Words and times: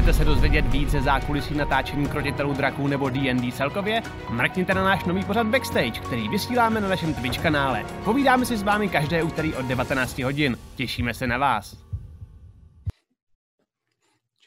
Chcete 0.00 0.12
se 0.12 0.24
dozvědět 0.24 0.66
více 0.66 1.02
zákulisí 1.02 1.54
natáčení 1.54 2.08
krotitelů 2.08 2.52
draků 2.52 2.86
nebo 2.86 3.08
D&D 3.08 3.52
celkově? 3.52 4.02
Mrkněte 4.30 4.74
na 4.74 4.84
náš 4.84 5.04
nový 5.04 5.24
pořad 5.24 5.46
Backstage, 5.46 6.00
který 6.00 6.28
vysíláme 6.28 6.80
na 6.80 6.88
našem 6.88 7.14
Twitch 7.14 7.42
kanále. 7.42 7.84
Povídáme 8.04 8.46
si 8.46 8.56
s 8.56 8.62
vámi 8.62 8.88
každé 8.88 9.22
úterý 9.22 9.54
od 9.54 9.66
19 9.66 10.18
hodin. 10.18 10.56
Těšíme 10.76 11.14
se 11.14 11.26
na 11.26 11.38
vás. 11.38 11.84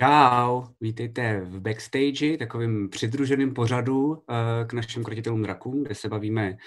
Čau, 0.02 0.64
vítejte 0.82 1.42
v 1.42 1.60
Backstage, 1.60 2.38
takovým 2.38 2.90
přidruženým 2.90 3.54
pořadu 3.54 4.24
eh, 4.30 4.66
k 4.66 4.74
našim 4.74 5.04
krotitelům 5.04 5.44
drakům, 5.44 5.84
kde 5.84 5.96
se 5.96 6.10
bavíme 6.10 6.58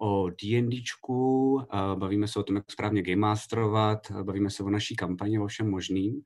o 0.00 0.30
D&Dčku, 0.30 1.60
eh, 1.62 1.96
bavíme 1.96 2.28
se 2.28 2.38
o 2.38 2.42
tom, 2.42 2.56
jak 2.56 2.64
správně 2.72 3.02
game 3.02 3.16
masterovat, 3.16 4.10
bavíme 4.22 4.50
se 4.50 4.62
o 4.62 4.70
naší 4.70 4.96
kampani, 4.96 5.38
o 5.38 5.46
všem 5.46 5.70
možným. 5.70 6.22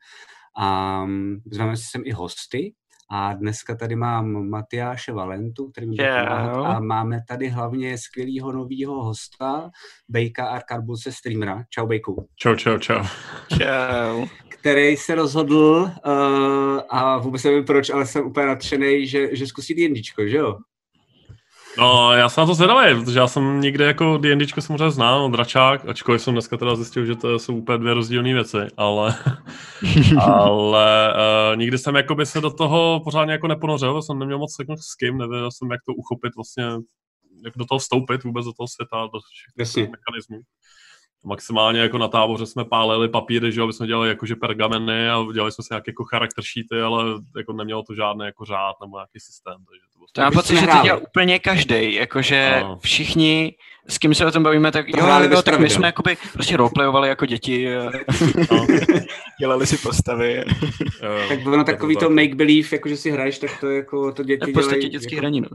A 0.58 1.06
zveme 1.52 1.76
si 1.76 1.84
sem 1.90 2.02
i 2.04 2.12
hosty. 2.12 2.72
A 3.10 3.32
dneska 3.34 3.74
tady 3.74 3.96
mám 3.96 4.48
Matyáše 4.48 5.12
Valentu, 5.12 5.70
který 5.70 5.86
mi 5.86 5.96
yeah. 5.98 6.66
A 6.66 6.80
máme 6.80 7.20
tady 7.28 7.48
hlavně 7.48 7.98
skvělého 7.98 8.52
nového 8.52 9.04
hosta, 9.04 9.70
Bejka 10.08 10.46
Arkarbuse 10.46 11.12
streamera. 11.12 11.64
Čau 11.70 11.86
Bejku. 11.86 12.28
Čau, 12.36 12.54
čau, 12.54 12.78
čau. 12.78 13.04
Čau. 13.58 14.26
Který 14.48 14.96
se 14.96 15.14
rozhodl, 15.14 15.90
uh, 16.06 16.80
a 16.88 17.18
vůbec 17.18 17.44
nevím 17.44 17.64
proč, 17.64 17.90
ale 17.90 18.06
jsem 18.06 18.26
úplně 18.26 18.46
nadšený, 18.46 19.06
že, 19.06 19.36
že 19.36 19.46
zkusí 19.46 19.74
D&Dčko, 19.74 20.28
že 20.28 20.36
jo? 20.36 20.58
No, 21.78 22.12
já 22.12 22.28
jsem 22.28 22.42
na 22.42 22.46
to 22.46 22.54
zvědavý, 22.54 23.04
protože 23.04 23.18
já 23.18 23.28
jsem 23.28 23.60
někde 23.60 23.84
jako 23.84 24.18
D&Dčko 24.18 24.60
samozřejmě 24.60 24.90
znám, 24.90 25.20
no, 25.20 25.28
dračák, 25.28 25.88
ačkoliv 25.88 26.22
jsem 26.22 26.34
dneska 26.34 26.56
teda 26.56 26.76
zjistil, 26.76 27.06
že 27.06 27.16
to 27.16 27.38
jsou 27.38 27.56
úplně 27.56 27.78
dvě 27.78 27.94
rozdílné 27.94 28.34
věci, 28.34 28.56
ale, 28.76 29.14
ale 30.20 31.14
uh, 31.14 31.56
nikdy 31.56 31.78
jsem 31.78 31.96
jako 31.96 32.14
by 32.14 32.26
se 32.26 32.40
do 32.40 32.50
toho 32.50 33.00
pořádně 33.04 33.32
jako 33.32 33.48
neponořil, 33.48 34.02
jsem 34.02 34.18
neměl 34.18 34.38
moc 34.38 34.56
jako 34.60 34.76
s 34.76 34.94
kým, 34.94 35.18
nevěděl 35.18 35.50
jsem, 35.50 35.70
jak 35.70 35.80
to 35.86 35.92
uchopit 35.94 36.32
vlastně, 36.36 36.64
jak 37.44 37.54
do 37.56 37.64
toho 37.64 37.78
vstoupit 37.78 38.24
vůbec 38.24 38.44
do 38.44 38.52
toho 38.52 38.68
světa, 38.68 39.08
do 39.12 39.20
všech 39.66 39.88
mechanismů 39.90 40.40
maximálně 41.24 41.80
jako 41.80 41.98
na 41.98 42.08
táboře 42.08 42.46
jsme 42.46 42.64
pálili 42.64 43.08
papíry, 43.08 43.52
že 43.52 43.62
aby 43.62 43.72
jsme 43.72 43.86
dělali 43.86 44.08
jakože 44.08 44.36
pergameny 44.36 45.10
a 45.10 45.24
dělali 45.34 45.52
jsme 45.52 45.64
si 45.64 45.68
nějaké 45.70 45.90
jako 45.90 46.04
charakter 46.04 46.44
sheety, 46.44 46.80
ale 46.82 47.04
jako 47.36 47.52
nemělo 47.52 47.82
to 47.82 47.94
žádný 47.94 48.24
jako 48.24 48.44
řád 48.44 48.76
nebo 48.80 48.96
nějaký 48.96 49.20
systém. 49.20 49.56
Takže 49.56 49.82
to, 49.92 49.98
to 50.12 50.20
mám 50.20 50.32
pocit, 50.32 50.56
že 50.56 50.66
to 50.66 50.82
dělal 50.82 51.00
úplně 51.02 51.38
každý, 51.38 51.94
jakože 51.94 52.60
no. 52.62 52.78
všichni, 52.78 53.54
s 53.90 53.98
kým 53.98 54.14
se 54.14 54.26
o 54.26 54.30
tom 54.30 54.42
bavíme, 54.42 54.72
tak 54.72 54.88
jo, 54.88 55.06
jo 55.30 55.42
tak 55.42 55.60
my 55.60 55.70
jsme 55.70 55.88
jakoby 55.88 56.16
prostě 56.32 56.56
roleplayovali 56.56 57.08
jako 57.08 57.26
děti, 57.26 57.68
no. 58.50 58.66
dělali 59.40 59.66
si 59.66 59.78
postavy. 59.78 60.44
tak 61.28 61.46
ono 61.46 61.64
takový 61.64 61.96
to 61.96 62.10
make-believe, 62.10 62.68
jako 62.72 62.88
že 62.88 62.96
si 62.96 63.10
hraješ, 63.10 63.38
tak 63.38 63.60
to 63.60 63.70
jako 63.70 64.12
to 64.12 64.22
děti 64.22 64.38
dělají. 64.38 64.52
V 64.52 64.54
podstatě 64.54 64.88
dětský 64.88 65.14
jako, 65.14 65.20
hraní, 65.20 65.40
no. 65.40 65.48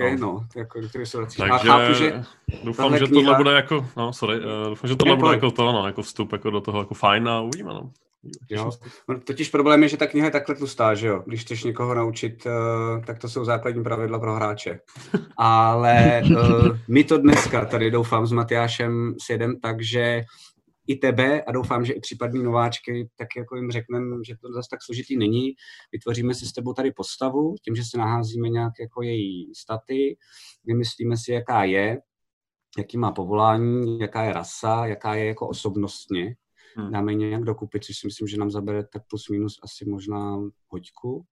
Je, 0.00 0.16
no, 0.16 0.44
jako, 0.56 0.80
se 1.04 1.18
Takže 1.18 1.42
a 1.50 1.58
chápu, 1.58 1.94
že 1.94 2.24
doufám, 2.64 2.98
že 2.98 3.06
kniha... 3.06 3.22
tohle 3.22 3.36
bude 3.36 3.52
jako, 3.52 3.86
no 3.96 4.12
sorry, 4.12 4.36
uh, 4.38 4.44
doufám, 4.68 4.88
že 4.88 4.96
tohle 4.96 5.16
bude 5.16 5.32
jako 5.32 5.50
to, 5.50 5.72
no, 5.72 5.86
jako 5.86 6.02
vstup 6.02 6.32
jako 6.32 6.50
do 6.50 6.60
toho 6.60 6.78
jako 6.78 6.94
fajn 6.94 7.28
a 7.28 7.40
uvidíme, 7.40 7.70
no. 7.70 7.90
Jo. 8.50 8.70
No, 9.08 9.20
totiž 9.20 9.48
problém 9.48 9.82
je, 9.82 9.88
že 9.88 9.96
ta 9.96 10.06
kniha 10.06 10.26
je 10.26 10.30
takhle 10.30 10.54
tlustá, 10.54 10.94
že 10.94 11.06
jo? 11.06 11.22
Když 11.26 11.40
chceš 11.40 11.64
někoho 11.64 11.94
naučit, 11.94 12.46
uh, 12.46 13.04
tak 13.04 13.18
to 13.18 13.28
jsou 13.28 13.44
základní 13.44 13.82
pravidla 13.82 14.18
pro 14.18 14.34
hráče. 14.34 14.80
Ale 15.36 16.22
uh, 16.30 16.76
my 16.88 17.04
to 17.04 17.18
dneska 17.18 17.64
tady 17.64 17.90
doufám 17.90 18.26
s 18.26 18.32
Matyášem 18.32 19.14
sjedem, 19.18 19.60
takže 19.60 20.22
i 20.86 20.96
tebe 20.96 21.42
a 21.42 21.52
doufám, 21.52 21.84
že 21.84 21.92
i 21.92 22.00
případní 22.00 22.42
nováčky, 22.42 23.08
tak 23.16 23.28
jako 23.36 23.56
jim 23.56 23.70
řekneme, 23.70 24.16
že 24.26 24.34
to 24.40 24.52
zase 24.52 24.68
tak 24.70 24.82
složitý 24.82 25.16
není. 25.16 25.52
Vytvoříme 25.92 26.34
si 26.34 26.46
s 26.46 26.52
tebou 26.52 26.72
tady 26.72 26.92
postavu, 26.92 27.54
tím, 27.64 27.74
že 27.76 27.82
se 27.90 27.98
naházíme 27.98 28.48
nějak 28.48 28.72
jako 28.80 29.02
její 29.02 29.54
staty, 29.54 30.16
vymyslíme 30.64 31.16
si, 31.16 31.32
jaká 31.32 31.64
je, 31.64 31.98
jaký 32.78 32.98
má 32.98 33.12
povolání, 33.12 33.98
jaká 33.98 34.22
je 34.22 34.32
rasa, 34.32 34.86
jaká 34.86 35.14
je 35.14 35.24
jako 35.26 35.48
osobnostně, 35.48 36.34
hmm. 36.76 36.92
dáme 36.92 37.14
nějak 37.14 37.44
dokupy, 37.44 37.80
což 37.80 37.98
si 37.98 38.06
myslím, 38.06 38.28
že 38.28 38.36
nám 38.36 38.50
zabere 38.50 38.84
tak 38.84 39.02
plus 39.10 39.28
minus 39.28 39.58
asi 39.62 39.84
možná 39.84 40.38
hoďku. 40.68 41.24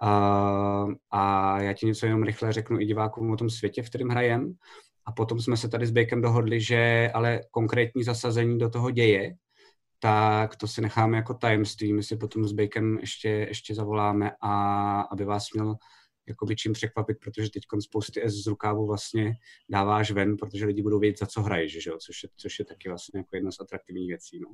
A, 0.00 0.86
a 1.10 1.62
já 1.62 1.72
ti 1.72 1.86
něco 1.86 2.06
jenom 2.06 2.22
rychle 2.22 2.52
řeknu 2.52 2.80
i 2.80 2.86
divákům 2.86 3.30
o 3.30 3.36
tom 3.36 3.50
světě, 3.50 3.82
v 3.82 3.88
kterém 3.88 4.08
hrajem. 4.08 4.54
A 5.04 5.12
potom 5.12 5.40
jsme 5.40 5.56
se 5.56 5.68
tady 5.68 5.86
s 5.86 5.90
Bakem 5.90 6.22
dohodli, 6.22 6.60
že 6.60 7.10
ale 7.14 7.40
konkrétní 7.50 8.04
zasazení 8.04 8.58
do 8.58 8.70
toho 8.70 8.90
děje, 8.90 9.34
tak 9.98 10.56
to 10.56 10.66
si 10.66 10.80
necháme 10.80 11.16
jako 11.16 11.34
tajemství. 11.34 11.92
My 11.92 12.02
si 12.02 12.16
potom 12.16 12.44
s 12.44 12.52
Bakem 12.52 12.98
ještě, 13.00 13.28
ještě 13.28 13.74
zavoláme, 13.74 14.30
a 14.40 15.00
aby 15.00 15.24
vás 15.24 15.46
měl 15.54 15.76
jakoby 16.28 16.56
čím 16.56 16.72
překvapit, 16.72 17.18
protože 17.20 17.50
teď 17.50 17.62
spousty 17.80 18.22
S 18.22 18.44
z 18.44 18.46
rukávu 18.46 18.86
vlastně 18.86 19.34
dáváš 19.68 20.10
ven, 20.10 20.36
protože 20.36 20.66
lidi 20.66 20.82
budou 20.82 20.98
vědět, 20.98 21.18
za 21.18 21.26
co 21.26 21.42
hraješ, 21.42 21.82
že 21.82 21.90
jo? 21.90 21.96
Což, 22.06 22.22
je, 22.22 22.28
což 22.36 22.58
je 22.58 22.64
taky 22.64 22.88
vlastně 22.88 23.20
jako 23.20 23.36
jedna 23.36 23.50
z 23.50 23.60
atraktivních 23.60 24.08
věcí. 24.08 24.40
No. 24.40 24.48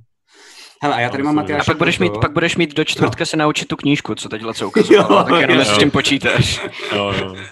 Hele, 0.83 0.95
a 0.95 1.01
já 1.01 1.11
tady 1.11 1.23
mám 1.23 1.35
Matyáš. 1.35 1.69
A 1.69 1.73
pak 1.73 1.79
budeš, 1.79 1.99
mít, 1.99 2.13
pak 2.21 2.33
budeš 2.33 2.57
mít 2.57 2.75
do 2.75 2.85
čtvrtka 2.85 3.23
no. 3.23 3.27
se 3.27 3.37
naučit 3.37 3.69
tu 3.69 3.77
knížku, 3.77 4.15
co 4.15 4.29
teď 4.29 4.43
co 4.55 4.69
ukazovala, 4.69 5.25
tak 5.25 5.41
jenom 5.41 5.65
s 5.65 5.79
tím 5.79 5.91
počítáš. 5.91 6.61
Jo, 6.95 7.13
jo. 7.19 7.37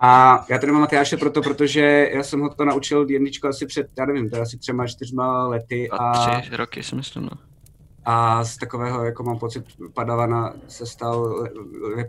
A 0.00 0.44
já 0.48 0.58
tady 0.58 0.72
mám 0.72 0.80
Matyáše 0.80 1.16
proto, 1.16 1.42
protože 1.42 2.10
já 2.14 2.22
jsem 2.22 2.40
ho 2.40 2.54
to 2.54 2.64
naučil 2.64 3.06
jedničko 3.10 3.48
asi 3.48 3.66
před, 3.66 3.86
já 3.98 4.06
nevím, 4.06 4.30
to 4.30 4.40
asi 4.40 4.58
třema, 4.58 4.86
čtyřma 4.86 5.46
lety. 5.46 5.90
A, 5.90 5.96
a 5.96 6.40
tři 6.40 6.56
roky 6.56 6.82
si 6.82 6.94
myslím, 6.94 7.22
no 7.22 7.55
a 8.08 8.44
z 8.44 8.56
takového, 8.56 9.04
jako 9.04 9.22
mám 9.22 9.38
pocit, 9.38 9.64
Padavana 9.94 10.54
se 10.68 10.86
stal 10.86 11.48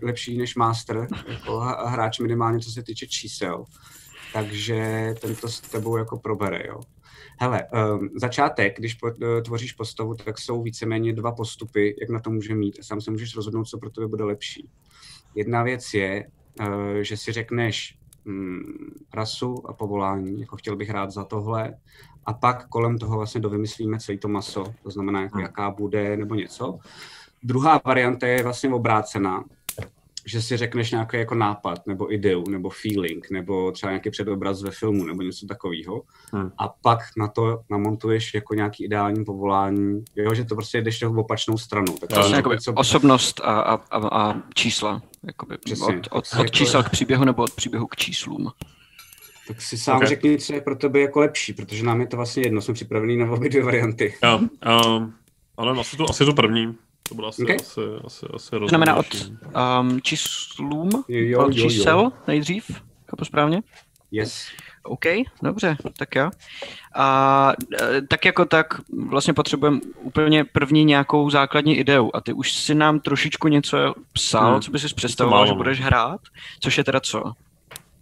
lepší 0.02 0.38
než 0.38 0.56
Master, 0.56 1.08
jako 1.28 1.60
hráč 1.86 2.20
minimálně 2.20 2.60
co 2.60 2.72
se 2.72 2.84
týče 2.84 3.08
čísel. 3.08 3.66
Takže 4.34 5.14
tento 5.22 5.48
s 5.48 5.62
tebou 5.62 5.98
jako 5.98 6.20
probere, 6.20 6.68
jo. 6.68 6.80
Hele, 7.40 7.64
um, 7.64 8.10
začátek, 8.16 8.78
když 8.78 8.94
po, 8.94 9.08
uh, 9.08 9.42
tvoříš 9.42 9.74
postavu, 9.74 10.16
tak 10.16 10.38
jsou 10.40 10.64
víceméně 10.64 11.14
dva 11.14 11.32
postupy, 11.32 11.96
jak 12.02 12.10
na 12.10 12.20
to 12.20 12.30
může 12.30 12.56
mít. 12.56 12.84
Sám 12.84 13.02
se 13.02 13.12
můžeš 13.12 13.36
rozhodnout, 13.36 13.66
co 13.66 13.78
pro 13.78 13.90
tebe 13.90 14.08
bude 14.08 14.24
lepší. 14.24 14.70
Jedna 15.36 15.64
věc 15.64 15.94
je, 15.94 16.26
uh, 16.60 16.68
že 17.02 17.18
si 17.18 17.32
řekneš 17.32 17.98
um, 18.28 18.64
rasu 19.14 19.70
a 19.70 19.74
povolání, 19.74 20.42
jako 20.42 20.58
chtěl 20.58 20.76
bych 20.76 20.90
hrát 20.90 21.12
za 21.12 21.24
tohle, 21.24 21.74
a 22.26 22.34
pak 22.34 22.68
kolem 22.68 22.98
toho 22.98 23.18
vlastně 23.18 23.42
dovymyslíme 23.42 24.00
celé 24.00 24.18
to 24.18 24.28
maso, 24.28 24.74
to 24.84 24.90
znamená, 24.90 25.22
jako 25.22 25.40
jaká 25.40 25.72
bude 25.72 26.18
nebo 26.18 26.36
něco. 26.36 26.80
Druhá 27.44 27.82
varianta 27.86 28.28
je 28.28 28.44
vlastně 28.44 28.70
obrácená, 28.70 29.44
že 30.28 30.42
si 30.42 30.58
řekneš 30.58 30.92
nějaký 30.92 31.18
jako 31.18 31.36
nápad, 31.36 31.88
nebo 31.88 32.14
ideu, 32.14 32.44
nebo 32.50 32.70
feeling, 32.70 33.30
nebo 33.32 33.72
třeba 33.72 33.92
nějaký 33.92 34.10
předobraz 34.10 34.64
ve 34.64 34.72
filmu, 34.72 35.06
nebo 35.06 35.22
něco 35.22 35.46
takového. 35.46 36.04
Hmm. 36.34 36.52
A 36.58 36.68
pak 36.68 37.00
na 37.18 37.28
to 37.28 37.60
namontuješ 37.70 38.34
jako 38.34 38.54
nějaký 38.54 38.84
ideální 38.84 39.26
povolání, 39.26 40.04
jo, 40.16 40.34
že 40.34 40.46
to 40.46 40.56
prostě 40.56 40.82
jdeš 40.82 41.04
v 41.04 41.20
opačnou 41.20 41.58
stranu. 41.58 41.98
Tak 41.98 42.10
to 42.10 42.36
jako 42.36 42.58
co... 42.58 42.74
osobnost 42.74 43.42
a, 43.44 43.62
a, 43.62 43.74
a, 43.74 44.08
a 44.08 44.42
čísla. 44.54 45.02
Jakoby, 45.24 45.56
od, 45.82 46.08
od, 46.12 46.26
od 46.40 46.52
čísel 46.52 46.84
k 46.84 46.90
příběhu 46.90 47.26
nebo 47.26 47.44
od 47.44 47.54
příběhu 47.54 47.88
k 47.88 47.96
číslům. 47.96 48.52
Tak 49.48 49.62
si 49.62 49.78
sám 49.78 49.98
okay. 49.98 50.08
řekni, 50.08 50.38
co 50.38 50.54
je 50.54 50.62
pro 50.62 50.76
tebe 50.76 51.00
jako 51.00 51.20
lepší, 51.20 51.54
protože 51.54 51.84
nám 51.84 52.02
je 52.02 52.08
to 52.08 52.18
vlastně 52.18 52.44
jedno, 52.44 52.62
jsme 52.62 52.74
připravený 52.74 53.18
na 53.18 53.32
obě 53.32 53.50
dvě 53.50 53.64
varianty. 53.64 54.14
Jo, 54.24 54.40
um, 54.88 55.14
ale 55.58 55.80
asi 55.80 55.98
to, 55.98 56.10
asi 56.10 56.26
to 56.26 56.34
první. 56.34 56.76
To 57.10 57.16
bylo 57.16 57.28
asi, 57.28 57.44
okay. 57.44 57.56
asi, 57.56 57.82
asi, 58.06 58.26
asi 58.34 58.50
To 58.50 58.68
znamená 58.68 58.96
od 58.96 59.06
um, 59.82 60.02
číslům, 60.02 60.90
jo, 61.08 61.46
od 61.46 61.56
jo, 61.56 61.70
čísel 61.70 62.00
jo. 62.00 62.12
nejdřív, 62.28 62.82
chápu 63.10 63.26
správně? 63.26 63.62
Yes. 64.12 64.48
OK, 64.84 65.06
dobře, 65.42 65.78
tak 65.98 66.16
jo. 66.16 66.30
A 66.96 67.54
e, 67.82 68.02
tak 68.02 68.26
jako 68.26 68.46
tak 68.46 68.82
vlastně 69.08 69.34
potřebujeme 69.34 69.80
úplně 70.02 70.44
první 70.44 70.86
nějakou 70.86 71.30
základní 71.30 71.78
ideu 71.78 72.12
a 72.14 72.22
ty 72.22 72.34
už 72.34 72.54
si 72.54 72.76
nám 72.76 73.00
trošičku 73.00 73.48
něco 73.48 73.94
psal, 74.14 74.52
hmm. 74.52 74.62
co 74.62 74.72
bys 74.72 74.82
si 74.82 74.96
představoval, 74.96 75.48
že 75.48 75.54
budeš 75.54 75.82
hrát, 75.82 76.22
což 76.60 76.78
je 76.78 76.84
teda 76.84 77.00
co? 77.00 77.34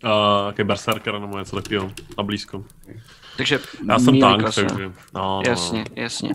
uh, 0.05 0.47
jaký 0.47 0.63
berserker 0.63 1.19
nebo 1.19 1.37
něco 1.39 1.55
takového 1.55 1.91
na 2.17 2.23
blízko. 2.23 2.63
Takže 3.37 3.59
já 3.89 3.99
jsem 3.99 4.19
tank, 4.19 4.41
klasa. 4.41 4.61
takže... 4.61 4.91
No, 5.13 5.21
no, 5.21 5.41
jasně, 5.47 5.79
no. 5.79 6.03
jasně. 6.03 6.29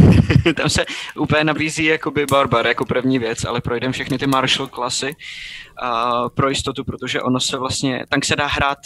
Tam 0.56 0.68
se 0.68 0.84
úplně 1.16 1.44
nabízí 1.44 1.84
jakoby 1.84 2.26
barbar 2.26 2.66
jako 2.66 2.84
první 2.84 3.18
věc, 3.18 3.44
ale 3.44 3.60
projdeme 3.60 3.92
všechny 3.92 4.18
ty 4.18 4.26
martial 4.26 4.68
klasy 4.68 5.16
uh, 5.82 6.28
pro 6.28 6.48
jistotu, 6.48 6.84
protože 6.84 7.22
ono 7.22 7.40
se 7.40 7.58
vlastně, 7.58 8.06
tank 8.08 8.24
se 8.24 8.36
dá 8.36 8.46
hrát 8.46 8.78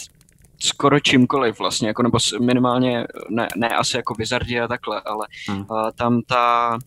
skoro 0.59 0.99
čímkoliv 0.99 1.59
vlastně, 1.59 1.87
jako 1.87 2.03
nebo 2.03 2.17
minimálně, 2.39 3.07
ne, 3.29 3.47
ne 3.55 3.69
asi 3.69 3.97
jako 3.97 4.13
Wizardi 4.13 4.59
a 4.59 4.67
takhle, 4.67 5.01
ale 5.05 5.27
hmm. 5.47 5.65
uh, 5.69 5.89
tam 5.95 6.21
ta 6.21 6.77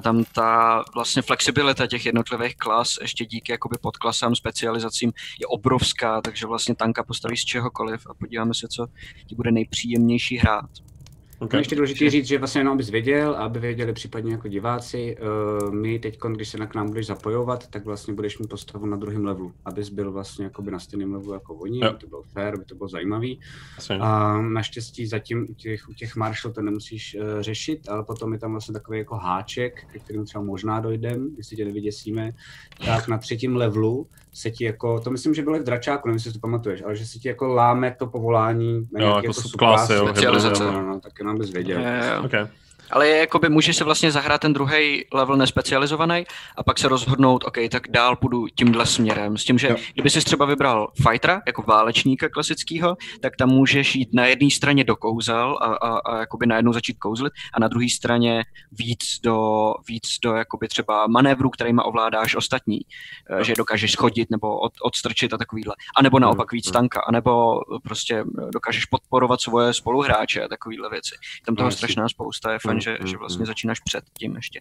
tam 0.00 0.24
ta 0.24 0.84
vlastně 0.94 1.22
flexibilita 1.22 1.86
těch 1.86 2.06
jednotlivých 2.06 2.56
klas 2.56 2.98
ještě 3.00 3.24
díky 3.24 3.52
jakoby 3.52 3.76
podklasám, 3.80 4.34
specializacím 4.34 5.12
je 5.40 5.46
obrovská, 5.46 6.20
takže 6.20 6.46
vlastně 6.46 6.74
tanka 6.74 7.04
postaví 7.04 7.36
z 7.36 7.44
čehokoliv 7.44 8.06
a 8.10 8.14
podíváme 8.14 8.54
se, 8.54 8.68
co 8.68 8.86
ti 9.26 9.34
bude 9.34 9.50
nejpříjemnější 9.50 10.36
hrát. 10.36 10.70
Okay. 11.38 11.60
Ještě 11.60 11.76
důležité 11.76 12.10
říct, 12.10 12.26
že 12.26 12.38
vlastně 12.38 12.60
jenom 12.60 12.72
abys 12.72 12.90
věděl, 12.90 13.34
aby 13.34 13.58
věděli 13.58 13.92
případně 13.92 14.32
jako 14.32 14.48
diváci, 14.48 15.16
uh, 15.64 15.74
my 15.74 15.98
teď, 15.98 16.18
když 16.32 16.48
se 16.48 16.58
na 16.58 16.66
k 16.66 16.74
nám 16.74 16.86
budeš 16.86 17.06
zapojovat, 17.06 17.66
tak 17.66 17.84
vlastně 17.84 18.14
budeš 18.14 18.38
mít 18.38 18.48
postavu 18.48 18.86
na 18.86 18.96
druhém 18.96 19.24
levelu, 19.24 19.52
abys 19.64 19.88
byl 19.88 20.12
vlastně 20.12 20.44
jakoby 20.44 20.70
na 20.70 20.78
stejném 20.78 21.12
levelu 21.12 21.32
jako 21.32 21.54
oni, 21.54 21.82
aby 21.82 21.98
to 21.98 22.06
bylo 22.06 22.22
fair, 22.22 22.54
aby 22.54 22.64
to 22.64 22.74
bylo 22.74 22.88
zajímavý. 22.88 23.40
Asi. 23.78 23.92
A 23.92 24.40
naštěstí 24.40 25.06
zatím 25.06 25.46
u 25.50 25.54
těch, 25.54 25.88
u 25.88 25.92
těch 25.92 26.16
Marshall 26.16 26.54
to 26.54 26.62
nemusíš 26.62 27.16
uh, 27.20 27.40
řešit, 27.40 27.88
ale 27.88 28.04
potom 28.04 28.32
je 28.32 28.38
tam 28.38 28.50
vlastně 28.50 28.72
takový 28.72 28.98
jako 28.98 29.16
háček, 29.16 29.86
ke 29.92 29.98
kterým 29.98 30.24
třeba 30.24 30.44
možná 30.44 30.80
dojdem, 30.80 31.28
jestli 31.36 31.56
tě 31.56 31.64
nevyděsíme, 31.64 32.32
tak 32.86 33.08
na 33.08 33.18
třetím 33.18 33.56
levelu 33.56 34.06
se 34.32 34.50
ti 34.50 34.64
jako, 34.64 35.00
to 35.00 35.10
myslím, 35.10 35.34
že 35.34 35.42
bylo 35.42 35.58
v 35.58 35.62
Dračáku, 35.62 36.08
nevím, 36.08 36.16
jestli 36.16 36.32
to 36.32 36.38
pamatuješ, 36.38 36.82
ale 36.82 36.96
že 36.96 37.06
se 37.06 37.18
ti 37.18 37.28
jako 37.28 37.46
láme 37.46 37.96
to 37.98 38.06
povolání 38.06 38.88
na 38.92 39.00
jo, 39.00 39.06
jako, 39.06 39.26
jako 39.26 39.94
jo, 39.94 40.08
specializace. 40.08 40.64
No, 40.64 40.82
no, 40.82 41.00
tak 41.00 41.20
jenom 41.24 41.38
bys 41.38 41.50
věděl. 41.50 41.80
Je, 41.80 41.86
je, 41.86 42.18
okay. 42.18 42.46
Ale 42.94 43.08
je, 43.08 43.16
jakoby, 43.16 43.48
můžeš 43.48 43.76
se 43.76 43.84
vlastně 43.84 44.12
zahrát 44.12 44.40
ten 44.40 44.52
druhý 44.52 45.04
level 45.12 45.36
nespecializovaný 45.36 46.24
a 46.56 46.62
pak 46.62 46.78
se 46.78 46.88
rozhodnout, 46.88 47.44
OK, 47.44 47.56
tak 47.70 47.88
dál 47.88 48.16
půjdu 48.16 48.46
tímhle 48.48 48.86
směrem. 48.86 49.36
S 49.36 49.44
tím, 49.44 49.58
že 49.58 49.68
jo. 49.68 49.76
kdyby 49.94 50.10
jsi 50.10 50.24
třeba 50.24 50.46
vybral 50.46 50.88
fightera, 51.08 51.42
jako 51.46 51.62
válečníka 51.62 52.28
klasického, 52.28 52.96
tak 53.20 53.36
tam 53.36 53.48
můžeš 53.48 53.94
jít 53.94 54.08
na 54.12 54.26
jedné 54.26 54.50
straně 54.50 54.84
do 54.84 54.96
kouzel 54.96 55.58
a, 55.60 55.64
a, 55.64 55.98
a 55.98 56.18
jakoby 56.18 56.46
najednou 56.46 56.72
začít 56.72 56.98
kouzlit 56.98 57.32
a 57.54 57.60
na 57.60 57.68
druhé 57.68 57.86
straně 57.88 58.44
víc 58.72 59.20
do, 59.22 59.74
víc 59.88 60.18
do 60.22 60.34
jakoby 60.34 60.68
třeba 60.68 61.06
manévru, 61.06 61.50
kterýma 61.50 61.84
ovládáš 61.84 62.34
ostatní, 62.36 62.80
eh, 63.30 63.38
jo. 63.38 63.44
že 63.44 63.54
dokážeš 63.58 63.92
schodit 63.92 64.30
nebo 64.30 64.58
od, 64.60 64.72
odstrčit 64.82 65.34
a 65.34 65.38
takovýhle. 65.38 65.74
A 65.96 66.02
nebo 66.02 66.18
naopak 66.18 66.52
víc 66.52 66.70
tanka, 66.70 67.00
a 67.00 67.12
nebo 67.12 67.60
prostě 67.82 68.24
dokážeš 68.52 68.84
podporovat 68.84 69.40
svoje 69.40 69.74
spoluhráče 69.74 70.42
a 70.44 70.48
takovýhle 70.48 70.90
věci. 70.90 71.14
Tam 71.46 71.56
toho 71.56 71.66
no, 71.66 71.72
strašná 71.72 72.08
spousta 72.08 72.52
je 72.52 72.58
fajn, 72.58 72.83
že, 72.84 72.98
že 73.04 73.16
vlastně 73.16 73.46
začínáš 73.46 73.80
před 73.80 74.04
tím 74.18 74.36
ještě. 74.36 74.60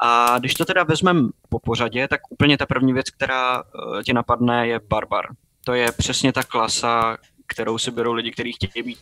A 0.00 0.38
když 0.38 0.54
to 0.54 0.64
teda 0.64 0.84
vezmeme 0.84 1.28
po 1.48 1.58
pořadě, 1.58 2.08
tak 2.08 2.20
úplně 2.30 2.58
ta 2.58 2.66
první 2.66 2.92
věc, 2.92 3.10
která 3.10 3.62
uh, 3.62 4.02
tě 4.02 4.12
napadne, 4.12 4.68
je 4.68 4.80
Barbar. 4.88 5.26
To 5.64 5.74
je 5.74 5.92
přesně 5.92 6.32
ta 6.32 6.42
klasa, 6.42 7.16
kterou 7.48 7.78
si 7.78 7.90
berou 7.90 8.12
lidi, 8.12 8.30
kteří 8.30 8.52
chtějí 8.52 8.82
být 8.82 8.98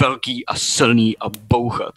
velký 0.00 0.46
a 0.46 0.54
silný 0.54 1.18
a 1.18 1.28
bouchat. 1.28 1.94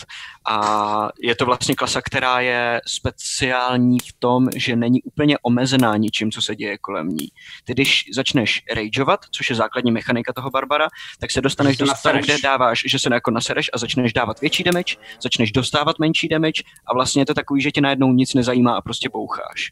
A 0.50 1.10
je 1.22 1.36
to 1.36 1.46
vlastně 1.46 1.76
klasa, 1.76 2.02
která 2.02 2.40
je 2.40 2.82
speciální 2.88 4.00
v 4.00 4.14
tom, 4.20 4.50
že 4.56 4.76
není 4.76 5.04
úplně 5.04 5.38
omezená 5.42 5.98
ničím, 5.98 6.32
co 6.32 6.42
se 6.42 6.56
děje 6.56 6.78
kolem 6.78 7.08
ní. 7.08 7.28
Ty 7.64 7.74
když 7.74 8.06
začneš 8.14 8.64
rageovat, 8.76 9.20
což 9.32 9.50
je 9.50 9.56
základní 9.56 9.92
mechanika 9.92 10.34
toho 10.34 10.50
Barbara, 10.50 10.88
tak 11.20 11.32
se 11.32 11.42
dostaneš 11.42 11.78
do 11.78 11.88
stavu, 11.88 12.20
kde 12.20 12.38
dáváš, 12.44 12.84
že 12.86 13.00
se 13.00 13.10
jako 13.14 13.32
nasereš 13.32 13.70
a 13.74 13.78
začneš 13.78 14.14
dávat 14.14 14.42
větší 14.42 14.64
damage, 14.64 14.96
začneš 15.22 15.52
dostávat 15.52 16.00
menší 16.00 16.28
damage 16.28 16.64
a 16.88 16.94
vlastně 16.94 17.22
je 17.22 17.26
to 17.26 17.34
takový, 17.34 17.62
že 17.62 17.72
tě 17.72 17.82
najednou 17.82 18.14
nic 18.14 18.34
nezajímá 18.34 18.76
a 18.76 18.82
prostě 18.82 19.10
boucháš 19.10 19.72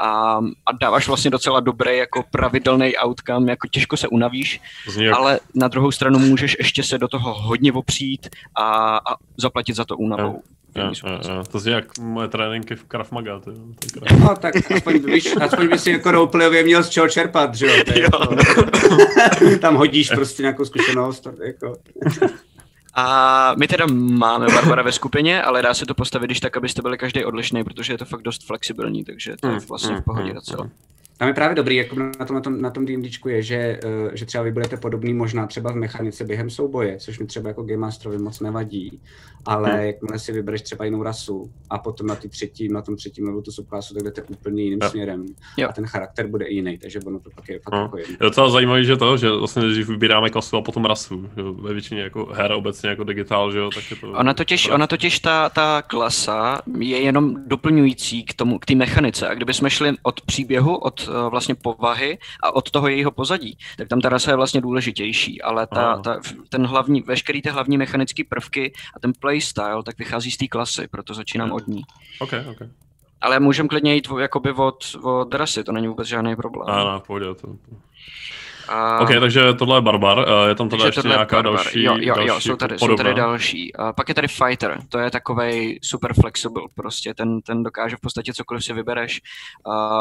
a, 0.00 0.38
a 0.66 0.72
dáváš 0.80 1.08
vlastně 1.08 1.30
docela 1.30 1.60
dobrý 1.60 1.98
jako 1.98 2.24
pravidelný 2.30 2.92
outcome, 3.04 3.52
jako 3.52 3.68
těžko 3.68 3.96
se 3.96 4.08
unavíš, 4.08 4.60
jak... 4.98 5.14
ale 5.16 5.40
na 5.54 5.68
druhou 5.68 5.90
stranu 5.90 6.18
můžeš 6.18 6.56
ještě 6.58 6.82
se 6.82 6.98
do 6.98 7.08
toho 7.08 7.34
hodně 7.34 7.72
opřít 7.72 8.28
a, 8.54 8.96
a 8.96 9.16
zaplatit 9.36 9.76
za 9.76 9.84
to 9.84 9.96
únavou. 9.96 10.42
Ja, 10.76 10.90
ja, 11.06 11.20
ja. 11.28 11.44
To 11.44 11.58
zní 11.58 11.72
jak 11.72 11.98
moje 11.98 12.28
tréninky 12.28 12.74
v 12.74 12.84
Krav 12.84 13.12
Maga. 13.12 13.40
Ty, 13.40 13.50
no, 14.18 14.36
tak 14.36 14.70
aspoň, 14.70 14.98
víš, 14.98 15.36
aspoň 15.40 15.68
by 15.68 15.78
si 15.78 15.90
jako 15.90 16.10
roleplayově 16.10 16.62
měl 16.62 16.82
z 16.82 16.88
čeho 16.88 17.08
čerpat, 17.08 17.54
že 17.54 17.66
jo? 17.66 17.72
Jako, 17.96 18.64
tam 19.60 19.76
hodíš 19.76 20.10
prostě 20.10 20.42
nějakou 20.42 20.64
zkušenost. 20.64 21.28
Jako. 21.46 21.76
A 22.94 23.54
my 23.58 23.68
teda 23.68 23.86
máme 23.92 24.46
Barbara 24.46 24.82
ve 24.82 24.92
skupině, 24.92 25.42
ale 25.42 25.62
dá 25.62 25.74
se 25.74 25.86
to 25.86 25.94
postavit 25.94 26.26
když 26.26 26.40
tak, 26.40 26.56
abyste 26.56 26.82
byli 26.82 26.98
každý 26.98 27.24
odlišný, 27.24 27.64
protože 27.64 27.92
je 27.92 27.98
to 27.98 28.04
fakt 28.04 28.22
dost 28.22 28.46
flexibilní, 28.46 29.04
takže 29.04 29.36
to 29.40 29.46
je 29.46 29.52
hmm, 29.52 29.66
vlastně 29.68 29.90
v 29.90 29.92
hmm, 29.92 30.02
pohodě 30.02 30.26
hmm, 30.26 30.34
docela. 30.34 30.68
Tam 31.16 31.28
je 31.28 31.34
právě 31.34 31.54
dobrý, 31.54 31.76
jako 31.76 31.96
na 31.98 32.24
tom, 32.26 32.34
na 32.34 32.40
tom, 32.40 32.60
na 32.60 32.70
tom 32.70 32.86
DMDčku 32.86 33.28
je, 33.28 33.42
že, 33.42 33.80
uh, 33.84 34.14
že 34.14 34.26
třeba 34.26 34.44
vy 34.44 34.52
budete 34.52 34.76
podobný 34.76 35.14
možná 35.14 35.46
třeba 35.46 35.72
v 35.72 35.76
mechanice 35.76 36.24
během 36.24 36.50
souboje, 36.50 36.98
což 36.98 37.18
mi 37.18 37.26
třeba 37.26 37.48
jako 37.48 37.62
Game 37.62 37.76
Masterovi 37.76 38.18
moc 38.18 38.40
nevadí, 38.40 39.00
ale 39.46 39.70
hmm. 39.70 39.80
jakmile 39.80 40.18
si 40.18 40.32
vybereš 40.32 40.62
třeba 40.62 40.84
jinou 40.84 41.02
rasu 41.02 41.50
a 41.70 41.78
potom 41.78 42.06
na, 42.06 42.14
ty 42.14 42.28
třetí, 42.28 42.68
na 42.68 42.82
tom 42.82 42.96
třetím 42.96 43.24
levelu 43.24 43.42
tu 43.42 43.52
subklasu, 43.52 43.94
tak 43.94 44.02
jdete 44.02 44.22
úplně 44.22 44.62
jiným 44.62 44.78
jo. 44.82 44.90
směrem 44.90 45.26
jo. 45.56 45.68
a 45.68 45.72
ten 45.72 45.86
charakter 45.86 46.26
bude 46.26 46.48
jiný, 46.48 46.78
takže 46.78 47.00
ono 47.06 47.20
to 47.20 47.30
pak 47.34 47.48
je 47.48 47.58
fakt 47.58 47.74
hmm. 47.74 47.82
jako 47.82 47.98
jedno. 47.98 48.12
Je 48.20 48.24
docela 48.24 48.50
zajímavé, 48.50 48.84
že 48.84 48.96
to, 48.96 49.16
že 49.16 49.30
vlastně 49.30 49.62
nejdřív 49.62 49.88
vybíráme 49.88 50.30
klasu 50.30 50.56
a 50.56 50.62
potom 50.62 50.84
rasu, 50.84 51.30
že 51.36 51.42
ve 51.42 51.72
většině 51.72 52.00
jako 52.00 52.26
her 52.26 52.52
obecně 52.52 52.88
jako 52.88 53.04
digitál, 53.04 53.52
že 53.52 53.58
jo, 53.58 53.70
tak 53.74 53.90
je 53.90 53.96
to... 53.96 54.12
Ona 54.12 54.34
totiž, 54.34 54.68
ona 54.68 54.86
totiž 54.86 55.18
ta, 55.18 55.48
ta 55.48 55.82
klasa 55.82 56.60
je 56.78 57.00
jenom 57.00 57.48
doplňující 57.48 58.24
k 58.24 58.34
tomu, 58.34 58.58
k 58.58 58.66
té 58.66 58.74
mechanice 58.74 59.28
a 59.28 59.34
kdybychom 59.34 59.68
šli 59.68 59.92
od 60.02 60.20
příběhu, 60.20 60.76
od 60.76 61.03
uh, 61.08 61.14
vlastně 61.30 61.54
povahy 61.54 62.18
a 62.42 62.54
od 62.54 62.70
toho 62.70 62.88
jejího 62.88 63.10
pozadí, 63.10 63.58
tak 63.76 63.88
tam 63.88 64.00
ta 64.00 64.08
rasa 64.08 64.30
je 64.30 64.36
vlastně 64.36 64.60
důležitější, 64.60 65.42
ale 65.42 65.66
ta, 65.66 65.96
ta, 65.98 66.20
ten 66.48 66.66
hlavní, 66.66 67.02
veškerý 67.02 67.42
ty 67.42 67.48
hlavní 67.48 67.78
mechanické 67.78 68.22
prvky 68.24 68.72
a 68.96 69.00
ten 69.00 69.12
playstyle, 69.20 69.82
tak 69.82 69.98
vychází 69.98 70.30
z 70.30 70.36
té 70.36 70.46
klasy, 70.46 70.88
proto 70.88 71.14
začínám 71.14 71.52
od 71.52 71.68
ní. 71.68 71.82
Okay, 72.20 72.44
okay. 72.50 72.68
Ale 73.20 73.40
můžeme 73.40 73.68
klidně 73.68 73.94
jít 73.94 74.08
jakoby 74.18 74.52
od, 74.52 74.96
od 75.02 75.34
rasy, 75.34 75.64
to 75.64 75.72
není 75.72 75.88
vůbec 75.88 76.08
žádný 76.08 76.36
problém. 76.36 76.68
Ano, 76.70 77.02
pohodě 77.06 77.34
to. 77.34 77.48
A... 78.68 79.00
OK, 79.00 79.10
takže 79.20 79.54
tohle 79.54 79.76
je 79.78 79.80
Barbar, 79.80 80.26
eh, 80.28 80.48
je 80.48 80.54
tam 80.54 80.68
teda 80.68 80.86
ještě 80.86 81.08
nějaká 81.08 81.36
barbar. 81.36 81.54
další 81.54 81.82
Jo, 81.82 81.96
jo, 81.98 82.14
další 82.14 82.28
jo 82.28 82.40
jsou, 82.40 82.56
tady, 82.56 82.78
jsou 82.78 82.94
tady 82.94 83.14
další. 83.14 83.76
A 83.76 83.92
pak 83.92 84.08
je 84.08 84.14
tady 84.14 84.28
Fighter, 84.28 84.78
to 84.88 84.98
je 84.98 85.10
takový 85.10 85.78
super 85.82 86.14
flexible, 86.14 86.62
prostě 86.74 87.14
ten, 87.14 87.40
ten 87.40 87.62
dokáže 87.62 87.96
v 87.96 88.00
podstatě 88.00 88.32
cokoliv 88.32 88.64
si 88.64 88.72
vybereš. 88.72 89.20
A 89.72 90.00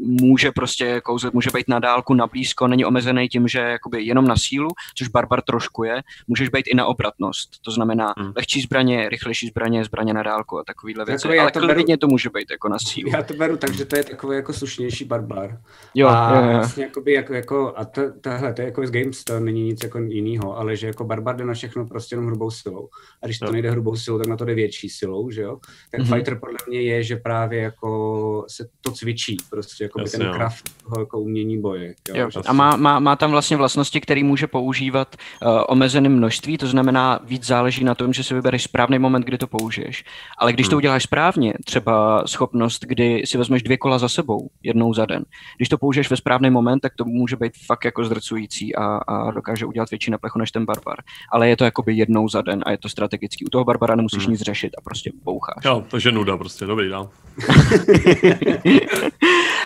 může 0.00 0.52
prostě 0.52 1.00
kouzlet, 1.00 1.34
může 1.34 1.50
být 1.54 1.68
na 1.68 1.78
dálku, 1.78 2.14
na 2.14 2.26
blízko, 2.26 2.66
není 2.66 2.84
omezený 2.84 3.28
tím, 3.28 3.48
že 3.48 3.58
jakoby 3.58 4.02
jenom 4.02 4.24
na 4.24 4.36
sílu, 4.36 4.68
což 4.94 5.08
Barbar 5.08 5.42
trošku 5.42 5.84
je, 5.84 6.02
můžeš 6.28 6.48
být 6.48 6.66
i 6.66 6.74
na 6.74 6.86
obratnost, 6.86 7.62
to 7.62 7.70
znamená 7.70 8.14
hmm. 8.18 8.32
lehčí 8.36 8.60
zbraně, 8.60 9.08
rychlejší 9.08 9.46
zbraně, 9.46 9.84
zbraně 9.84 10.14
na 10.14 10.22
dálku 10.22 10.58
a 10.58 10.64
takovýhle 10.64 11.04
věci, 11.04 11.22
Takový, 11.22 11.38
ale 11.38 11.50
to 11.50 11.60
klidně 11.60 11.84
beru, 11.84 11.98
to 11.98 12.06
může 12.06 12.30
být 12.30 12.50
jako 12.50 12.68
na 12.68 12.78
sílu. 12.78 13.10
Já 13.14 13.22
to 13.22 13.34
beru 13.34 13.56
tak, 13.56 13.74
že 13.74 13.84
to 13.84 13.96
je 13.96 14.04
takový 14.04 14.36
jako 14.36 14.52
slušnější 14.52 15.04
Barbar. 15.04 15.58
Jo, 15.94 16.08
a 16.08 16.36
jo, 16.36 16.46
jo. 16.46 16.52
vlastně 16.52 16.84
jakoby, 16.84 17.12
jako, 17.12 17.34
jako, 17.34 17.72
a 17.76 17.84
to, 17.84 18.01
tahle, 18.20 18.52
to 18.52 18.62
je 18.62 18.66
jako 18.66 18.86
z 18.86 18.90
Games, 18.90 19.24
to 19.24 19.40
není 19.40 19.62
nic 19.62 19.82
jako 19.82 19.98
jiného, 19.98 20.58
ale 20.58 20.76
že 20.76 20.86
jako 20.86 21.04
Barbar 21.04 21.36
jde 21.36 21.44
na 21.44 21.54
všechno 21.54 21.86
prostě 21.86 22.14
jenom 22.14 22.26
hrubou 22.26 22.50
silou. 22.50 22.88
A 23.22 23.26
když 23.26 23.38
to 23.38 23.44
no. 23.44 23.52
nejde 23.52 23.70
hrubou 23.70 23.96
silou, 23.96 24.18
tak 24.18 24.26
na 24.26 24.36
to 24.36 24.44
jde 24.44 24.54
větší 24.54 24.88
silou, 24.88 25.30
že 25.30 25.42
jo? 25.42 25.58
Tak 25.90 26.00
mm-hmm. 26.00 26.14
Fighter 26.14 26.38
podle 26.40 26.58
mě 26.68 26.82
je, 26.82 27.02
že 27.02 27.16
právě 27.16 27.60
jako 27.60 28.44
se 28.48 28.68
to 28.80 28.90
cvičí, 28.90 29.36
prostě 29.50 29.84
jako 29.84 30.02
ten 30.02 30.22
jo. 30.22 30.32
craft 30.34 30.70
toho 30.84 31.00
jako 31.00 31.20
umění 31.20 31.60
boje. 31.60 31.94
Jo? 32.08 32.16
Jo. 32.16 32.42
A 32.46 32.52
má, 32.52 32.76
má, 32.76 32.98
má, 32.98 33.16
tam 33.16 33.30
vlastně 33.30 33.56
vlastnosti, 33.56 34.00
které 34.00 34.24
může 34.24 34.46
používat 34.46 35.16
uh, 35.42 35.62
omezeným 35.68 36.12
množství, 36.12 36.58
to 36.58 36.66
znamená 36.66 37.20
víc 37.24 37.46
záleží 37.46 37.84
na 37.84 37.94
tom, 37.94 38.12
že 38.12 38.24
si 38.24 38.34
vybereš 38.34 38.62
správný 38.62 38.98
moment, 38.98 39.22
kdy 39.24 39.38
to 39.38 39.46
použiješ. 39.46 40.04
Ale 40.38 40.52
když 40.52 40.66
hmm. 40.66 40.70
to 40.70 40.76
uděláš 40.76 41.02
správně, 41.02 41.54
třeba 41.64 42.26
schopnost, 42.26 42.84
kdy 42.84 43.22
si 43.26 43.38
vezmeš 43.38 43.62
dvě 43.62 43.76
kola 43.76 43.98
za 43.98 44.08
sebou, 44.08 44.50
jednou 44.62 44.94
za 44.94 45.06
den, 45.06 45.24
když 45.56 45.68
to 45.68 45.78
použiješ 45.78 46.10
ve 46.10 46.16
správný 46.16 46.50
moment, 46.50 46.80
tak 46.80 46.92
to 46.96 47.04
může 47.04 47.36
být 47.36 47.52
fakt 47.66 47.84
jako 47.92 48.04
zdrcující 48.04 48.76
a, 48.76 48.84
a 48.84 49.30
dokáže 49.30 49.66
udělat 49.66 49.90
větší 49.90 50.10
neplechu 50.10 50.38
než 50.38 50.50
ten 50.50 50.64
barbar. 50.64 50.96
Ale 51.32 51.48
je 51.48 51.56
to 51.56 51.64
jakoby 51.64 51.94
jednou 51.94 52.28
za 52.28 52.42
den 52.42 52.62
a 52.66 52.70
je 52.70 52.78
to 52.78 52.88
strategický. 52.88 53.44
U 53.44 53.48
toho 53.48 53.64
barbara 53.64 53.94
nemusíš 53.94 54.24
hmm. 54.24 54.32
nic 54.32 54.40
řešit 54.40 54.72
a 54.78 54.80
prostě 54.80 55.10
boucháš. 55.24 55.64
Jo, 55.64 55.84
takže 55.88 56.12
nuda 56.12 56.36
prostě, 56.36 56.66
dobrý 56.66 56.88
dál. 56.88 57.10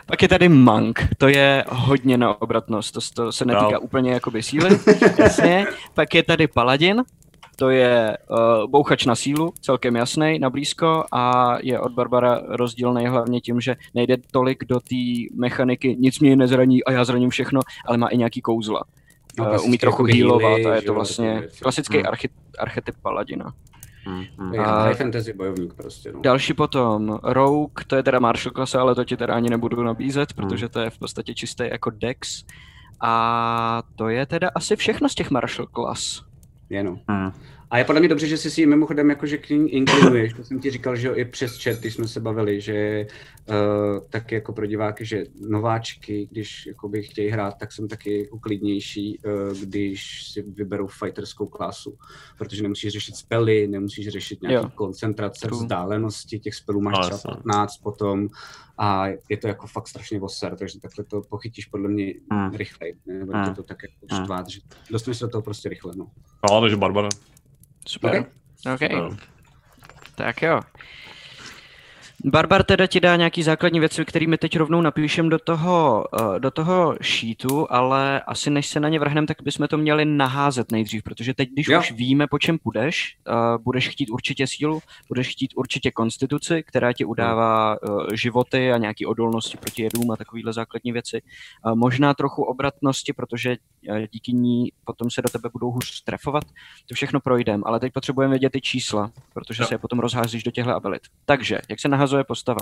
Pak 0.07 0.23
je 0.23 0.29
tady 0.29 0.49
Monk, 0.49 1.09
to 1.19 1.29
je 1.29 1.65
hodně 1.69 2.19
na 2.19 2.43
obratnost, 2.43 2.95
to, 2.95 3.01
to 3.15 3.33
se 3.33 3.45
netýká 3.45 3.71
dál. 3.71 3.81
úplně 3.83 4.13
jakoby 4.13 4.43
síly, 4.43 4.79
jasně. 5.19 5.67
Pak 5.95 6.15
je 6.15 6.23
tady 6.23 6.47
Paladin, 6.47 7.03
to 7.57 7.71
je 7.71 8.19
uh, 8.31 8.71
bouchač 8.71 9.07
na 9.07 9.15
sílu, 9.15 9.53
celkem 9.61 9.97
jasný, 9.97 10.39
na 10.39 10.51
blízko 10.51 11.05
a 11.13 11.57
je 11.63 11.81
od 11.81 11.93
Barbara 11.93 12.43
rozdílný 12.49 13.07
hlavně 13.07 13.41
tím, 13.41 13.61
že 13.61 13.77
nejde 13.95 14.17
tolik 14.31 14.65
do 14.65 14.81
té 14.81 15.35
mechaniky, 15.35 15.97
nic 15.99 16.21
mě 16.21 16.37
nezraní 16.37 16.85
a 16.85 16.93
já 16.93 17.05
zraním 17.05 17.31
všechno, 17.31 17.61
ale 17.87 17.99
má 17.99 18.09
i 18.09 18.17
nějaký 18.17 18.41
kouzla. 18.41 18.83
No, 19.39 19.51
uh, 19.51 19.65
umí 19.65 19.79
trochu 19.79 20.05
healovat 20.05 20.67
a 20.67 20.75
je 20.75 20.83
to 20.83 20.95
vlastně 20.95 21.43
klasický 21.63 21.97
hmm. 21.97 22.07
archy, 22.07 22.29
archetyp 22.59 22.95
paladina. 23.03 23.53
Hmm, 24.05 24.25
hmm. 24.39 24.61
A 24.61 24.95
fantasy 24.95 25.33
bojovník 25.33 25.75
prostě. 25.75 26.13
No. 26.13 26.21
Další 26.21 26.55
potom, 26.55 27.19
Rogue, 27.23 27.85
to 27.87 27.97
je 27.97 28.03
teda 28.03 28.19
Marshall 28.19 28.53
klasa, 28.53 28.81
ale 28.81 28.95
to 28.95 29.05
ti 29.05 29.17
teda 29.17 29.35
ani 29.35 29.51
nebudu 29.51 29.83
nabízet, 29.83 30.33
hmm. 30.33 30.49
protože 30.49 30.69
to 30.69 30.81
je 30.81 30.91
v 30.91 30.99
podstatě 30.99 31.35
čistý 31.35 31.65
jako 31.71 31.91
Dex. 31.91 32.45
A 33.01 33.83
to 33.97 34.09
je 34.09 34.27
teda 34.27 34.51
asi 34.55 34.77
všechno 34.77 35.09
z 35.09 35.15
těch 35.15 35.31
Marshall 35.31 35.69
Class. 36.69 36.71
Jenom. 36.71 37.01
Hmm. 37.09 37.33
A 37.71 37.79
je 37.79 37.85
podle 37.85 38.01
mě 38.01 38.09
dobře, 38.09 38.27
že 38.27 38.39
jsi 38.39 38.51
si 38.51 38.67
mimochodem 38.67 39.11
jakože 39.11 39.39
k 39.39 39.51
ní 39.51 39.71
inklinuješ. 39.71 40.33
To 40.33 40.45
jsem 40.45 40.61
ti 40.61 40.71
říkal, 40.71 40.97
že 40.97 41.09
jo, 41.09 41.15
i 41.15 41.25
přes 41.25 41.63
chat, 41.63 41.79
když 41.79 41.95
jsme 41.95 42.09
se 42.09 42.21
bavili, 42.21 42.61
že 42.61 43.07
uh, 43.49 43.55
taky 44.11 44.35
jako 44.35 44.53
pro 44.53 44.67
diváky, 44.67 45.05
že 45.05 45.25
nováčky, 45.49 46.29
když 46.31 46.67
jakoby 46.67 47.03
chtějí 47.03 47.29
hrát, 47.31 47.55
tak 47.59 47.73
jsem 47.73 47.89
taky 47.89 48.29
uklidnější, 48.31 49.19
uh, 49.19 49.59
když 49.59 50.25
si 50.33 50.43
vyberou 50.43 50.87
fighterskou 50.87 51.47
klasu. 51.47 51.97
Protože 52.39 52.63
nemusíš 52.63 52.93
řešit 52.93 53.17
spely, 53.17 53.67
nemusíš 53.67 54.09
řešit 54.09 54.43
nějaké 54.43 54.67
Jo. 54.67 54.71
koncentrace, 54.75 55.47
True. 55.47 55.61
vzdálenosti, 55.63 56.39
těch 56.39 56.55
spelů 56.55 56.81
máš 56.81 56.95
No, 56.95 57.01
třeba 57.01 57.15
jasně. 57.17 57.31
15 57.43 57.77
potom 57.77 58.29
a 58.79 59.07
je 59.29 59.37
to 59.37 59.49
jako 59.49 59.67
fakt 59.67 59.89
strašně 59.89 60.19
voser, 60.19 60.57
takže 60.57 60.81
takhle 60.81 61.05
to 61.05 61.21
pochytíš 61.21 61.67
podle 61.67 61.89
mě 61.89 62.15
Hmm. 62.33 62.55
rychleji, 62.55 62.95
nebo 63.07 63.33
Hmm. 63.33 63.45
tě 63.45 63.51
to 63.51 63.63
tak 63.63 63.79
jako 63.83 64.15
Hmm. 64.17 64.25
štvát, 64.25 64.49
že 64.49 64.61
dostaneš 64.91 65.19
se 65.19 65.25
do 65.25 65.31
toho 65.31 65.43
prostě 65.43 65.69
rychle, 65.69 65.93
no. 65.97 66.07
No, 66.51 66.61
takže 66.61 66.77
Barbara. 66.77 67.09
Super. 67.87 68.21
Ok. 68.21 68.27
OK. 68.75 68.91
Jo. 68.91 69.17
Tak 70.15 70.43
jo. 70.43 70.61
Barbar 72.25 72.63
teda 72.63 72.87
ti 72.87 73.01
dá 73.01 73.17
nějaký 73.17 73.43
základní 73.43 73.81
věci, 73.81 74.05
kterými 74.05 74.39
teď 74.39 74.57
rovnou 74.57 74.81
napíšem 74.81 75.29
do 75.29 75.39
toho, 75.39 76.05
eh, 76.37 76.41
do 76.41 76.51
toho 76.51 76.97
sheetu, 77.03 77.73
ale 77.73 78.21
asi 78.21 78.51
než 78.51 78.67
se 78.67 78.81
na 78.81 78.89
ně 78.89 78.99
vrhneme, 78.99 79.27
tak 79.27 79.37
bychom 79.43 79.69
to 79.69 79.79
měli 79.79 80.05
naházet 80.05 80.73
nejdřív, 80.73 81.03
protože 81.03 81.35
teď, 81.35 81.49
když 81.51 81.69
Jo. 81.69 81.79
už 81.79 81.93
víme, 81.93 82.27
po 82.27 82.39
čem 82.39 82.59
půjdeš, 82.59 83.17
eh, 83.29 83.33
budeš 83.65 83.89
chtít 83.89 84.11
určitě 84.11 84.47
sílu, 84.47 84.81
budeš 85.09 85.29
chtít 85.29 85.51
určitě 85.57 85.91
konstituci, 85.91 86.63
která 86.63 86.93
ti 86.93 87.05
udává 87.05 87.75
eh, 87.77 88.17
životy 88.17 88.73
a 88.73 88.79
nějaký 88.79 89.07
odolnosti 89.07 89.57
proti 89.57 89.83
jedům 89.83 90.11
a 90.11 90.17
takovéhle 90.17 90.53
základní 90.53 90.93
věci. 90.93 91.23
Možná 91.75 92.15
trochu 92.15 92.43
obratnosti, 92.43 93.13
protože 93.13 93.57
díky 94.13 94.33
ní 94.33 94.73
potom 94.85 95.11
se 95.11 95.23
do 95.23 95.29
tebe 95.29 95.49
budou 95.53 95.71
hůř 95.71 96.03
trefovat. 96.05 96.45
To 96.89 96.95
všechno 96.95 97.21
projdeme, 97.21 97.63
ale 97.67 97.81
teď 97.81 97.93
potřebujeme 97.93 98.31
vědět 98.31 98.51
ty 98.51 98.61
čísla, 98.61 99.11
protože 99.35 99.63
Jo. 99.63 99.67
se 99.67 99.75
je 99.75 99.79
potom 99.79 99.99
rozházíš 99.99 100.43
do 100.43 100.51
těchto 100.51 100.75
abilit. 100.75 101.03
Takže, 101.25 101.59
jak 101.69 101.81
se 101.81 101.89
nahazuje 102.07 102.25
postava? 102.25 102.61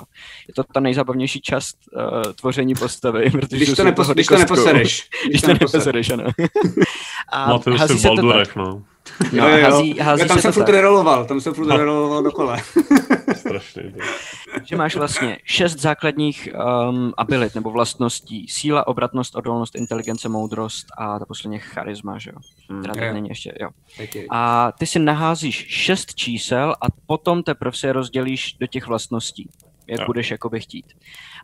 Je 0.48 0.54
to 0.54 0.62
ta 0.64 0.80
nejzábavnější 0.80 1.40
část 1.40 1.76
uh, 1.96 2.32
tvoření 2.32 2.74
postavy, 2.74 3.30
protože 3.30 3.56
Když 3.56 3.68
to, 3.68 3.76
si 3.76 3.84
nepos, 3.84 4.08
když 4.08 4.26
to 4.26 4.38
neposereš. 4.38 5.08
Když 5.28 5.42
to 5.42 5.48
neposereš, 5.48 6.10
ano. 6.10 6.24
A 7.32 7.48
No, 7.48 7.62
jsi 7.62 7.70
hází 7.70 7.94
v 7.94 8.00
se 8.00 8.08
to 8.08 8.14
tak. 8.16 8.24
Baldurech, 8.24 8.56
no. 8.56 8.82
No, 9.32 9.48
Jo, 9.48 9.56
jo, 9.56 9.70
hází, 9.70 9.98
hází 9.98 10.22
Já 10.22 10.28
tam 10.28 10.36
se 10.36 10.42
jsem 10.42 10.50
to 10.50 10.54
furt 10.54 10.64
tak, 10.64 10.74
reroloval, 10.74 11.24
tam 11.24 11.40
jsem 11.40 11.54
furt 11.54 11.66
No. 11.66 11.76
reroloval 11.76 12.22
do 12.22 12.30
kole. 12.32 12.62
Strašný. 13.46 13.82
to. 13.92 13.98
že 14.64 14.76
máš 14.76 14.96
vlastně 14.96 15.38
šest 15.44 15.78
základních 15.78 16.48
um, 16.90 17.12
abilit 17.16 17.54
nebo 17.54 17.70
vlastností. 17.70 18.46
Síla, 18.48 18.86
obratnost, 18.86 19.36
odolnost, 19.36 19.74
inteligence, 19.74 20.28
moudrost 20.28 20.86
a 20.98 21.18
ta 21.18 21.24
posledně 21.26 21.58
charisma, 21.58 22.18
že 22.18 22.30
jo? 22.30 22.36
Hmm. 22.70 22.82
Teda 22.82 22.94
teď 22.94 23.12
není 23.12 23.28
ještě, 23.28 23.52
jo. 23.60 23.68
A 24.30 24.72
ty 24.78 24.86
si 24.86 24.98
naházíš 24.98 25.66
šest 25.68 26.14
čísel 26.14 26.74
a 26.80 26.86
potom 27.06 27.42
teprve 27.42 27.72
se 27.76 27.86
je 27.86 27.92
rozdělíš 27.92 28.52
do 28.60 28.66
těch 28.66 28.86
vlastností, 28.86 29.48
jak 29.86 30.00
Jo. 30.00 30.06
budeš 30.06 30.30
jakoby 30.30 30.60
chtít. 30.60 30.86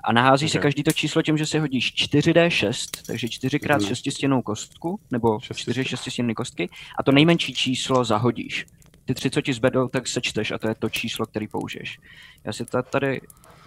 A 0.05 0.13
naházíš 0.13 0.51
si 0.51 0.59
Ok. 0.59 0.63
každý 0.63 0.83
to 0.83 0.93
číslo 0.93 1.23
tím, 1.23 1.39
že 1.39 1.47
si 1.47 1.59
hodíš 1.59 1.93
4D6, 1.95 3.03
takže 3.07 3.29
4 3.29 3.59
krát 3.59 3.81
Mhm. 3.81 3.89
šestistěnou 3.89 4.43
kostku, 4.43 5.01
nebo 5.11 5.39
Šesti- 5.39 5.55
4 5.61 5.85
šestistěnné 5.85 6.35
kostky, 6.35 6.69
a 6.99 7.03
to 7.03 7.13
nejmenší 7.13 7.55
číslo 7.55 8.05
zahodíš. 8.05 8.67
Ty 9.11 9.15
tři, 9.15 9.31
co 9.31 9.41
ti 9.41 9.53
zbedou, 9.53 9.89
tak 9.89 10.09
sečteš 10.09 10.51
a 10.51 10.59
to 10.59 10.69
je 10.69 10.75
to 10.75 10.89
číslo, 10.89 11.27
který 11.27 11.49
použiješ. 11.49 11.99
Já 12.45 12.53
si 12.53 12.65
ta- 12.65 12.83
tady, 12.83 13.21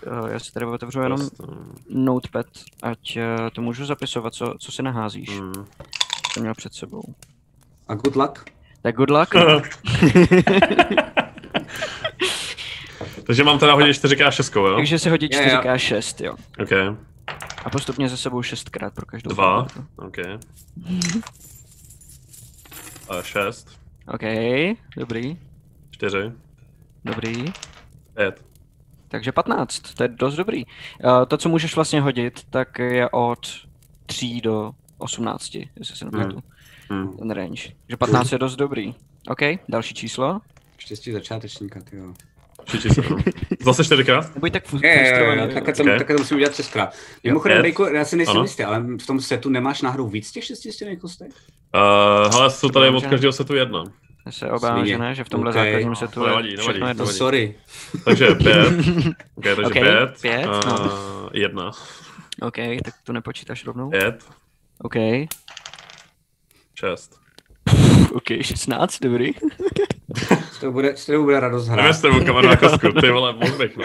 eh, 0.08 0.32
já 0.34 0.40
si 0.40 0.52
tady 0.52 0.66
otevřu 0.66 1.00
jenom 1.02 1.18
Prostě, 1.18 1.44
notepad, 1.90 2.46
ať 2.84 3.18
eh, 3.18 3.38
to 3.54 3.62
můžu 3.62 3.86
zapisovat, 3.86 4.34
co, 4.34 4.54
co 4.60 4.72
si 4.72 4.84
naházíš. 4.84 5.30
mm. 5.30 5.54
To 6.34 6.40
měl 6.42 6.54
před 6.54 6.74
sebou. 6.74 7.02
A 7.88 7.94
good 7.96 8.16
luck. 8.16 8.40
Tak 8.82 8.96
good 8.96 9.10
luck. 9.10 9.36
Takže 13.24 13.44
mám 13.44 13.60
teda 13.60 13.74
hodit 13.74 13.92
4x6, 13.92 14.60
jo? 14.68 14.76
Takže 14.76 15.00
si 15.00 15.10
hodí 15.10 15.30
Jo, 15.32 15.40
jo. 15.42 15.62
4x6, 15.62 16.26
jo. 16.26 16.36
OK. 16.64 16.72
A 17.66 17.70
postupně 17.70 18.10
ze 18.10 18.18
sebou 18.18 18.42
šestkrát 18.42 18.94
pro 18.94 19.06
každou. 19.06 19.30
Dva. 19.34 19.60
abilitu. 19.60 19.86
OK. 19.96 20.18
A 23.18 23.22
šest. 23.24 23.83
OK, 24.08 24.22
dobrý, 24.98 25.38
Čtyři. 25.92 26.32
dobrý. 27.06 27.46
Pět. 28.14 28.46
Takže 29.08 29.32
15, 29.32 29.80
to 29.80 30.04
je 30.04 30.08
dost 30.10 30.36
dobrý. 30.36 30.66
Uh, 30.66 31.26
to, 31.28 31.38
co 31.38 31.50
můžeš 31.50 31.76
vlastně 31.76 32.02
hodit, 32.02 32.44
tak 32.50 32.80
je 32.80 33.10
od 33.10 33.40
3 34.06 34.42
do 34.44 34.72
18, 34.98 35.56
jestli 35.56 35.96
se 35.96 36.06
nepletu, 36.06 36.44
Hmm. 36.90 37.18
ten 37.18 37.32
range. 37.32 37.64
Takže 37.88 37.98
15 37.98 38.32
je 38.32 38.38
dost 38.38 38.56
dobrý. 38.56 38.96
OK, 39.28 39.40
další 39.70 39.94
číslo. 39.94 40.42
Štěstí 40.78 41.12
začátečníka, 41.12 41.82
ty 41.82 41.98
jo. 41.98 42.14
Všichni 42.68 42.90
se. 42.92 43.02
Zase 43.62 43.84
čtyřikrát? 43.84 44.36
Nebuď 44.36 44.54
tak 44.54 44.64
Je, 44.84 44.90
je, 44.90 44.98
je, 44.98 45.06
je, 45.08 45.38
jo. 45.40 45.48
takhle 45.54 45.74
to, 45.74 45.84
Ok. 45.84 45.90
takhle 45.98 46.16
to 46.16 46.22
musím 46.22 46.38
udělat 46.38 46.56
šestkrát. 46.56 46.96
Mimochodem, 47.24 47.56
Pět. 47.56 47.62
Bejku, 47.62 47.84
já 47.84 48.06
si 48.06 48.16
nejsem 48.16 48.32
Ano. 48.32 48.42
jistý, 48.44 48.64
ale 48.64 48.80
v 49.02 49.08
tom 49.08 49.22
setu 49.22 49.50
nemáš 49.50 49.82
náhodou 49.82 50.08
víc 50.08 50.32
těch 50.32 50.44
šestistěných 50.44 51.00
kostek? 51.00 51.28
Uh, 51.76 52.34
hele, 52.34 52.52
jsou 52.52 52.70
tady 52.70 52.90
od 52.90 53.06
každého 53.06 53.34
setu 53.34 53.56
jedna. 53.56 53.84
Já 54.26 54.32
se 54.32 54.52
obávám, 54.52 54.86
že 54.86 54.98
ne, 54.98 55.16
že 55.16 55.24
v 55.24 55.30
tomhle 55.30 55.50
Ok. 55.52 55.56
základním 55.56 55.96
setu 55.96 56.14
To 56.14 56.24
je 56.26 56.30
nevadí, 56.30 56.50
nevadí, 56.50 56.68
všechno 56.70 56.88
jedno. 56.88 57.06
No 57.06 57.12
sorry. 57.12 57.56
Takže 58.06 58.28
pět. 58.36 58.68
OK, 59.36 59.44
takže 59.44 59.64
Ok, 59.66 59.72
pět. 59.74 60.22
pět, 60.22 60.46
uh, 60.48 60.62
no. 60.66 61.30
Jedna. 61.34 61.72
OK, 62.42 62.56
tak 62.86 62.94
to 63.04 63.14
nepočítáš 63.14 63.66
rovnou. 63.66 63.90
Pět. 63.90 64.24
OK, 64.80 64.96
Šest. 66.80 67.20
OK, 68.14 68.28
16, 68.42 69.00
dobrý. 69.00 69.32
Z 70.52 70.60
toho 70.60 70.72
bude, 70.72 70.98
z 70.98 71.06
toho 71.06 71.24
bude 71.24 71.40
radost 71.40 71.68
hrát. 71.68 71.76
Nevím, 71.76 71.94
s 71.94 72.02
tebou 72.02 72.26
kameru 72.26 72.48
na 72.48 72.56
kosku, 72.56 72.92
ty 73.02 73.12
vole, 73.12 73.34
mohl 73.34 73.58
bych, 73.58 73.78
no. 73.78 73.84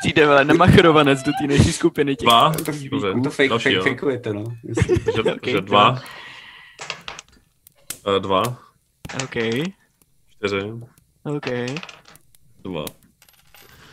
Přijde 0.00 0.26
vele, 0.26 0.44
namachrovanec 0.44 1.22
do 1.22 1.32
té 1.40 1.56
naší 1.56 1.72
skupiny 1.72 2.16
těch. 2.16 2.26
Dva. 2.26 2.52
To, 2.52 2.72
Dobře, 2.90 3.12
to 3.24 3.30
fake, 3.30 3.48
další, 3.48 3.62
fake, 3.64 3.74
jo. 3.76 3.82
fakeujete, 3.82 4.32
no. 4.32 4.44
Jasně. 4.64 4.98
Takže, 4.98 5.22
Ok, 5.32 5.40
takže 5.40 5.60
dva. 5.60 5.90
Uh, 8.06 8.18
dva. 8.18 8.42
OK, 9.24 9.34
Čtyři. 10.36 10.60
OK. 11.24 11.46
Dva. 12.62 12.84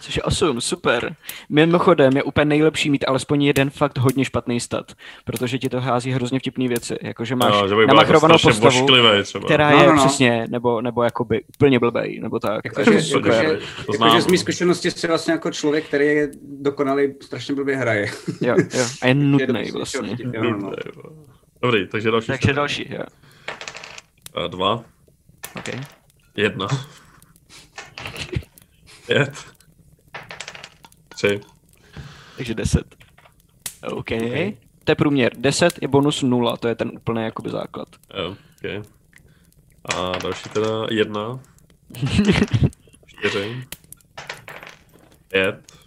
Což 0.02 0.16
je 0.16 0.24
8, 0.24 0.62
super. 0.62 1.16
Mimochodem 1.50 2.18
je 2.18 2.24
úplně 2.24 2.46
nejlepší 2.46 2.90
mít 2.90 3.06
alespoň 3.08 3.44
jeden 3.44 3.70
fakt 3.70 3.98
hodně 3.98 4.26
špatný 4.26 4.60
stat, 4.60 4.92
protože 5.26 5.60
ti 5.60 5.70
to 5.70 5.82
hází 5.82 6.12
hrozně 6.12 6.40
vtipné 6.40 6.68
věci, 6.68 6.96
jakože 7.02 7.36
máš 7.36 7.54
Jo, 7.54 7.68
že 7.68 7.74
jako 7.76 7.88
namachrovanou 7.88 8.38
strašně 8.38 8.62
postavu, 8.62 8.88
vošklivý 8.88 9.24
třeba. 9.24 9.46
která 9.46 9.72
No, 9.72 9.82
je 9.82 9.88
no, 9.88 9.96
no. 9.96 10.06
přesně, 10.06 10.46
nebo, 10.50 10.82
nebo 10.82 11.04
jakoby 11.04 11.42
úplně 11.56 11.80
blbej, 11.80 12.20
nebo 12.22 12.40
tak. 12.40 12.66
Jakože, 12.66 12.92
A 12.92 12.94
to 13.86 13.94
znám. 13.94 14.08
jakože 14.10 14.22
z 14.22 14.28
mý 14.28 14.38
zkušenosti 14.38 14.92
jsi 14.92 15.08
vlastně 15.08 15.34
jako 15.34 15.52
člověk, 15.52 15.86
který 15.86 16.06
je 16.06 16.30
dokonalý, 16.62 17.14
strašně 17.22 17.56
blbě 17.56 17.78
hraje. 17.78 18.12
Jo, 18.42 18.56
jo. 18.74 18.86
A 19.02 19.08
je 19.08 19.10
Je 19.10 19.14
nudnej 19.16 19.72
prostě 19.72 20.00
vlastně. 20.02 20.26
no, 20.42 20.58
no. 20.58 20.72
Dobrý, 21.62 21.88
takže 21.88 22.12
další. 22.12 22.28
Takže 22.28 22.54
další, 22.54 22.90
jo. 22.94 23.04
Uh, 24.38 24.44
dva. 24.48 24.84
OK. 25.58 25.70
Jedna. 26.38 26.68
Pět. 29.08 29.51
Tři. 31.22 31.40
Takže 32.38 32.54
10. 32.54 32.96
OK. 33.92 34.08
To 34.84 34.92
je 34.92 34.96
průměr. 34.98 35.32
10 35.38 35.82
je 35.82 35.88
bonus 35.88 36.22
0, 36.24 36.58
to 36.58 36.68
je 36.68 36.76
ten 36.76 36.92
úplný 36.94 37.24
jakoby 37.24 37.50
základ. 37.50 37.88
Jo, 38.18 38.36
okay. 38.58 38.82
A 39.96 40.18
další 40.18 40.50
teda 40.50 40.70
jedna. 40.92 41.40
Čtyři. 43.06 43.64
Pět. 45.28 45.78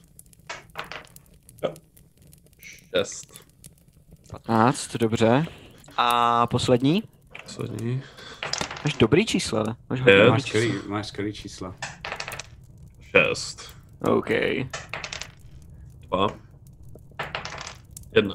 Šest. 2.58 3.44
15, 4.30 4.96
dobře. 4.96 5.46
A 5.96 6.46
poslední? 6.46 7.02
Poslední. 7.44 8.02
Máš 8.84 8.94
dobrý 8.94 9.26
čísla. 9.26 9.76
Máš 9.90 10.00
hodně 10.00 10.24
Máš 10.30 10.44
čísla. 10.44 10.60
skvělý, 10.60 10.88
máš 10.88 11.06
skvělý 11.06 11.32
čísla. 11.32 11.74
Šest. 13.00 13.74
OK. 14.00 14.30
Dva. 16.14 16.28
Jedna. 18.14 18.34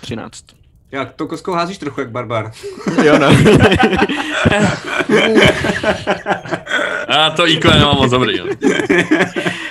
13. 0.00 0.44
Já 0.92 1.04
tou 1.04 1.26
kostkou 1.26 1.52
házíš 1.52 1.78
trochu 1.78 2.00
jak 2.00 2.10
barbar. 2.10 2.52
Jo, 3.04 3.18
no. 3.18 3.28
A 7.08 7.30
to 7.30 7.48
IQ 7.48 7.70
nemám 7.74 7.96
moc 7.96 8.10
dobrý. 8.10 8.38
No. 8.38 8.44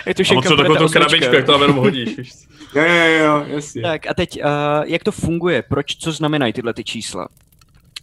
je 0.05 0.13
to 0.15 0.21
A 0.21 0.23
všechno 0.23 0.35
potřebuji 0.35 0.57
takovou 0.57 0.87
tu 0.87 0.89
krabičku, 0.93 1.35
jak 1.35 1.45
to 1.45 1.61
jenom 1.61 1.77
hodíš. 1.77 2.15
co. 2.15 2.79
Jo, 2.79 2.85
jo, 2.85 3.05
jo, 3.25 3.45
jasně. 3.47 3.81
Tak 3.81 4.07
a 4.07 4.13
teď, 4.13 4.39
uh, 4.43 4.49
jak 4.85 5.03
to 5.03 5.11
funguje? 5.11 5.63
Proč, 5.69 5.95
co 5.97 6.11
znamenají 6.11 6.53
tyhle 6.53 6.73
ty 6.73 6.83
čísla? 6.83 7.27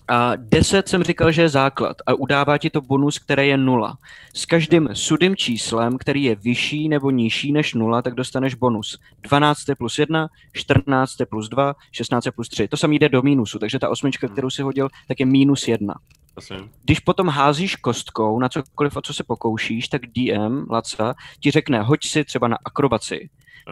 A 0.09 0.33
10 0.37 0.89
jsem 0.89 1.03
říkal, 1.03 1.33
že 1.33 1.43
je 1.43 1.49
základ 1.49 1.97
a 2.07 2.15
udává 2.15 2.59
ti 2.59 2.71
to 2.71 2.81
bonus, 2.81 3.19
který 3.19 3.49
je 3.49 3.57
0. 3.57 3.97
S 4.35 4.47
každým 4.47 4.89
sudým 4.93 5.37
číslem, 5.37 5.99
který 5.99 6.25
je 6.25 6.35
vyšší 6.35 6.89
nebo 6.89 7.11
nižší 7.11 7.53
než 7.53 7.75
0, 7.75 8.03
tak 8.03 8.15
dostaneš 8.15 8.55
bonus. 8.55 8.99
12 9.23 9.59
plus 9.79 9.99
1, 9.99 10.29
14 10.53 11.17
plus 11.31 11.49
2, 11.49 11.75
16 11.93 12.29
plus 12.35 12.49
3. 12.49 12.69
To 12.69 12.77
samý 12.77 12.99
jde 12.99 13.09
do 13.09 13.23
mínusu, 13.23 13.59
takže 13.59 13.79
ta 13.79 13.89
osmička, 13.89 14.29
kterou 14.29 14.51
si 14.51 14.63
hodil, 14.63 14.89
tak 15.09 15.21
je 15.21 15.27
minus 15.27 15.69
1. 15.69 15.95
Jasně. 16.37 16.57
Když 16.85 17.01
potom 17.01 17.29
házíš 17.29 17.77
kostkou 17.77 18.39
na 18.39 18.49
cokoliv, 18.49 18.97
o 18.97 19.03
co 19.03 19.15
se 19.15 19.25
pokoušíš, 19.25 19.89
tak 19.89 20.03
DM, 20.07 20.67
Laca, 20.71 21.15
ti 21.41 21.51
řekne, 21.51 21.83
hoď 21.83 22.07
si 22.07 22.25
třeba 22.25 22.49
na 22.49 22.59
akrobaci. 22.65 23.29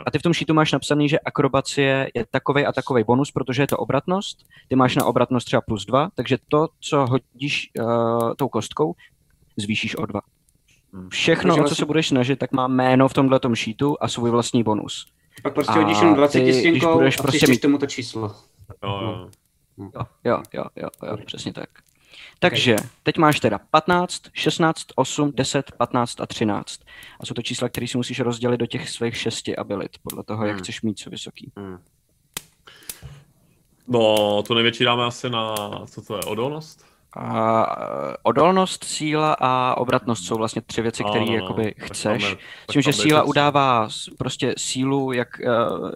A 0.06 0.10
ty 0.10 0.18
v 0.18 0.22
tom 0.22 0.32
šítu 0.32 0.54
máš 0.54 0.72
napsaný, 0.72 1.08
že 1.08 1.20
akrobacie 1.20 2.10
je 2.14 2.26
takový 2.30 2.66
a 2.66 2.72
takový 2.72 3.04
bonus, 3.04 3.30
protože 3.30 3.62
je 3.62 3.66
to 3.66 3.76
obratnost. 3.76 4.38
Ty 4.68 4.76
máš 4.76 4.96
na 4.96 5.04
obratnost 5.04 5.46
třeba 5.46 5.60
plus 5.62 5.86
2, 5.86 6.08
takže 6.14 6.38
to, 6.48 6.68
co 6.80 7.06
hodíš 7.06 7.70
uh, 7.80 8.34
tou 8.36 8.48
kostkou, 8.48 8.94
zvýšíš 9.56 9.96
o 9.96 10.06
2. 10.06 10.20
Všechno, 11.08 11.42
Takže 11.48 11.52
o 11.52 11.54
co 11.54 11.68
vlastně- 11.68 11.76
se 11.82 11.86
budeš 11.86 12.08
snažit, 12.08 12.38
tak 12.38 12.52
má 12.52 12.68
jméno 12.68 13.08
v 13.08 13.14
tomhle 13.14 13.40
šítu 13.54 13.96
a 14.00 14.08
svůj 14.08 14.30
vlastní 14.30 14.62
bonus. 14.62 15.06
Pak 15.42 15.54
prostě 15.54 15.72
A 15.72 15.82
hodíš 15.82 15.98
jenom 15.98 16.14
20 16.14 16.38
ty, 16.38 16.44
když 16.44 16.56
stěnkou 16.56 16.94
budeš 16.94 17.18
a 17.18 17.22
prostě 17.22 17.38
prostě 17.38 17.52
mít- 17.52 17.60
tomu 17.60 17.78
to 17.78 17.86
číslo. 17.86 18.34
Jo, 18.84 19.00
jo. 19.02 19.28
Jo, 19.78 20.02
jo, 20.24 20.42
jo, 20.54 20.64
jo, 20.76 20.88
jo 21.06 21.16
přesně 21.26 21.52
tak. 21.52 21.68
Takže 22.50 22.76
teď 23.02 23.18
máš 23.18 23.40
teda 23.40 23.58
15, 23.70 24.22
16, 24.32 24.86
8, 24.96 25.32
10, 25.34 25.72
15 25.72 26.20
a 26.20 26.26
13. 26.26 26.80
A 27.20 27.26
jsou 27.26 27.34
to 27.34 27.42
čísla, 27.42 27.68
které 27.68 27.86
si 27.88 27.96
musíš 27.96 28.20
rozdělit 28.20 28.56
do 28.56 28.66
těch 28.66 28.88
svých 28.90 29.16
šesti 29.16 29.56
abilit, 29.56 29.90
podle 30.02 30.24
toho, 30.24 30.44
jak 30.46 30.54
Hmm. 30.56 30.62
chceš 30.62 30.82
mít 30.82 30.98
co 30.98 31.10
vysoký. 31.10 31.52
Hmm. 31.56 31.78
No, 33.88 34.42
tu 34.42 34.54
největší 34.54 34.84
dáme 34.84 35.04
asi 35.04 35.30
na, 35.30 35.54
co 35.86 36.02
to 36.02 36.16
je, 36.16 36.22
odolnost? 36.22 36.84
A 37.16 37.66
odolnost, 38.22 38.84
síla 38.84 39.36
a 39.40 39.74
obratnost 39.76 40.24
jsou 40.26 40.36
vlastně 40.36 40.62
tři 40.62 40.82
věci, 40.82 41.04
které 41.04 41.24
no. 41.24 41.32
jakoby 41.32 41.74
Tak 41.78 41.84
chceš. 41.86 42.22
máme- 42.22 42.34
S 42.34 42.38
tak 42.66 42.72
tím, 42.72 42.82
že 42.82 42.92
síla 42.92 43.20
víc. 43.22 43.30
udává 43.30 43.88
prostě 44.18 44.54
sílu, 44.58 45.12
jak, 45.12 45.40
eh, 45.40 45.46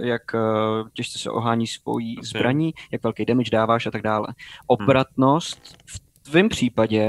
jak 0.07 0.23
eh, 0.35 0.39
těžce 0.93 1.19
se 1.19 1.31
ohání 1.31 1.67
svojí 1.67 2.17
zbraní, 2.23 2.75
jak 2.93 3.03
velký 3.03 3.25
damage 3.25 3.51
dáváš 3.51 3.87
a 3.87 3.91
tak 3.91 4.03
dále. 4.03 4.27
Obratnost 4.67 5.77
v 5.87 6.06
tvém 6.31 6.49
případě, 6.49 7.09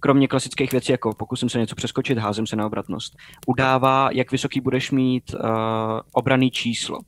kromě 0.00 0.28
klasických 0.28 0.72
věcí, 0.72 0.92
jako 0.92 1.14
pokusím 1.14 1.48
se 1.48 1.58
něco 1.58 1.74
přeskočit, 1.74 2.18
házím 2.18 2.46
se 2.46 2.56
na 2.56 2.66
obratnost, 2.66 3.16
udává, 3.46 4.08
jak 4.12 4.32
vysoký 4.32 4.60
budeš 4.60 4.90
mít 4.90 5.34
uh, 5.34 5.40
obraný 6.12 6.50
číslo. 6.50 6.98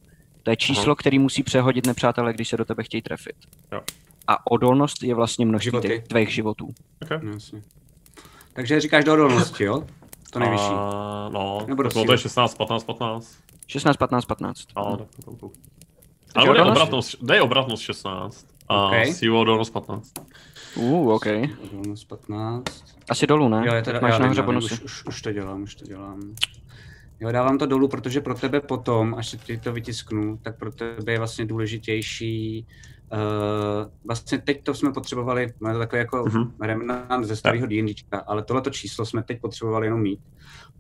To 0.43 0.51
je 0.51 0.57
číslo, 0.57 0.97
který 0.97 1.19
musí 1.19 1.43
přehodit 1.43 1.87
nepřátelé, 1.87 2.33
když 2.33 2.49
se 2.49 2.57
do 2.57 2.65
tebe 2.65 2.83
chtějí 2.83 3.03
trefit. 3.03 3.37
Jo. 3.73 3.81
A 4.27 4.47
odolnost 4.51 5.03
je 5.03 5.15
vlastně 5.15 5.47
množství 5.47 5.71
Životy. 5.71 5.89
těch 5.89 6.09
tvých 6.09 6.35
životů. 6.35 6.69
No, 7.23 7.31
jasně. 7.33 7.63
Takže 8.53 8.81
říkáš 8.81 9.05
do 9.05 9.13
odolnosti, 9.13 9.65
jo? 9.65 9.85
To 10.33 10.39
nejvyšší. 10.39 10.65
A, 10.71 11.29
no, 11.33 11.65
Nebo 11.67 11.83
do 11.83 11.89
tak 11.89 11.97
no, 11.97 12.05
to 12.05 12.13
je 12.13 12.19
16, 12.19 12.55
15, 12.55 12.85
15. 12.85 13.37
16, 13.67 13.97
15, 13.97 14.25
15. 14.25 14.67
No, 14.77 14.97
tak 14.97 15.09
to 15.17 15.23
tam 15.23 15.37
půl. 15.37 15.53
Takže 16.33 16.49
Ale 16.49 16.59
dej 16.59 16.71
obratnost, 16.71 17.17
dej 17.23 17.41
obratnost 17.41 17.83
16. 17.83 18.47
A 18.69 18.87
Ok. 18.87 18.93
sílu 19.13 19.41
odolnost 19.41 19.71
15. 19.71 20.13
Uh, 20.77 21.09
OK. 21.09 21.27
Odolnost 21.65 22.05
15. 22.05 22.85
Asi 23.09 23.27
dolů, 23.27 23.49
ne? 23.49 23.63
Jo, 23.67 23.75
je 23.75 23.83
to, 23.83 23.91
já 23.91 24.01
máš 24.01 24.19
nahoře 24.19 24.41
já 24.41 24.43
vím, 24.43 24.47
bonusy. 24.47 24.75
už, 24.75 24.81
už, 24.81 25.07
už, 25.07 25.23
to 25.23 25.33
dělám, 25.33 25.63
už 25.63 25.75
to 25.75 25.85
dělám. 25.85 26.35
Jo, 27.21 27.33
dávám 27.33 27.59
to 27.59 27.67
dolů, 27.67 27.89
protože 27.89 28.21
pro 28.21 28.35
tebe 28.35 28.61
potom, 28.61 29.15
až 29.15 29.37
ti 29.45 29.59
to 29.59 29.73
vytisknu, 29.73 30.39
tak 30.43 30.59
pro 30.59 30.73
tebe 30.73 31.13
je 31.13 31.19
vlastně 31.19 31.47
důležitější 31.47 32.67
Uh, 33.13 33.91
vlastně 34.05 34.39
teď 34.39 34.63
to 34.63 34.75
jsme 34.75 34.93
potřebovali, 34.93 35.53
máme 35.61 35.75
to 35.75 35.79
takový 35.79 35.99
jako 35.99 36.25
uh-huh. 36.25 36.51
remnant 36.61 37.25
ze 37.25 37.37
starého 37.37 37.67
D&Dčka, 37.67 38.19
ale 38.19 38.43
tohleto 38.43 38.71
číslo 38.71 39.07
jsme 39.07 39.23
teď 39.23 39.41
potřebovali 39.41 39.87
jenom 39.87 40.03
mít. 40.03 40.21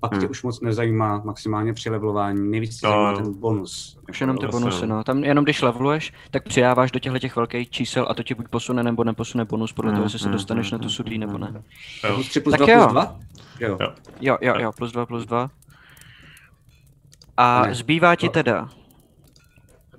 Pak 0.00 0.10
tě 0.12 0.16
Hmm. 0.18 0.30
už 0.30 0.42
moc 0.42 0.60
nezajímá 0.60 1.22
maximálně 1.24 1.72
při 1.72 1.90
levelování, 1.90 2.50
nejvíc 2.50 2.80
tě 2.80 2.86
zajímá 2.86 3.12
ten 3.16 3.34
bonus. 3.34 3.98
Už 4.10 4.20
jenom 4.20 4.38
ty 4.38 4.46
bonusy, 4.46 4.86
no. 4.86 5.04
Tam 5.04 5.24
jenom 5.24 5.44
když 5.44 5.62
leveluješ, 5.62 6.12
tak 6.30 6.44
přidáváš 6.44 6.90
do 6.92 6.98
těchto 6.98 7.18
těch 7.18 7.36
velkých 7.36 7.70
čísel 7.70 8.06
a 8.10 8.14
to 8.14 8.22
ti 8.22 8.34
buď 8.34 8.48
posune 8.48 8.82
nebo 8.82 9.04
neposune 9.04 9.44
bonus 9.44 9.72
podle 9.72 9.92
toho, 9.92 10.02
jestli 10.02 10.18
se 10.18 10.26
Mm, 10.26 10.32
dostaneš 10.32 10.70
mm, 10.70 10.78
na 10.78 10.82
tu 10.82 10.88
sudlí 10.90 11.18
nebo 11.18 11.38
ne. 11.38 11.48
Jo. 12.04 12.14
Plus 12.14 12.28
3 12.28 12.40
plus 12.40 12.52
Tak 12.52 12.60
2 12.60 12.72
jo. 12.72 12.78
plus 12.80 12.92
2? 12.92 13.16
Jo. 13.60 13.78
Jo. 14.20 14.38
Jo, 14.40 14.54
jo, 14.58 14.72
plus 14.76 14.92
dva, 14.92 15.06
plus 15.06 15.26
dva. 15.26 15.50
A 17.36 17.66
Ne. 17.66 17.74
zbývá 17.74 18.16
ti 18.16 18.28
teda... 18.28 18.68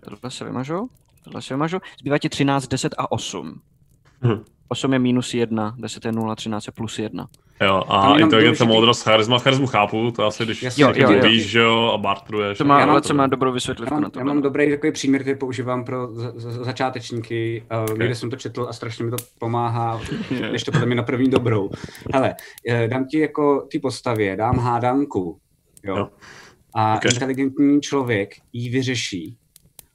Tohle 0.04 0.32
se 0.32 0.46
vymažu, 0.46 0.90
tohle 1.24 1.42
se 1.42 1.54
vymažu. 1.54 1.78
Zbývá 2.00 2.18
ti 2.18 2.30
13, 2.30 2.68
10 2.68 2.96
a 2.98 3.12
8. 3.12 3.62
Hm. 4.24 4.44
8 4.68 4.94
je 4.94 5.00
minus 5.00 5.34
1, 5.34 5.76
10 5.78 6.06
je 6.06 6.12
0, 6.12 6.36
13 6.36 6.66
je 6.68 6.72
plus 6.72 7.00
1. 7.00 7.28
Jo, 7.62 7.84
a 7.88 8.18
inteligence, 8.20 8.66
moudrost, 8.66 9.04
charisma, 9.04 9.40
charismu 9.40 9.68
chápu, 9.68 10.12
to 10.12 10.26
asi 10.26 10.46
když 10.46 10.64
Jasně, 10.64 10.84
jo, 10.84 10.94
jo, 10.96 11.12
jo. 11.12 11.24
víš, 11.24 11.46
že 11.50 11.60
jo, 11.60 11.92
a 11.94 11.98
bartruješ. 11.98 12.58
To 12.58 12.66
má, 12.66 12.80
Já 12.80 12.86
mám- 12.86 12.92
ale 12.94 13.02
co 13.02 13.14
má 13.14 13.28
dobrou 13.28 13.50
Já 13.50 13.54
vysvětlivku 13.54 13.94
mám, 13.94 14.04
na 14.04 14.10
já 14.16 14.20
to. 14.20 14.26
mám 14.26 14.42
dobrý 14.42 14.70
takový 14.70 14.92
příměr, 14.92 15.22
který 15.22 15.38
používám 15.40 15.84
pro 15.86 16.08
za, 16.14 16.32
za, 16.36 16.64
začátečníky. 16.64 17.64
Uh, 17.72 17.92
Ok. 17.92 17.98
Někde 18.00 18.16
jsem 18.16 18.30
to 18.30 18.36
četl 18.36 18.66
a 18.70 18.74
strašně 18.74 19.06
mi 19.06 19.12
to 19.12 19.18
pomáhá, 19.40 20.02
když 20.50 20.64
to 20.64 20.72
podle 20.72 20.86
mě 20.88 20.96
na 20.96 21.04
první 21.04 21.30
dobrou. 21.30 21.70
Hele, 22.14 22.36
eh, 22.70 22.88
dám 22.88 23.06
ti 23.08 23.20
jako 23.20 23.68
ty 23.72 23.80
postavě, 23.80 24.36
dám 24.38 24.58
hádanku, 24.60 25.40
jo. 25.84 25.98
Jo. 25.98 26.10
A 26.76 26.96
Ok. 26.96 27.06
inteligentní 27.06 27.82
člověk 27.82 28.30
ji 28.54 28.70
vyřeší. 28.70 29.38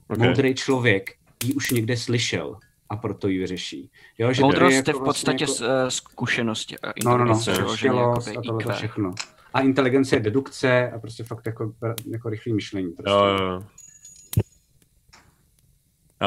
Okay. 0.08 0.26
Moudrý 0.28 0.54
člověk 0.54 1.10
ji 1.44 1.54
už 1.54 1.70
někde 1.70 1.96
slyšel 1.96 2.56
a 2.88 2.96
proto 2.96 3.28
ji 3.28 3.38
vyřeší. 3.38 3.90
Jo, 4.18 4.32
že 4.32 4.40
to 4.40 4.46
Moudrost 4.46 4.72
je 4.72 4.84
jako 4.86 5.00
v 5.00 5.04
podstatě 5.04 5.44
vlastně 5.46 5.66
jako... 5.66 5.90
zkušenosti 5.90 6.78
a 6.78 6.92
No, 7.04 7.18
no, 7.18 7.24
no, 7.24 7.34
inteligence, 7.34 7.62
jo, 7.62 7.76
štělost 7.76 8.26
jakoby 8.26 8.48
a 8.48 8.52
tohle 8.52 8.74
všechno. 8.74 9.14
A 9.54 9.60
inteligence 9.60 10.16
je 10.16 10.20
dedukce 10.20 10.90
a 10.90 10.98
prostě 10.98 11.24
fakt 11.24 11.46
jako, 11.46 11.72
jako 12.10 12.28
rychlý 12.30 12.52
myšlení. 12.52 12.92
Prostě. 12.92 13.10
Jo, 13.10 13.24
jo, 13.24 13.44
jo. 13.44 13.62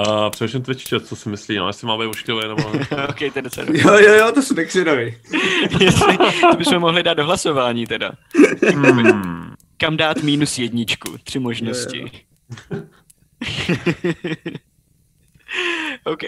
Uh, 0.08 0.30
především 0.30 0.62
Twitch 0.62 0.90
chat, 0.90 1.06
co 1.06 1.16
si 1.16 1.30
myslí, 1.30 1.58
no, 1.58 1.68
jestli 1.68 1.88
má 1.88 1.98
být 1.98 2.06
ošklivý 2.06 2.42
nebo 2.48 2.74
ne. 2.74 2.80
ok, 3.10 3.18
to 3.18 3.40
je 3.40 3.42
docela 3.42 3.68
jo, 3.70 3.98
jo, 3.98 4.14
jo, 4.14 4.32
to 4.32 4.42
jsem 4.42 4.60
excitový. 4.60 5.16
Jestli, 5.80 6.18
to 6.52 6.58
bychom 6.58 6.80
mohli 6.80 7.04
dát 7.04 7.14
do 7.14 7.26
hlasování 7.26 7.86
teda. 7.86 8.12
Hmm. 8.76 9.54
Kam 9.78 9.98
dát 9.98 10.24
minus 10.24 10.60
jedničku? 10.60 11.18
Tři 11.24 11.40
možnosti. 11.40 12.12
OK. 16.04 16.24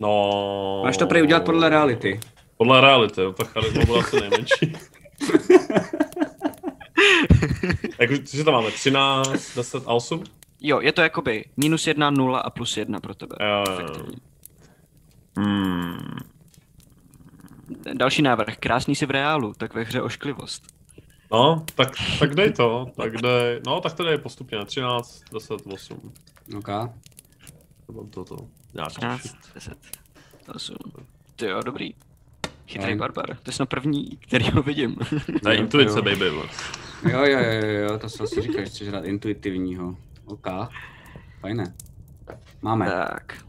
No... 0.00 0.80
Máš 0.84 0.96
to 0.96 1.06
prý 1.06 1.22
udělat 1.22 1.44
podle 1.44 1.68
reality. 1.68 2.20
Podle 2.56 2.80
reality, 2.80 3.20
jo, 3.20 3.32
tak 3.32 3.48
charisma 3.48 3.84
bude 3.84 3.98
asi 3.98 4.20
nejmenší. 4.20 4.72
Jak 8.00 8.10
už, 8.10 8.30
že 8.30 8.44
tam 8.44 8.54
máme 8.54 8.70
13, 8.70 9.56
10 9.56 9.82
a 9.86 9.92
8? 9.92 10.24
Jo, 10.60 10.80
je 10.80 10.92
to 10.92 11.02
jakoby 11.02 11.44
minus 11.56 11.86
jedna, 11.86 12.10
nula 12.10 12.40
a 12.40 12.50
plus 12.50 12.76
jedna 12.76 13.00
pro 13.00 13.14
tebe. 13.14 13.36
Jo, 13.40 13.64
jo. 13.80 14.06
Hmm. 15.36 16.18
Další 17.94 18.22
návrh. 18.22 18.56
Krásný 18.56 18.94
si 18.94 19.06
v 19.06 19.10
reálu, 19.10 19.52
tak 19.54 19.74
ve 19.74 19.82
hře 19.82 20.02
ošklivost. 20.02 20.62
No, 21.32 21.64
tak, 21.74 21.88
tak 22.18 22.34
dej 22.34 22.52
to, 22.52 22.86
tak 22.96 23.16
dej, 23.16 23.60
no 23.66 23.80
tak 23.80 23.92
to 23.92 24.04
dej 24.04 24.18
postupně, 24.18 24.64
13, 24.64 25.22
10, 25.32 25.54
8. 25.72 26.12
OK. 26.56 26.66
To 27.86 28.04
to, 28.10 28.24
to, 28.24 28.36
nějak 28.74 28.88
13, 28.88 29.36
10, 29.54 29.78
8. 30.54 30.76
Ty 31.36 31.46
jo, 31.46 31.60
dobrý. 31.64 31.94
Chytrý 32.66 32.84
Fajn. 32.86 32.98
barbar. 32.98 33.26
To 33.36 33.48
je 33.48 33.52
snad 33.52 33.68
první, 33.68 34.16
který 34.16 34.50
ho 34.50 34.62
vidím. 34.62 34.96
To 35.42 35.48
je 35.48 35.56
Jo, 35.56 35.62
intuice, 35.62 35.98
jo. 35.98 36.02
baby. 36.02 36.24
Jo, 36.26 36.40
jo, 37.24 37.24
jo, 37.24 37.68
jo, 37.68 37.98
to 37.98 38.08
se 38.08 38.22
asi 38.22 38.40
říká, 38.42 38.60
že 38.60 38.66
chceš 38.66 38.88
hrát 38.88 39.04
intuitivního. 39.04 39.96
OK. 40.24 40.46
Fajné. 41.40 41.74
Máme. 42.62 42.86
tak. 42.86 43.44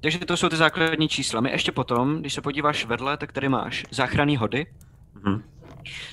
Takže 0.00 0.18
to 0.18 0.36
jsou 0.36 0.48
ty 0.48 0.56
základní 0.56 1.08
čísla. 1.08 1.40
My 1.40 1.50
ještě 1.50 1.72
potom, 1.72 2.20
když 2.20 2.34
se 2.34 2.40
podíváš 2.40 2.86
vedle, 2.86 3.16
tak 3.16 3.32
tady 3.32 3.48
máš 3.48 3.84
záchranný 3.90 4.36
hody, 4.36 4.66
Mhm. 5.24 5.42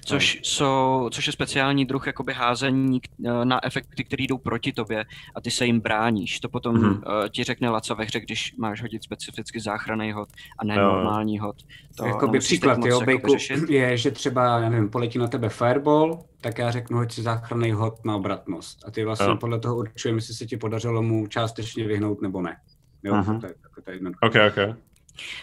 Což, 0.05 0.39
jsou, 0.43 1.09
což 1.11 1.27
je 1.27 1.33
speciální 1.33 1.85
druh 1.85 2.07
jakoby 2.07 2.33
házení 2.33 3.01
eh, 3.25 3.45
na 3.45 3.65
efekty, 3.65 4.03
které 4.03 4.23
jdou 4.23 4.37
proti 4.37 4.73
tobě 4.73 5.05
a 5.35 5.41
ty 5.41 5.51
se 5.51 5.65
jim 5.65 5.79
bráníš. 5.79 6.39
To 6.39 6.49
potom 6.49 6.75
Mhm. 6.75 6.85
uh, 6.91 7.01
ti 7.29 7.43
řekne 7.43 7.69
Laca 7.69 7.93
ve 7.93 8.03
hře, 8.03 8.19
když 8.19 8.55
máš 8.57 8.81
hodit 8.81 9.03
specificky 9.03 9.59
záchranný 9.59 10.11
hod 10.11 10.29
a 10.59 10.65
ne 10.65 10.75
normální 10.75 11.39
hod. 11.39 11.55
To 11.95 12.05
Jakoby 12.05 12.39
příklad, 12.39 12.79
jo, 12.85 13.01
Bejku, 13.01 13.35
je, 13.69 13.97
že 13.97 14.11
třeba, 14.11 14.59
já 14.59 14.69
nevím, 14.69 14.89
poletí 14.89 15.19
na 15.19 15.27
tebe 15.27 15.49
fireball, 15.49 16.23
tak 16.41 16.57
já 16.57 16.71
řeknu, 16.71 16.97
hoď 16.97 17.11
si 17.11 17.21
záchranný 17.21 17.71
hod 17.71 18.05
na 18.05 18.15
obratnost. 18.15 18.83
A 18.87 18.91
ty 18.91 19.05
vlastně 19.05 19.27
Jo. 19.27 19.35
podle 19.37 19.59
toho 19.59 19.75
určujeme, 19.75 20.17
jestli 20.17 20.33
se 20.33 20.45
ti 20.45 20.57
podařilo 20.57 21.01
mu 21.01 21.27
částečně 21.27 21.87
vyhnout 21.87 22.21
nebo 22.21 22.41
ne. 22.41 22.57
Jo, 23.03 23.15
Mhm. 23.15 23.39
to 23.39 23.45
je, 23.47 23.53
to 23.83 23.91
je 23.91 23.95
jednoduché. 23.95 24.27
Ok, 24.27 24.35
ok. 24.57 24.77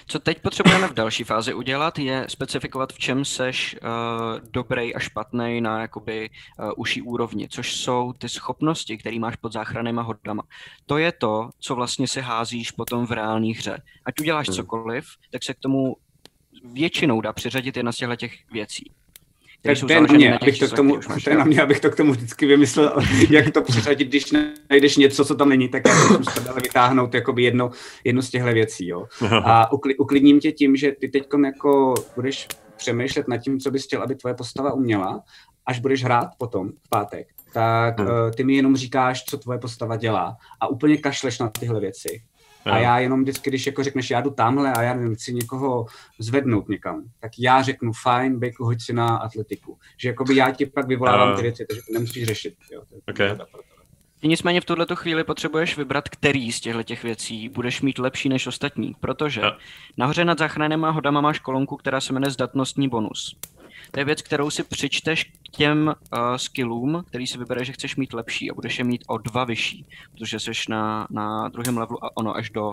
Co 0.07 0.19
teď 0.19 0.43
potřebujeme 0.43 0.89
v 0.89 0.95
další 0.95 1.25
fázi 1.25 1.55
udělat, 1.55 1.99
je 1.99 2.27
specifikovat, 2.29 2.93
v 2.93 2.99
čem 2.99 3.25
seš 3.25 3.77
uh, 3.83 4.49
dobrý 4.51 4.95
a 4.95 4.99
špatný 4.99 5.61
na 5.61 5.81
jakoby 5.81 6.31
uh, 6.31 6.71
uší 6.77 7.03
úrovni, 7.03 7.49
což 7.49 7.77
jsou 7.77 8.13
ty 8.13 8.29
schopnosti, 8.29 8.99
které 8.99 9.19
máš 9.19 9.37
pod 9.37 9.53
záchrannýma 9.53 10.03
hodama. 10.03 10.43
To 10.87 10.99
je 10.99 11.13
to, 11.13 11.51
co 11.59 11.75
vlastně 11.75 12.09
si 12.09 12.21
házíš 12.21 12.71
potom 12.71 13.07
v 13.07 13.13
reálné 13.13 13.49
hře. 13.49 13.83
Ať 14.05 14.21
uděláš 14.21 14.49
hmm. 14.49 14.57
cokoliv, 14.57 15.07
tak 15.31 15.45
se 15.45 15.55
k 15.55 15.59
tomu 15.59 15.97
většinou 16.65 17.21
dá 17.21 17.33
přiřadit 17.33 17.77
jedna 17.77 17.93
z 17.93 17.97
těchto 17.97 18.17
těch 18.17 18.51
věcí. 18.53 18.91
Tak 19.63 19.79
to 19.81 19.93
je 19.93 20.01
na 20.01 20.07
mě, 20.15 20.39
abych 20.39 20.59
to, 20.59 20.69
k 20.69 20.73
tomu, 20.73 20.99
to 21.25 21.31
je 21.31 21.37
na 21.37 21.45
mě, 21.45 21.63
abych 21.63 21.81
to 21.81 21.91
k 21.91 21.97
tomu 21.97 22.13
vždycky 22.13 22.47
vymyslel, 22.47 22.97
jak 23.31 23.51
to 23.51 23.63
přiřadit, 23.63 24.09
když 24.09 24.33
najdeš 24.71 24.97
něco, 24.97 25.25
co 25.25 25.35
tam 25.35 25.49
není, 25.49 25.69
tak 25.69 25.83
já 25.89 25.95
musím 26.19 26.45
dále 26.45 26.61
vytáhnout 26.63 27.15
jakoby 27.15 27.43
jedno, 27.43 27.71
jedno 28.05 28.23
z 28.23 28.31
těchto 28.31 28.53
věcí. 28.53 28.89
Jo. 28.89 29.07
A 29.45 29.73
ukli, 29.73 29.97
uklidním 29.97 30.41
tě 30.41 30.53
tím, 30.53 30.77
že 30.77 30.93
ty 30.93 31.09
teď 31.09 31.27
jako 31.45 31.95
budeš 32.17 32.49
přemýšlet 32.77 33.29
nad 33.29 33.39
tím, 33.39 33.61
co 33.61 33.71
bys 33.71 33.85
chtěl, 33.85 34.03
aby 34.03 34.15
tvoje 34.15 34.35
postava 34.35 34.73
uměla, 34.73 35.23
až 35.67 35.81
budeš 35.81 36.05
hrát 36.05 36.29
potom 36.39 36.69
v 36.69 36.89
pátek, 36.89 37.29
tak 37.53 38.01
hmm. 38.01 38.09
uh, 38.09 38.31
ty 38.37 38.45
mi 38.45 38.55
jenom 38.55 38.77
říkáš, 38.77 39.25
co 39.25 39.39
tvoje 39.39 39.59
postava 39.59 39.97
dělá 39.97 40.37
a 40.61 40.67
úplně 40.67 40.97
kašleš 40.97 41.39
na 41.39 41.49
tyhle 41.49 41.81
věci. 41.81 42.23
A 42.65 42.79
já 42.79 42.99
jenom 42.99 43.23
vždycky, 43.23 43.51
když 43.51 43.67
jako 43.67 43.83
řekneš, 43.83 44.11
já 44.11 44.21
jdu 44.21 44.31
tamhle 44.31 44.73
a 44.73 44.83
já 44.83 44.95
nevím, 44.95 45.15
chci 45.15 45.35
někoho 45.35 45.87
zvednout 46.19 46.69
někam, 46.69 47.03
tak 47.21 47.33
já 47.39 47.63
řeknu, 47.63 47.93
fajn, 47.93 48.39
Bejku, 48.39 48.65
hoď 48.65 48.83
si 48.83 48.93
na 48.93 49.17
atletiku. 49.17 49.79
Že 49.97 50.09
jakoby 50.09 50.37
já 50.37 50.51
ti 50.51 50.67
pak 50.67 50.87
vyvolávám 50.87 51.37
ty 51.37 51.43
věci, 51.43 51.67
takže 51.69 51.83
to 51.83 51.93
nemusíš 51.93 52.27
řešit. 52.27 52.55
Jo. 52.73 52.83
To 52.89 53.13
okay. 53.13 53.37
Nicméně 54.23 54.61
v 54.61 54.65
tuhle 54.65 54.87
chvíli 54.95 55.25
potřebuješ 55.25 55.77
vybrat, 55.77 56.09
který 56.09 56.53
z 56.53 56.61
těchto 56.61 56.83
těch 56.83 57.03
věcí 57.03 57.49
budeš 57.49 57.83
mít 57.83 57.99
lepší 57.99 58.29
než 58.29 58.47
ostatní, 58.47 58.95
protože 59.01 59.41
no. 59.41 59.53
nahoře 59.97 60.25
nad 60.25 60.39
záchrannýma 60.39 60.91
hodama 60.91 61.21
máš 61.21 61.39
kolonku, 61.39 61.77
která 61.77 62.01
se 62.01 62.13
jmenuje 62.13 62.31
zdatnostní 62.31 62.89
bonus. 62.89 63.37
To 63.91 64.01
je 64.01 64.05
věc, 64.05 64.23
kterou 64.23 64.51
si 64.51 64.65
přičteš 64.65 65.25
k 65.25 65.57
těm 65.57 65.87
uh, 65.87 66.37
skillům, 66.37 67.05
který 67.07 67.27
si 67.27 67.39
vybereš, 67.39 67.67
že 67.67 67.73
chceš 67.73 67.97
mít 67.97 68.13
lepší 68.13 68.51
a 68.51 68.55
budeš 68.55 68.79
je 68.79 68.85
mít 68.85 69.05
o 69.07 69.19
dva 69.19 69.45
vyšší, 69.45 69.87
protože 70.13 70.41
jsi 70.41 70.51
na, 70.69 71.07
na 71.11 71.49
druhém 71.49 71.79
levelu 71.79 72.05
a 72.05 72.17
ono 72.17 72.37
až 72.37 72.51
do 72.51 72.73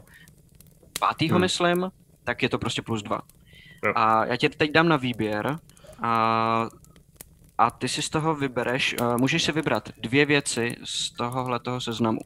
pátého, 1.00 1.36
hmm. 1.36 1.42
myslím, 1.42 1.92
tak 2.24 2.44
je 2.44 2.50
to 2.50 2.60
prostě 2.60 2.82
plus 2.82 3.04
dva. 3.04 3.22
Jo. 3.86 3.94
A 3.96 4.26
já 4.26 4.36
tě 4.38 4.50
teď 4.50 4.72
dám 4.72 4.88
na 4.88 4.98
výběr 4.98 5.60
a, 6.02 6.68
a 7.58 7.72
ty 7.72 7.88
si 7.88 8.02
z 8.02 8.10
toho 8.10 8.36
vybereš, 8.36 8.96
uh, 9.02 9.18
můžeš 9.18 9.44
si 9.44 9.52
vybrat 9.52 9.90
dvě 9.98 10.26
věci 10.26 10.76
z 10.84 11.12
tohohle 11.12 11.60
toho 11.60 11.82
seznamu. 11.82 12.20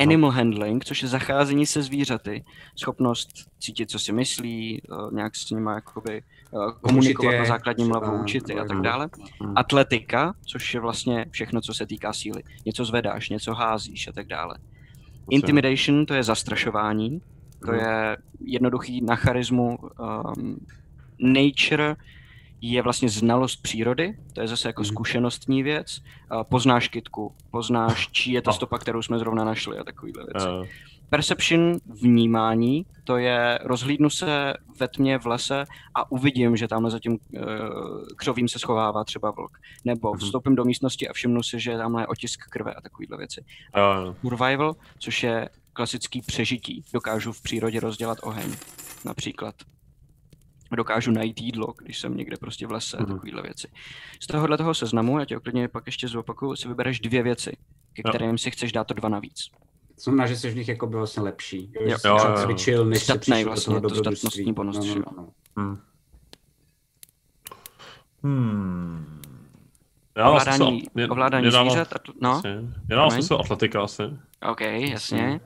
Animal 0.00 0.30
handling, 0.30 0.84
což 0.84 1.02
je 1.02 1.08
zacházení 1.08 1.66
se 1.66 1.82
zvířaty, 1.82 2.44
schopnost 2.76 3.28
cítit, 3.58 3.90
co 3.90 3.98
si 3.98 4.12
myslí, 4.12 4.82
uh, 4.82 5.12
nějak 5.12 5.36
s 5.36 5.50
nimi 5.50 5.70
jakoby 5.74 6.22
Eh, 6.54 6.72
komunikovat 6.80 7.38
na 7.38 7.44
základním 7.44 7.90
levelu, 7.90 8.22
učit 8.22 8.50
a 8.50 8.64
tak 8.64 8.80
dále. 8.80 9.08
Hmm. 9.40 9.52
Atletika, 9.56 10.34
což 10.46 10.74
je 10.74 10.80
vlastně 10.80 11.26
všechno, 11.30 11.60
co 11.60 11.74
se 11.74 11.86
týká 11.86 12.12
síly. 12.12 12.42
Něco 12.66 12.84
zvedáš, 12.84 13.28
něco 13.28 13.54
házíš 13.54 14.08
a 14.08 14.12
tak 14.12 14.26
dále. 14.26 14.54
Intimidation, 15.30 16.06
to 16.06 16.14
je 16.14 16.22
zastrašování, 16.22 17.20
to 17.64 17.70
hmm. 17.70 17.80
je 17.80 18.16
jednoduchý 18.40 19.00
na 19.00 19.16
charismu. 19.16 19.78
Um, 19.78 20.66
nature 21.18 21.96
je 22.60 22.82
vlastně 22.82 23.08
znalost 23.08 23.56
přírody, 23.56 24.16
to 24.32 24.40
je 24.40 24.48
zase 24.48 24.68
jako 24.68 24.82
hmm. 24.82 24.88
zkušenostní 24.88 25.62
věc. 25.62 26.02
Poznáš 26.48 26.88
kytku, 26.88 27.34
poznáš, 27.50 28.08
čí 28.12 28.32
je 28.32 28.42
ta 28.42 28.52
stopa, 28.52 28.78
kterou 28.78 29.02
jsme 29.02 29.18
zrovna 29.18 29.44
našli 29.44 29.78
a 29.78 29.84
takovýhle 29.84 30.24
věci. 30.24 30.48
Uh. 30.48 30.66
Perception 31.10 31.78
vnímání, 32.02 32.86
to 33.04 33.16
je 33.16 33.58
rozhlídnu 33.62 34.10
se 34.10 34.54
ve 34.80 34.88
tmě 34.88 35.18
v 35.18 35.26
lese 35.26 35.64
a 35.94 36.12
uvidím, 36.12 36.56
že 36.56 36.68
tamhle 36.68 36.90
za 36.90 36.98
tím 36.98 37.12
uh, 37.12 37.40
křovím 38.16 38.48
se 38.48 38.58
schovává 38.58 39.04
třeba 39.04 39.30
vlk. 39.30 39.58
Nebo 39.84 40.10
mhm. 40.10 40.18
vstoupím 40.18 40.54
do 40.54 40.64
místnosti 40.64 41.08
a 41.08 41.12
všimnu 41.12 41.42
si, 41.42 41.60
že 41.60 41.76
tamhle 41.76 42.02
je 42.02 42.06
otisk 42.06 42.40
krve 42.50 42.74
a 42.74 42.80
takovýhle 42.80 43.18
věci. 43.18 43.44
Uh. 44.06 44.14
Survival, 44.20 44.76
což 44.98 45.22
je 45.22 45.48
klasický 45.72 46.22
přežití. 46.22 46.84
Dokážu 46.92 47.32
v 47.32 47.42
přírodě 47.42 47.80
rozdělat 47.80 48.18
oheň, 48.22 48.56
například. 49.04 49.54
Dokážu 50.76 51.10
najít 51.10 51.40
jídlo, 51.40 51.74
když 51.78 52.00
jsem 52.00 52.16
někde 52.16 52.36
prostě 52.36 52.66
v 52.66 52.72
lese 52.72 52.96
a 52.96 53.02
mhm. 53.02 53.12
takovýhle 53.12 53.42
věci. 53.42 53.68
Z 54.20 54.26
tohohle 54.26 54.58
toho 54.58 54.74
seznamu, 54.74 55.18
já 55.18 55.24
tě 55.24 55.36
oklidně 55.36 55.68
pak 55.68 55.86
ještě 55.86 56.08
zopakuju, 56.08 56.56
si 56.56 56.68
vybereš 56.68 57.00
dvě 57.00 57.22
věci, 57.22 57.56
ke 57.92 58.02
kterým 58.02 58.38
si 58.38 58.50
chceš 58.50 58.72
dát 58.72 58.84
to 58.84 58.94
dva 58.94 59.08
navíc. 59.08 59.50
To 59.94 60.04
znamená, 60.04 60.26
že 60.26 60.36
jsi 60.36 60.50
v 60.50 60.56
nich 60.56 60.68
jako 60.68 60.86
byl 60.86 60.98
vlastně 60.98 61.22
lepší. 61.22 61.72
Jo, 61.80 61.98
jo, 62.04 62.18
jo, 62.18 62.34
cvičil, 62.44 62.84
než 62.84 63.02
Statnej 63.02 63.44
vlastně, 63.44 63.80
to 63.80 63.90
statnostní 63.90 64.52
bonus. 64.52 64.78
No, 64.78 64.94
no, 64.94 65.04
no. 65.16 65.28
Hmm. 65.56 65.78
Hmm. 68.22 69.20
Já 70.16 70.28
ovládání, 70.28 70.82
mě, 70.94 71.08
ovládání 71.08 71.46
mě 71.46 71.50
zvířat? 71.50 71.92
Atl- 71.92 72.14
no? 72.20 72.42
Já 72.88 72.96
dám 72.96 73.10
smysl 73.10 73.34
atletika 73.34 73.82
asi. 73.82 74.02
OK, 74.50 74.60
jasně. 74.60 75.40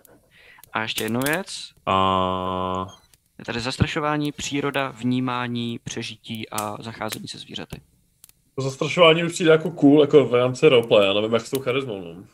A 0.72 0.82
ještě 0.82 1.04
jednu 1.04 1.20
věc. 1.20 1.72
A... 1.87 2.87
Je 3.38 3.44
tady 3.44 3.61
zastrašování, 3.61 4.33
příroda, 4.33 4.90
vnímání, 4.90 5.81
přežití 5.85 6.51
a 6.51 6.83
zacházení 6.83 7.29
se 7.29 7.38
zvířaty. 7.38 7.81
To 8.55 8.62
zastrašování 8.62 9.25
už 9.25 9.33
přijde 9.33 9.51
jako 9.51 9.70
cool, 9.70 10.01
jako 10.01 10.25
v 10.25 10.35
rámci 10.35 10.68
roleplay, 10.68 11.07
já 11.07 11.12
nevím 11.12 11.33
jak 11.33 11.47
s 11.47 11.51
tou 11.51 11.61
charizmou. 11.61 12.05
No. 12.05 12.25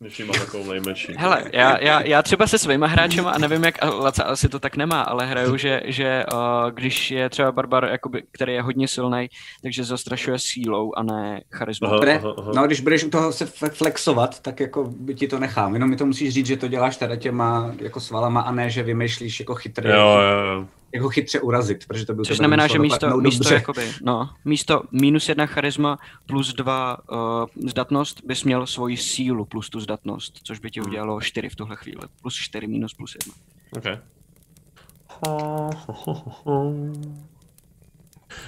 Když 0.00 0.18
mám 0.18 0.38
takovou 0.38 0.70
nejmenší. 0.70 1.14
Hele, 1.16 1.44
já, 1.52 1.84
já, 1.84 2.02
já 2.02 2.22
třeba 2.22 2.46
se 2.46 2.58
svýma 2.58 2.86
hráčema, 2.86 3.30
a 3.30 3.38
nevím 3.38 3.64
jak 3.64 3.84
Laca 3.84 4.24
asi 4.24 4.48
to 4.48 4.58
tak 4.58 4.76
nemá, 4.76 5.02
ale 5.02 5.26
hraju, 5.26 5.56
že, 5.56 5.82
že 5.84 6.24
uh, 6.32 6.70
když 6.70 7.10
je 7.10 7.30
třeba 7.30 7.52
barbar, 7.52 7.84
jakoby, 7.84 8.22
který 8.32 8.52
je 8.52 8.62
hodně 8.62 8.88
silný, 8.88 9.28
takže 9.62 9.84
zastrašuje 9.84 10.38
sílou 10.38 10.92
a 10.96 11.02
ne 11.02 11.40
charismou. 11.52 11.88
Aha, 11.88 11.98
aha, 12.18 12.34
aha. 12.38 12.52
No, 12.54 12.66
když 12.66 12.80
budeš 12.80 13.04
u 13.04 13.10
toho 13.10 13.32
se 13.32 13.46
flexovat, 13.72 14.40
tak 14.40 14.60
jako 14.60 14.84
by 14.84 15.14
ti 15.14 15.28
to 15.28 15.38
nechám. 15.38 15.74
Jenom 15.74 15.90
mi 15.90 15.96
to 15.96 16.06
musíš 16.06 16.34
říct, 16.34 16.46
že 16.46 16.56
to 16.56 16.68
děláš 16.68 16.96
teda 16.96 17.16
těma 17.16 17.74
jako 17.82 18.00
svalama 18.00 18.40
a 18.40 18.52
ne, 18.52 18.70
že 18.70 18.82
vymýšlíš 18.82 19.40
jako 19.40 19.54
chytrý. 19.54 19.88
Jo, 19.88 20.18
jo, 20.20 20.46
jo 20.46 20.66
jak 20.92 21.02
ho 21.02 21.08
chytře 21.08 21.40
urazit, 21.40 21.86
protože 21.86 22.06
to 22.06 22.14
byl 22.14 22.24
Což 22.24 22.36
znamená, 22.36 22.66
že 22.66 22.78
místo, 22.78 23.16
místo, 23.20 23.54
jakoby, 23.54 23.92
no, 24.02 24.30
místo 24.44 24.82
minus 24.92 25.28
jedna 25.28 25.46
charisma 25.46 25.98
plus 26.26 26.54
dva 26.54 26.96
uh, 27.10 27.68
zdatnost 27.68 28.20
bys 28.24 28.44
měl 28.44 28.66
svoji 28.66 28.96
sílu 28.96 29.44
plus 29.44 29.70
tu 29.70 29.80
zdatnost, 29.80 30.40
což 30.42 30.58
by 30.58 30.70
ti 30.70 30.80
hmm. 30.80 30.88
udělalo 30.88 31.20
čtyři 31.20 31.48
v 31.48 31.56
tuhle 31.56 31.76
chvíli. 31.76 32.02
Plus 32.22 32.34
čtyři 32.34 32.66
minus 32.66 32.94
plus 32.94 33.14
jedna. 33.14 33.34
Okay. 33.76 33.98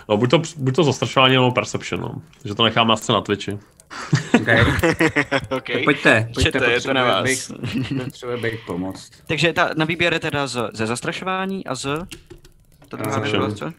No, 0.09 0.17
buď 0.17 0.31
to, 0.31 0.43
buď 0.57 0.77
to 0.77 0.85
zastrašování 0.85 1.35
nebo 1.35 1.51
perception, 1.51 2.01
no. 2.01 2.23
Že 2.45 2.55
to 2.55 2.65
necháme 2.65 2.93
asi 2.93 3.13
na 3.13 3.21
Twitchi. 3.21 3.59
Okay. 4.41 4.61
okay. 5.51 5.85
Pojďte, 5.85 6.29
pojďte, 6.35 6.59
to 6.59 6.71
je 6.71 6.81
to 6.81 6.93
na 6.93 7.05
vás. 7.05 7.53
Potřebuje 8.05 8.39
být 8.39 8.61
pomoc. 8.67 9.11
Takže 9.27 9.53
ta, 9.53 9.71
na 9.77 9.85
výběr 9.85 10.13
je 10.13 10.21
teda 10.21 10.47
z, 10.47 10.71
ze 10.75 10.87
zastrašování 10.87 11.67
a 11.67 11.75
z... 11.75 11.87
Ta 12.91 12.97
druhá 12.97 13.19
věc 13.19 13.59
co? 13.59 13.73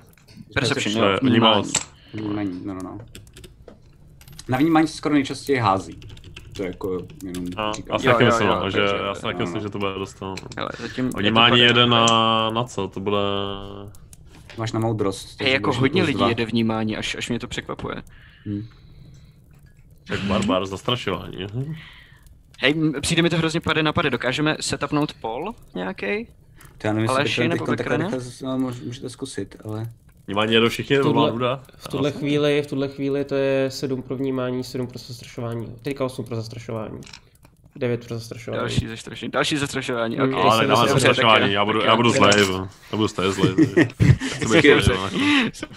Perception, 0.54 1.06
jo. 1.06 1.18
Vnímání. 1.22 1.72
Vnímání, 2.14 2.62
no, 2.66 2.74
no, 2.74 2.80
no. 2.84 2.98
Na 4.48 4.58
vnímání 4.58 4.88
se 4.88 4.98
skoro 4.98 5.16
nejčastěji 5.16 5.60
hází. 5.60 6.00
To 6.56 6.64
je 6.64 6.68
jako 6.68 7.08
jenom 7.24 7.46
a, 7.58 7.74
říkám. 7.74 8.00
Já 8.04 8.12
taky 8.12 8.26
myslím, 8.26 8.48
že, 8.70 8.80
já 8.80 9.16
si 9.16 9.22
taky 9.22 9.40
no, 9.40 9.40
myslím, 9.40 9.58
no. 9.58 9.62
že 9.62 9.70
to 9.70 9.80
bude 9.80 9.94
dostat. 9.94 10.36
Vnímání 11.18 11.60
jede 11.60 11.86
na, 11.86 12.06
na 12.50 12.64
co? 12.64 12.88
To 12.88 13.00
bude... 13.00 13.18
Máš 14.58 14.72
na 14.72 14.80
moudrost. 14.80 15.42
Je 15.42 15.50
jako 15.50 15.74
hodně 15.74 16.04
lidí 16.04 16.24
jede 16.28 16.46
vnímání, 16.46 16.98
až, 16.98 17.16
až 17.16 17.30
mě 17.30 17.40
to 17.40 17.48
překvapuje. 17.48 17.96
Hmm. 18.46 18.68
Tak 20.08 20.20
barbar, 20.20 20.66
zastrašování. 20.66 21.48
Hej, 22.60 22.76
přijde 23.02 23.22
mi 23.22 23.30
to 23.30 23.38
hrozně 23.38 23.62
pade 23.62 23.84
na 23.84 23.94
pade. 23.94 24.10
Dokážeme 24.10 24.58
setupnout 24.60 25.14
pol 25.14 25.54
nějaký? 25.76 26.28
To 26.82 26.88
já 26.88 26.94
nevím, 26.94 27.10
Aleši, 27.10 27.48
nebo 27.48 27.66
no, 28.42 28.58
můžete 28.58 29.10
zkusit, 29.10 29.56
ale... 29.64 29.90
Vnímání 30.28 30.54
je 30.54 30.60
do 30.60 30.70
všichni, 30.70 30.98
v 30.98 31.02
tuhle, 31.02 31.32
v 31.78 31.88
tuhle 31.88 32.12
chvíli, 32.12 32.62
v 32.62 32.68
tuhle 32.68 32.88
chvíli 32.88 33.26
to 33.26 33.36
je 33.36 33.72
7 33.72 34.02
pro 34.02 34.16
vnímání, 34.16 34.64
7 34.64 34.88
pro 34.88 34.98
zastrašování. 34.98 35.76
Teďka 35.82 36.06
8 36.06 36.26
pro 36.26 36.36
zastrašování. 36.36 37.02
9 37.76 38.08
pro 38.08 38.16
zastrašování. 38.16 38.60
Další 38.60 38.88
zastrašování. 38.88 39.32
Další 39.32 39.58
zastrašování. 39.58 40.16
Okay. 40.16 40.32
No, 40.32 40.52
ale 40.52 40.68
dáme 40.68 40.90
zastrašování, 40.90 41.54
já 41.54 41.66
budu, 41.66 41.82
já 41.82 41.96
budu 41.96 42.10
zlej, 42.10 42.34
já 42.92 42.98
budu 42.98 43.08
stejně 43.08 43.32
zlej. 43.32 43.56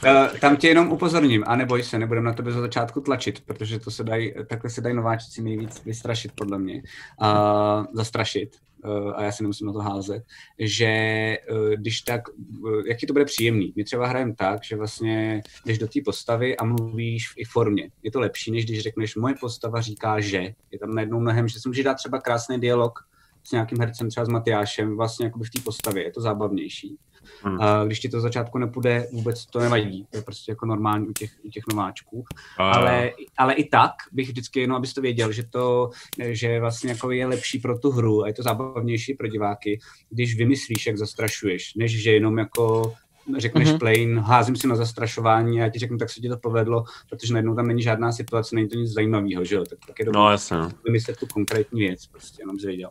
Tam 0.40 0.56
tě 0.56 0.68
jenom 0.68 0.92
upozorním, 0.92 1.44
a 1.46 1.56
neboj 1.56 1.82
se, 1.82 1.98
nebudem 1.98 2.24
na 2.24 2.32
tebe 2.32 2.52
za 2.52 2.60
začátku 2.60 3.00
tlačit, 3.00 3.40
protože 3.40 3.78
to 3.78 3.90
se 3.90 4.04
dají, 4.04 4.34
takhle 4.46 4.70
se 4.70 4.80
dají 4.80 4.96
nováčci 4.96 5.42
nejvíc 5.42 5.84
vystrašit, 5.84 6.32
podle 6.34 6.58
mě. 6.58 6.82
Uh, 7.22 7.84
zastrašit. 7.92 8.56
Eh, 8.84 9.12
a 9.12 9.22
já 9.22 9.32
si 9.32 9.42
nemusím 9.42 9.66
na 9.66 9.72
to 9.72 9.78
házet, 9.78 10.24
že 10.58 10.86
eh, 10.86 11.76
když 11.76 12.00
tak, 12.00 12.22
eh, 12.28 12.88
jaký 12.88 13.06
to 13.06 13.12
bude 13.12 13.24
příjemný. 13.24 13.72
My 13.76 13.84
třeba 13.84 14.06
hrajeme 14.06 14.34
tak, 14.34 14.64
že 14.64 14.76
vlastně 14.76 15.42
jdeš 15.66 15.78
do 15.78 15.88
té 15.88 16.00
postavy 16.04 16.56
a 16.56 16.64
mluvíš 16.64 17.28
v 17.28 17.34
i 17.36 17.44
formě. 17.44 17.90
Je 18.02 18.10
to 18.10 18.20
lepší, 18.20 18.50
než 18.50 18.64
když 18.64 18.80
řekneš, 18.80 19.16
moje 19.16 19.34
postava 19.40 19.80
říká, 19.80 20.20
že. 20.20 20.54
Je 20.70 20.78
tam 20.78 20.94
najednou 20.94 21.20
mnohem, 21.20 21.48
že 21.48 21.60
si 21.60 21.68
může 21.68 21.82
dát 21.82 21.94
třeba 21.94 22.20
krásný 22.20 22.60
dialog 22.60 22.98
s 23.44 23.52
nějakým 23.52 23.78
hercem, 23.78 24.10
třeba 24.10 24.26
s 24.26 24.28
Matyášem, 24.28 24.96
vlastně 24.96 25.26
jako 25.26 25.38
v 25.38 25.50
té 25.50 25.60
postavě, 25.64 26.04
je 26.04 26.12
to 26.12 26.20
zábavnější. 26.20 26.96
Hmm. 27.42 27.60
A 27.60 27.84
když 27.84 28.00
ti 28.00 28.08
to 28.08 28.20
začátku 28.20 28.58
nepůjde, 28.58 29.06
vůbec 29.12 29.46
to 29.46 29.58
nevadí. 29.58 30.06
To 30.10 30.16
je 30.16 30.22
prostě 30.22 30.52
jako 30.52 30.66
normální 30.66 31.06
u 31.06 31.12
těch, 31.12 31.30
u 31.44 31.50
těch 31.50 31.64
nováčků. 31.70 32.24
A... 32.58 32.70
Ale, 32.70 33.10
ale 33.38 33.54
i 33.54 33.68
tak 33.68 33.92
bych 34.12 34.28
vždycky 34.28 34.60
jenom, 34.60 34.76
abyste 34.76 35.00
věděl, 35.00 35.32
že 35.32 35.42
to 35.42 35.90
že 36.28 36.60
vlastně 36.60 36.90
jako 36.90 37.10
je 37.10 37.26
lepší 37.26 37.58
pro 37.58 37.78
tu 37.78 37.90
hru 37.90 38.22
a 38.22 38.26
je 38.26 38.34
to 38.34 38.42
zábavnější 38.42 39.14
pro 39.14 39.28
diváky, 39.28 39.78
když 40.10 40.36
vymyslíš, 40.36 40.86
jak 40.86 40.98
zastrašuješ, 40.98 41.74
než 41.74 42.02
že 42.02 42.10
jenom 42.10 42.38
jako 42.38 42.92
řekneš 43.38 43.68
mm-hmm. 43.68 43.78
plain, 43.78 44.18
házím 44.18 44.56
si 44.56 44.66
na 44.66 44.76
zastrašování 44.76 45.60
a 45.60 45.64
já 45.64 45.70
ti 45.70 45.78
řeknu, 45.78 45.98
tak 45.98 46.10
se 46.10 46.20
ti 46.20 46.28
to 46.28 46.36
povedlo, 46.36 46.84
protože 47.10 47.32
najednou 47.32 47.54
tam 47.54 47.66
není 47.66 47.82
žádná 47.82 48.12
situace, 48.12 48.54
není 48.54 48.68
to 48.68 48.76
nic 48.76 48.92
zajímavého, 48.92 49.44
že 49.44 49.54
jo? 49.54 49.64
Tak, 49.64 49.78
tak 49.86 49.98
je 49.98 50.04
dobré 50.04 50.20
no, 50.20 50.30
jasně. 50.30 50.56
No. 50.56 50.70
vymyslet 50.84 51.16
tu 51.16 51.26
konkrétní 51.26 51.80
věc, 51.80 52.06
prostě 52.06 52.42
jenom 52.42 52.58
zvěděl. 52.58 52.90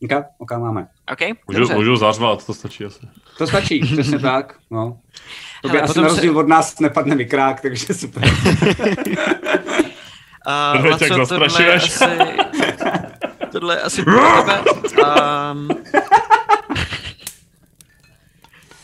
Nika, 0.00 0.24
oka 0.38 0.58
máme. 0.58 0.88
Okay, 1.12 1.32
můžu, 1.48 1.74
můžu 1.74 1.96
zařvat, 1.96 2.46
to 2.46 2.54
stačí 2.54 2.84
asi. 2.84 3.08
To 3.38 3.46
stačí, 3.46 3.80
přesně 3.92 4.18
tak, 4.18 4.56
no. 4.70 4.98
To 5.62 5.68
by 5.68 5.80
asi 5.80 6.00
na 6.00 6.08
rozdíl 6.08 6.32
se... 6.32 6.38
od 6.38 6.48
nás 6.48 6.78
nepadne 6.80 7.14
mikrák, 7.14 7.60
takže 7.60 7.94
super. 7.94 8.24
uh, 10.78 10.86
Laco, 10.86 11.26
tohle 11.26 11.62
je 11.62 11.74
asi, 11.74 12.04
tohle 13.52 13.80
asi 13.80 14.02
pro 14.02 14.42
tebe. 14.42 14.60
Um, 15.52 15.68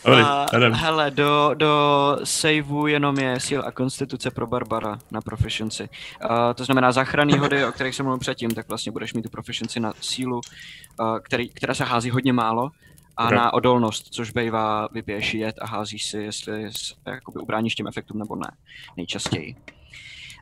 a, 0.05 0.45
hele, 0.73 1.11
do, 1.11 1.51
do 1.53 2.17
saveu 2.23 2.87
jenom 2.87 3.19
je 3.19 3.39
síl 3.39 3.63
a 3.65 3.71
konstituce 3.71 4.31
pro 4.31 4.47
Barbara 4.47 4.99
na 5.11 5.21
proficiency. 5.21 5.89
Uh, 6.23 6.29
to 6.55 6.65
znamená 6.65 6.91
záchranný 6.91 7.37
hody, 7.37 7.65
o 7.65 7.71
kterých 7.71 7.95
jsem 7.95 8.05
mluvil 8.05 8.19
předtím, 8.19 8.51
tak 8.51 8.67
vlastně 8.67 8.91
budeš 8.91 9.13
mít 9.13 9.21
tu 9.21 9.29
proficiency 9.29 9.79
na 9.79 9.93
sílu, 10.01 10.41
uh, 10.99 11.19
který, 11.19 11.49
která 11.49 11.73
se 11.73 11.83
hází 11.83 12.09
hodně 12.09 12.33
málo, 12.33 12.71
a 13.17 13.25
okay. 13.25 13.37
na 13.37 13.53
odolnost, 13.53 14.07
což 14.11 14.31
bývá 14.31 14.87
vypiješ 14.91 15.33
jet 15.33 15.55
a 15.61 15.67
házíš 15.67 16.05
si, 16.05 16.17
jestli 16.17 16.71
se 16.71 16.93
jakoby 17.07 17.39
ubráníš 17.39 17.75
těm 17.75 17.87
efektům 17.87 18.19
nebo 18.19 18.35
ne, 18.35 18.51
nejčastěji. 18.97 19.55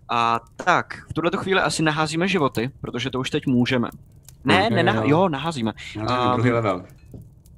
A 0.09 0.39
tak, 0.55 1.05
v 1.09 1.13
tuhle 1.13 1.31
chvíli 1.35 1.61
asi 1.61 1.83
naházíme 1.83 2.27
životy, 2.27 2.71
protože 2.81 3.09
to 3.09 3.19
už 3.19 3.29
teď 3.29 3.47
můžeme. 3.47 3.89
Ne, 4.43 4.67
okay, 4.67 4.83
ne, 4.83 5.01
jo, 5.03 5.29
naházíme. 5.29 5.73
Um, 5.95 6.05
level 6.51 6.85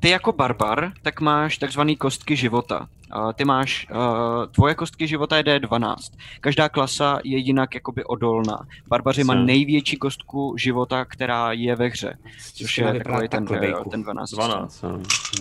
ty 0.04 0.10
jako 0.10 0.32
barbar, 0.32 0.92
tak 1.02 1.22
máš 1.22 1.58
takzvaný 1.58 1.96
kostky 1.96 2.36
života. 2.36 2.88
Uh, 3.16 3.34
ty 3.34 3.46
máš, 3.46 3.88
uh, 3.92 4.46
tvoje 4.52 4.76
kostky 4.76 5.08
života 5.08 5.38
je 5.38 5.44
D12. 5.44 5.96
Každá 6.42 6.70
klasa 6.70 7.20
je 7.24 7.38
jinak 7.38 7.76
jakoby 7.76 8.04
odolná. 8.04 8.60
Barbaři 8.88 9.24
má 9.24 9.36
největší 9.36 9.98
kostku 9.98 10.56
života, 10.58 11.06
která 11.06 11.52
je 11.52 11.76
ve 11.76 11.88
hře, 11.88 12.18
což 12.54 12.78
je 12.78 12.94
takový 12.94 13.28
ten, 13.28 13.46
ten 13.92 14.04
12. 14.04 14.32
12 14.32 14.86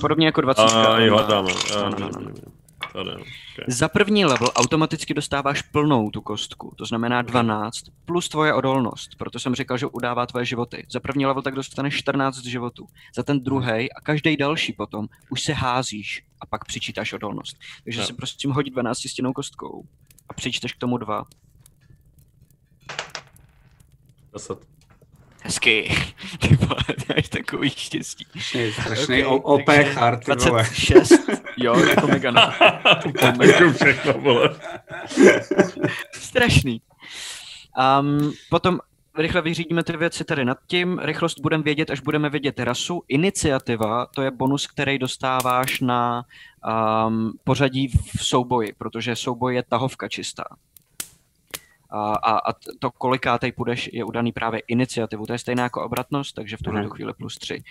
Podobně 0.01 0.27
jako 0.27 0.41
20. 0.41 0.63
A 0.63 0.99
jo, 0.99 1.25
dáme. 1.29 1.51
No, 1.75 1.91
no, 1.91 1.99
no, 1.99 2.21
no. 2.21 2.62
Tady, 2.93 3.11
okay. 3.11 3.65
Za 3.69 3.89
první 3.89 4.25
level 4.25 4.49
automaticky 4.55 5.15
dostáváš 5.15 5.63
plnou 5.63 6.11
tu 6.11 6.21
kostku, 6.21 6.75
to 6.77 6.85
znamená 6.85 7.23
12 7.23 7.85
plus 8.05 8.29
tvoje 8.29 8.55
odolnost, 8.55 9.11
proto 9.19 9.39
jsem 9.39 9.55
říkal, 9.55 9.79
že 9.79 9.87
udává 9.87 10.27
tvoje 10.27 10.45
životy. 10.45 10.87
Za 10.91 11.01
první 11.01 11.27
level 11.27 11.43
tak 11.43 11.55
dostaneš 11.55 11.99
14 11.99 12.45
životů, 12.45 12.87
za 13.17 13.23
ten 13.23 13.41
druhý 13.41 13.93
a 13.93 14.01
každý 14.03 14.37
další 14.37 14.73
potom 14.73 15.09
už 15.31 15.43
se 15.43 15.53
házíš 15.53 16.25
a 16.41 16.47
pak 16.47 16.65
přičítáš 16.65 17.13
odolnost. 17.13 17.57
Takže 17.85 18.01
no. 18.01 18.07
si 18.07 18.13
prostě 18.13 18.49
hodit 18.49 18.71
12 18.71 18.99
stěnou 19.09 19.33
kostkou 19.33 19.85
a 20.29 20.33
přičteš 20.33 20.73
k 20.73 20.79
tomu 20.79 20.99
dva. 20.99 21.25
10. 24.33 24.72
Hezky. 25.43 25.95
Ty 26.39 26.57
vole, 26.57 26.85
ty 26.87 27.15
máš 27.15 27.29
takový 27.29 27.71
štěstí. 27.71 28.27
Strašný 28.73 29.25
okay, 29.25 29.85
OP 29.85 29.95
chart, 29.95 30.27
26, 30.27 31.13
jo, 31.57 31.79
jako 31.89 32.07
Megana. 32.07 32.55
jako 33.43 33.73
všechno, 33.73 34.13
vole. 34.13 34.57
Strašný. 36.13 36.83
Um, 38.01 38.33
potom 38.51 38.79
rychle 39.19 39.43
vyřídíme 39.43 39.83
ty 39.85 39.97
věci 39.97 40.25
tady 40.25 40.45
nad 40.45 40.59
tím. 40.67 40.99
Rychlost 40.99 41.41
budeme 41.41 41.63
vědět, 41.63 41.91
až 41.91 42.01
budeme 42.01 42.31
vědět 42.31 42.61
rasu. 42.61 43.03
Iniciativa, 43.09 44.07
to 44.07 44.23
je 44.23 44.31
bonus, 44.31 44.67
který 44.67 44.99
dostáváš 44.99 45.81
na 45.81 46.25
um, 47.07 47.33
pořadí 47.45 47.89
v 47.89 48.27
souboji, 48.27 48.73
protože 48.79 49.17
souboj 49.17 49.55
je 49.55 49.63
tahovka 49.63 50.09
čistá 50.09 50.45
a, 52.01 52.39
a 52.39 52.53
to, 52.79 52.91
kolikátej 52.91 53.53
půjdeš, 53.53 53.91
je 53.93 54.05
udaný 54.05 54.33
právě 54.33 54.61
iniciativu. 54.61 55.27
To 55.27 55.33
je 55.33 55.39
stejná 55.39 55.63
jako 55.63 55.85
obratnost, 55.85 56.35
takže 56.35 56.57
v 56.57 56.63
tuhle 56.63 56.89
chvíli 56.89 57.13
plus 57.15 57.39
tři. 57.39 57.63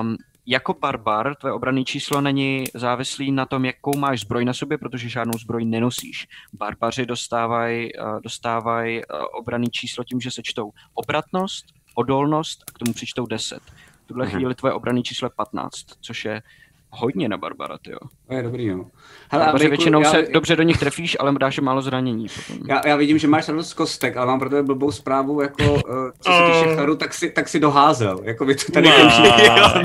Um, 0.00 0.16
jako 0.46 0.74
barbar 0.74 1.34
tvoje 1.34 1.52
obranné 1.52 1.84
číslo 1.84 2.20
není 2.20 2.64
závislý 2.74 3.32
na 3.32 3.46
tom, 3.46 3.64
jakou 3.64 3.98
máš 3.98 4.20
zbroj 4.20 4.44
na 4.44 4.54
sobě, 4.54 4.78
protože 4.78 5.08
žádnou 5.08 5.38
zbroj 5.38 5.64
nenosíš. 5.64 6.28
Barbaři 6.52 7.06
dostávají 7.06 7.90
dostávaj 8.22 9.02
obranné 9.38 9.66
číslo 9.66 10.04
tím, 10.04 10.20
že 10.20 10.30
se 10.30 10.42
čtou 10.44 10.70
obratnost, 10.94 11.66
odolnost 11.94 12.64
a 12.68 12.72
k 12.72 12.78
tomu 12.78 12.92
přičtou 12.92 13.26
10. 13.26 13.60
V 14.04 14.06
tuhle 14.06 14.26
mm-hmm. 14.26 14.30
chvíli 14.30 14.54
tvoje 14.54 14.74
obranné 14.74 15.02
číslo 15.02 15.26
je 15.26 15.30
15, 15.36 15.76
což 16.00 16.24
je 16.24 16.42
hodně 16.90 17.28
na 17.28 17.36
Barbara, 17.36 17.78
jo. 17.88 17.98
To 18.28 18.34
je 18.34 18.42
dobrý, 18.42 18.66
jo. 18.66 18.84
Hele, 19.30 19.44
Barbaři 19.44 19.68
většinou 19.68 20.00
já... 20.00 20.10
se 20.10 20.22
dobře 20.22 20.56
do 20.56 20.62
nich 20.62 20.78
trefíš, 20.78 21.16
ale 21.20 21.34
dáš 21.40 21.58
málo 21.58 21.82
zranění 21.82 22.26
potom. 22.28 22.66
Já, 22.68 22.80
já, 22.86 22.96
vidím, 22.96 23.18
že 23.18 23.28
máš 23.28 23.48
radost 23.48 23.68
z 23.68 23.74
kostek, 23.74 24.16
ale 24.16 24.26
mám 24.26 24.38
pro 24.38 24.50
tebe 24.50 24.62
blbou 24.62 24.92
zprávu, 24.92 25.40
jako, 25.40 25.72
uh, 25.72 25.80
co 26.20 26.32
se 26.32 26.42
týče 26.46 26.70
oh. 26.70 26.76
charu, 26.76 26.96
tak 26.96 27.14
si, 27.14 27.30
tak 27.30 27.48
si 27.48 27.60
doházel. 27.60 28.20
Jako 28.22 28.44
by 28.44 28.54
to 28.54 28.72
tady 28.72 28.88
no, 28.88 28.98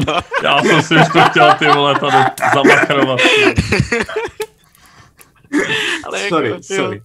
no. 0.07 0.19
Já 0.43 0.63
jsem 0.63 0.81
si 0.81 0.95
už 0.95 1.09
to 1.13 1.19
chtěl 1.21 1.53
ty 1.59 1.67
vole 1.67 1.99
tady 1.99 2.17
zamakrovat. 2.53 3.19
ale 6.05 6.19
sorry, 6.29 6.49
jako, 6.49 6.63
sorry. 6.63 7.01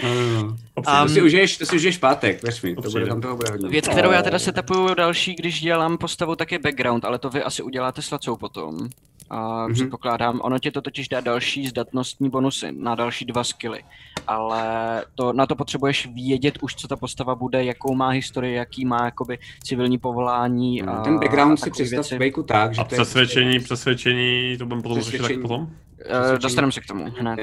To... 0.00 0.06
Um, 0.06 0.58
to, 0.84 1.08
si 1.08 1.22
užiješ, 1.22 1.56
to 1.56 1.66
si 1.66 1.76
užiješ 1.76 1.98
pátek, 1.98 2.42
věř 2.42 2.62
mi, 2.62 2.74
to 2.74 2.90
bude, 2.90 3.06
tam 3.06 3.20
toho 3.20 3.36
bude 3.36 3.50
hodně. 3.50 3.68
Věc, 3.68 3.88
kterou 3.88 4.10
já 4.10 4.22
teda 4.22 4.38
se 4.38 4.52
tapuju 4.52 4.94
další, 4.94 5.34
když 5.34 5.60
dělám 5.60 5.98
postavu, 5.98 6.36
tak 6.36 6.52
je 6.52 6.58
background, 6.58 7.04
ale 7.04 7.18
to 7.18 7.30
vy 7.30 7.42
asi 7.42 7.62
uděláte 7.62 8.02
s 8.02 8.10
Lacou 8.10 8.36
potom. 8.36 8.88
A 9.30 9.36
mm-hmm. 9.36 9.72
předpokládám, 9.72 10.40
ono 10.42 10.58
ti 10.58 10.70
to 10.70 10.82
totiž 10.82 11.08
dá 11.08 11.20
další 11.20 11.66
zdatnostní 11.66 12.30
bonusy 12.30 12.72
na 12.72 12.94
další 12.94 13.24
dva 13.24 13.44
skilly, 13.44 13.82
ale 14.26 15.04
to, 15.14 15.32
na 15.32 15.46
to 15.46 15.56
potřebuješ 15.56 16.08
vědět 16.14 16.58
už, 16.60 16.74
co 16.74 16.88
ta 16.88 16.96
postava 16.96 17.34
bude, 17.34 17.64
jakou 17.64 17.94
má 17.94 18.08
historii, 18.08 18.54
jaký 18.54 18.84
má 18.84 19.04
jakoby 19.04 19.38
civilní 19.64 19.98
povolání. 19.98 20.82
A, 20.82 21.00
Ten 21.00 21.18
background 21.18 21.60
si 21.60 21.70
představ 21.70 22.06
v 22.10 22.42
tak, 22.46 22.74
že 22.74 22.80
a 22.80 22.84
přesvědčení, 22.84 23.54
je... 23.54 23.60
přesvědčení, 23.60 24.56
to 24.58 24.66
budeme 24.66 24.82
potom 24.82 25.00
řešit 25.00 25.22
tak 25.22 25.40
potom? 25.42 25.70
Uh, 25.98 26.38
dostaneme 26.38 26.72
se 26.72 26.80
k 26.80 26.86
tomu 26.86 27.04
hned. 27.18 27.36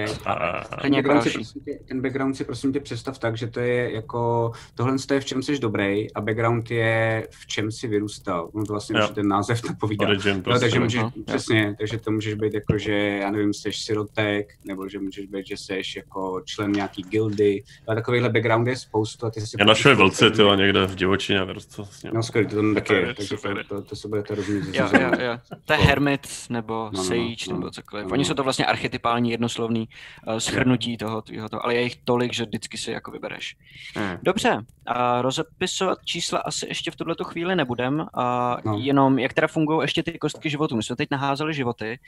Ten, 0.81 0.91
background 0.91 1.23
si, 1.23 1.29
prosím 1.33 1.61
tě, 1.61 1.79
ten 1.87 2.01
background 2.01 2.37
si 2.37 2.43
prosím 2.43 2.73
tě 2.73 2.79
představ 2.79 3.19
tak, 3.19 3.37
že 3.37 3.47
to 3.47 3.59
je 3.59 3.93
jako, 3.93 4.51
tohle 4.75 4.95
je 5.13 5.19
v 5.19 5.25
čem 5.25 5.43
jsi 5.43 5.59
dobrý 5.59 6.13
a 6.13 6.21
background 6.21 6.71
je 6.71 7.27
v 7.31 7.47
čem 7.47 7.71
si 7.71 7.87
vyrůstal. 7.87 8.49
No 8.53 8.65
to 8.65 8.73
vlastně 8.73 8.99
už 9.03 9.09
ten 9.09 9.27
název 9.27 9.63
napovídá. 9.63 10.07
Origin, 10.07 10.35
no, 10.35 10.41
prostě. 10.41 10.59
takže 10.59 10.79
můžeš, 10.79 11.01
no, 11.01 11.11
přesně, 11.25 11.75
takže 11.79 11.97
to 11.97 12.11
můžeš 12.11 12.33
být 12.33 12.53
jako, 12.53 12.77
že 12.77 12.93
já 12.93 13.31
nevím, 13.31 13.53
jsi 13.53 13.71
sirotek, 13.71 14.53
nebo 14.65 14.89
že 14.89 14.99
můžeš 14.99 15.25
být, 15.25 15.47
že 15.47 15.57
jsi 15.57 15.81
jako 15.95 16.41
člen 16.45 16.71
nějaký 16.71 17.03
gildy, 17.03 17.63
ale 17.87 17.95
takovýhle 17.95 18.29
background 18.29 18.67
je 18.67 18.75
spoustu. 18.75 19.25
A 19.25 19.31
ty 19.31 19.41
si 19.41 19.57
já 19.59 19.65
našel 19.65 19.95
vlci, 19.95 20.31
ty 20.31 20.41
někde 20.55 20.85
v 20.85 20.95
divočině. 20.95 21.45
Prostě, 21.45 21.83
no 22.13 22.23
skvělý, 22.23 22.47
to 22.47 22.55
tam 22.55 22.73
taky 22.73 22.93
je, 22.93 23.13
takže 23.13 23.37
to, 23.37 23.63
to, 23.69 23.81
to, 23.81 23.95
se 23.95 24.07
budete 24.07 24.35
rozumět. 24.35 24.75
Jo, 24.75 24.89
jo, 25.01 25.11
jo. 25.19 25.37
To 25.65 25.73
je 25.73 25.79
Hermit, 25.79 26.27
nebo 26.49 26.73
no, 26.73 26.91
no, 26.93 27.03
Sage, 27.03 27.45
no, 27.49 27.55
nebo 27.55 27.71
cokoliv. 27.71 28.11
Oni 28.11 28.25
jsou 28.25 28.33
to 28.33 28.43
vlastně 28.45 28.65
archetypální 28.65 29.31
jednoslovný 29.31 29.89
uh, 30.27 30.37
schrnutí 30.37 30.97
toho, 30.97 31.21
toho, 31.21 31.63
ale 31.65 31.75
je 31.75 31.81
jich 31.81 31.95
tolik, 31.95 32.33
že 32.33 32.45
vždycky 32.45 32.77
si 32.77 32.91
jako 32.91 33.11
vybereš. 33.11 33.57
Hmm. 33.95 34.17
Dobře, 34.23 34.65
a 34.85 35.21
rozepisovat 35.21 35.97
čísla 36.05 36.39
asi 36.39 36.67
ještě 36.67 36.91
v 36.91 36.95
tuhle 36.95 37.15
chvíli 37.23 37.55
nebudem, 37.55 38.07
a 38.13 38.57
no. 38.65 38.77
jenom 38.77 39.19
jak 39.19 39.33
teda 39.33 39.47
fungují 39.47 39.81
ještě 39.81 40.03
ty 40.03 40.17
kostky 40.17 40.49
životů. 40.49 40.75
My 40.75 40.83
jsme 40.83 40.95
teď 40.95 41.09
naházeli 41.11 41.53
životy 41.53 41.99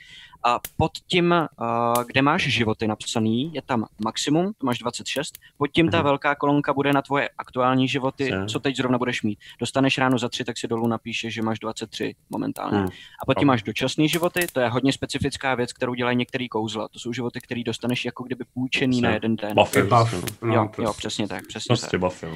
a 0.44 0.58
pod 0.76 0.92
tím, 1.06 1.34
uh, 1.60 2.04
kde 2.04 2.22
máš 2.22 2.42
životy 2.42 2.88
napsaný, 2.88 3.54
je 3.54 3.62
tam 3.62 3.84
maximum, 4.04 4.52
to 4.58 4.66
máš 4.66 4.78
26, 4.78 5.38
pod 5.58 5.66
tím 5.66 5.90
ta 5.90 5.96
hmm. 5.96 6.04
velká 6.04 6.34
kolonka 6.34 6.72
bude 6.72 6.92
na 6.92 7.02
tvoje 7.02 7.28
aktuální 7.38 7.88
životy, 7.88 8.30
hmm. 8.30 8.48
co 8.48 8.60
teď 8.60 8.76
zrovna 8.76 8.98
budeš 8.98 9.22
mít. 9.22 9.38
Dostaneš 9.60 9.98
ráno 9.98 10.18
za 10.18 10.28
tři, 10.28 10.44
tak 10.44 10.58
si 10.58 10.68
dolů 10.68 10.86
napíšeš, 10.86 11.34
že 11.34 11.42
máš 11.42 11.58
23 11.58 12.14
momentálně. 12.30 12.78
Hmm. 12.78 12.88
A 13.22 13.26
pod 13.26 13.38
tím 13.38 13.48
máš 13.48 13.62
dočasné 13.62 14.08
životy, 14.08 14.46
to 14.52 14.60
je 14.60 14.68
hodně 14.68 14.92
specifická 14.92 15.54
věc, 15.54 15.72
kterou 15.72 15.94
dělají 15.94 16.16
některý 16.28 16.48
kouzla. 16.48 16.88
To 16.88 16.98
jsou 16.98 17.12
životy, 17.12 17.40
které 17.40 17.62
dostaneš 17.62 18.04
jako 18.04 18.24
kdyby 18.24 18.44
půjčený 18.54 19.00
na 19.00 19.10
jeden 19.10 19.36
den. 19.36 19.54
Buffy. 19.54 19.82
Buff. 19.82 20.42
No, 20.42 20.54
jo, 20.54 20.70
jo, 20.78 20.92
přesně 20.92 21.28
tak. 21.28 21.46
Přesně 21.46 21.68
prostě 21.68 21.86
tak. 21.90 22.00
Buffy. 22.00 22.26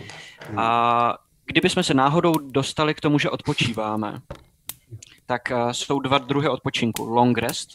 A 0.57 1.19
kdybychom 1.47 1.83
se 1.83 1.95
náhodou 1.95 2.33
dostali 2.33 2.95
k 2.95 3.01
tomu, 3.01 3.19
že 3.19 3.31
odpočíváme, 3.31 4.21
tak 5.27 5.43
uh, 5.51 5.71
jsou 5.71 6.01
dva 6.01 6.19
druhy 6.19 6.49
odpočinku. 6.49 7.05
Long 7.05 7.39
rest, 7.39 7.69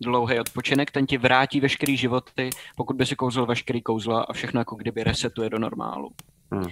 dlouhý 0.00 0.40
odpočinek, 0.40 0.90
ten 0.90 1.06
ti 1.06 1.18
vrátí 1.18 1.60
veškerý 1.60 1.96
životy, 1.96 2.50
pokud 2.76 2.96
by 2.96 3.06
si 3.06 3.16
kouzl 3.16 3.46
veškerý 3.46 3.82
kouzla 3.82 4.22
a 4.22 4.32
všechno 4.32 4.60
jako 4.60 4.76
kdyby 4.76 5.04
resetuje 5.04 5.50
do 5.50 5.58
normálu. 5.58 6.10
Hmm. 6.52 6.70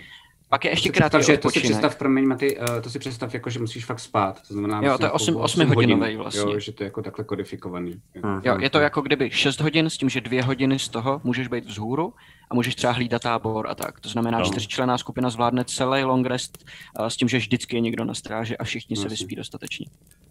Pak 0.50 0.64
je 0.64 0.70
ještě 0.70 0.88
krátký 0.88 1.18
představ, 1.18 1.34
že 1.34 1.38
to 1.38 1.50
si 1.50 1.60
představ, 1.60 1.96
promiň, 1.96 2.26
Maty, 2.26 2.58
uh, 2.58 2.80
to 2.80 2.90
si 2.90 2.98
představ 2.98 3.34
jako, 3.34 3.50
že 3.50 3.58
musíš 3.58 3.84
fakt 3.84 4.00
spát. 4.00 4.40
To 4.48 4.54
znamená, 4.54 4.80
Jo, 4.82 4.98
to 4.98 5.04
je 5.04 5.06
jako 5.06 5.16
osm- 5.16 5.20
osm 5.20 5.36
osmihodinový 5.36 6.00
hodin, 6.02 6.18
vlastně. 6.18 6.52
Jo, 6.52 6.58
že 6.58 6.72
to 6.72 6.82
je 6.82 6.84
jako 6.84 7.02
takhle 7.02 7.24
kodifikovaný. 7.24 8.00
Hmm. 8.24 8.40
Jo, 8.44 8.56
je 8.60 8.70
to 8.70 8.78
jako 8.80 9.00
kdyby 9.00 9.30
6 9.30 9.60
hodin 9.60 9.90
s 9.90 9.96
tím, 9.98 10.08
že 10.08 10.20
dvě 10.20 10.42
hodiny 10.42 10.78
z 10.78 10.88
toho 10.88 11.20
můžeš 11.24 11.48
být 11.48 11.64
vzhůru 11.64 12.14
a 12.50 12.54
můžeš 12.54 12.74
třeba 12.74 12.92
hlídat 12.92 13.22
tábor 13.22 13.66
a 13.70 13.74
tak. 13.74 14.00
To 14.00 14.08
znamená, 14.08 14.38
No. 14.38 14.44
čtyřčlenná 14.44 14.98
skupina 14.98 15.30
zvládne 15.30 15.64
celý 15.64 16.04
long 16.04 16.26
rest 16.26 16.64
a 16.96 17.10
s 17.10 17.16
tím, 17.16 17.28
že 17.28 17.38
vždycky 17.38 17.76
je 17.76 17.80
někdo 17.80 18.04
na 18.04 18.14
stráži 18.14 18.56
a 18.56 18.64
všichni 18.64 18.96
se 18.96 19.00
Jasně. 19.02 19.08
vyspí 19.08 19.36
dostatečně. 19.36 19.86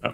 Jo. 0.06 0.12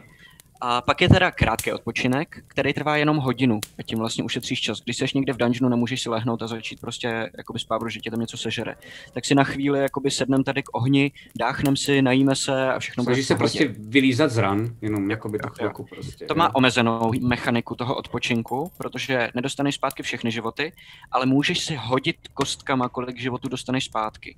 A 0.62 0.82
pak 0.82 1.02
je 1.02 1.10
teda 1.10 1.32
krátký 1.32 1.72
odpočinek, 1.72 2.44
který 2.48 2.74
trvá 2.74 2.98
jenom 2.98 3.18
hodinu 3.18 3.60
a 3.80 3.84
tím 3.84 4.00
vlastně 4.00 4.24
ušetříš 4.24 4.62
čas. 4.62 4.82
Když 4.82 4.98
jsi 4.98 5.06
někde 5.16 5.34
v 5.34 5.38
dungeonu, 5.38 5.70
nemůžeš 5.70 6.02
si 6.02 6.10
lehnout 6.10 6.42
a 6.42 6.48
začít 6.48 6.82
prostě 6.82 7.30
jakoby 7.38 7.60
spát, 7.60 7.80
protože 7.80 8.00
tě 8.00 8.12
tam 8.12 8.20
něco 8.20 8.38
sežere. 8.38 8.76
Tak 9.14 9.26
si 9.26 9.36
na 9.36 9.44
chvíli 9.44 9.80
jakoby 9.80 10.12
sednem 10.12 10.44
tady 10.44 10.64
k 10.64 10.78
ohni, 10.78 11.12
dáchnem 11.40 11.76
si, 11.76 12.02
najíme 12.02 12.36
se 12.36 12.74
a 12.74 12.80
všechno 12.80 13.04
v 13.04 13.24
se 13.24 13.36
prostě 13.36 13.76
vylízat 13.80 14.32
z 14.32 14.38
ran, 14.38 14.76
jenom 14.82 15.12
jakoby 15.12 15.38
jo. 15.44 15.50
chvilku 15.50 15.84
prostě. 15.84 16.26
To 16.26 16.34
jo. 16.34 16.38
má 16.38 16.56
omezenou 16.56 17.12
mechaniku 17.22 17.76
toho 17.76 17.96
odpočinku, 17.96 18.72
protože 18.78 19.30
nedostaneš 19.36 19.76
zpátky 19.76 20.04
všechny 20.04 20.32
životy, 20.32 20.74
ale 21.12 21.26
můžeš 21.26 21.60
si 21.60 21.76
hodit 21.76 22.16
kostkama, 22.34 22.90
kolik 22.90 23.20
životů 23.20 23.48
dostaneš 23.48 23.86
zpátky. 23.86 24.38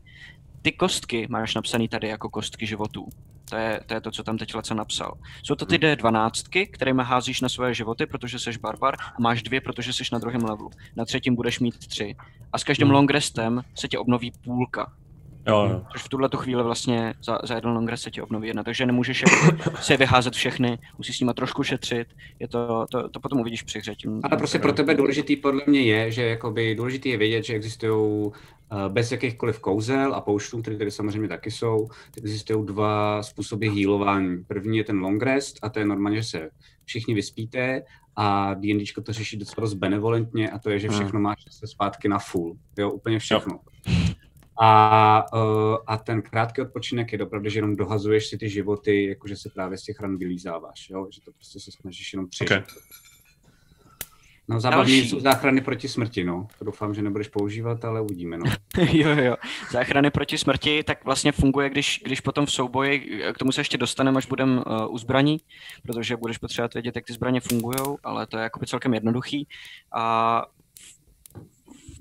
Ty 0.61 0.71
kostky 0.71 1.27
máš 1.29 1.55
napsaný 1.55 1.87
tady 1.87 2.07
jako 2.07 2.29
kostky 2.29 2.65
životů. 2.67 3.09
To 3.49 3.55
je, 3.55 3.79
to 3.85 3.93
je 3.93 4.01
to, 4.01 4.11
co 4.11 4.23
tam 4.23 4.37
teď 4.37 4.55
Laca 4.55 4.73
napsal. 4.73 5.13
Jsou 5.43 5.55
to 5.55 5.65
ty 5.65 5.75
D12, 5.75 6.67
kterými 6.71 7.01
házíš 7.05 7.41
na 7.41 7.49
své 7.49 7.73
životy, 7.73 8.05
protože 8.05 8.39
jsi 8.39 8.51
barbar, 8.61 8.95
a 8.99 9.21
máš 9.21 9.43
dvě, 9.43 9.61
protože 9.61 9.93
jsi 9.93 10.03
na 10.11 10.19
druhém 10.19 10.43
levelu. 10.43 10.69
Na 10.95 11.05
třetím 11.05 11.35
budeš 11.35 11.59
mít 11.59 11.87
tři. 11.87 12.15
A 12.53 12.57
s 12.57 12.63
každým 12.63 12.87
Hmm. 12.87 12.95
long 12.95 13.11
restem 13.11 13.61
se 13.75 13.87
tě 13.87 13.97
obnoví 13.99 14.31
půlka. 14.43 14.91
Jo, 15.47 15.67
jo. 15.71 15.81
Což 15.91 16.01
v 16.03 16.09
tuhle 16.09 16.29
tu 16.29 16.37
chvíli 16.37 16.63
vlastně 16.63 17.13
za, 17.23 17.39
za 17.43 17.55
jeden 17.55 17.71
long 17.71 17.89
rest 17.89 18.03
se 18.03 18.11
ti 18.11 18.21
obnoví 18.21 18.47
jedna, 18.47 18.63
takže 18.63 18.85
nemůžeš 18.85 19.21
jako 19.21 19.71
si 19.81 19.93
je 19.93 19.97
vyházet 19.97 20.33
všechny, 20.33 20.79
musíš 20.97 21.17
s 21.17 21.19
nimi 21.19 21.33
trošku 21.33 21.63
šetřit, 21.63 22.07
je 22.39 22.47
to, 22.47 22.85
to, 22.91 23.09
to 23.09 23.19
potom 23.19 23.39
uvidíš 23.39 23.63
při 23.63 23.79
hře. 23.79 23.95
Ale 24.23 24.37
prostě 24.37 24.59
pro 24.59 24.73
tebe 24.73 24.93
důležitý 24.93 25.35
podle 25.35 25.61
mě 25.67 25.81
je, 25.81 26.11
že 26.11 26.25
jakoby 26.25 26.75
důležitý 26.75 27.09
je 27.09 27.17
vědět, 27.17 27.45
že 27.45 27.53
existují 27.53 28.31
bez 28.87 29.11
jakýchkoliv 29.11 29.59
kouzel 29.59 30.15
a 30.15 30.21
pouštů, 30.21 30.61
které 30.61 30.77
tady 30.77 30.91
samozřejmě 30.91 31.29
taky 31.29 31.51
jsou, 31.51 31.87
tak 31.87 32.17
existují 32.17 32.65
dva 32.65 33.23
způsoby 33.23 33.67
healování. 33.67 34.43
První 34.43 34.77
je 34.77 34.83
ten 34.83 34.99
long 34.99 35.23
rest 35.23 35.59
a 35.61 35.69
to 35.69 35.79
je 35.79 35.85
normálně, 35.85 36.17
že 36.17 36.23
se 36.23 36.49
všichni 36.85 37.13
vyspíte 37.13 37.83
a 38.15 38.53
D&Dčko 38.53 39.01
to 39.01 39.13
řeší 39.13 39.37
docela 39.37 39.61
dost 39.61 39.73
benevolentně 39.73 40.49
a 40.49 40.59
to 40.59 40.69
je, 40.69 40.79
že 40.79 40.89
všechno 40.89 41.19
máš 41.19 41.43
se 41.49 41.67
zpátky 41.67 42.07
na 42.07 42.19
full. 42.19 42.57
Jo, 42.77 42.91
úplně 42.91 43.19
všechno. 43.19 43.59
A, 44.61 45.25
uh, 45.33 45.77
a 45.87 45.97
ten 45.97 46.21
krátký 46.21 46.61
odpočinek 46.61 47.13
je 47.13 47.23
opravdu, 47.23 47.49
že 47.49 47.57
jenom 47.57 47.75
dohazuješ 47.75 48.27
si 48.27 48.37
ty 48.37 48.49
životy, 48.49 49.05
jakože 49.05 49.35
se 49.35 49.49
právě 49.49 49.77
z 49.77 49.83
těch 49.83 49.99
ran 49.99 50.17
vylízáváš, 50.17 50.89
jo? 50.89 51.07
že 51.11 51.21
to 51.21 51.31
prostě 51.31 51.59
se 51.59 51.71
snažíš 51.71 52.13
jenom 52.13 52.27
přežít. 52.27 52.51
Okay. 52.51 52.63
No 54.49 54.59
zábavní 54.59 54.95
Další. 54.95 55.09
jsou 55.09 55.19
záchrany 55.19 55.61
proti 55.61 55.87
smrti, 55.87 56.23
no. 56.23 56.47
To 56.59 56.65
doufám, 56.65 56.93
že 56.93 57.01
nebudeš 57.01 57.27
používat, 57.27 57.85
ale 57.85 58.01
uvidíme, 58.01 58.37
no. 58.37 58.45
jo, 58.91 59.09
jo. 59.09 59.35
Záchrany 59.71 60.11
proti 60.11 60.37
smrti 60.37 60.83
tak 60.83 61.05
vlastně 61.05 61.31
funguje, 61.31 61.69
když, 61.69 62.01
když 62.05 62.21
potom 62.21 62.45
v 62.45 62.51
souboji, 62.51 63.21
k 63.33 63.37
tomu 63.37 63.51
se 63.51 63.61
ještě 63.61 63.77
dostaneme, 63.77 64.17
až 64.17 64.25
budeme 64.25 64.61
uh, 64.61 64.63
u 64.89 64.97
zbraní, 64.97 65.37
protože 65.83 66.17
budeš 66.17 66.37
potřebovat 66.37 66.73
vědět, 66.73 66.95
jak 66.95 67.05
ty 67.05 67.13
zbraně 67.13 67.41
fungují, 67.41 67.97
ale 68.03 68.27
to 68.27 68.37
je 68.37 68.43
jakoby 68.43 68.67
celkem 68.67 68.93
jednoduchý. 68.93 69.47
A 69.95 70.45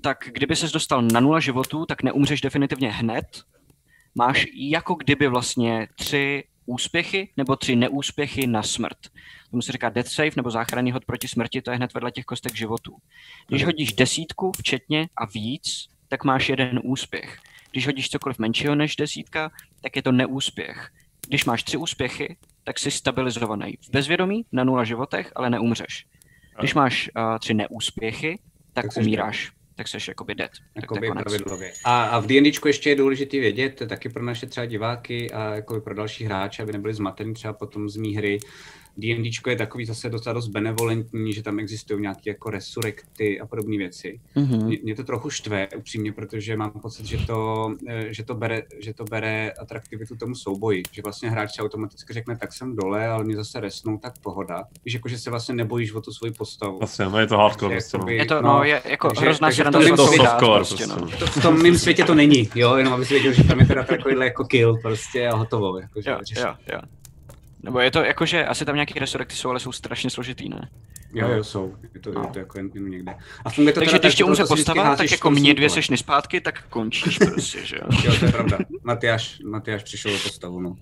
tak 0.01 0.17
kdyby 0.31 0.55
ses 0.55 0.71
dostal 0.71 1.01
na 1.01 1.19
nula 1.19 1.39
životů, 1.39 1.85
tak 1.85 2.03
neumřeš 2.03 2.41
definitivně 2.41 2.91
hned. 2.91 3.25
Máš 4.15 4.45
jako 4.55 4.95
kdyby 4.95 5.27
vlastně 5.27 5.87
tři 5.95 6.43
úspěchy 6.65 7.29
nebo 7.37 7.55
tři 7.55 7.75
neúspěchy 7.75 8.47
na 8.47 8.63
smrt. 8.63 8.97
Tomu 9.51 9.61
se 9.61 9.71
říká 9.71 9.89
death 9.89 10.09
save 10.09 10.31
nebo 10.35 10.51
záchranný 10.51 10.91
hod 10.91 11.05
proti 11.05 11.27
smrti, 11.27 11.61
to 11.61 11.71
je 11.71 11.77
hned 11.77 11.93
vedle 11.93 12.11
těch 12.11 12.25
kostek 12.25 12.55
životů. 12.55 12.95
Když 13.47 13.65
hodíš 13.65 13.93
desítku 13.93 14.51
včetně 14.57 15.09
a 15.17 15.25
víc, 15.25 15.89
tak 16.07 16.23
máš 16.23 16.49
jeden 16.49 16.79
úspěch. 16.83 17.37
Když 17.71 17.85
hodíš 17.85 18.09
cokoliv 18.09 18.39
menšího 18.39 18.75
než 18.75 18.95
desítka, 18.95 19.51
tak 19.81 19.95
je 19.95 20.01
to 20.01 20.11
neúspěch. 20.11 20.89
Když 21.27 21.45
máš 21.45 21.63
tři 21.63 21.77
úspěchy, 21.77 22.37
tak 22.63 22.79
jsi 22.79 22.91
stabilizovaný. 22.91 23.77
V 23.81 23.89
bezvědomí, 23.89 24.45
na 24.51 24.63
nula 24.63 24.83
životech, 24.83 25.31
ale 25.35 25.49
neumřeš. 25.49 26.05
Když 26.59 26.73
máš 26.73 27.09
uh, 27.17 27.37
tři 27.39 27.53
neúspěchy, 27.53 28.39
tak, 28.73 28.73
Tak 28.73 28.85
tak 28.85 28.93
seš 28.93 29.05
umíráš. 29.05 29.51
Tak 29.75 29.87
jsi 29.87 29.97
jakoby 30.07 30.35
dead. 30.35 30.51
Tak 30.51 30.83
Jakoby 30.83 31.07
konec. 31.07 31.23
pravidlově. 31.23 31.73
A, 31.83 32.03
a 32.03 32.19
v 32.19 32.27
D&Dčku 32.27 32.67
ještě 32.67 32.89
je 32.89 32.95
důležité 32.95 33.39
vědět, 33.39 33.75
to 33.75 33.83
je 33.83 33.87
taky 33.87 34.09
pro 34.09 34.23
naše 34.23 34.45
třeba 34.45 34.65
diváky 34.65 35.31
a 35.31 35.55
jako 35.55 35.81
pro 35.81 35.95
další 35.95 36.23
hráče, 36.23 36.63
aby 36.63 36.73
nebyli 36.73 36.93
zmatení 36.93 37.33
třeba 37.33 37.53
potom 37.53 37.89
z 37.89 37.95
mý 37.95 38.15
hry. 38.15 38.39
D&Dčko 38.97 39.49
je 39.49 39.55
takový 39.55 39.85
zase 39.85 40.09
docela 40.09 40.33
dost 40.33 40.47
benevolentní, 40.47 41.33
že 41.33 41.43
tam 41.43 41.59
existují 41.59 42.01
nějaké 42.01 42.29
jako 42.29 42.49
resurrekty 42.49 43.39
a 43.39 43.45
podobné 43.45 43.77
věci. 43.77 44.19
Mhm. 44.35 44.65
Mě, 44.65 44.77
mě 44.83 44.95
to 44.95 45.03
trochu 45.03 45.29
štve, 45.29 45.67
upřímně, 45.77 46.11
protože 46.13 46.57
mám 46.57 46.71
pocit, 46.71 47.05
že 47.05 47.17
to, 47.27 47.69
eh, 47.89 48.05
že 48.13 48.23
to, 48.23 48.35
bere, 48.35 48.63
že 48.79 48.93
to 48.93 49.03
bere 49.03 49.51
atraktivitu 49.51 50.15
tomu 50.15 50.35
souboji. 50.35 50.83
Že 50.91 51.01
vlastně 51.01 51.29
hráč 51.29 51.55
si 51.55 51.61
automaticky 51.61 52.13
řekne, 52.13 52.37
tak 52.37 52.53
jsem 52.53 52.75
dole, 52.75 53.07
ale 53.07 53.23
mě 53.23 53.35
zase 53.35 53.59
resnou, 53.59 53.97
tak 53.97 54.13
pohoda. 54.23 54.63
Víš, 54.85 54.93
jako, 54.93 55.09
že 55.09 55.17
se 55.17 55.29
vlastně 55.29 55.55
nebojíš 55.55 55.93
o 55.93 56.01
tu 56.01 56.11
svoji 56.11 56.33
postavu. 56.33 56.77
Vlastně, 56.79 57.05
no 57.05 57.19
je 57.19 57.27
to 57.27 57.37
hardcore. 57.37 57.75
Prostě, 57.75 57.97
no. 57.97 58.01
jakoby- 58.01 58.15
Je 58.17 58.25
to, 58.25 58.41
No, 58.41 58.53
no, 58.53 58.63
je 58.63 58.81
jako 58.85 59.07
takže- 59.07 59.21
hrozná 59.21 59.51
se 59.51 59.61
je 59.61 59.65
to 59.71 59.95
to 59.95 60.07
softcore, 60.07 60.57
prostě, 60.59 60.87
no. 60.87 60.95
prostě. 60.95 61.17
To, 61.17 61.25
v 61.27 61.41
tom 61.41 61.61
mém 61.63 61.77
světě 61.77 62.03
to 62.03 62.15
není, 62.15 62.49
jo, 62.55 62.75
jenom 62.75 62.93
abys 62.93 63.09
věděl, 63.09 63.33
že 63.33 63.43
tam 63.43 63.59
je 63.59 63.65
teda 63.65 63.83
takovýhle 63.83 64.25
jako 64.25 64.43
kill 64.45 64.77
prostě 64.81 65.27
a 65.27 65.35
hotovo. 65.35 65.79
Jako, 65.79 66.01
že 66.01 66.09
Jo, 66.09 66.17
jo, 66.37 66.53
jo. 66.73 66.79
Nebo 67.63 67.79
je 67.79 67.91
to 67.91 68.03
jako, 68.03 68.25
že 68.25 68.45
asi 68.45 68.65
tam 68.65 68.75
nějaký 68.75 68.99
resurrekty 68.99 69.35
jsou, 69.35 69.49
ale 69.49 69.59
jsou 69.59 69.71
strašně 69.71 70.09
složitý, 70.09 70.49
ne? 70.49 70.69
jo, 71.13 71.27
jo, 71.29 71.43
jsou. 71.43 71.75
Je 71.93 71.99
to, 71.99 72.11
No. 72.11 72.21
je 72.21 72.27
to 72.27 72.39
jako 72.39 72.59
jen, 72.59 72.69
jen 72.73 72.89
někde. 72.89 73.15
A 73.45 73.51
to 73.51 73.71
Takže 73.73 73.99
když 73.99 74.15
že 74.17 74.23
umře 74.23 74.43
to 74.43 74.47
postava, 74.47 74.95
tak 74.95 75.11
jako 75.11 75.31
mě 75.31 75.53
dvě 75.53 75.69
sešny 75.69 75.97
zpátky, 75.97 76.41
tak 76.41 76.63
končíš 76.69 77.17
prostě, 77.33 77.65
že 77.65 77.75
jo? 77.75 77.87
Jo, 78.03 78.19
to 78.19 78.25
je 78.25 78.31
pravda. 78.31 78.57
Matyáš, 78.83 79.39
Matyáš 79.45 79.83
přišel 79.83 80.15
o 80.15 80.19
postavu, 80.23 80.61
no. 80.61 80.75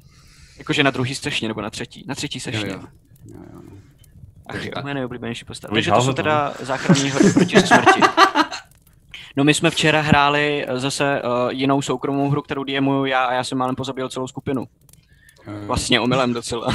Jakože 0.57 0.83
na 0.83 0.91
druhý 0.91 1.15
sešně, 1.15 1.47
nebo 1.47 1.61
na 1.61 1.69
třetí. 1.69 2.03
Na 2.07 2.15
třetí 2.15 2.37
Jo, 2.39 2.41
sešně. 2.41 2.69
jo. 2.69 2.79
jo, 3.25 3.39
jo 3.53 3.61
no. 3.63 3.71
Ach 4.47 4.53
Takže 4.53 4.67
jo, 4.69 4.73
tak. 4.75 4.83
moje 4.83 4.93
nejoblíbenější 4.93 5.45
postava. 5.45 5.73
Takže 5.73 5.91
to 5.91 6.01
jsou 6.01 6.13
teda 6.13 6.53
záchranní 6.59 7.09
hody 7.11 7.33
proti 7.33 7.59
smrti. 7.61 8.01
No 9.37 9.43
my 9.43 9.53
jsme 9.53 9.69
včera 9.69 10.01
hráli 10.01 10.65
zase 10.75 11.21
uh, 11.21 11.49
jinou 11.51 11.81
soukromou 11.81 12.29
hru, 12.29 12.41
kterou 12.41 12.63
DMuju 12.63 13.05
já 13.05 13.25
a 13.25 13.33
já 13.33 13.43
jsem 13.43 13.57
málem 13.57 13.75
pozabil 13.75 14.09
celou 14.09 14.27
skupinu. 14.27 14.65
Eh, 15.47 15.65
Vlastně 15.65 15.99
omylem 15.99 16.33
docela. 16.33 16.67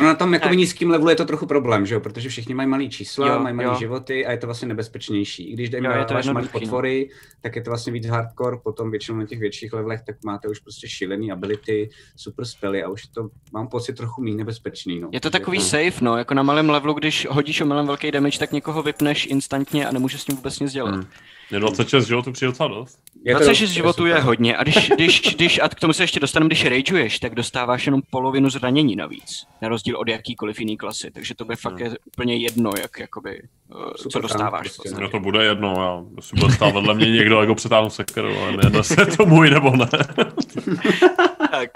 Ono 0.00 0.08
na 0.08 0.14
tom 0.14 0.34
jako 0.34 0.48
nízkým 0.48 0.90
levelu 0.90 1.10
je 1.10 1.16
to 1.16 1.24
trochu 1.24 1.46
problém, 1.46 1.86
že 1.86 1.94
jo? 1.94 2.00
protože 2.00 2.28
všichni 2.28 2.54
mají 2.54 2.68
malý 2.68 2.90
čísla, 2.90 3.28
Jo, 3.28 3.40
mají 3.40 3.54
malý 3.54 3.68
jo. 3.68 3.74
životy 3.78 4.26
a 4.26 4.30
je 4.32 4.38
to 4.38 4.46
vlastně 4.46 4.68
nebezpečnější. 4.68 5.50
I 5.50 5.52
když 5.52 5.68
Jo, 5.68 5.72
dejme 5.72 5.98
je 5.98 6.04
to 6.04 6.14
malý 6.14 6.46
no. 6.46 6.52
potvory, 6.52 7.10
tak 7.40 7.56
je 7.56 7.62
to 7.62 7.70
vlastně 7.70 7.92
víc 7.92 8.06
hardcore, 8.06 8.56
potom 8.56 8.90
většinou 8.90 9.18
na 9.18 9.26
těch 9.26 9.38
větších 9.38 9.72
levelech 9.72 10.00
tak 10.06 10.16
máte 10.24 10.48
už 10.48 10.58
prostě 10.58 10.88
šílený 10.88 11.32
ability, 11.32 11.90
super 12.16 12.44
spely 12.44 12.82
a 12.82 12.88
už 12.88 13.06
to, 13.06 13.28
mám 13.52 13.68
pocit, 13.68 13.96
trochu 13.96 14.22
méně 14.22 14.36
nebezpečný. 14.36 15.00
No. 15.00 15.08
Je 15.12 15.20
to 15.20 15.30
takový 15.30 15.60
safe, 15.60 16.04
no, 16.04 16.16
jako 16.16 16.34
na 16.34 16.42
malém 16.42 16.70
levelu, 16.70 16.94
když 16.94 17.26
hodíš 17.30 17.60
omylem 17.60 17.86
velký 17.86 18.10
damage, 18.10 18.38
tak 18.38 18.52
někoho 18.52 18.82
vypneš 18.82 19.26
instantně 19.26 19.86
a 19.86 19.92
nemůžeš 19.92 20.20
s 20.20 20.24
tím 20.24 20.36
vůbec 20.36 20.60
nic 20.60 20.72
dělat. 20.72 20.94
Hmm. 20.94 21.04
Je 21.50 21.60
26 21.60 22.06
životů 22.06 22.32
přijde 22.32 22.46
docela 22.52 22.68
dost. 22.68 22.98
je 23.24 23.34
to- 23.34 23.38
26 23.38 23.70
to 23.70 23.74
životů 23.74 24.06
je 24.06 24.14
hodně 24.20 24.56
a 24.56 24.62
když, 24.62 24.88
když, 24.94 25.20
když, 25.34 25.60
a 25.62 25.68
k 25.68 25.74
tomu 25.74 25.92
se 25.92 26.02
ještě 26.02 26.20
dostaneme, 26.20 26.48
když 26.48 26.64
rageuješ, 26.64 27.18
tak 27.18 27.34
dostáváš 27.34 27.86
jenom 27.86 28.02
polovinu 28.10 28.50
zranění 28.50 28.96
navíc, 28.96 29.46
na 29.62 29.68
rozdíl 29.68 29.96
od 29.96 30.08
jakýkoliv 30.08 30.60
jiný 30.60 30.76
klasy, 30.76 31.10
takže 31.10 31.34
to 31.34 31.44
by 31.44 31.56
fakt 31.56 31.80
je 31.80 31.90
úplně 32.06 32.36
jedno, 32.36 32.70
jak 32.80 32.98
jakoby, 32.98 33.42
uh, 33.74 33.90
co 33.92 34.02
Super 34.02 34.22
dostáváš. 34.22 34.50
tank 34.66 34.72
v 34.72 34.76
prostě. 34.76 35.00
No 35.00 35.08
to 35.08 35.20
bude 35.20 35.44
jedno, 35.44 35.74
já 36.16 36.22
si 36.22 36.36
bude 36.36 36.52
stát 36.54 36.74
vedle 36.74 36.94
mě 36.94 37.10
někdo, 37.10 37.40
jako 37.40 37.54
přetáhnu 37.54 37.90
sekeru, 37.90 38.38
ale 38.38 38.52
nejedno 38.56 38.82
se 38.84 39.06
to 39.06 39.26
můj 39.26 39.50
nebo 39.50 39.76
ne. 39.76 39.88
tak. 41.50 41.70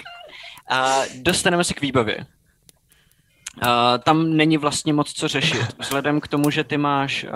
A 0.70 1.00
dostaneme 1.22 1.64
se 1.64 1.74
k 1.74 1.80
výbavě. 1.80 2.26
Uh, 3.62 3.68
tam 4.04 4.36
není 4.36 4.56
vlastně 4.58 4.92
moc 4.92 5.12
co 5.12 5.28
řešit. 5.28 5.66
Vzhledem 5.80 6.20
k 6.20 6.28
tomu, 6.28 6.50
že 6.50 6.64
ty 6.64 6.76
máš, 6.78 7.26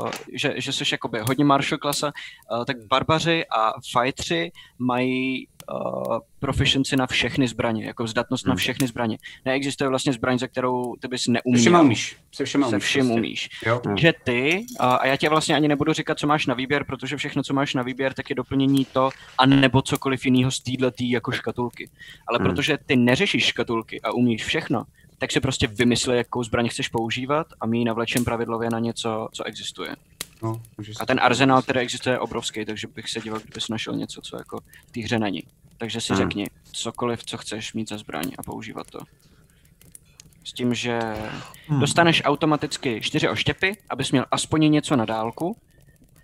uh, 0.00 0.08
že, 0.32 0.54
že 0.56 0.72
jsi 0.72 0.84
jakoby 0.92 1.18
hodně 1.20 1.44
martial 1.44 1.78
klasa, 1.78 2.12
uh, 2.58 2.64
tak 2.64 2.76
barbaři 2.90 3.44
a 3.46 3.72
fightři 3.98 4.52
mají 4.78 5.46
uh, 5.72 6.18
proficiency 6.38 6.96
na 6.96 7.06
všechny 7.06 7.48
zbraně, 7.48 7.84
jako 7.86 8.06
zdatnost 8.06 8.46
na 8.46 8.50
Hmm. 8.50 8.56
všechny 8.58 8.86
zbraně. 8.86 9.18
Neexistuje 9.44 9.88
vlastně 9.88 10.12
zbraň, 10.12 10.38
za 10.38 10.46
kterou 10.46 10.94
ty 11.00 11.08
bys 11.08 11.22
Se 11.22 11.30
neuměl. 11.30 11.60
všema 11.60 11.80
umíš. 11.80 12.16
Se 12.32 12.44
všema 12.44 12.68
Se 12.68 12.76
umíš. 12.76 12.84
vším 12.84 13.00
prostě. 13.06 13.18
umíš. 13.20 13.48
Jo? 13.66 13.80
Že 13.98 14.12
ty, 14.24 14.66
a 14.80 14.94
a 14.94 15.06
já 15.06 15.16
tě 15.16 15.28
vlastně 15.28 15.56
ani 15.56 15.68
nebudu 15.68 15.92
říkat, 15.92 16.18
co 16.18 16.26
máš 16.26 16.46
na 16.46 16.54
výběr, 16.54 16.84
protože 16.84 17.16
všechno, 17.16 17.42
co 17.42 17.54
máš 17.54 17.74
na 17.74 17.82
výběr, 17.82 18.14
tak 18.14 18.30
je 18.30 18.36
doplnění 18.36 18.84
to, 18.92 19.10
a 19.38 19.46
nebo 19.46 19.82
cokoliv 19.82 20.24
jiného 20.24 20.50
z 20.50 20.60
této 20.60 20.94
jako 21.00 21.32
škatulky. 21.32 21.90
Ale 22.28 22.38
Hmm. 22.38 22.46
protože 22.48 22.78
ty 22.86 22.96
neřešíš 22.96 23.44
škatulky 23.44 24.00
a 24.00 24.12
umíš 24.12 24.44
všechno, 24.44 24.84
tak 25.18 25.32
si 25.32 25.40
prostě 25.40 25.66
vymysli, 25.66 26.16
jakou 26.16 26.42
zbraň 26.44 26.68
chceš 26.68 26.88
používat 26.88 27.46
a 27.60 27.66
my 27.66 27.78
ji 27.78 27.84
navlečem 27.84 28.24
pravidlově 28.24 28.70
na 28.70 28.78
něco, 28.78 29.28
co 29.32 29.44
existuje. 29.44 29.96
No, 30.42 30.62
A 31.00 31.06
ten 31.06 31.20
arzenál, 31.22 31.62
který 31.62 31.80
existuje, 31.80 32.14
je 32.14 32.18
obrovský, 32.18 32.64
takže 32.64 32.86
bych 32.86 33.10
se 33.10 33.20
díval, 33.20 33.40
kdybys 33.40 33.68
našel 33.68 33.96
něco, 33.96 34.20
co 34.20 34.36
jako 34.36 34.60
v 34.88 34.90
té 34.92 35.00
hře 35.00 35.18
není. 35.18 35.42
Takže 35.78 36.00
si 36.00 36.12
Hmm. 36.12 36.22
řekni 36.22 36.46
cokoliv, 36.72 37.24
co 37.24 37.36
chceš 37.38 37.72
mít 37.74 37.88
za 37.88 37.98
zbraň 37.98 38.30
a 38.38 38.42
používat 38.42 38.86
to. 38.90 38.98
S 40.44 40.52
tím, 40.52 40.74
že 40.74 41.00
Hmm. 41.68 41.80
dostaneš 41.80 42.22
automaticky 42.24 43.00
čtyři 43.00 43.28
oštěpy, 43.28 43.76
abys 43.90 44.10
měl 44.12 44.24
aspoň 44.30 44.70
něco 44.72 44.96
na 44.96 45.04
dálku 45.04 45.56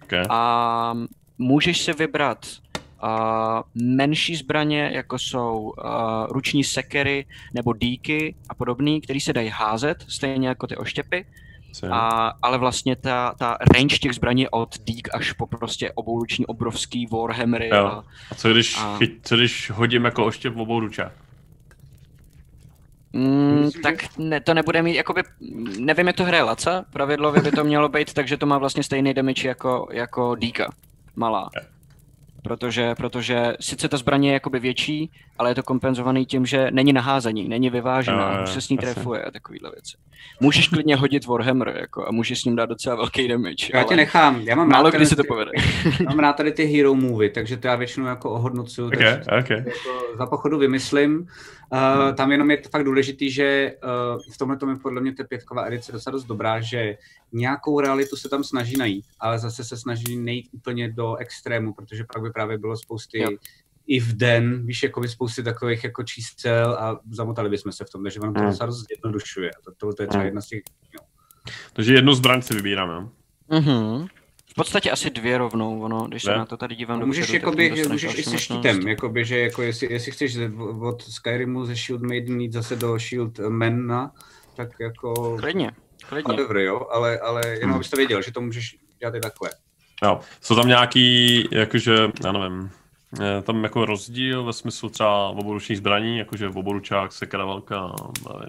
Okay. 0.03 0.24
a 0.28 0.95
můžeš 1.38 1.80
si 1.82 1.93
vybrat 1.93 2.47
menší 3.74 4.36
zbraně, 4.36 4.90
jako 4.94 5.18
jsou 5.18 5.72
a, 5.78 6.26
ruční 6.30 6.64
sekery 6.64 7.26
nebo 7.55 7.74
díky 7.74 8.34
a 8.48 8.55
podobný, 8.55 9.01
který 9.01 9.20
se 9.20 9.32
dají 9.32 9.48
házet, 9.48 10.05
stejně 10.09 10.48
jako 10.48 10.66
ty 10.66 10.76
oštěpy, 10.76 11.26
a, 11.90 12.32
ale 12.42 12.59
vlastně 12.59 12.96
ta, 12.96 13.34
ta 13.38 13.59
range 13.76 13.98
těch 13.98 14.12
zbraní 14.14 14.48
od 14.48 14.78
dík 14.84 15.09
až 15.14 15.32
po 15.32 15.46
prostě 15.46 15.92
obouruční 15.92 16.46
obrovský 16.46 17.07
warhammery 17.07 17.68
Jo. 17.68 17.86
a 17.86 18.05
A 18.30 18.34
co 18.34 18.51
když, 18.51 18.76
a- 18.78 18.96
chyt, 18.98 19.18
co 19.22 19.36
když 19.36 19.70
hodím 19.70 20.05
jako 20.05 20.26
oštěp 20.26 20.55
v 20.55 20.61
obou 20.61 20.80
ručách? 20.80 21.12
Mm, 23.12 23.61
Myslím, 23.64 23.82
tak 23.82 24.18
ne, 24.18 24.40
to 24.40 24.55
nebude 24.55 24.82
mít, 24.82 24.94
jakoby, 24.94 25.22
nevím, 25.78 26.07
jak 26.07 26.16
to 26.16 26.24
hraje 26.24 26.42
Laca, 26.42 26.84
pravidlově 26.92 27.42
by 27.42 27.51
to 27.51 27.64
mělo 27.64 27.88
být, 27.88 28.12
takže 28.14 28.36
to 28.36 28.46
má 28.46 28.59
vlastně 28.59 28.82
stejný 28.82 29.14
damage 29.14 29.48
jako, 29.48 29.88
jako 29.92 30.36
Díka, 30.36 30.72
malá. 31.16 31.51
Protože, 32.43 32.95
protože 32.95 33.55
sice 33.61 33.88
ta 33.88 33.97
zbraně 33.97 34.28
je 34.28 34.32
jakoby 34.32 34.59
větší, 34.59 35.11
ale 35.38 35.51
je 35.51 35.55
to 35.55 35.62
kompenzovaný 35.62 36.26
tím, 36.26 36.47
že 36.47 36.70
není 36.70 36.93
naházení, 36.93 37.49
není 37.49 37.70
vyvážená, 37.70 38.43
už 38.43 38.51
se 38.51 38.61
s 38.61 38.68
ní 38.68 38.78
jasně. 38.80 38.95
trefuje 38.95 39.22
a 39.22 39.30
takovýhle 39.30 39.70
věci. 39.70 39.97
Můžeš 40.41 40.68
klidně 40.68 40.97
hodit 40.97 41.26
Warhammer 41.26 41.76
jako, 41.80 42.09
a 42.09 42.12
můžeš 42.12 42.41
s 42.41 42.45
ním 42.45 42.57
dát 42.57 42.66
docela 42.66 42.97
velký 42.97 43.28
damage. 43.28 43.66
Já 43.74 43.84
tě 43.84 43.97
nechám, 43.97 44.41
já 44.41 44.57
mám 44.57 44.68
Málo 44.68 44.84
rád 44.84 44.95
kdy 44.95 45.07
se 45.07 45.16
to 45.16 45.22
povede. 45.28 45.51
Mám 46.05 46.18
rád 46.18 46.32
tady 46.32 46.53
ty 46.53 46.64
hero 46.64 46.95
movie, 46.95 47.30
takže 47.30 47.57
to 47.57 47.66
já 47.66 47.76
většinou 47.76 48.07
jako 48.07 48.30
ohodnocuju, 48.30 48.86
Ok, 48.86 48.93
takže 48.93 49.16
ok. 49.41 49.51
jako 49.51 50.16
za 50.18 50.26
pochodu 50.26 50.59
vymyslím. 50.59 51.26
Uh, 51.72 52.14
tam 52.14 52.32
jenom 52.32 52.51
je 52.51 52.57
to 52.57 52.68
fakt 52.68 52.84
důležitý, 52.84 53.30
že 53.30 53.72
uh, 53.84 54.34
v 54.34 54.38
tomhle 54.38 54.57
tom 54.57 54.70
je 54.70 54.76
podle 54.76 55.01
mě 55.01 55.14
ta 55.14 55.24
pětková 55.24 55.66
edice 55.66 55.93
docela 55.93 56.12
dost 56.12 56.24
dobrá, 56.24 56.61
že 56.61 56.97
nějakou 57.32 57.80
realitu 57.80 58.16
se 58.16 58.28
tam 58.28 58.45
snaží 58.45 58.76
najít, 58.76 59.05
ale 59.20 59.38
zase 59.38 59.64
se 59.64 59.76
snaží 59.76 60.16
nejít 60.16 60.49
úplně 60.53 60.93
do 60.93 61.16
extrému, 61.16 61.72
protože 61.72 62.05
pak 62.14 62.22
by 62.22 62.30
právě 62.31 62.59
bylo 62.59 62.76
spousty 62.76 63.22
Jo. 63.22 63.31
i 63.87 64.01
v 64.01 64.16
den, 64.16 64.66
víš, 64.66 64.83
jako 64.83 65.01
by 65.01 65.09
spousty 65.09 65.43
takových 65.43 65.85
jako 65.85 66.03
čísel 66.03 66.72
a 66.74 67.01
zamotali 67.11 67.51
bychom 67.51 67.72
se 67.72 67.85
v 67.85 67.91
tom, 67.91 68.03
takže 68.03 68.20
ono 68.20 68.33
to 68.33 68.41
Mm. 68.41 68.47
docela 68.47 68.66
dost 68.66 68.87
zjednodušuje. 68.89 69.51
A 69.51 69.61
to, 69.64 69.72
tohle 69.76 69.95
to 69.95 70.03
je 70.03 70.07
třeba 70.07 70.22
Mm. 70.22 70.26
jedna 70.26 70.41
z 70.41 70.47
těch 70.47 70.62
Takže 71.72 71.95
jednu 71.95 72.14
zbraň 72.14 72.43
si 72.43 72.55
vybírám, 72.55 72.91
jo? 72.91 73.09
Mhm. 73.61 74.07
V 74.51 74.55
podstatě 74.55 74.91
asi 74.91 75.11
dvě 75.11 75.39
rovnou, 75.39 75.81
ono, 75.83 76.07
když 76.09 76.22
se 76.22 76.31
Dvě? 76.31 76.39
na 76.39 76.47
to 76.47 76.57
tady 76.57 76.74
dívám 76.74 77.01
No, 77.01 77.07
můžeš, 77.07 77.26
dopředu, 77.26 77.47
jakoby, 77.62 77.89
můžeš 77.89 78.18
i 78.18 78.22
se 78.22 78.39
štítem, 78.39 78.89
jakoby, 78.89 79.24
že 79.24 79.39
jako 79.39 79.62
jestli, 79.62 79.93
jestli 79.93 80.12
chceš 80.12 80.39
od 80.81 81.03
Skyrimu 81.03 81.66
ze 81.66 81.74
Shield 81.76 82.03
Maiden 82.03 82.41
jít 82.41 82.53
zase 82.53 82.76
do 82.76 82.99
Shield 82.99 83.39
Mana, 83.39 84.12
tak 84.57 84.68
jako 84.81 85.37
Klidně, 85.41 85.70
klidně. 86.09 86.35
whatever, 86.35 86.57
jo, 86.57 86.87
ale, 86.91 87.18
ale 87.18 87.47
jenom 87.49 87.62
Hmm. 87.64 87.74
abys 87.74 87.91
to 87.91 87.97
věděl, 87.97 88.22
že 88.22 88.33
to 88.33 88.41
můžeš 88.41 88.76
dělat 88.99 89.14
i 89.14 89.20
takhle. 89.20 89.51
Jo. 90.03 90.20
Jsou 90.40 90.55
tam 90.57 90.68
nějaký, 90.68 91.48
jakože, 91.51 91.96
já 92.24 92.32
nevím, 92.32 92.70
tam 93.42 93.64
jako 93.64 93.84
rozdíl 93.84 94.44
ve 94.44 94.52
smyslu 94.52 94.88
třeba 94.88 95.28
oboručních 95.28 95.78
zbraní, 95.78 96.18
jakože 96.18 96.48
oboručák, 96.48 97.11
nevím, 97.32 97.62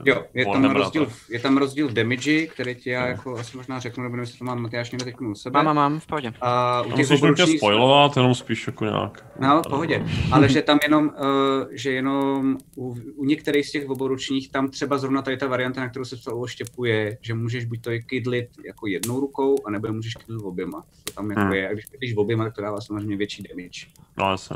Jo, 0.05 0.24
je 0.34 0.45
tam, 0.45 0.72
rozdíl, 0.72 1.07
je 1.30 1.39
tam 1.39 1.57
rozdíl 1.57 1.88
v 1.88 1.93
damage, 1.93 2.47
který 2.47 2.76
ti 2.76 2.89
já 2.89 3.01
Jo. 3.05 3.12
jako 3.12 3.38
asi 3.38 3.57
možná 3.57 3.80
řeknu, 3.80 4.03
nebo 4.03 4.16
nevím, 4.16 4.24
jestli 4.24 4.39
to 4.39 4.45
mám 4.45 4.62
Matyáš 4.62 4.91
někde 4.91 5.05
teď 5.05 5.22
u 5.22 5.36
sebe. 5.36 5.53
Mám, 5.57 5.66
mám, 5.66 5.76
mám, 5.76 5.99
v 5.99 6.07
pohodě. 6.07 6.34
A 6.41 6.82
u 6.82 6.91
těch 6.91 7.09
nutně 7.09 7.16
oboručních 7.16 7.57
spoilovat, 7.57 8.18
jenom 8.18 8.36
spíš 8.36 8.68
jako 8.68 8.86
nějak. 8.86 9.26
No, 9.39 9.62
v 9.66 9.70
pohodě. 9.70 10.05
Ale 10.32 10.49
že 10.49 10.62
tam 10.62 10.80
jenom, 10.84 11.05
uh, 11.05 11.68
že 11.72 11.91
jenom 11.91 12.57
u, 12.76 12.95
u 13.16 13.26
některých 13.26 13.68
z 13.68 13.72
těch 13.72 13.89
oboručních 13.89 14.51
tam 14.51 14.70
třeba 14.70 14.97
zrovna 14.97 15.22
tady 15.22 15.38
ta 15.38 15.47
varianta, 15.47 15.82
na 15.82 15.89
kterou 15.89 16.05
se 16.05 16.16
psal 16.16 16.41
oštěpuje, 16.41 17.18
že 17.22 17.34
můžeš 17.34 17.66
buď 17.66 17.82
to 17.82 17.91
kydlit 18.05 18.49
jako 18.66 18.88
jednou 18.88 19.20
rukou, 19.20 19.55
anebo 19.68 19.88
je 19.88 19.93
můžeš 19.93 20.16
kydlit 20.16 20.41
oběma. 20.43 20.84
To 21.03 21.14
tam 21.14 21.30
jako 21.30 21.41
Hmm. 21.41 21.53
je. 21.53 21.70
A 21.70 21.74
když 21.74 21.86
kydlíš 21.86 22.16
oběma, 22.18 22.43
tak 22.43 22.55
to 22.55 22.62
dává 22.62 22.82
samozřejmě 22.82 23.18
větší 23.18 23.43
damage. 23.43 23.86
No, 24.18 24.32
jasně. 24.32 24.51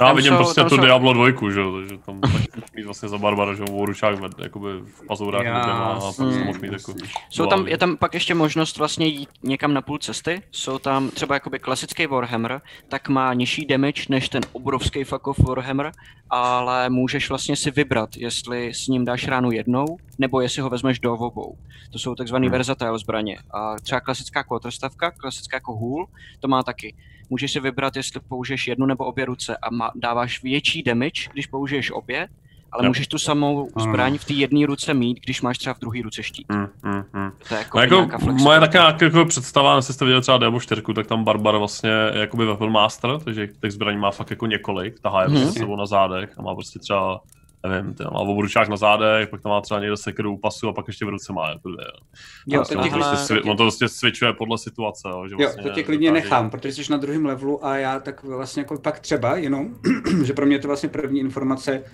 Já 0.00 0.06
Tam 0.06 0.16
vidím 0.16 0.32
jsou- 0.32 0.36
prostě 0.36 0.62
tu 0.64 0.68
jsou- 0.76 0.80
Diablo 0.82 1.12
2, 1.12 1.50
že 1.52 1.60
jo, 1.60 1.76
takže 1.76 1.98
tam 1.98 2.20
tak 2.20 2.74
mít 2.76 2.84
vlastně 2.84 3.08
za 3.08 3.18
Barbara, 3.18 3.54
že 3.54 3.62
oboručák 3.62 4.20
ved, 4.20 4.32
jakoby 4.38 4.68
v 4.80 5.06
pazourách 5.06 5.40
oběma 5.40 5.84
a 5.84 6.00
pak 6.00 6.14
se 6.14 6.22
mohl 6.44 6.58
mít 6.62 6.72
jako... 6.72 6.94
Jsou 7.30 7.46
tam, 7.46 7.68
je 7.68 7.78
tam 7.78 7.96
pak 7.96 8.14
ještě 8.14 8.34
možnost 8.34 8.78
vlastně 8.78 9.06
jít 9.06 9.28
někam 9.42 9.74
na 9.74 9.82
půl 9.82 9.98
cesty. 9.98 10.42
Jsou 10.50 10.78
tam 10.78 11.10
třeba 11.10 11.34
jakoby 11.34 11.58
klasický 11.58 12.06
Warhammer, 12.06 12.60
tak 12.88 13.08
má 13.08 13.34
nižší 13.34 13.66
damage 13.66 14.02
než 14.08 14.28
ten 14.28 14.42
obrovský 14.52 15.04
fuck 15.04 15.26
off 15.26 15.38
Warhammer, 15.38 15.92
ale 16.30 16.90
můžeš 16.90 17.28
vlastně 17.28 17.56
si 17.56 17.70
vybrat, 17.70 18.16
jestli 18.16 18.74
s 18.74 18.86
ním 18.88 19.04
dáš 19.04 19.28
ránu 19.28 19.50
jednou, 19.50 19.96
nebo 20.18 20.40
jestli 20.40 20.62
ho 20.62 20.70
vezmeš 20.70 20.98
do 21.00 21.14
obou. 21.14 21.58
To 21.92 21.98
jsou 21.98 22.14
takzvaný 22.14 22.46
Hmm. 22.46 22.52
versatile 22.52 22.98
zbraně. 22.98 23.38
A 23.54 23.74
třeba 23.82 24.00
klasická 24.00 24.42
quarterstavka, 24.44 25.10
klasická 25.10 25.56
jako 25.56 25.72
hůl, 25.72 26.06
to 26.40 26.48
má 26.48 26.62
taky. 26.62 26.94
Můžeš 27.30 27.52
si 27.52 27.60
vybrat, 27.60 27.96
jestli 27.96 28.20
použiješ 28.28 28.66
jednu 28.68 28.86
nebo 28.86 29.04
obě 29.04 29.24
ruce 29.24 29.56
a 29.56 29.70
má, 29.70 29.90
dáváš 29.94 30.42
větší 30.42 30.82
damage, 30.82 31.28
když 31.32 31.46
použiješ 31.46 31.90
obě, 31.90 32.28
ale 32.72 32.84
Jo. 32.84 32.90
můžeš 32.90 33.06
tu 33.08 33.18
samou 33.18 33.68
zbraň 33.80 34.18
v 34.18 34.24
té 34.24 34.32
jedné 34.32 34.66
ruce 34.66 34.94
mít, 34.94 35.20
když 35.24 35.42
máš 35.42 35.58
třeba 35.58 35.74
v 35.74 35.78
druhé 35.80 36.02
ruce 36.02 36.22
štít. 36.22 36.46
Hmm, 36.52 36.68
hmm, 36.84 37.02
hmm. 37.12 37.30
To 37.48 37.54
je 37.54 37.58
jako, 37.58 37.76
No 37.78 37.82
jako 37.82 37.94
nějaká 37.94 38.18
moje 38.18 38.60
taková 38.60 38.96
jako 39.02 39.24
představa, 39.24 39.76
jestli 39.76 39.94
jste 39.94 40.04
viděli 40.04 40.22
třeba 40.22 40.38
Diablo 40.38 40.60
4, 40.60 40.82
tak 40.94 41.06
tam 41.06 41.24
Barbar 41.24 41.56
vlastně 41.58 41.90
je 41.90 42.20
jakoby 42.20 42.46
weapon 42.46 42.72
master, 42.72 43.10
takže 43.24 43.48
těch 43.60 43.72
zbraní 43.72 43.98
má 43.98 44.10
fakt 44.10 44.30
jako 44.30 44.46
několik, 44.46 45.00
tahá 45.00 45.22
je 45.22 45.28
s 45.28 45.54
sebou 45.54 45.76
na 45.76 45.86
zádech 45.86 46.30
a 46.38 46.42
má 46.42 46.54
prostě 46.54 46.78
třeba 46.78 47.20
nevím, 47.66 47.94
ten 47.94 48.06
má 48.12 48.18
oboručák 48.20 48.68
na 48.68 48.76
zádech, 48.76 49.28
pak 49.28 49.42
tam 49.42 49.50
má 49.52 49.60
třeba 49.60 49.80
někde 49.80 49.96
sekeru 49.96 50.32
u 50.34 50.38
pasu 50.38 50.68
a 50.68 50.72
pak 50.72 50.86
ještě 50.88 51.04
v 51.04 51.08
ruce 51.08 51.32
má 51.32 51.48
jako 51.48 51.68
dvě. 51.68 51.86
Jo, 52.46 52.64
to 52.64 52.74
těch- 52.82 52.92
to 52.92 52.98
prostě 52.98 53.34
svi- 53.34 53.50
on 53.50 53.56
to 53.56 53.62
prostě 53.64 53.88
switchuje 53.88 54.32
podle 54.32 54.58
situace, 54.58 55.08
jo, 55.10 55.28
že 55.28 55.32
Jo, 55.34 55.38
vlastně 55.38 55.62
to 55.62 55.70
tě 55.70 55.82
klidně 55.82 56.08
dokáže- 56.10 56.24
nechám, 56.24 56.50
protože 56.50 56.84
jsi 56.84 56.92
na 56.92 56.98
druhém 56.98 57.26
levelu 57.26 57.66
a 57.66 57.76
já 57.76 58.00
tak 58.00 58.22
vlastně 58.24 58.60
jako 58.62 58.78
pak 58.78 59.00
třeba 59.00 59.36
jenom, 59.36 59.74
že 60.24 60.32
pro 60.32 60.46
mě 60.46 60.54
je 60.56 60.60
to 60.60 60.68
vlastně 60.68 60.88
první 60.88 61.20
informace, 61.20 61.84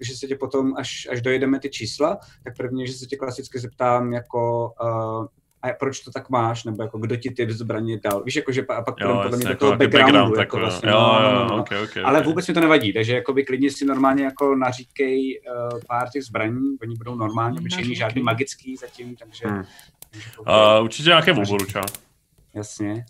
že 0.00 0.16
se 0.16 0.26
tě 0.26 0.36
potom, 0.36 0.74
až, 0.76 1.08
až 1.12 1.22
dojedeme 1.22 1.60
ty 1.60 1.70
čísla, 1.70 2.18
tak 2.44 2.56
první, 2.56 2.86
že 2.86 2.92
se 2.92 3.06
tě 3.06 3.16
klasicky 3.16 3.58
zeptám 3.58 4.12
jako, 4.12 4.70
uh, 4.82 5.26
proč 5.82 6.00
to 6.00 6.10
tak 6.10 6.30
máš, 6.30 6.64
nebo 6.64 6.82
jako 6.82 6.98
kdo 6.98 7.16
ti 7.16 7.30
ty 7.30 7.52
zbraně 7.52 8.00
dal. 8.04 8.22
Víš, 8.24 8.36
jako, 8.36 8.52
že 8.52 8.66
a 8.68 8.82
pak 8.82 8.94
Jo, 9.00 9.20
podle 9.22 9.38
mě 9.38 9.48
jako 9.48 9.64
nějaký 9.64 9.78
backgroundu. 9.78 10.12
background, 10.12 10.30
jako 10.30 10.40
jako, 10.40 10.58
vlastně, 10.58 10.90
jo, 10.90 11.00
no, 11.00 11.20
jo, 11.22 11.32
no, 11.32 11.40
jo, 11.40 11.46
no. 11.48 11.60
okay, 11.60 11.82
okay, 11.82 12.02
Ale 12.02 12.18
okay. 12.18 12.28
vůbec 12.28 12.48
mi 12.48 12.54
to 12.54 12.60
nevadí, 12.60 12.92
takže 12.92 13.14
jakoby 13.14 13.44
klidně 13.44 13.70
si 13.70 13.84
normálně 13.84 14.24
jako 14.24 14.56
naříkej 14.56 15.40
uh, 15.72 15.80
pár 15.88 16.08
těch 16.08 16.22
zbraní, 16.22 16.76
oni 16.82 16.96
budou 16.96 17.14
normálně 17.14 17.58
obyčejný, 17.60 17.94
žádný 17.94 18.22
magický 18.22 18.76
zatím, 18.76 19.16
takže... 19.16 19.48
Hmm. 19.48 19.64
takže 20.10 20.30
Uh, 20.38 20.84
určitě 20.84 21.08
nějaké 21.08 21.32
oboručák. 21.32 21.84
Jasně. 22.54 23.04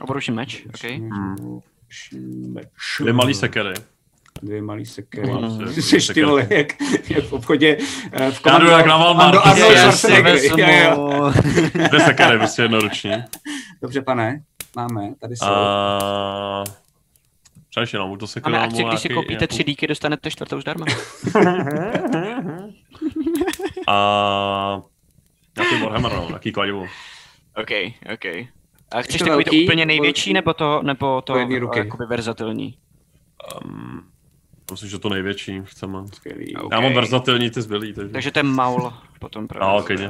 Obručný 0.00 0.34
meč, 0.34 0.66
ok. 0.66 0.90
Hmm. 0.90 1.60
Dvě 3.00 3.12
malý 3.12 3.34
sekery. 3.34 3.74
Dvě 4.42 4.62
malý 4.62 4.86
sekery. 4.86 5.28
Hmm. 5.28 5.72
Jsi 5.72 6.14
ty 6.14 6.24
vole, 6.24 6.46
jak, 6.50 6.66
jak 7.10 7.24
v 7.24 7.32
obchodě 7.32 7.76
eh, 8.12 8.30
v 8.30 8.40
Já 8.46 8.58
jdu 8.58 8.66
jak 8.66 8.86
na 8.86 8.96
Walmart. 8.96 9.38
Arno- 9.38 9.50
Arnold 9.50 9.72
Schwarzenegger. 9.76 10.32
vezmu. 10.32 10.58
Jo, 10.58 10.66
jo. 11.14 11.32
Dvě 11.88 12.00
sekery, 12.00 12.38
prostě 12.38 12.62
jednoruční. 12.62 13.12
Dobře, 13.82 14.02
pane, 14.02 14.42
máme, 14.76 15.14
tady 15.20 15.36
jsou. 15.36 15.46
A... 15.46 16.64
Přeš 17.70 17.92
jenom, 17.92 18.18
to 18.18 18.26
sekeru 18.26 18.52
Máme 18.52 18.66
mám 18.66 18.68
akci, 18.70 18.84
když 18.84 19.00
si 19.00 19.08
koupíte 19.08 19.32
nějakou- 19.32 19.46
tři 19.46 19.64
díky, 19.64 19.86
dostanete 19.86 20.30
čtvrtou 20.30 20.60
zdarma. 20.60 20.86
A... 23.88 24.80
Nějaký 25.56 25.82
Warhammer, 25.82 26.12
no, 26.12 26.26
nějaký 26.28 26.52
kladivo. 26.52 26.82
ok, 27.56 27.70
ok. 28.14 28.24
A 28.92 29.02
chceš 29.02 29.18
to 29.18 29.24
takový 29.24 29.44
to 29.44 29.50
úplně 29.64 29.86
největší, 29.86 30.32
nebo 30.32 30.54
to, 30.54 30.82
nebo 30.82 31.20
to 31.22 31.34
ruky. 31.58 31.78
jakoby 31.78 32.06
verzatilní? 32.06 32.78
Um, 33.64 34.02
myslím, 34.70 34.90
že 34.90 34.98
to 34.98 35.08
největší 35.08 35.60
chceme. 35.64 35.98
Skvělý. 36.12 36.56
Ok. 36.56 36.72
Já 36.72 36.80
mám 36.80 36.94
verzatilní 36.94 37.50
ty 37.50 37.62
zbylý, 37.62 37.92
takže... 37.92 38.12
Takže 38.12 38.30
to 38.30 38.38
je 38.38 38.42
maul 38.42 38.92
potom 39.18 39.44
A, 39.44 39.46
právě. 39.46 39.80
okay, 39.80 40.08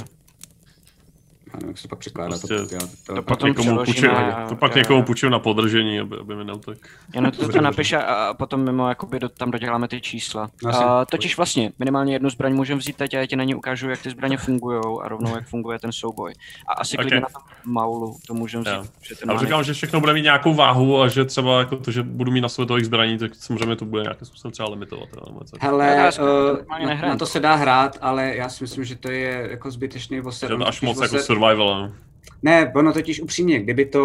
Já 1.54 1.58
nevím, 1.60 1.68
jak 1.68 1.78
se 1.78 1.88
pak 1.88 1.98
překládá. 1.98 2.28
Prostě 2.28 2.54
to, 2.56 2.74
já, 2.74 2.80
to, 2.80 2.86
to 3.06 3.14
pak 3.14 3.24
potom 3.24 3.48
někomu 3.48 3.64
přeložíme 3.82 4.08
půjčím, 4.08 4.10
a- 4.34 4.46
to 4.48 4.56
pak 4.56 4.74
někomu 4.74 5.02
půjčím 5.02 5.30
na 5.30 5.38
podržení, 5.38 6.00
aby, 6.00 6.16
aby 6.20 6.36
mi 6.36 6.44
neutek. 6.44 6.78
Jenom 7.14 7.30
to, 7.30 7.42
Dobře, 7.42 7.58
to 7.58 7.64
napiš 7.64 7.92
a- 7.92 8.34
potom 8.34 8.64
mimo 8.64 8.88
jakoby 8.88 9.20
do, 9.20 9.28
tam 9.28 9.50
doděláme 9.50 9.88
ty 9.88 10.00
čísla. 10.00 10.50
A, 10.72 11.04
totiž 11.04 11.36
vlastně 11.36 11.72
minimálně 11.78 12.12
jednu 12.12 12.30
zbraň 12.30 12.54
můžeme 12.54 12.78
vzít 12.78 12.96
teď 12.96 13.14
a 13.14 13.18
já 13.18 13.26
ti 13.26 13.36
na 13.36 13.44
ní 13.44 13.54
ukážu, 13.54 13.90
jak 13.90 14.02
ty 14.02 14.10
zbraně 14.10 14.36
fungují 14.36 14.80
a 15.02 15.08
rovnou 15.08 15.34
jak 15.34 15.46
funguje 15.48 15.78
ten 15.78 15.92
souboj. 15.92 16.32
A 16.68 16.72
asi 16.72 16.96
Ok. 16.96 17.00
klidně 17.02 17.20
na 17.20 17.26
tom 17.32 17.42
maulu 17.72 18.16
to 18.26 18.34
můžeme 18.34 18.64
vzít. 18.64 18.90
Já 19.26 19.32
už 19.34 19.40
říkám, 19.40 19.64
že 19.64 19.72
všechno 19.72 20.00
bude 20.00 20.12
mít 20.12 20.22
nějakou 20.22 20.54
váhu 20.54 21.00
a 21.00 21.08
že 21.08 21.24
třeba 21.24 21.58
jako 21.58 21.76
to, 21.76 21.90
že 21.90 22.02
budu 22.02 22.32
mít 22.32 22.40
na 22.40 22.48
sobě 22.48 22.66
tolik 22.66 22.84
zbraní, 22.84 23.18
tak 23.18 23.34
samozřejmě 23.34 23.76
to 23.76 23.84
bude 23.84 24.02
nějakým 24.02 24.26
způsobem 24.26 24.52
třeba 24.52 24.68
limitovat. 24.70 25.08
Hele, 25.60 25.86
Já 25.86 26.12
to 26.12 26.22
uh, 26.22 26.56
normálně 26.58 26.86
na, 26.86 27.08
na, 27.08 27.16
to 27.16 27.26
se 27.26 27.40
dá 27.40 27.54
hrát, 27.54 27.98
ale 28.00 28.36
já 28.36 28.48
si 28.48 28.64
myslím, 28.64 28.84
že 28.84 28.96
to 28.96 29.10
je 29.10 29.48
jako 29.50 29.70
zbytečný 29.70 30.16
Je 30.16 30.22
vose. 30.22 30.48
to 30.48 30.66
až 30.68 30.80
moc 30.80 31.00
jako 31.02 31.18
survival. 31.44 31.74
no. 31.88 32.13
Ne, 32.42 32.72
ono 32.76 32.92
totiž 32.92 33.20
upřímně, 33.20 33.58
kdyby 33.60 33.84
to, 33.84 34.00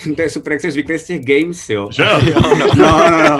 to 0.16 0.22
je 0.22 0.30
super, 0.30 0.52
jak 0.52 0.60
jsi 0.60 0.70
zvyklý 0.70 0.98
z 0.98 1.04
těch 1.04 1.24
games, 1.24 1.70
jo. 1.70 1.88
Že 1.92 2.02
jo? 2.02 2.20
No, 2.76 3.10
no, 3.10 3.28
no, 3.30 3.38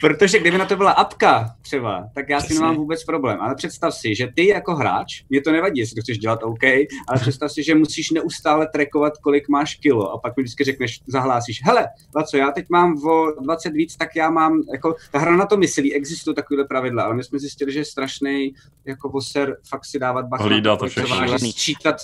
protože 0.00 0.38
kdyby 0.38 0.58
na 0.58 0.64
to 0.66 0.76
byla 0.76 0.90
apka 0.90 1.54
třeba, 1.62 2.04
tak 2.14 2.28
já 2.28 2.40
s 2.40 2.42
tím 2.42 2.46
Přesně. 2.46 2.60
nemám 2.60 2.76
vůbec 2.76 3.04
problém. 3.04 3.38
Ale 3.40 3.54
představ 3.54 3.94
si, 3.94 4.14
že 4.14 4.28
ty 4.36 4.46
jako 4.46 4.74
hráč, 4.74 5.22
mě 5.30 5.40
to 5.40 5.52
nevadí, 5.52 5.80
jestli 5.80 5.94
to 5.94 6.00
chceš 6.00 6.18
dělat 6.18 6.42
OK, 6.42 6.64
ale 7.08 7.20
představ 7.20 7.52
si, 7.52 7.62
že 7.62 7.74
musíš 7.74 8.10
neustále 8.10 8.68
trackovat, 8.72 9.12
kolik 9.18 9.48
máš 9.48 9.74
kilo 9.74 10.12
a 10.12 10.18
pak 10.18 10.36
mi 10.36 10.42
vždycky 10.42 10.64
řekneš, 10.64 11.00
zahlásíš, 11.06 11.60
hele, 11.64 11.86
co 12.30 12.36
já 12.36 12.50
teď 12.50 12.64
mám 12.70 13.04
o 13.06 13.40
20 13.42 13.70
víc, 13.70 13.96
tak 13.96 14.16
já 14.16 14.30
mám, 14.30 14.62
jako 14.72 14.94
ta 15.10 15.18
hra 15.18 15.36
na 15.36 15.46
to 15.46 15.56
myslí, 15.56 15.94
existují 15.94 16.34
takovéhle 16.34 16.64
pravidla, 16.66 17.02
ale 17.02 17.14
my 17.14 17.24
jsme 17.24 17.38
zjistili, 17.38 17.72
že 17.72 17.80
je 17.80 17.84
strašný 17.84 18.54
jako 18.84 19.10
poser 19.10 19.56
fakt 19.68 19.84
si 19.84 19.98
dávat 19.98 20.26
bacha. 20.26 20.44
Hlídá 20.44 20.72
to 20.72 20.78
kolik 20.78 20.92
všechno. 20.92 21.16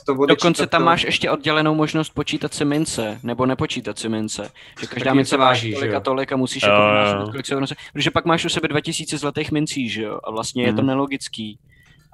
to, 0.06 0.14
odečítat 0.14 0.26
Dokonce 0.28 0.66
tam 0.66 0.80
to. 0.80 0.84
máš 0.86 1.04
ještě 1.04 1.30
oddělenou 1.30 1.63
možnost 1.72 2.10
počítat 2.10 2.54
si 2.54 2.64
mince, 2.64 3.20
nebo 3.22 3.46
nepočítat 3.46 3.98
si 3.98 4.08
mince. 4.08 4.50
Že 4.80 4.86
každá 4.86 5.14
mince 5.14 5.36
váží, 5.36 5.74
tolik 5.74 5.90
jo? 5.90 5.96
a 5.96 6.00
tolik 6.00 6.32
a 6.32 6.36
musíš 6.36 6.62
Jo, 6.62 6.68
jako 6.68 6.82
jo, 6.82 6.88
vynášet, 6.88 7.30
kolik 7.30 7.46
se. 7.46 7.74
Protože 7.92 8.10
pak 8.10 8.24
máš 8.24 8.44
u 8.44 8.48
sebe 8.48 8.68
2000 8.68 9.18
zlatých 9.18 9.52
mincí, 9.52 9.88
že 9.88 10.02
jo? 10.02 10.20
A 10.24 10.30
vlastně 10.30 10.62
je 10.64 10.72
to 10.72 10.78
Mhm. 10.82 10.86
nelogický. 10.86 11.58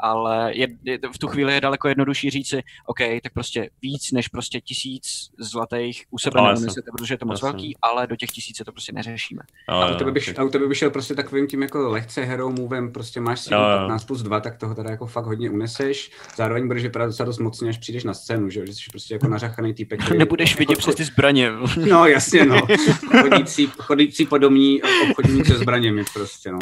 Ale 0.02 0.52
je, 0.56 0.68
je, 0.84 0.98
v 1.14 1.18
tu 1.18 1.28
chvíli 1.28 1.54
je 1.54 1.60
daleko 1.60 1.88
jednodušší 1.88 2.30
říci, 2.30 2.62
OK, 2.86 2.98
tak 3.22 3.32
prostě 3.32 3.70
víc 3.82 4.12
než 4.12 4.28
prostě 4.28 4.60
tisíc 4.60 5.30
zlatých 5.38 6.04
u 6.10 6.18
sebe 6.18 6.40
No, 6.40 6.46
neunesete, 6.46 6.90
protože 6.98 7.14
je 7.14 7.18
to 7.18 7.26
moc 7.26 7.32
jasně. 7.34 7.46
velký, 7.52 7.76
ale 7.82 8.06
do 8.06 8.16
těch 8.16 8.30
tisíce 8.30 8.64
to 8.64 8.72
prostě 8.72 8.92
neřešíme. 8.92 9.42
A 9.68 9.90
u 9.90 9.94
tebe, 9.98 10.12
bych, 10.12 10.38
a 10.38 10.42
u 10.44 10.48
tebe 10.48 10.68
bych 10.68 10.78
šel 10.78 10.90
prostě 10.90 11.14
takovým 11.14 11.46
tím 11.46 11.62
jako 11.62 11.88
lehce 11.88 12.24
hero 12.24 12.50
movem, 12.50 12.92
prostě 12.92 13.20
máš 13.20 13.40
si 13.40 13.54
Jo, 13.54 13.60
jo. 13.60 13.78
15 13.78 14.04
plus 14.04 14.22
2, 14.22 14.40
tak 14.40 14.56
toho 14.58 14.74
teda 14.74 14.90
jako 14.90 15.06
fakt 15.06 15.24
hodně 15.26 15.50
uneseš. 15.50 16.10
Zároveň 16.36 16.66
budeš 16.66 16.82
vypadat 16.82 17.06
docela 17.06 17.26
dost 17.26 17.38
mocně, 17.38 17.68
až 17.70 17.78
přijdeš 17.78 18.04
na 18.04 18.14
scénu, 18.14 18.50
že, 18.50 18.60
jo, 18.60 18.66
že 18.66 18.74
jsi 18.74 18.80
prostě 18.90 19.14
jako 19.14 19.28
nařachaný 19.28 19.74
týpek. 19.74 20.04
který- 20.04 20.18
Nebudeš 20.18 20.58
vidět 20.58 20.78
přes 20.78 20.94
ty 20.94 21.04
zbraně. 21.04 21.50
No 21.90 22.06
jasně 22.06 22.44
no, 22.46 22.60
chodící, 23.20 23.66
chodící 23.78 24.26
podomní 24.26 24.82
obchodník 25.10 25.46
se 25.46 25.58
zbraněmi 25.58 26.04
prostě 26.14 26.52
no. 26.52 26.58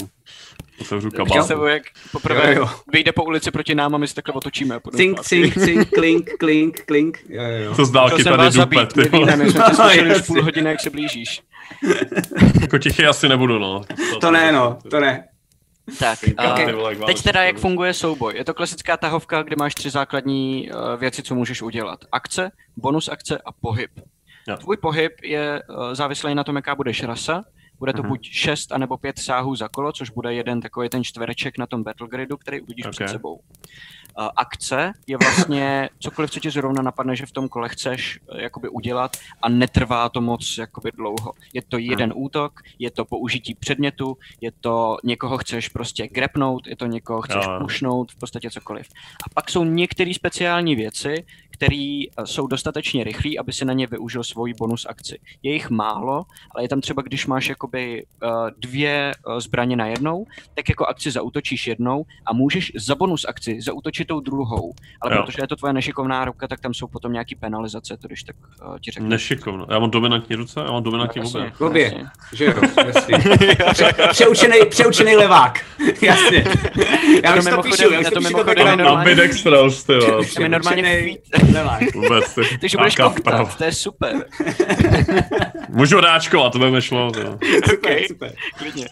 Otevřu 0.81 1.11
kabát. 1.11 1.47
jsem, 1.47 1.63
jak 1.67 1.83
poprvé 2.13 2.55
Jo, 2.55 2.61
jo. 2.61 2.71
vyjde 2.93 3.13
po 3.13 3.25
ulici 3.25 3.51
proti 3.51 3.75
nám 3.75 3.95
a 3.95 3.99
my 3.99 4.09
se 4.09 4.15
takhle 4.15 4.35
otočíme. 4.35 4.75
a 4.75 4.81
Cink, 4.97 5.21
cink, 5.21 5.55
cink, 5.65 5.91
klink, 5.91 6.31
klink, 6.39 6.85
klink. 6.87 7.19
Jo, 7.29 7.43
jo. 7.43 7.75
To 7.75 7.85
z 7.85 7.91
dálky 7.91 8.23
jsem 8.23 8.37
tady 8.37 8.45
dupe, 8.51 8.59
zabít, 8.59 8.93
ty 8.93 9.09
vole. 9.09 9.37
my 9.37 9.51
jsme 9.51 9.65
tě 9.95 10.03
už 10.17 10.23
půl 10.27 10.43
hodiny, 10.43 10.71
jak 10.71 10.81
se 10.81 10.91
blížíš. 10.91 11.43
Jako 12.61 12.79
tichý 12.79 13.05
asi 13.07 13.29
nebudu, 13.29 13.59
no. 13.59 13.83
To 14.21 14.31
ne 14.31 14.53
no, 14.53 14.79
to 14.91 15.01
ne. 15.01 15.25
Tak, 15.99 16.19
Ty 16.21 16.35
a 16.35 16.55
teď 17.07 17.23
teda, 17.23 17.43
jak 17.43 17.55
to- 17.55 17.61
funguje 17.61 17.95
souboj. 17.95 18.35
Je 18.37 18.45
to 18.45 18.55
klasická 18.55 18.97
tahovka, 18.97 19.43
kde 19.43 19.57
máš 19.59 19.75
tři 19.75 19.91
základní 19.91 20.71
uh, 20.71 21.01
věci, 21.01 21.23
co 21.23 21.35
můžeš 21.35 21.63
udělat. 21.63 21.99
Akce, 22.13 22.51
bonus 22.77 23.09
akce 23.09 23.39
a 23.47 23.53
pohyb. 23.53 23.91
Tvůj 24.61 24.77
pohyb 24.77 25.13
je 25.23 25.63
uh, 25.71 25.95
závislý 25.95 26.35
na 26.35 26.45
tom, 26.45 26.57
jaká 26.57 26.75
budeš 26.75 27.03
rasa. 27.03 27.45
Bude 27.79 27.93
to 27.93 28.03
Mhm. 28.03 28.09
buď 28.09 28.29
6 28.31 28.73
anebo 28.73 28.97
5 28.97 29.19
sáhů 29.19 29.55
za 29.57 29.69
kolo, 29.69 29.93
což 29.93 30.11
bude 30.11 30.35
jeden 30.35 30.61
takový 30.61 30.89
ten 30.89 31.05
čtvereček 31.05 31.59
na 31.59 31.67
tom 31.67 31.83
battle 31.83 32.09
gridu, 32.09 32.37
který 32.37 32.61
uvidíš 32.61 32.85
Ok. 32.87 32.91
před 32.91 33.09
sebou. 33.09 33.41
Uh, 34.19 34.29
akce 34.37 34.93
je 35.07 35.17
vlastně 35.17 35.89
cokoliv, 35.99 36.31
co 36.31 36.41
ti 36.41 36.51
zrovna 36.51 36.83
napadne, 36.83 37.17
že 37.17 37.27
v 37.27 37.33
tom 37.33 37.49
kole 37.49 37.69
chceš 37.69 38.21
uh, 38.33 38.39
jakoby 38.41 38.69
udělat 38.69 39.17
a 39.43 39.49
netrvá 39.49 40.09
to 40.09 40.21
moc 40.21 40.59
jakoby 40.59 40.91
dlouho. 40.95 41.33
Je 41.53 41.63
to 41.63 41.79
jeden 41.79 42.13
útok, 42.17 42.61
je 42.79 42.91
to 42.91 43.05
použití 43.05 43.55
předmětu, 43.55 44.17
je 44.41 44.53
to 44.61 44.97
někoho 45.05 45.39
chceš 45.39 45.69
prostě 45.69 46.09
grepnout, 46.09 46.67
je 46.67 46.77
to 46.77 46.87
někoho 46.87 47.23
chceš 47.23 47.45
jo. 47.47 47.59
pušnout, 47.61 48.13
v 48.13 48.17
podstatě 48.17 48.51
cokoliv. 48.51 48.87
A 49.27 49.29
pak 49.35 49.51
jsou 49.51 49.65
některé 49.65 50.15
speciální 50.15 50.75
věci, 50.77 51.25
které 51.59 52.03
jsou 52.25 52.47
dostatečně 52.47 53.05
rychlé, 53.05 53.31
aby 53.41 53.53
si 53.53 53.65
na 53.65 53.73
ně 53.73 53.87
využil 53.87 54.25
svoji 54.25 54.55
bonus 54.55 54.87
akci. 54.89 55.19
Je 55.43 55.53
jich 55.53 55.71
málo, 55.71 56.25
ale 56.55 56.65
je 56.65 56.69
tam 56.69 56.81
třeba, 56.81 57.03
když 57.03 57.27
máš 57.27 57.49
jakoby 57.49 58.05
uh, 58.23 58.31
dvě 58.59 59.13
uh, 59.27 59.39
zbraně 59.41 59.77
na 59.77 59.87
jednou, 59.87 60.27
tak 60.55 60.69
jako 60.69 60.87
akci 60.87 61.11
zautočíš 61.11 61.67
jednou 61.67 62.05
a 62.27 62.33
můžeš 62.33 62.73
za 62.77 62.95
bonus 62.95 63.25
akci 63.29 63.61
zautočit 63.61 64.09
tou 64.09 64.21
druhou. 64.21 64.73
Ale 65.01 65.17
Jo. 65.17 65.23
protože 65.23 65.43
je 65.43 65.47
to 65.47 65.57
tvoje 65.57 65.73
nešikovná 65.73 66.25
ruka, 66.25 66.49
tak 66.49 66.61
tam 66.61 66.75
jsou 66.75 66.87
potom 66.87 67.13
nějaký 67.13 67.35
penalizace, 67.35 67.97
to 67.97 68.09
když 68.09 68.23
tak 68.23 68.37
ti 68.81 68.91
řeknu. 68.91 69.09
Nešikovno. 69.09 69.67
Já 69.71 69.79
mám 69.79 69.91
dominantní 69.91 70.37
ruce, 70.37 70.61
já 70.61 70.73
mám 70.73 70.83
dominantní 70.83 71.23
obě. 71.23 71.53
Obě. 71.59 71.85
jasně. 71.85 72.07
Že 72.33 72.45
jo, 72.45 72.55
jasně. 72.87 73.19
Pře, 73.73 73.95
přeučený, 74.11 74.57
přeučený 74.71 75.17
levák. 75.17 75.65
Jasně. 76.03 76.45
Já 77.25 77.33
to 77.33 77.39
už 77.39 77.45
to 77.45 77.63
píšu, 77.63 77.93
já 77.93 78.01
už 78.01 78.07
to 78.07 78.15
to 78.15 78.21
píšu 78.21 78.89
Ambidextrous, 78.89 79.85
ty 79.85 79.93
mi 80.39 80.49
normálně 80.49 81.19
Vůbec, 81.95 82.35
ty. 82.35 82.43
Takže 82.61 82.77
budeš 82.79 82.97
koktat, 82.97 83.57
to 83.59 83.65
je 83.65 83.73
super. 83.73 84.27
Můžu 85.69 86.01
ráčkovat, 86.01 86.53
to 86.53 86.59
by 86.59 86.71
mi 86.71 86.83
šlo. 86.83 87.11
ty 87.11 87.21
vole. 87.23 87.39
Super, 87.71 87.99
super. 88.09 88.33
Klidně. 88.59 88.87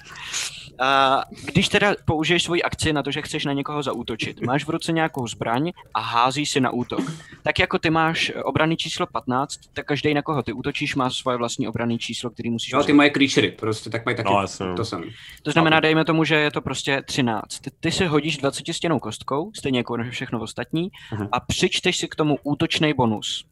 A 0.81 1.22
když 1.45 1.68
teda 1.68 1.95
použiješ 2.05 2.43
svoji 2.43 2.62
akci 2.62 2.93
na 2.93 3.03
to, 3.03 3.11
že 3.11 3.22
chceš 3.22 3.45
na 3.45 3.53
někoho 3.53 3.83
zaútočit, 3.83 4.41
máš 4.41 4.64
v 4.64 4.68
ruce 4.70 4.93
nějakou 4.93 5.27
zbraň 5.27 5.70
a 5.95 6.01
házíš 6.01 6.51
si 6.51 6.61
na 6.61 6.70
útok. 6.70 7.01
Tak 7.43 7.59
jako 7.59 7.79
ty 7.79 7.91
máš 7.91 8.33
obranný 8.45 8.77
číslo 8.77 9.07
15, 9.07 9.51
tak 9.72 9.87
každý 9.87 10.14
na 10.14 10.22
koho 10.22 10.43
ty 10.43 10.53
útočíš 10.53 10.95
má 10.95 11.11
svoje 11.11 11.37
vlastní 11.39 11.68
obranný 11.68 11.99
číslo, 11.99 12.31
který 12.31 12.51
musíš 12.51 12.72
Jo, 12.72 12.83
ty 12.83 12.93
moje 12.93 13.11
creaturey, 13.11 13.51
prostě 13.53 13.91
tak 13.91 14.05
mají 14.05 14.16
taky 14.16 14.33
No, 14.33 14.41
jasně. 14.41 14.66
to 14.77 14.85
samé. 14.85 15.07
To 15.43 15.51
znamená, 15.51 15.81
dejme 15.81 16.05
tomu, 16.05 16.24
že 16.24 16.35
je 16.35 16.51
to 16.51 16.61
prostě 16.61 17.03
13. 17.07 17.59
Ty, 17.59 17.70
ty 17.81 17.91
si 17.93 18.05
hodíš 18.07 18.37
20 18.39 18.72
stěnou 18.72 18.99
kostkou, 18.99 19.51
stejně 19.59 19.79
jako 19.79 19.97
všechno 20.11 20.41
ostatní, 20.41 20.89
Mhm. 21.12 21.29
a 21.33 21.41
přičteš 21.41 21.97
si 21.97 22.09
k 22.09 22.14
tomu 22.14 22.39
útočný 22.43 22.95
bonus. 22.95 23.45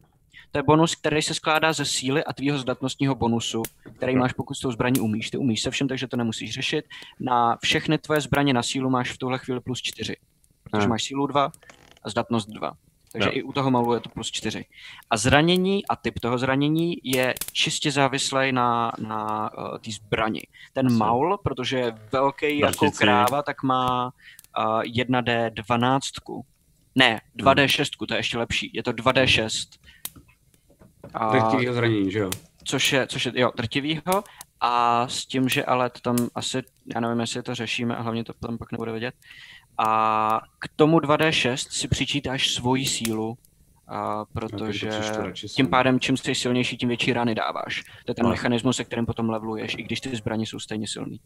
To 0.54 0.58
je 0.58 0.62
bonus, 0.62 0.94
který 0.94 1.22
se 1.22 1.34
skládá 1.34 1.72
ze 1.72 1.84
síly 1.84 2.24
a 2.24 2.32
tvýho 2.32 2.58
zdatnostního 2.58 3.14
bonusu, 3.14 3.62
který 3.96 4.16
máš, 4.16 4.32
pokud 4.32 4.54
s 4.54 4.60
tou 4.60 4.72
zbraní 4.72 5.00
umíš. 5.00 5.30
Ty 5.30 5.36
umíš 5.36 5.62
se 5.62 5.70
všem, 5.70 5.88
takže 5.88 6.06
to 6.08 6.16
nemusíš 6.16 6.54
řešit. 6.54 6.84
Na 7.20 7.56
všechny 7.62 7.98
tvoje 7.98 8.20
zbraně 8.20 8.52
na 8.52 8.62
sílu 8.62 8.90
máš 8.90 9.12
v 9.12 9.18
tuhle 9.18 9.38
chvíli 9.38 9.60
plus 9.60 9.82
4, 9.82 10.16
protože 10.62 10.88
máš 10.88 11.04
sílu 11.04 11.26
2 11.26 11.50
a 12.02 12.10
zdatnost 12.10 12.48
2. 12.48 12.72
Takže 13.12 13.28
Jo. 13.28 13.32
i 13.34 13.42
u 13.42 13.52
toho 13.52 13.70
malu 13.70 13.94
je 13.94 14.00
to 14.00 14.08
plus 14.08 14.30
4. 14.30 14.64
A 15.10 15.16
zranění 15.16 15.86
a 15.86 15.96
typ 15.96 16.18
toho 16.20 16.38
zranění 16.38 16.96
je 17.04 17.34
čistě 17.52 17.90
závislý 17.90 18.52
na, 18.52 18.92
na 18.98 19.50
uh, 19.58 19.78
té 19.78 19.90
zbrani. 19.90 20.42
Ten 20.72 20.86
Jasně. 20.86 20.98
maul, 20.98 21.38
protože 21.44 21.78
je 21.78 21.92
velký 22.12 22.58
jako 22.58 22.84
Drticí. 22.84 22.98
kráva, 22.98 23.42
tak 23.42 23.62
má 23.62 24.12
uh, 24.58 24.82
1D12. 24.82 26.42
Ne, 26.94 27.20
2D6, 27.38 28.06
to 28.06 28.14
je 28.14 28.18
ještě 28.18 28.38
lepší. 28.38 28.70
Je 28.74 28.82
to 28.82 28.92
2D6. 28.92 29.78
A, 31.14 31.30
Drtivýho 31.30 31.74
zranění, 31.74 32.10
že 32.10 32.18
jo? 32.18 32.30
což 32.64 32.92
je, 32.92 33.06
což 33.06 33.26
je, 33.26 33.32
jo, 33.34 33.52
drtivýho. 33.56 34.24
A 34.60 35.08
s 35.08 35.26
tím, 35.26 35.48
že 35.48 35.64
ale 35.64 35.90
to 35.90 36.00
tam 36.00 36.16
asi, 36.34 36.62
já 36.94 37.00
nevím, 37.00 37.20
jestli 37.20 37.42
to 37.42 37.54
řešíme 37.54 37.96
a 37.96 38.02
hlavně 38.02 38.24
to 38.24 38.32
tam 38.32 38.58
pak 38.58 38.72
nebude 38.72 38.92
vidět. 38.92 39.14
A 39.78 40.40
k 40.58 40.68
tomu 40.76 40.98
2D6 40.98 41.54
si 41.70 41.88
přičítáš 41.88 42.54
svoji 42.54 42.86
sílu, 42.86 43.38
a 43.88 44.24
protože 44.24 44.88
přečtu 44.88 45.22
radši 45.22 45.46
tím 45.48 45.66
pádem, 45.66 46.00
čím 46.00 46.16
jsi 46.16 46.34
silnější, 46.34 46.76
tím 46.76 46.88
větší 46.88 47.12
rany 47.12 47.34
dáváš. 47.34 47.84
To 48.04 48.10
je 48.10 48.14
ten 48.14 48.24
No. 48.24 48.30
mechanismus, 48.30 48.76
se 48.76 48.84
kterým 48.84 49.06
potom 49.06 49.30
leveluješ, 49.30 49.74
i 49.78 49.82
když 49.82 50.00
ty 50.00 50.16
zbraně 50.16 50.46
jsou 50.46 50.58
stejně 50.58 50.88
silný. 50.88 51.20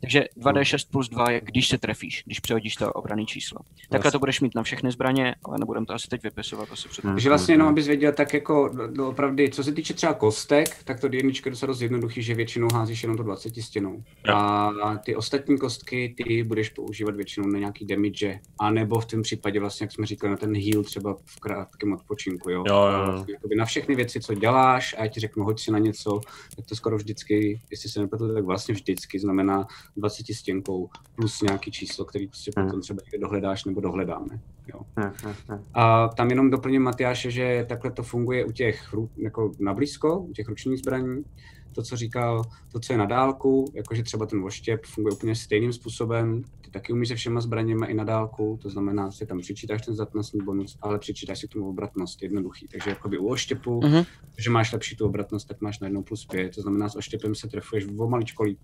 Takže 0.00 0.24
2D6 0.36 0.90
plus 0.90 1.08
2 1.08 1.30
je, 1.30 1.40
když 1.44 1.68
se 1.68 1.78
trefíš, 1.78 2.22
když 2.26 2.40
přehodíš 2.40 2.74
to 2.76 2.92
obraný 2.92 3.26
číslo. 3.26 3.58
Takhle 3.90 4.12
to 4.12 4.18
budeš 4.18 4.40
mít 4.40 4.54
na 4.54 4.62
všechny 4.62 4.90
zbraně, 4.90 5.34
ale 5.44 5.58
nebudem 5.58 5.86
to 5.86 5.94
asi 5.94 6.08
teď 6.08 6.22
vypisovat, 6.22 6.68
asi 6.72 6.88
před... 6.88 7.04
Hmm. 7.04 7.14
Takže 7.14 7.28
vlastně 7.28 7.54
jenom, 7.54 7.68
abys 7.68 7.86
věděl, 7.86 8.12
tak 8.12 8.34
jako 8.34 8.70
no, 8.96 9.08
opravdu, 9.08 9.44
co 9.52 9.64
se 9.64 9.72
týče 9.72 9.94
třeba 9.94 10.14
kostek, 10.14 10.82
tak 10.84 11.00
to 11.00 11.08
jednička 11.12 11.48
je 11.48 11.50
docela 11.50 11.66
dost 11.66 11.80
jednoduchý, 11.80 12.22
že 12.22 12.34
většinou 12.34 12.68
házíš 12.74 13.02
jenom 13.02 13.16
to 13.16 13.22
20 13.22 13.54
stěnou. 13.62 14.02
A 14.34 14.70
ty 15.04 15.16
ostatní 15.16 15.58
kostky, 15.58 16.14
ty 16.26 16.42
budeš 16.42 16.68
používat 16.68 17.16
většinou 17.16 17.46
na 17.46 17.58
nějaký 17.58 17.86
damage, 17.86 18.40
anebo 18.60 19.00
v 19.00 19.06
tom 19.06 19.22
případě 19.22 19.60
vlastně, 19.60 19.84
jak 19.84 19.92
jsme 19.92 20.06
říkali, 20.06 20.30
na 20.30 20.36
ten 20.36 20.56
heal 20.56 20.82
třeba 20.82 21.16
v 21.24 21.40
krátkém 21.40 21.97
odpočinku, 21.98 22.50
jo. 22.50 22.64
Jo, 22.66 22.74
jo. 22.74 23.12
Vlastně, 23.12 23.34
jakoby 23.34 23.54
na 23.56 23.64
všechny 23.64 23.94
věci, 23.94 24.20
co 24.20 24.34
děláš, 24.34 24.94
a 24.98 25.02
já 25.02 25.08
ti 25.08 25.20
řeknu, 25.20 25.44
hoď 25.44 25.60
si 25.60 25.70
na 25.70 25.78
něco, 25.78 26.20
tak 26.56 26.66
to 26.66 26.76
skoro 26.76 26.96
vždycky, 26.96 27.60
jestli 27.70 27.88
se 27.88 28.00
nepletu, 28.00 28.34
tak 28.34 28.44
vlastně 28.44 28.74
vždycky 28.74 29.18
znamená 29.18 29.66
20 29.96 30.26
stěnkou 30.34 30.90
plus 31.14 31.42
nějaký 31.42 31.70
číslo, 31.70 32.04
který 32.04 32.26
prostě 32.26 32.50
Hmm. 32.56 32.66
potom 32.66 32.80
třeba 32.80 33.00
dohledáš 33.20 33.64
nebo 33.64 33.80
dohledáme. 33.80 34.40
Jo. 34.74 34.80
Hm, 35.00 35.12
hm, 35.24 35.34
hm. 35.52 35.64
A 35.74 36.08
tam 36.08 36.30
jenom 36.30 36.50
doplním 36.50 36.82
Matyáše, 36.82 37.30
že 37.30 37.66
takhle 37.68 37.90
to 37.90 38.02
funguje 38.02 38.44
u 38.44 38.52
těch 38.52 38.94
jako 39.16 39.52
na 39.60 39.74
blízko, 39.74 40.18
u 40.18 40.32
těch 40.32 40.48
ručních 40.48 40.78
zbraní. 40.78 41.24
To, 41.72 41.82
co 41.82 41.96
říkal, 41.96 42.42
to, 42.72 42.80
co 42.80 42.92
je 42.92 42.98
na 42.98 43.04
dálku, 43.06 43.64
jakože 43.74 44.02
třeba 44.02 44.26
ten 44.26 44.40
voštěp 44.40 44.84
funguje 44.86 45.14
úplně 45.14 45.34
stejným 45.34 45.72
způsobem. 45.72 46.42
Ty 46.60 46.70
taky 46.70 46.92
umíš 46.92 47.08
se 47.08 47.14
všema 47.14 47.40
zbraněmi 47.40 47.86
i 47.86 47.94
na 47.94 48.04
dálku, 48.04 48.58
to 48.62 48.70
znamená, 48.70 49.10
že 49.10 49.26
tam 49.26 49.40
přičítáš 49.40 49.82
ten 49.82 49.94
zdatnostní 49.94 50.40
bonus, 50.44 50.78
ale 50.82 50.98
přičítáš 50.98 51.38
si 51.38 51.48
k 51.48 51.52
tomu 51.52 51.68
obratnost, 51.68 52.22
jednoduchý. 52.22 52.66
Takže 52.68 52.90
jakoby 52.90 53.18
u 53.18 53.28
oštěpu, 53.28 53.80
Mhm. 53.84 54.04
že 54.38 54.50
máš 54.50 54.72
lepší 54.72 54.96
tu 54.96 55.06
obratnost, 55.06 55.48
tak 55.48 55.60
máš 55.60 55.80
na 55.80 55.86
jednou 55.86 56.02
plus 56.02 56.24
pět, 56.26 56.54
to 56.54 56.62
znamená, 56.62 56.88
s 56.88 56.96
oštěpem 56.96 57.34
se 57.34 57.48
trefuješ 57.48 57.86
o 57.98 58.08
maličko 58.08 58.42
líp, 58.42 58.58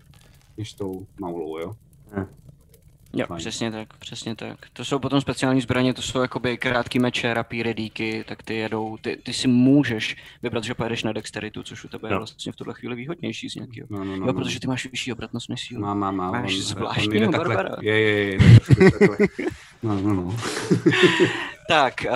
než 0.57 0.71
s 0.71 0.75
tou 0.75 1.07
maulou, 1.21 1.57
jo. 1.59 1.73
Jo, 3.17 3.25
Fajn. 3.27 3.39
přesně 3.39 3.71
tak, 3.71 3.97
přesně 3.97 4.35
tak. 4.35 4.57
To 4.73 4.85
jsou 4.85 4.99
potom 4.99 5.21
speciální 5.21 5.61
zbraně, 5.61 5.93
to 5.93 6.01
jsou 6.01 6.21
jakoby 6.21 6.57
krátký 6.57 6.99
meče, 6.99 7.33
rapíry, 7.33 7.73
díky, 7.73 8.23
tak 8.27 8.43
ty 8.43 8.55
jedou, 8.55 8.97
ty, 9.01 9.17
ty 9.23 9.33
si 9.33 9.47
můžeš 9.47 10.15
vybrat, 10.43 10.63
že 10.63 10.73
pojedeš 10.73 11.03
na 11.03 11.11
dexteritu, 11.13 11.63
což 11.63 11.83
u 11.83 11.87
tebe 11.87 12.09
je 12.09 12.13
Jo. 12.13 12.17
vlastně 12.19 12.51
v 12.51 12.55
tuhle 12.55 12.73
chvíli 12.73 12.95
výhodnější 12.95 13.49
z 13.49 13.55
nějakého. 13.55 13.87
No, 13.89 13.97
no, 13.97 14.05
no, 14.05 14.11
Jo, 14.15 14.25
no. 14.25 14.33
protože 14.33 14.59
ty 14.59 14.67
máš 14.67 14.85
vyšší 14.91 15.13
obratnost 15.13 15.49
než 15.49 15.61
sílu. 15.67 15.81
Má, 15.81 15.93
má, 15.93 16.11
má. 16.11 16.31
Máš 16.31 16.55
zvláštního 16.59 17.31
takhle- 17.31 17.55
Barbara. 17.55 17.75
Je, 17.81 17.99
je, 17.99 18.09
je. 18.25 18.31
je. 18.33 18.39
No, 19.83 20.01
no, 20.01 20.13
no. 20.13 20.35
Tak, 21.69 21.93
uh, 22.09 22.13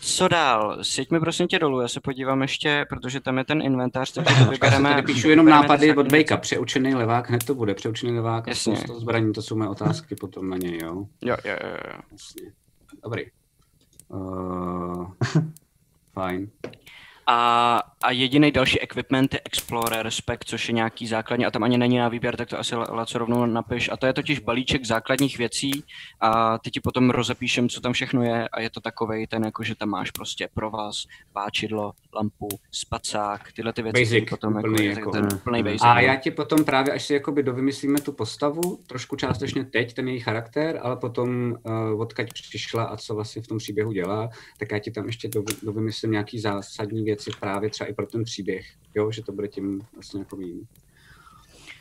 co 0.00 0.28
dál? 0.28 0.78
Sjeď 0.82 1.10
mi 1.10 1.20
prosím 1.20 1.48
tě 1.48 1.58
dolů, 1.58 1.80
já 1.80 1.88
se 1.88 2.00
podívám 2.00 2.42
ještě, 2.42 2.86
protože 2.88 3.20
tam 3.20 3.38
je 3.38 3.44
ten 3.44 3.62
inventář, 3.62 4.12
takže 4.12 4.34
to 4.34 4.40
Já 4.44 4.50
vybereme. 4.50 4.88
tady 4.90 5.02
píšu 5.02 5.28
jenom 5.30 5.46
nápady 5.46 5.96
od 5.96 6.08
Bejka. 6.08 6.36
Přeučený 6.36 6.94
levák, 6.94 7.28
hned 7.28 7.44
to 7.44 7.54
bude. 7.54 7.74
Přeučený 7.74 8.12
levák 8.12 8.46
Jasně. 8.46 8.76
spousta 8.76 9.00
zbraní, 9.00 9.32
to 9.32 9.42
jsou 9.42 9.56
mé 9.56 9.68
otázky 9.68 10.14
potom 10.14 10.50
na 10.50 10.56
něj, 10.56 10.78
jo. 10.82 11.06
Jo, 11.22 11.36
jo, 11.44 11.56
jo, 11.64 11.76
jo. 11.94 12.00
Jasně. 12.12 12.52
Dobrý. 13.02 13.22
Uh, 14.08 15.10
fajn. 16.12 16.50
A, 17.26 17.82
a 18.02 18.10
jediný 18.10 18.50
další 18.50 18.80
equipment 18.80 19.34
je 19.34 19.40
Explorer 19.44 20.10
Spec, 20.10 20.40
což 20.44 20.68
je 20.68 20.74
nějaký 20.74 21.06
základní, 21.06 21.46
a 21.46 21.50
tam 21.50 21.62
ani 21.62 21.78
není 21.78 21.98
na 21.98 22.08
výběr, 22.08 22.36
tak 22.36 22.48
to 22.48 22.58
asi 22.58 22.76
La- 22.76 22.86
Laco 22.90 23.18
rovnou 23.18 23.46
napiš. 23.46 23.88
A 23.92 23.96
to 23.96 24.06
je 24.06 24.12
totiž 24.12 24.38
balíček 24.38 24.84
základních 24.86 25.38
věcí 25.38 25.84
a 26.20 26.58
ty 26.58 26.70
ti 26.70 26.80
potom 26.80 27.10
rozepíšem, 27.10 27.68
co 27.68 27.80
tam 27.80 27.92
všechno 27.92 28.22
je 28.22 28.48
a 28.48 28.60
je 28.60 28.70
to 28.70 28.80
takovej 28.80 29.26
ten, 29.26 29.44
jako 29.44 29.62
že 29.62 29.74
tam 29.74 29.88
máš 29.88 30.10
prostě 30.10 30.48
provaz, 30.54 30.94
páčidlo, 31.32 31.92
lampu, 32.14 32.48
spacák, 32.70 33.52
tyhle 33.52 33.72
ty 33.72 33.82
věci, 33.82 34.00
Basic, 34.00 34.30
potom 34.30 34.56
úplný 34.56 34.84
jako, 34.86 35.00
jako- 35.00 35.10
ten 35.10 35.28
úplný 35.34 35.62
basic. 35.62 35.82
A 35.82 35.94
no. 35.94 36.00
já 36.00 36.16
ti 36.16 36.30
potom 36.30 36.64
právě, 36.64 36.94
až 36.94 37.02
si 37.02 37.14
jakoby 37.14 37.42
dovymyslíme 37.42 38.00
tu 38.00 38.12
postavu, 38.12 38.78
trošku 38.86 39.16
částečně 39.16 39.64
teď, 39.64 39.94
ten 39.94 40.08
její 40.08 40.20
charakter, 40.20 40.80
ale 40.82 40.96
potom 40.96 41.54
uh, 41.62 42.00
odkaď 42.00 42.32
přišla 42.32 42.84
a 42.84 42.96
co 42.96 43.14
vlastně 43.14 43.42
v 43.42 43.46
tom 43.46 43.58
příběhu 43.58 43.92
dělá, 43.92 44.28
tak 44.58 44.70
já 44.72 44.78
ti 44.78 44.90
tam 44.90 45.06
ještě 45.06 45.28
dovy, 45.28 45.54
dovymyslím 45.62 46.10
nějaký 46.10 46.40
zásadní 46.40 47.04
věci 47.04 47.30
právě 47.40 47.70
třeba 47.70 47.91
i 47.92 47.94
pro 47.94 48.06
ten 48.06 48.24
příběh, 48.24 48.66
jo, 48.94 49.10
že 49.12 49.22
to 49.22 49.32
bude 49.32 49.48
tím 49.48 49.82
vlastně 49.94 50.20
jako 50.20 50.40
jiný. 50.40 50.62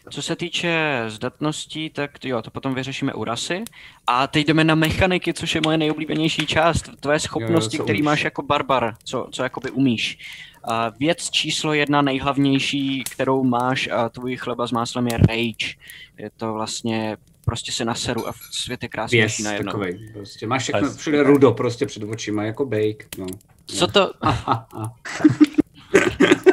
Co 0.09 0.22
se 0.22 0.36
týče 0.36 1.03
zdatností, 1.07 1.89
tak 1.89 2.20
to 2.20 2.28
jo, 2.28 2.41
to 2.41 2.51
potom 2.51 2.74
vyřešíme 2.76 3.14
u 3.14 3.24
rasy. 3.24 3.64
A 4.07 4.28
teď 4.28 4.47
jdeme 4.47 4.64
na 4.64 4.76
mechaniky, 4.76 5.34
což 5.34 5.55
je 5.55 5.62
moje 5.66 5.78
nejoblíbenější 5.78 6.45
část. 6.45 6.89
Tvoje 6.99 7.20
schopnosti, 7.20 7.78
co 7.78 7.84
které 7.84 7.97
umíš? 7.97 8.05
máš 8.05 8.24
jako 8.24 8.41
barbar, 8.41 8.95
co, 9.03 9.28
co 9.32 9.43
jakoby 9.43 9.72
umíš. 9.72 10.18
A 10.64 10.89
věc 10.89 11.30
číslo 11.30 11.74
jedna 11.74 12.01
nejhlavnější, 12.01 13.03
kterou 13.03 13.43
máš 13.43 13.88
a 13.91 14.09
tvůj 14.09 14.38
chleba 14.38 14.68
s 14.68 14.72
máslem 14.72 15.07
je 15.07 15.18
rage. 15.18 15.76
Je 16.18 16.30
to 16.38 16.53
vlastně 16.53 17.18
prostě 17.45 17.72
se 17.72 17.86
naseru 17.86 18.28
a 18.28 18.34
svět 18.51 18.84
je 18.84 18.89
krásnější 18.89 19.43
najednou. 19.43 19.72
takovej, 19.72 20.09
prostě 20.14 20.47
máš 20.47 20.64
všechno, 20.64 20.88
Yes. 20.88 20.97
všude 20.97 21.24
rudo 21.24 21.51
prostě 21.51 21.86
před 21.86 22.03
očima, 22.03 22.43
jako 22.43 22.66
bake, 22.66 23.05
no. 23.18 23.26
Co 23.66 23.88
to... 23.88 24.12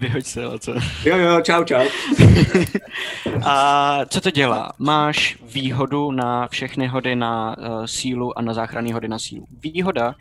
Vyhoď 0.00 0.24
se, 0.26 0.42
co? 0.58 0.74
Jo, 1.04 1.16
jo, 1.16 1.40
čau, 1.40 1.64
čau. 1.64 1.84
A 3.44 3.98
co 4.06 4.20
to 4.20 4.30
dělá? 4.30 4.72
Máš 4.78 5.38
výhodu 5.52 6.10
na 6.10 6.48
všechny 6.48 6.86
hody 6.86 7.16
na 7.16 7.58
uh, 7.58 7.84
sílu 7.84 8.38
a 8.38 8.42
na 8.42 8.54
záchranné 8.54 8.92
hody 8.92 9.08
na 9.08 9.18
sílu. 9.18 9.46
Výhoda, 9.62 10.14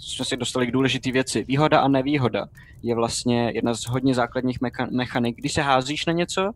jsme 0.00 0.24
si 0.24 0.36
dostali 0.36 0.66
k 0.66 0.70
důležité 0.70 1.12
věci, 1.12 1.44
výhoda 1.44 1.80
a 1.80 1.88
nevýhoda 1.88 2.46
je 2.82 2.94
vlastně 2.94 3.50
jedna 3.54 3.74
z 3.74 3.86
hodně 3.86 4.14
základních 4.14 4.60
mecha- 4.60 4.96
mechanik. 4.96 5.36
Když 5.36 5.52
se 5.52 5.62
házíš 5.62 6.06
na 6.06 6.12
něco, 6.12 6.50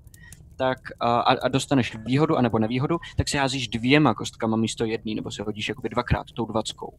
tak 0.56 0.78
a, 1.00 1.20
a 1.20 1.32
a 1.42 1.48
dostaneš 1.48 1.96
výhodu 2.06 2.36
anebo 2.36 2.58
nevýhodu, 2.58 2.98
tak 3.16 3.28
se 3.28 3.38
házíš 3.38 3.68
dvěma 3.68 4.14
kostkama 4.14 4.56
místo 4.56 4.84
jedný, 4.84 5.14
nebo 5.14 5.30
se 5.30 5.42
hodíš 5.42 5.68
jakoby 5.68 5.88
dvakrát 5.88 6.26
tou 6.34 6.46
dvackou. 6.46 6.94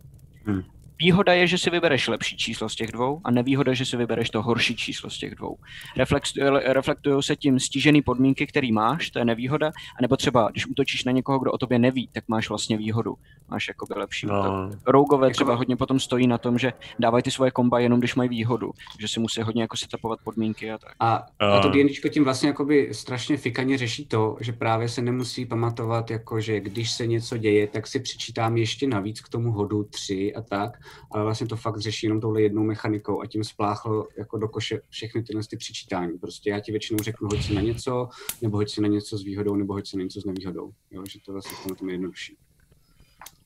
Hmm. 0.46 0.64
Výhoda 1.02 1.34
je, 1.34 1.48
že 1.48 1.58
si 1.58 1.70
vybereš 1.70 2.08
lepší 2.08 2.38
číslo 2.38 2.70
z 2.70 2.76
těch 2.76 2.92
dvou 2.92 3.22
a 3.24 3.32
nevýhoda, 3.32 3.74
že 3.74 3.86
si 3.86 3.98
vybereš 3.98 4.30
to 4.30 4.42
horší 4.42 4.76
číslo 4.76 5.10
z 5.10 5.18
těch 5.18 5.36
dvou. 5.36 5.58
Reflex, 5.98 6.34
reflektují 6.66 7.24
se 7.24 7.36
tím 7.36 7.60
stížený 7.60 8.02
podmínky, 8.02 8.48
který 8.48 8.72
máš, 8.72 9.10
to 9.10 9.20
je 9.20 9.26
nevýhoda, 9.26 9.72
anebo 10.00 10.18
třeba, 10.18 10.50
když 10.52 10.68
útočíš 10.68 11.04
na 11.04 11.12
někoho, 11.12 11.40
kdo 11.40 11.52
o 11.52 11.58
tobě 11.58 11.80
neví, 11.80 12.10
tak 12.12 12.24
máš 12.28 12.50
vlastně 12.50 12.78
výhodu. 12.78 13.16
Máš 13.50 13.68
jakoby 13.68 13.94
lepší 14.00 14.26
útok. 14.28 14.44
No, 14.46 14.70
Rougové 14.88 15.28
Jako- 15.28 15.34
třeba 15.34 15.56
hodně 15.56 15.76
potom 15.78 16.00
stojí 16.00 16.28
na 16.28 16.38
tom, 16.38 16.58
že 16.60 16.74
dávají 17.00 17.24
ty 17.24 17.32
svoje 17.32 17.52
komba 17.52 17.80
jenom 17.80 18.00
když 18.00 18.16
mají 18.16 18.30
výhodu, 18.30 18.72
že 19.00 19.08
si 19.08 19.20
musí 19.20 19.42
hodně 19.42 19.62
jako 19.62 19.78
setupovat 19.78 20.20
podmínky 20.24 20.72
a 20.72 20.78
tak. 20.78 20.94
A, 21.00 21.26
a 21.40 21.60
to 21.60 21.70
D&Dčko 21.70 22.10
tím 22.10 22.24
vlastně 22.24 22.48
jakoby 22.50 22.90
strašně 22.92 23.38
fikaně 23.38 23.78
řeší 23.78 24.06
to, 24.06 24.38
že 24.40 24.52
právě 24.54 24.90
se 24.90 25.02
nemusí 25.02 25.46
pamatovat, 25.46 26.12
jako 26.12 26.40
že 26.42 26.60
když 26.60 26.92
se 26.92 27.08
něco 27.08 27.38
děje, 27.38 27.68
tak 27.68 27.88
si 27.88 28.00
přičítám 28.00 28.58
ještě 28.58 28.88
navíc 28.88 29.22
k 29.22 29.30
tomu 29.30 29.52
hodu 29.52 29.84
tři 29.84 30.34
a 30.36 30.42
tak, 30.42 30.78
ale 31.12 31.24
vlastně 31.24 31.48
to 31.48 31.56
fakt 31.56 31.80
řeší 31.80 32.06
jenom 32.06 32.22
touhle 32.22 32.42
jednou 32.42 32.64
mechanikou 32.64 33.22
a 33.22 33.28
tím 33.28 33.44
spláchlo 33.44 34.08
jako 34.18 34.38
do 34.38 34.48
koše 34.48 34.82
všechny 34.90 35.24
tyhle 35.24 35.42
ty 35.50 35.58
přičítání. 35.58 36.18
Prostě 36.18 36.50
já 36.50 36.60
ti 36.60 36.72
většinou 36.72 37.00
řeknu, 37.00 37.28
hoď 37.32 37.44
si 37.44 37.54
na 37.54 37.62
něco, 37.62 38.10
nebo 38.42 38.58
hoď 38.58 38.70
si 38.70 38.82
na 38.82 38.88
něco 38.88 39.18
s 39.18 39.24
výhodou, 39.24 39.56
nebo 39.56 39.74
hoď 39.74 39.88
si 39.88 39.98
na 39.98 40.04
něco 40.04 40.22
s 40.22 40.26
nevýhodou. 40.26 40.72
Jo, 40.92 41.04
že 41.10 41.20
to 41.26 41.32
vlastně 41.32 41.58
v 41.58 41.78
tom 41.78 41.90
je 41.90 41.94
jednodušší. 41.94 42.38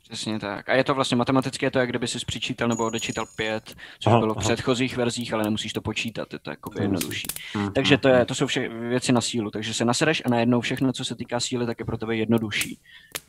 Přesně 0.03 0.39
tak. 0.39 0.69
A 0.69 0.73
je 0.75 0.83
to 0.83 0.95
vlastně 0.95 1.17
matematicky, 1.17 1.65
je 1.65 1.71
to 1.71 1.79
jak 1.79 1.89
kdyby 1.89 2.07
si 2.07 2.17
přičítal 2.25 2.67
nebo 2.67 2.85
odečítal 2.85 3.25
pět, 3.35 3.75
což 3.99 4.11
Aha, 4.11 4.19
bylo 4.19 4.33
v 4.33 4.37
aha. 4.37 4.45
předchozích 4.45 4.97
verzích, 4.97 5.33
ale 5.33 5.43
nemusíš 5.43 5.73
to 5.73 5.81
počítat, 5.81 6.33
je 6.33 6.39
to 6.39 6.51
musíš. 6.51 6.81
jednodušší. 6.81 7.27
Mhm. 7.55 7.73
Takže 7.73 7.97
to, 7.97 8.07
je, 8.07 8.25
to 8.25 8.35
jsou 8.35 8.47
vše 8.47 8.69
věci 8.69 9.11
na 9.11 9.21
sílu, 9.21 9.51
takže 9.51 9.73
se 9.73 9.85
nasereš 9.85 10.21
a 10.25 10.29
najednou 10.29 10.61
všechno, 10.61 10.93
co 10.93 11.05
se 11.05 11.15
týká 11.15 11.39
síly, 11.39 11.65
tak 11.65 11.79
je 11.79 11.85
pro 11.85 11.97
tebe 11.97 12.15
jednodušší. 12.15 12.79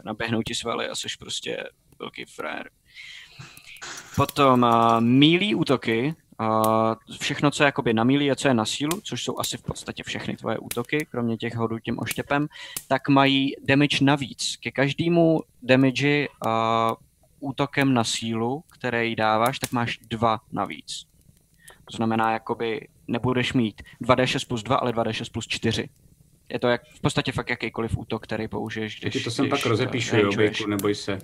Naběhnou 0.04 0.42
ti 0.42 0.54
svaly 0.54 0.88
a 0.88 0.94
jsi 0.94 1.08
prostě 1.18 1.64
velký 1.98 2.24
frér. 2.24 2.70
Potom 4.16 4.62
uh, 4.62 5.00
mílí 5.00 5.54
útoky, 5.54 6.14
uh, 6.40 6.94
všechno, 7.20 7.50
co 7.50 7.62
je 7.62 7.66
jakoby 7.66 7.94
na 7.94 8.04
mílí 8.04 8.30
a 8.30 8.34
co 8.34 8.48
je 8.48 8.54
na 8.54 8.64
sílu, 8.64 9.00
což 9.00 9.24
jsou 9.24 9.38
asi 9.38 9.56
v 9.56 9.62
podstatě 9.62 10.02
všechny 10.02 10.36
tvoje 10.36 10.58
útoky, 10.58 11.06
kromě 11.10 11.36
těch 11.36 11.54
hodů 11.54 11.78
tím 11.78 11.98
oštěpem, 11.98 12.46
tak 12.88 13.08
mají 13.08 13.54
damage 13.64 14.04
navíc. 14.04 14.56
Ke 14.56 14.70
každému 14.70 15.40
damage 15.62 16.28
uh, 16.28 16.50
útokem 17.40 17.94
na 17.94 18.04
sílu, 18.04 18.64
který 18.72 19.16
dáváš, 19.16 19.58
tak 19.58 19.72
máš 19.72 19.98
dva 20.10 20.40
navíc. 20.52 21.06
To 21.90 21.96
znamená, 21.96 22.32
jakoby 22.32 22.88
nebudeš 23.08 23.52
mít 23.52 23.82
2d6 24.02 24.48
plus 24.48 24.62
2, 24.62 24.76
ale 24.76 24.92
2d6 24.92 25.32
plus 25.32 25.46
4. 25.46 25.88
Je 26.48 26.58
to 26.58 26.68
jak, 26.68 26.84
v 26.84 27.00
podstatě 27.00 27.32
fakt 27.32 27.50
jakýkoliv 27.50 27.96
útok, 27.98 28.22
který 28.22 28.48
použiješ, 28.48 29.00
Když, 29.00 29.14
když... 29.14 29.24
to 29.24 29.30
sem 29.30 29.44
když, 29.44 29.50
pak 29.50 29.70
rozepíšu, 29.70 30.16
jo. 30.16 30.32
Bejku, 30.36 30.66
neboj 30.66 30.94
se. 30.94 31.18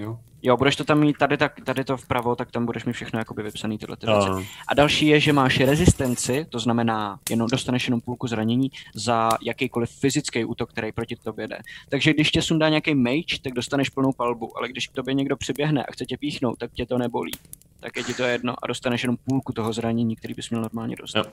Jo? 0.00 0.18
Jo, 0.42 0.56
budeš 0.56 0.76
to 0.76 0.84
tam 0.84 1.00
mít 1.00 1.16
tady, 1.18 1.36
tak, 1.36 1.52
tady 1.64 1.84
to 1.84 1.96
vpravo, 1.96 2.36
tak 2.36 2.50
tam 2.50 2.66
budeš 2.66 2.84
mít 2.84 2.92
všechno 2.92 3.18
jakoby 3.18 3.42
vypsaný 3.42 3.78
tyhle 3.78 3.96
ty 3.96 4.06
věci. 4.06 4.28
a, 4.28 4.44
A 4.68 4.74
další 4.74 5.06
je, 5.06 5.20
že 5.20 5.32
máš 5.32 5.60
rezistenci, 5.60 6.46
to 6.48 6.58
znamená, 6.58 7.18
jenom 7.30 7.48
dostaneš 7.48 7.86
jenom 7.86 8.00
půlku 8.00 8.26
zranění 8.26 8.70
za 8.94 9.28
jakýkoliv 9.42 9.90
fyzický 9.90 10.44
útok, 10.44 10.70
který 10.70 10.92
proti 10.92 11.16
tobě 11.16 11.48
jde. 11.48 11.58
Takže 11.88 12.12
když 12.14 12.30
tě 12.30 12.42
sundá 12.42 12.68
nějaký 12.68 12.94
mage, 12.94 13.38
tak 13.42 13.52
dostaneš 13.52 13.88
plnou 13.88 14.12
palbu, 14.12 14.58
ale 14.58 14.68
když 14.68 14.86
k 14.86 14.92
tobě 14.92 15.14
někdo 15.14 15.36
přiběhne 15.36 15.84
a 15.84 15.92
chce 15.92 16.06
tě 16.06 16.16
píchnout, 16.16 16.58
tak 16.58 16.72
tě 16.72 16.86
to 16.86 16.98
nebolí. 16.98 17.32
Tak 17.80 17.96
je 17.96 18.02
ti 18.04 18.14
to 18.14 18.22
jedno 18.22 18.54
a 18.62 18.66
dostaneš 18.66 19.02
jenom 19.02 19.16
půlku 19.24 19.52
toho 19.52 19.72
zranění, 19.72 20.16
který 20.16 20.34
bys 20.34 20.50
měl 20.50 20.62
normálně 20.62 20.96
dostat. 20.96 21.26
Jo. 21.26 21.32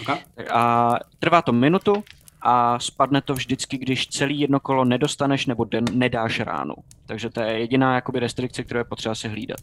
Okay? 0.00 0.18
A 0.50 0.94
trvá 1.18 1.42
to 1.42 1.52
minutu 1.52 2.04
a 2.42 2.78
spadne 2.78 3.20
to 3.20 3.34
vždycky, 3.34 3.78
když 3.78 4.08
celý 4.08 4.40
jedno 4.40 4.60
kolo 4.60 4.84
nedostaneš 4.84 5.46
nebo 5.46 5.64
den 5.64 5.84
nedáš 5.92 6.40
ránu. 6.40 6.74
Takže 7.06 7.30
to 7.30 7.40
je 7.40 7.58
jediná 7.58 7.94
jakoby 7.94 8.18
restrikce, 8.18 8.64
kterou 8.64 8.78
je 8.78 8.84
potřeba 8.84 9.14
si 9.14 9.28
hlídat. 9.28 9.60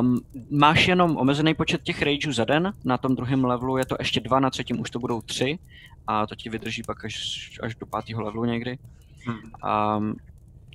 Um, 0.00 0.20
máš 0.50 0.88
jenom 0.88 1.16
omezený 1.16 1.54
počet 1.54 1.82
těch 1.82 2.02
rageů 2.02 2.32
za 2.32 2.44
den, 2.44 2.72
na 2.84 2.98
tom 2.98 3.16
druhém 3.16 3.44
levelu 3.44 3.76
je 3.76 3.86
to 3.86 3.96
ještě 3.98 4.20
dva, 4.20 4.40
na 4.40 4.50
třetím 4.50 4.80
už 4.80 4.90
to 4.90 4.98
budou 4.98 5.20
tři 5.20 5.58
a 6.06 6.26
to 6.26 6.34
ti 6.34 6.50
vydrží 6.50 6.82
pak 6.82 7.04
až, 7.04 7.50
až 7.62 7.74
do 7.74 7.86
pátého 7.86 8.22
levelu 8.22 8.44
někdy. 8.44 8.78
Um, 9.98 10.16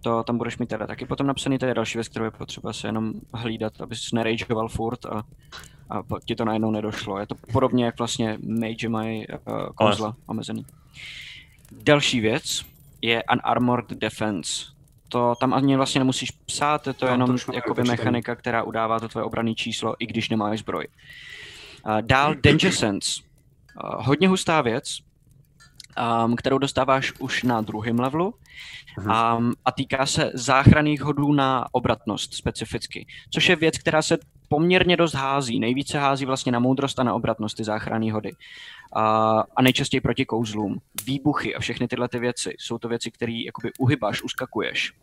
to 0.04 0.24
tam 0.24 0.38
budeš 0.38 0.58
mít 0.58 0.70
teda 0.70 0.88
taky 0.88 1.06
potom 1.06 1.28
napsaný, 1.28 1.58
to 1.58 1.66
je 1.66 1.74
další 1.74 1.98
věc, 1.98 2.08
kterou 2.08 2.26
je 2.26 2.32
potřeba 2.32 2.74
se 2.74 2.88
jenom 2.88 3.14
hlídat, 3.34 3.82
abys 3.82 4.12
nerageoval 4.12 4.70
furt 4.70 5.06
a, 5.06 5.24
a 5.90 6.04
ti 6.26 6.36
to 6.36 6.46
najednou 6.46 6.72
nedošlo. 6.72 7.20
Je 7.20 7.28
to 7.28 7.36
podobně, 7.52 7.86
jak 7.86 7.98
vlastně 7.98 8.38
mage 8.60 8.90
mají 8.90 9.28
uh, 9.28 9.36
kouzla 9.76 10.16
omezený. 10.26 10.66
Další 11.72 12.20
věc 12.20 12.66
je 13.02 13.24
Unarmored 13.34 13.90
Defense. 13.90 14.66
To 15.10 15.36
tam 15.40 15.54
ani 15.54 15.76
vlastně 15.78 16.00
nemusíš 16.00 16.32
psát, 16.32 16.88
je 16.88 16.94
to 16.94 17.06
No, 17.06 17.10
to 17.10 17.14
jenom 17.14 17.30
mám 17.30 17.38
jakoby 17.38 17.56
vypočítaný. 17.56 17.90
mechanika, 17.90 18.36
která 18.36 18.64
udává 18.64 19.00
to 19.00 19.08
tvoje 19.08 19.24
obranné 19.24 19.56
číslo, 19.56 19.96
i 20.00 20.06
když 20.06 20.30
nemáš 20.30 20.60
zbroj. 20.60 20.88
Uh, 21.86 22.02
dál 22.02 22.36
Danger 22.44 22.72
Sense. 22.72 23.22
Uh, 23.84 24.06
hodně 24.06 24.28
hustá 24.28 24.62
věc. 24.62 25.00
Um, 26.26 26.36
kterou 26.36 26.58
dostáváš 26.58 27.14
už 27.20 27.44
na 27.44 27.62
druhém 27.62 28.00
levelu 28.00 28.34
um, 28.98 29.54
a 29.66 29.72
týká 29.72 30.06
se 30.06 30.32
záchranných 30.34 31.02
hodů 31.02 31.34
na 31.34 31.66
obratnost 31.72 32.34
specificky, 32.34 33.06
což 33.30 33.50
je 33.50 33.56
věc, 33.56 33.78
která 33.78 34.02
se 34.02 34.18
poměrně 34.48 34.98
dost 34.98 35.14
hází. 35.14 35.60
Nejvíce 35.60 36.00
hází 36.00 36.26
vlastně 36.26 36.52
na 36.52 36.60
moudrost 36.60 37.00
a 37.00 37.04
na 37.04 37.14
obratnost 37.14 37.58
ty 37.58 37.64
záchranné 37.64 38.12
hody. 38.12 38.32
A, 38.96 39.44
a 39.56 39.62
nejčastěji 39.62 40.02
proti 40.02 40.26
kouzlům. 40.26 40.82
Výbuchy 41.06 41.56
a 41.56 41.60
všechny 41.60 41.88
tyhle 41.88 42.10
ty 42.10 42.20
věci 42.20 42.56
jsou 42.60 42.78
to 42.78 42.90
věci, 42.90 43.12
které 43.12 43.32
jakoby 43.32 43.72
uhybáš, 43.80 44.22
uskakuješ. 44.22 44.94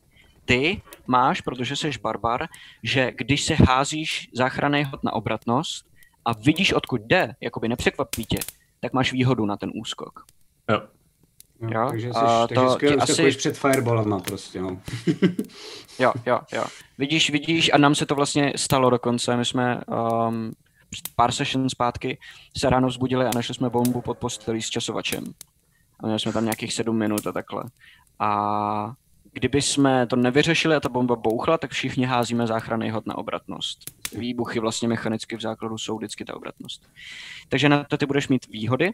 Ty 0.45 0.82
máš, 1.07 1.41
protože 1.41 1.76
jsi 1.76 1.91
barbar, 2.03 2.47
že 2.82 3.12
když 3.16 3.45
se 3.45 3.55
házíš 3.55 4.28
záchranný 4.34 4.84
hod 4.84 5.05
na 5.05 5.12
obratnost 5.12 5.86
a 6.24 6.32
vidíš, 6.32 6.72
odkud 6.72 7.01
jde, 7.01 7.34
jakoby 7.41 7.68
nepřekvapí 7.68 8.24
tě, 8.24 8.38
tak 8.80 8.93
máš 8.93 9.12
výhodu 9.12 9.47
na 9.47 9.57
ten 9.57 9.70
úskok. 9.74 10.24
Jo. 10.71 10.81
Jo, 11.62 11.68
Jo, 11.71 11.87
takže 11.91 12.09
jsi, 12.12 12.18
a 12.18 12.47
takže 12.47 12.64
to 12.64 12.71
skvěle 12.71 12.97
asi... 12.97 13.31
před 13.31 13.59
fireballama 13.59 14.21
prostě, 14.21 14.61
no. 14.62 14.81
Jo, 15.99 16.12
jo, 16.27 16.41
jo. 16.53 16.64
Vidíš, 16.99 17.31
vidíš, 17.31 17.71
a 17.73 17.79
nám 17.79 17.95
se 17.95 18.07
to 18.07 18.14
vlastně 18.14 18.53
stalo 18.57 18.91
dokonce. 18.91 19.37
My 19.37 19.45
jsme 19.45 19.81
um, 20.29 20.53
pár 21.16 21.33
session 21.33 21.71
zpátky 21.71 22.18
se 22.57 22.71
ráno 22.71 22.89
vzbudili 22.89 23.27
a 23.27 23.31
našli 23.35 23.55
jsme 23.55 23.71
bombu 23.71 24.01
pod 24.01 24.18
postelí 24.18 24.62
s 24.62 24.71
časovačem. 24.71 25.25
A 26.01 26.07
měli 26.07 26.21
jsme 26.21 26.33
tam 26.33 26.45
nějakých 26.45 26.73
sedm 26.73 26.99
minut 26.99 27.27
a 27.27 27.33
takhle. 27.33 27.64
A 28.18 28.93
kdyby 29.33 29.62
jsme 29.62 30.07
to 30.07 30.16
nevyřešili 30.16 30.75
a 30.75 30.81
ta 30.81 30.89
bomba 30.89 31.16
bouchla, 31.16 31.59
tak 31.59 31.71
všichni 31.71 32.05
házíme 32.05 32.47
záchranný 32.47 32.91
hod 32.91 33.07
na 33.07 33.18
obratnost. 33.18 33.79
Výbuchy 34.12 34.61
vlastně 34.61 34.89
mechanicky 34.89 35.37
v 35.37 35.41
základu 35.41 35.79
jsou 35.79 35.97
vždycky 35.97 36.25
ta 36.25 36.37
obratnost. 36.37 36.91
Takže 37.49 37.68
na 37.68 37.85
to 37.85 37.97
ty 37.97 38.07
budeš 38.07 38.29
mít 38.29 38.47
výhody. 38.49 38.93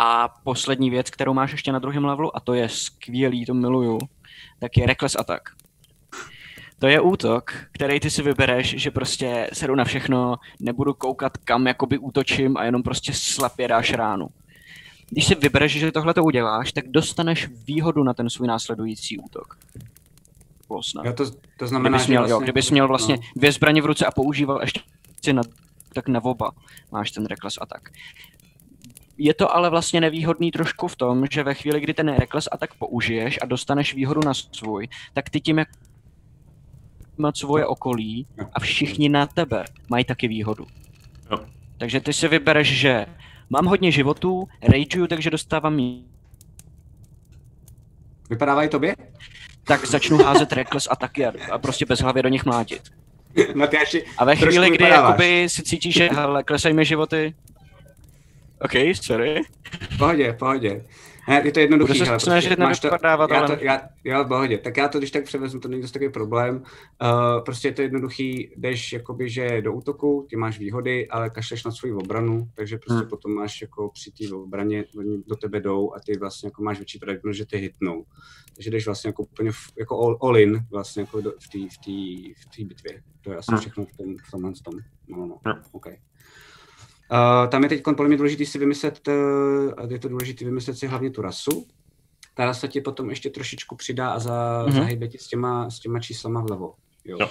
A 0.00 0.28
poslední 0.28 0.90
věc, 0.90 1.10
kterou 1.10 1.34
máš 1.34 1.52
ještě 1.52 1.72
na 1.72 1.78
druhém 1.78 2.04
levelu, 2.04 2.36
a 2.36 2.40
to 2.40 2.54
je 2.54 2.68
skvělý, 2.68 3.46
to 3.46 3.54
miluju, 3.54 3.98
tak 4.60 4.76
je 4.76 4.86
Reckless 4.86 5.16
Attack. 5.16 5.42
To 6.78 6.86
je 6.86 7.00
útok, 7.00 7.52
který 7.72 8.00
ty 8.00 8.10
si 8.10 8.22
vybereš, 8.22 8.74
že 8.78 8.90
prostě 8.90 9.50
sedu 9.52 9.74
na 9.74 9.84
všechno, 9.84 10.36
nebudu 10.60 10.94
koukat 10.94 11.36
kam 11.36 11.66
jakoby 11.66 11.98
útočím 11.98 12.56
a 12.56 12.64
jenom 12.64 12.82
prostě 12.82 13.12
slapě 13.14 13.68
dáš 13.68 13.92
ránu. 13.92 14.28
Když 15.10 15.26
si 15.26 15.34
vybereš, 15.34 15.72
že 15.72 15.92
tohle 15.92 16.14
to 16.14 16.24
uděláš, 16.24 16.72
tak 16.72 16.88
dostaneš 16.88 17.48
výhodu 17.66 18.04
na 18.04 18.14
ten 18.14 18.30
svůj 18.30 18.48
následující 18.48 19.18
útok. 19.18 19.58
Plosna. 20.68 21.02
Jo, 21.04 21.12
to, 21.12 21.24
to 21.58 21.66
znamená, 21.66 21.98
Kdybys 21.98 22.06
že 22.06 22.12
měl, 22.12 22.20
vlastně, 22.20 22.32
jo, 22.32 22.40
kdybys 22.40 22.70
měl 22.70 22.88
vlastně 22.88 23.14
No, 23.14 23.22
dvě 23.36 23.52
zbraně 23.52 23.82
v 23.82 23.86
ruce 23.86 24.06
a 24.06 24.10
používal 24.10 24.60
ještě 24.60 25.32
na, 25.32 25.42
tak 25.92 26.08
na 26.08 26.24
oba 26.24 26.50
máš 26.92 27.10
ten 27.10 27.26
Reckless 27.26 27.58
Attack. 27.60 27.90
Je 29.18 29.34
to 29.34 29.56
ale 29.56 29.70
vlastně 29.70 30.00
nevýhodný 30.00 30.50
trošku 30.50 30.88
v 30.88 30.96
tom, 30.96 31.24
že 31.30 31.42
ve 31.42 31.54
chvíli, 31.54 31.80
kdy 31.80 31.94
ten 31.94 32.14
Reckless 32.14 32.48
Attack 32.52 32.74
použiješ 32.74 33.38
a 33.42 33.46
dostaneš 33.46 33.94
výhodu 33.94 34.20
na 34.26 34.34
svůj, 34.34 34.88
tak 35.12 35.30
ty 35.30 35.40
tím, 35.40 35.58
jak 35.58 35.68
má 37.18 37.32
svoje 37.34 37.66
okolí 37.66 38.26
a 38.52 38.60
všichni 38.60 39.08
na 39.08 39.26
tebe 39.26 39.64
mají 39.88 40.04
taky 40.04 40.28
výhodu. 40.28 40.66
Jo. 41.30 41.38
Takže 41.78 42.00
ty 42.00 42.12
si 42.12 42.28
vybereš, 42.28 42.78
že 42.78 43.06
mám 43.50 43.66
hodně 43.66 43.90
životů, 43.92 44.48
rageuju, 44.62 45.06
takže 45.06 45.30
dostávám 45.30 45.74
mí- 45.74 46.04
Vypadávají 48.30 48.68
tobě? 48.68 48.96
tak 49.64 49.86
začnu 49.86 50.16
házet 50.18 50.52
Reckless 50.52 50.88
Attacky 50.90 51.26
a, 51.26 51.32
a 51.52 51.58
prostě 51.58 51.86
bez 51.86 52.00
hlavy 52.00 52.22
do 52.22 52.28
nich 52.28 52.44
mlátit. 52.44 52.82
Matyáši, 53.54 54.04
A 54.18 54.24
ve 54.24 54.36
chvíli, 54.36 54.70
kdy 54.70 54.84
jakoby 54.84 55.48
si 55.48 55.62
cítíš, 55.62 55.94
že 55.94 56.08
hele, 56.12 56.42
klesají 56.44 56.74
mi 56.74 56.84
životy, 56.84 57.34
OK, 58.64 58.72
sorry. 59.02 59.40
v 59.90 59.98
pohodě, 59.98 60.32
v 60.32 60.36
pohodě. 60.36 60.84
Ne, 61.28 61.42
je 61.44 61.52
to 61.52 61.60
jednoduchý. 61.60 61.92
Budu 61.92 61.98
se 61.98 62.04
hele, 62.04 62.20
snažit 62.20 62.48
prostě 62.48 62.62
máš 62.62 62.80
to, 62.80 62.86
já 63.02 63.14
ale- 63.14 63.56
to, 63.56 63.64
já, 63.64 63.80
já, 64.04 64.22
v 64.22 64.28
pohodě. 64.28 64.58
Tak 64.58 64.76
já 64.76 64.88
to, 64.88 64.98
když 64.98 65.10
tak 65.10 65.24
převezmu, 65.24 65.60
to 65.60 65.68
není 65.68 65.82
dost 65.82 65.92
takový 65.92 66.12
problém. 66.12 66.56
Uh, 66.56 67.44
prostě 67.44 67.68
je 67.68 67.72
to 67.72 67.82
jednoduchý, 67.82 68.52
jdeš 68.56 68.92
jakoby, 68.92 69.30
že 69.30 69.62
do 69.62 69.72
útoku, 69.72 70.26
ty 70.30 70.36
máš 70.36 70.58
výhody, 70.58 71.08
ale 71.08 71.30
kašleš 71.30 71.64
na 71.64 71.70
svou 71.70 71.96
obranu, 71.98 72.48
takže 72.54 72.78
prostě 72.78 73.00
Hmm. 73.00 73.08
potom 73.08 73.32
máš 73.34 73.60
jako 73.62 73.90
při 73.94 74.10
té 74.10 74.34
obraně, 74.34 74.84
oni 74.98 75.22
do 75.26 75.36
tebe 75.36 75.60
jdou 75.60 75.94
a 75.94 76.00
ty 76.06 76.18
vlastně 76.18 76.46
jako 76.46 76.62
máš 76.62 76.78
větší 76.78 76.98
pravděpodobnost, 76.98 77.36
že 77.36 77.46
ty 77.46 77.56
hitnou. 77.58 78.04
Takže 78.54 78.70
jdeš 78.70 78.86
vlastně 78.86 79.08
jako 79.08 79.22
úplně 79.22 79.52
v, 79.52 79.72
jako 79.78 79.98
all, 80.04 80.18
all 80.22 80.38
in 80.38 80.60
vlastně 80.70 81.02
jako 81.02 81.20
do, 81.20 81.30
v 81.30 81.48
té 81.48 81.58
v 81.74 81.78
tý, 81.84 82.32
v 82.34 82.46
tý 82.56 82.64
bitvě. 82.64 83.02
To 83.20 83.30
je 83.30 83.36
asi 83.36 83.50
Hmm. 83.50 83.60
všechno 83.60 83.84
v 83.84 83.96
tom, 83.96 84.16
v 84.26 84.30
tomhle 84.30 84.52
tom. 84.64 84.74
No, 85.08 85.16
no, 85.18 85.26
no. 85.26 85.38
Jo. 85.46 85.52
Okay. 85.72 85.96
Uh, 87.12 87.50
tam 87.50 87.62
je 87.62 87.68
teď 87.68 87.82
podle 87.84 88.08
mě 88.08 88.16
důležité 88.16 88.44
si 88.44 88.58
vymyslet, 88.58 89.08
uh, 89.08 89.92
je 89.92 89.98
to 89.98 90.08
důležité 90.08 90.44
vymyslet 90.44 90.78
si 90.78 90.86
hlavně 90.86 91.10
tu 91.10 91.22
rasu. 91.22 91.66
Ta 92.34 92.44
rasa 92.44 92.66
ti 92.66 92.80
potom 92.80 93.10
ještě 93.10 93.30
trošičku 93.30 93.76
přidá 93.76 94.10
a 94.10 94.18
za, 94.18 94.62
Mhm. 94.62 94.72
mm-hmm. 94.72 94.78
zahýbe 94.78 95.08
ti 95.08 95.18
s 95.18 95.26
těma, 95.28 95.70
s 95.70 95.80
těma 95.80 96.00
číslama 96.00 96.40
vlevo. 96.40 96.74
Jo. 97.04 97.16
Jo. 97.20 97.28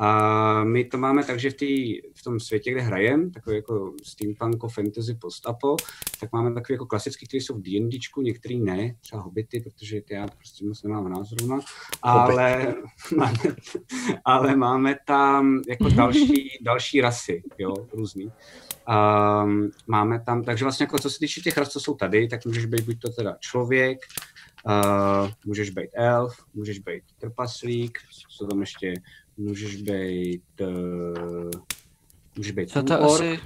A 0.00 0.64
my 0.64 0.84
to 0.84 0.98
máme 0.98 1.24
tak, 1.24 1.38
že 1.40 1.50
v, 1.50 1.54
tý, 1.54 2.00
v 2.14 2.22
tom 2.24 2.40
světě, 2.40 2.70
kde 2.70 2.80
hrajem, 2.80 3.30
takový 3.30 3.56
jako 3.56 3.92
steampunko, 4.02 4.68
fantasy, 4.68 5.14
post-apo, 5.14 5.76
tak 6.20 6.32
máme 6.32 6.54
takový 6.54 6.74
jako 6.74 6.86
klasický, 6.86 7.26
které 7.26 7.40
jsou 7.40 7.54
v 7.54 7.62
D&Dčku, 7.62 8.22
některý 8.22 8.60
ne, 8.60 8.94
třeba 9.00 9.22
hobity, 9.22 9.60
protože 9.60 10.00
ty 10.00 10.14
já 10.14 10.26
prostě 10.26 10.66
moc 10.66 10.82
nemám 10.82 11.04
v 11.04 11.08
nás 11.08 11.28
zrovna, 11.28 11.60
ale 12.02 12.74
máme, 13.16 13.38
ale 14.24 14.56
máme 14.56 14.96
tam 15.06 15.62
jako 15.68 15.88
další, 15.88 16.58
další 16.62 17.00
rasy, 17.00 17.42
jo, 17.58 17.74
různý. 17.92 18.32
Um, 18.88 19.70
máme 19.86 20.20
tam, 20.20 20.44
takže 20.44 20.64
vlastně 20.64 20.84
jako 20.84 20.98
co 20.98 21.10
se 21.10 21.18
týče 21.18 21.40
těch 21.40 21.58
ras, 21.58 21.68
co 21.68 21.80
jsou 21.80 21.94
tady, 21.94 22.28
tak 22.28 22.46
můžeš 22.46 22.66
být 22.66 22.84
buď 22.84 23.00
to 23.00 23.08
teda 23.10 23.36
člověk, 23.40 23.98
uh, 24.66 25.30
můžeš 25.46 25.70
být 25.70 25.90
elf, 25.92 26.36
můžeš 26.54 26.78
být 26.78 27.02
trpaslík, 27.18 27.98
co 28.38 28.46
tam 28.46 28.60
ještě, 28.60 28.94
můžeš 29.36 29.82
být, 29.82 30.42
uh, 30.60 31.50
můžeš 32.36 32.52
být 32.52 32.70
Co 32.70 32.82
to 32.82 32.96
půlork, 32.96 33.22
asi... 33.22 33.40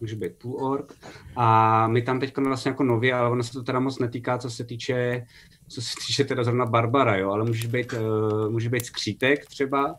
může 0.00 0.16
být 0.16 0.32
půlork. 0.32 0.94
A 1.36 1.88
my 1.88 2.02
tam 2.02 2.20
teď 2.20 2.36
vlastně 2.36 2.70
jako 2.70 2.84
nově, 2.84 3.14
ale 3.14 3.30
ono 3.30 3.42
se 3.42 3.52
to 3.52 3.62
teda 3.62 3.80
moc 3.80 3.98
netýká, 3.98 4.38
co 4.38 4.50
se 4.50 4.64
týče, 4.64 5.26
co 5.68 5.82
se 5.82 5.94
týče 6.06 6.24
teda 6.24 6.44
zrovna 6.44 6.66
Barbara, 6.66 7.16
jo, 7.16 7.30
ale 7.30 7.44
můžeš 7.44 7.66
být, 7.66 7.92
uh, 7.92 8.50
může 8.50 8.68
být 8.68 8.86
skřítek 8.86 9.46
třeba, 9.46 9.94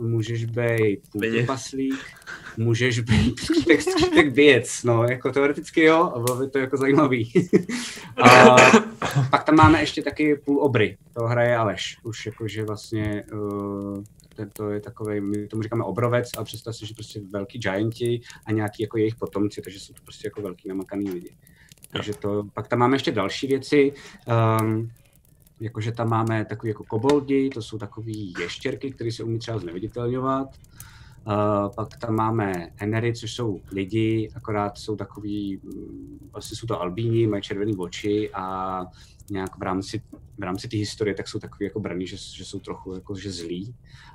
můžeš 0.00 0.44
být 0.44 1.00
půlpaslík, 1.12 1.94
můžeš 2.56 3.00
být 3.00 3.40
skřítek, 3.40 3.82
skřítek 3.82 4.34
věc, 4.34 4.82
no, 4.84 5.04
jako 5.04 5.32
teoreticky 5.32 5.82
jo, 5.82 6.12
a 6.14 6.18
bylo 6.18 6.36
by 6.36 6.50
to 6.50 6.58
jako 6.58 6.76
zajímavý. 6.76 7.32
a 8.22 8.56
pak 9.30 9.44
tam 9.44 9.54
máme 9.54 9.80
ještě 9.80 10.02
taky 10.02 10.36
půl 10.36 10.62
obry, 10.62 10.96
to 11.12 11.24
hraje 11.24 11.56
Aleš, 11.56 11.96
už 12.02 12.26
jakože 12.26 12.64
vlastně 12.64 13.24
uh, 13.32 14.02
to 14.46 14.70
je 14.70 14.80
takový, 14.80 15.20
my 15.20 15.46
tomu 15.46 15.62
říkáme 15.62 15.84
obrovec, 15.84 16.30
ale 16.36 16.44
představ 16.44 16.76
si, 16.76 16.86
že 16.86 16.94
prostě 16.94 17.20
velký 17.30 17.58
gianti 17.58 18.20
a 18.46 18.52
nějaký 18.52 18.82
jako 18.82 18.98
jejich 18.98 19.16
potomci, 19.16 19.62
takže 19.62 19.80
jsou 19.80 19.92
to 19.92 20.02
prostě 20.02 20.26
jako 20.26 20.42
velký 20.42 20.68
namakaný 20.68 21.10
lidi. 21.10 21.36
Takže 21.92 22.14
to, 22.14 22.44
pak 22.54 22.68
tam 22.68 22.78
máme 22.78 22.96
ještě 22.96 23.12
další 23.12 23.46
věci, 23.46 23.92
um, 24.60 24.90
jakože 25.60 25.92
tam 25.92 26.08
máme 26.08 26.44
takový 26.44 26.68
jako 26.68 26.84
koboldi, 26.84 27.50
to 27.50 27.62
jsou 27.62 27.78
takový 27.78 28.34
ještěrky, 28.38 28.90
které 28.90 29.12
se 29.12 29.22
umí 29.22 29.38
třeba 29.38 29.58
zneviditelňovat. 29.58 30.48
Uh, 31.26 31.74
pak 31.76 31.96
tam 31.96 32.14
máme 32.14 32.70
Enery, 32.76 33.14
což 33.14 33.34
jsou 33.34 33.60
lidi, 33.72 34.30
akorát 34.34 34.78
jsou 34.78 34.96
takový, 34.96 35.60
vlastně 36.32 36.56
jsou 36.56 36.66
to 36.66 36.80
albíni, 36.80 37.26
mají 37.26 37.42
červené 37.42 37.72
oči 37.78 38.30
a 38.34 38.84
nějak 39.30 39.58
v 39.58 39.62
rámci, 39.62 40.02
v 40.38 40.42
rámci 40.42 40.68
té 40.68 40.76
historie 40.76 41.14
tak 41.14 41.28
jsou 41.28 41.38
takový 41.38 41.64
jako 41.64 41.80
braní, 41.80 42.06
že, 42.06 42.16
že 42.16 42.44
jsou 42.44 42.58
trochu 42.58 42.94
jako, 42.94 43.14
že 43.14 43.32
zlí. 43.32 43.74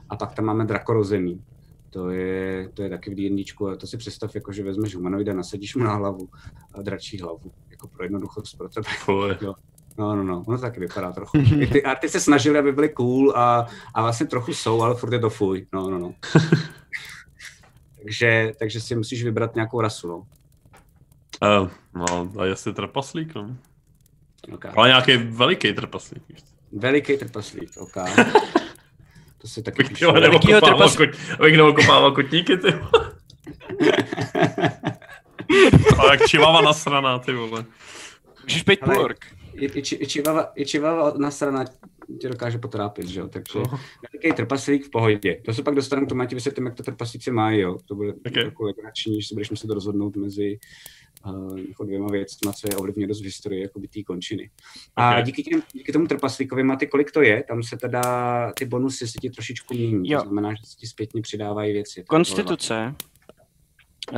A 0.10 0.16
pak 0.16 0.34
tam 0.34 0.46
máme 0.46 0.66
drakorozený. 0.66 1.42
To 1.90 2.10
je, 2.10 2.70
to 2.74 2.84
je 2.84 2.90
taky 2.90 3.10
v 3.10 3.16
D&Dčku 3.16 3.68
a 3.68 3.76
to 3.76 3.88
si 3.88 3.98
představ, 3.98 4.36
jako, 4.36 4.52
že 4.52 4.64
vezmeš 4.64 4.96
humanoida, 4.96 5.34
nasadíš 5.34 5.76
mu 5.76 5.84
na 5.84 5.94
hlavu 5.94 6.30
a 6.74 6.82
dračí 6.82 7.22
hlavu, 7.22 7.52
jako 7.70 7.88
pro 7.88 8.04
jednoduchost 8.04 8.58
pro 8.58 8.70
tebe. 8.70 8.88
No, 9.98 10.16
no, 10.16 10.24
no, 10.24 10.44
ono 10.48 10.58
to 10.58 10.62
taky 10.62 10.80
vypadá 10.80 11.12
trochu. 11.12 11.38
I 11.60 11.68
ty 11.68 11.84
arty 11.84 12.10
se 12.10 12.20
snažili, 12.20 12.60
aby 12.60 12.72
byly 12.72 12.90
cool 12.90 13.34
a, 13.36 13.68
a 13.94 14.02
vlastně 14.02 14.26
trochu 14.28 14.54
jsou, 14.54 14.82
ale 14.82 14.96
furt 14.96 15.14
je 15.14 15.20
to 15.20 15.30
fuj. 15.30 15.68
No, 15.74 15.90
no, 15.90 16.00
no. 16.00 16.14
takže, 18.04 18.52
takže 18.60 18.82
si 18.82 18.96
musíš 18.96 19.24
vybrat 19.24 19.56
nějakou 19.56 19.82
rasu, 19.82 20.08
no. 20.08 20.18
Uh, 21.62 21.70
no, 21.96 22.32
a 22.42 22.46
jestli 22.46 22.74
trpaslík, 22.74 23.36
no. 23.36 23.56
Okay. 24.54 24.72
Ale 24.76 24.88
nějaký 24.88 25.18
veliký 25.18 25.74
trpaslík. 25.74 26.24
Veliký 26.72 27.18
trpaslík, 27.18 27.72
ok. 27.78 27.94
To 29.38 29.50
si 29.50 29.64
taky 29.64 29.76
Abych 29.84 29.90
píšu. 29.90 30.12
neokopával, 30.12 30.62
trpas- 30.62 30.98
kot, 30.98 31.10
abych 31.40 31.58
neokopával 31.58 32.12
kotníky, 32.12 32.58
ty 32.58 32.72
vole. 32.72 33.12
A 36.00 36.12
jak 36.12 36.28
čivava 36.28 36.62
nasraná, 36.62 37.20
ty 37.20 37.34
vole. 37.34 37.66
Můžeš 38.44 38.64
být 38.64 38.80
půlork. 38.80 39.26
I, 39.54 39.66
i, 39.80 39.82
či- 39.84 39.98
i, 40.02 40.08
čivava, 40.08 40.52
I 40.56 40.66
čivava 40.66 41.14
na 41.18 41.32
strana 41.32 41.66
tě 42.22 42.30
dokáže 42.30 42.58
potrápit, 42.58 43.08
že 43.08 43.20
jo, 43.20 43.28
takže 43.28 43.60
No. 43.60 43.80
veliký 44.14 44.36
trpaslík 44.36 44.86
v 44.86 44.90
pohodě. 44.90 45.42
To 45.46 45.54
se 45.54 45.64
pak 45.64 45.76
dostanu 45.76 46.06
k 46.06 46.10
tomu, 46.10 46.22
já 46.22 46.28
ti 46.28 46.36
vysvětlím, 46.36 46.66
jak 46.66 46.76
to 46.76 46.84
trpaslíci 46.84 47.32
mají, 47.32 47.60
jo. 47.60 47.78
To 47.86 47.96
bude 47.96 48.14
Ok. 48.14 48.20
okay. 48.28 48.44
trochu 48.44 48.64
legrační, 48.64 49.22
že 49.22 49.28
si 49.28 49.34
budeš 49.36 49.50
muset 49.50 49.70
rozhodnout 49.70 50.16
mezi 50.16 50.60
uh, 51.26 51.58
jako 51.60 51.84
dvěma 51.84 52.08
věcma, 52.12 52.54
co 52.54 52.68
je 52.72 52.78
ovlivně 52.78 53.08
dost 53.08 53.22
v 53.22 53.26
historii 53.26 53.62
jako 53.62 53.80
té 53.80 54.04
končiny. 54.04 54.50
A 54.96 55.10
Okay. 55.12 55.24
díky, 55.24 55.44
těm, 55.44 55.62
díky 55.74 55.92
tomu 55.92 56.08
trpaslíkovi 56.08 56.64
máte, 56.64 56.86
kolik 56.86 57.12
to 57.12 57.22
je, 57.22 57.44
tam 57.48 57.64
se 57.64 57.78
teda 57.78 58.02
ty 58.58 58.66
bonusy 58.66 59.08
se 59.08 59.14
ti 59.22 59.30
trošičku 59.30 59.74
mění. 59.74 60.10
Jo. 60.10 60.20
To 60.20 60.26
znamená, 60.30 60.54
že 60.54 60.62
se 60.66 60.76
ti 60.78 60.88
zpětně 60.88 61.22
přidávají 61.22 61.74
věci. 61.74 62.04
Konstituce, 62.08 62.96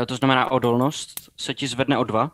eh, 0.01 0.05
to 0.05 0.15
znamená 0.15 0.51
odolnost, 0.51 1.29
se 1.37 1.53
ti 1.53 1.67
zvedne 1.67 1.97
o 1.97 2.03
dva. 2.03 2.31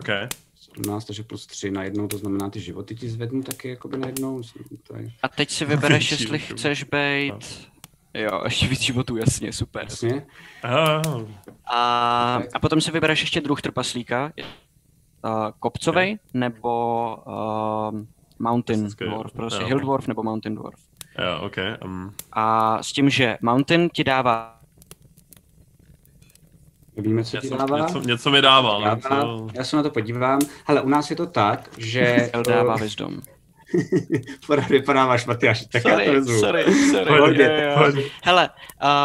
Okay. 0.00 0.28
17, 0.76 1.04
takže 1.04 1.22
plus 1.22 1.46
3 1.46 1.70
na 1.70 1.82
jednou, 1.82 2.08
to 2.08 2.18
znamená, 2.18 2.50
ty 2.50 2.60
životy 2.60 2.94
ti 2.94 3.08
zvednu 3.08 3.42
taky 3.42 3.68
jakoby 3.68 3.96
na 3.96 4.06
jednou. 4.06 4.42
To 4.86 4.96
je, 4.96 5.10
A 5.22 5.28
teď 5.28 5.50
si 5.50 5.64
vybereš, 5.64 6.10
jestli 6.20 6.38
chceš 6.38 6.84
být... 6.84 7.68
Jo, 8.14 8.40
ještě 8.44 8.66
víc 8.66 8.80
životů, 8.80 9.16
jasně, 9.16 9.52
super. 9.52 9.84
jasně. 9.84 10.26
A, 11.72 12.42
a 12.54 12.58
potom 12.60 12.80
si 12.80 12.90
vybereš 12.90 13.20
ještě 13.20 13.40
druh 13.40 13.62
trpaslíka. 13.62 14.32
Uh, 15.24 15.50
kopcovej 15.58 16.18
nebo 16.34 17.16
uh, 17.26 18.00
Mountain 18.38 18.88
Dwarf, 19.06 19.32
prostě 19.32 19.62
jo. 19.62 19.68
Hill 19.68 19.80
Dwarf 19.80 20.08
nebo 20.08 20.22
Mountain 20.22 20.54
Dwarf. 20.54 20.80
jo, 21.18 21.40
ok. 21.46 21.56
Um, 21.84 22.14
A 22.32 22.78
s 22.82 22.92
tím, 22.92 23.10
že 23.10 23.38
Mountain 23.42 23.88
ti 23.88 24.04
dává 24.04 24.60
Víme, 26.96 27.24
co 27.24 27.36
ti 27.36 27.46
něco, 27.46 27.56
dává. 27.56 27.78
něco, 27.78 28.00
něco 28.00 28.30
mi 28.30 28.42
dával. 28.42 28.82
Já, 28.82 28.94
Něco... 28.94 29.46
já 29.54 29.64
se 29.64 29.76
na 29.76 29.82
to 29.82 29.90
podívám. 29.90 30.40
Hele, 30.66 30.80
u 30.82 30.88
nás 30.88 31.10
je 31.10 31.16
to 31.16 31.26
tak, 31.26 31.68
že... 31.78 32.30
Hill 32.34 32.42
dává 32.48 32.76
Wisdom. 32.80 33.20
Pořád 34.46 34.68
vypadáváš, 34.68 35.26
Matyáš, 35.26 35.66
tak 35.72 35.82
já 35.84 35.90
to 35.90 35.98
Sorry, 36.02 36.10
vezmu. 36.14 36.40
sorry, 36.40 36.64
sorry. 36.90 37.18
Pojď, 37.18 37.38
jo, 37.38 37.46
jo. 37.96 38.02
Hele, 38.24 38.50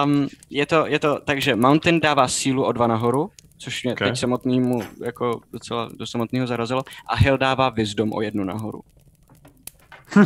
um, 0.06 0.28
je, 0.50 0.66
to, 0.66 0.86
je 0.88 1.00
to 1.00 1.20
tak, 1.26 1.42
že 1.42 1.56
Mountain 1.56 2.00
dává 2.00 2.28
sílu 2.28 2.64
o 2.66 2.72
dva 2.72 2.88
nahoru, 2.88 3.30
což 3.58 3.84
mě 3.84 3.94
Ok. 3.94 4.00
teď 4.00 4.18
samotnému 4.20 4.82
jako 5.06 5.40
docela 5.54 5.90
do 5.98 6.08
samotného 6.08 6.48
zarazilo, 6.48 6.84
a 7.08 7.16
Hill 7.16 7.38
dává 7.38 7.70
Wisdom 7.70 8.14
o 8.14 8.22
jednu 8.22 8.44
nahoru. 8.44 8.82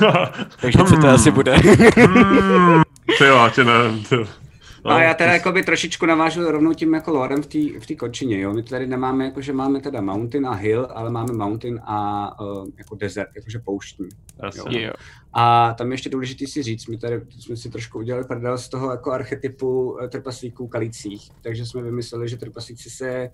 Takže 0.62 0.78
co 0.90 0.98
to 1.02 1.08
asi 1.08 1.32
bude? 1.32 1.56
Hmm, 1.58 2.82
Ty 3.18 3.24
jo, 3.26 3.36
já 3.36 3.50
tě 3.50 3.64
nevím. 3.64 4.04
Ty. 4.04 4.16
No, 4.86 4.92
a 4.92 5.04
já 5.04 5.14
teda 5.14 5.34
jakoby 5.34 5.64
trošičku 5.64 6.06
navážu 6.06 6.52
rovnou 6.52 6.74
tím 6.74 6.94
jako 6.94 7.12
lorem 7.12 7.44
v 7.44 7.48
té 7.48 7.80
v 7.80 7.86
té 7.86 7.96
končině, 7.96 8.40
jo. 8.40 8.54
My 8.54 8.64
tady 8.64 8.88
nemáme, 8.88 9.26
jako, 9.26 9.42
že 9.42 9.54
máme 9.54 9.82
teda 9.82 10.02
mountain 10.02 10.46
a 10.46 10.54
hill, 10.54 10.88
ale 10.94 11.10
máme 11.10 11.34
mountain 11.34 11.82
a 11.84 12.32
uh, 12.42 12.68
jako 12.78 12.96
desert, 12.96 13.30
jakože 13.36 13.60
pouštní. 13.60 14.10
Jasně. 14.44 14.82
jo. 14.82 14.94
A 15.34 15.74
tam 15.74 15.88
je 15.88 15.94
ještě 15.94 16.10
důležité 16.10 16.48
si 16.48 16.64
říct, 16.64 16.88
my 16.88 16.98
tady 16.98 17.22
jsme 17.40 17.58
si 17.58 17.70
trošku 17.70 17.98
udělali 17.98 18.26
prdel 18.26 18.58
z 18.58 18.70
toho 18.70 18.92
jako 18.92 19.12
archetypu 19.12 19.98
eh, 20.02 20.08
trpaslíků 20.08 20.68
kalicích, 20.68 21.32
takže 21.42 21.66
jsme 21.66 21.82
vymysleli, 21.82 22.30
že 22.30 22.38
trpaslíci 22.38 22.90
se 22.90 23.30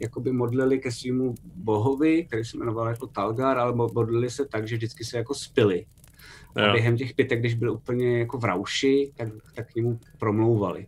jakoby 0.00 0.32
modlili 0.32 0.78
ke 0.78 0.92
svýmu 0.92 1.34
bohovi, 1.54 2.24
který 2.24 2.44
se 2.44 2.56
jmenoval 2.56 2.88
jako 2.88 3.06
Talgar, 3.06 3.58
ale 3.58 3.72
mo- 3.72 3.92
modlili 3.94 4.30
se 4.30 4.46
tak, 4.46 4.68
že 4.68 4.76
vždycky 4.76 5.04
se 5.04 5.16
jako 5.18 5.34
spili. 5.34 5.86
A 6.56 6.60
Jo. 6.62 6.72
během 6.72 6.96
těch 6.96 7.14
pitek, 7.14 7.40
když 7.40 7.54
byl 7.54 7.72
úplně 7.72 8.18
jako 8.18 8.38
v 8.38 8.44
rauši, 8.44 9.12
tak, 9.16 9.28
tak 9.54 9.66
k 9.72 9.74
němu 9.74 9.98
promlouvali. 10.18 10.86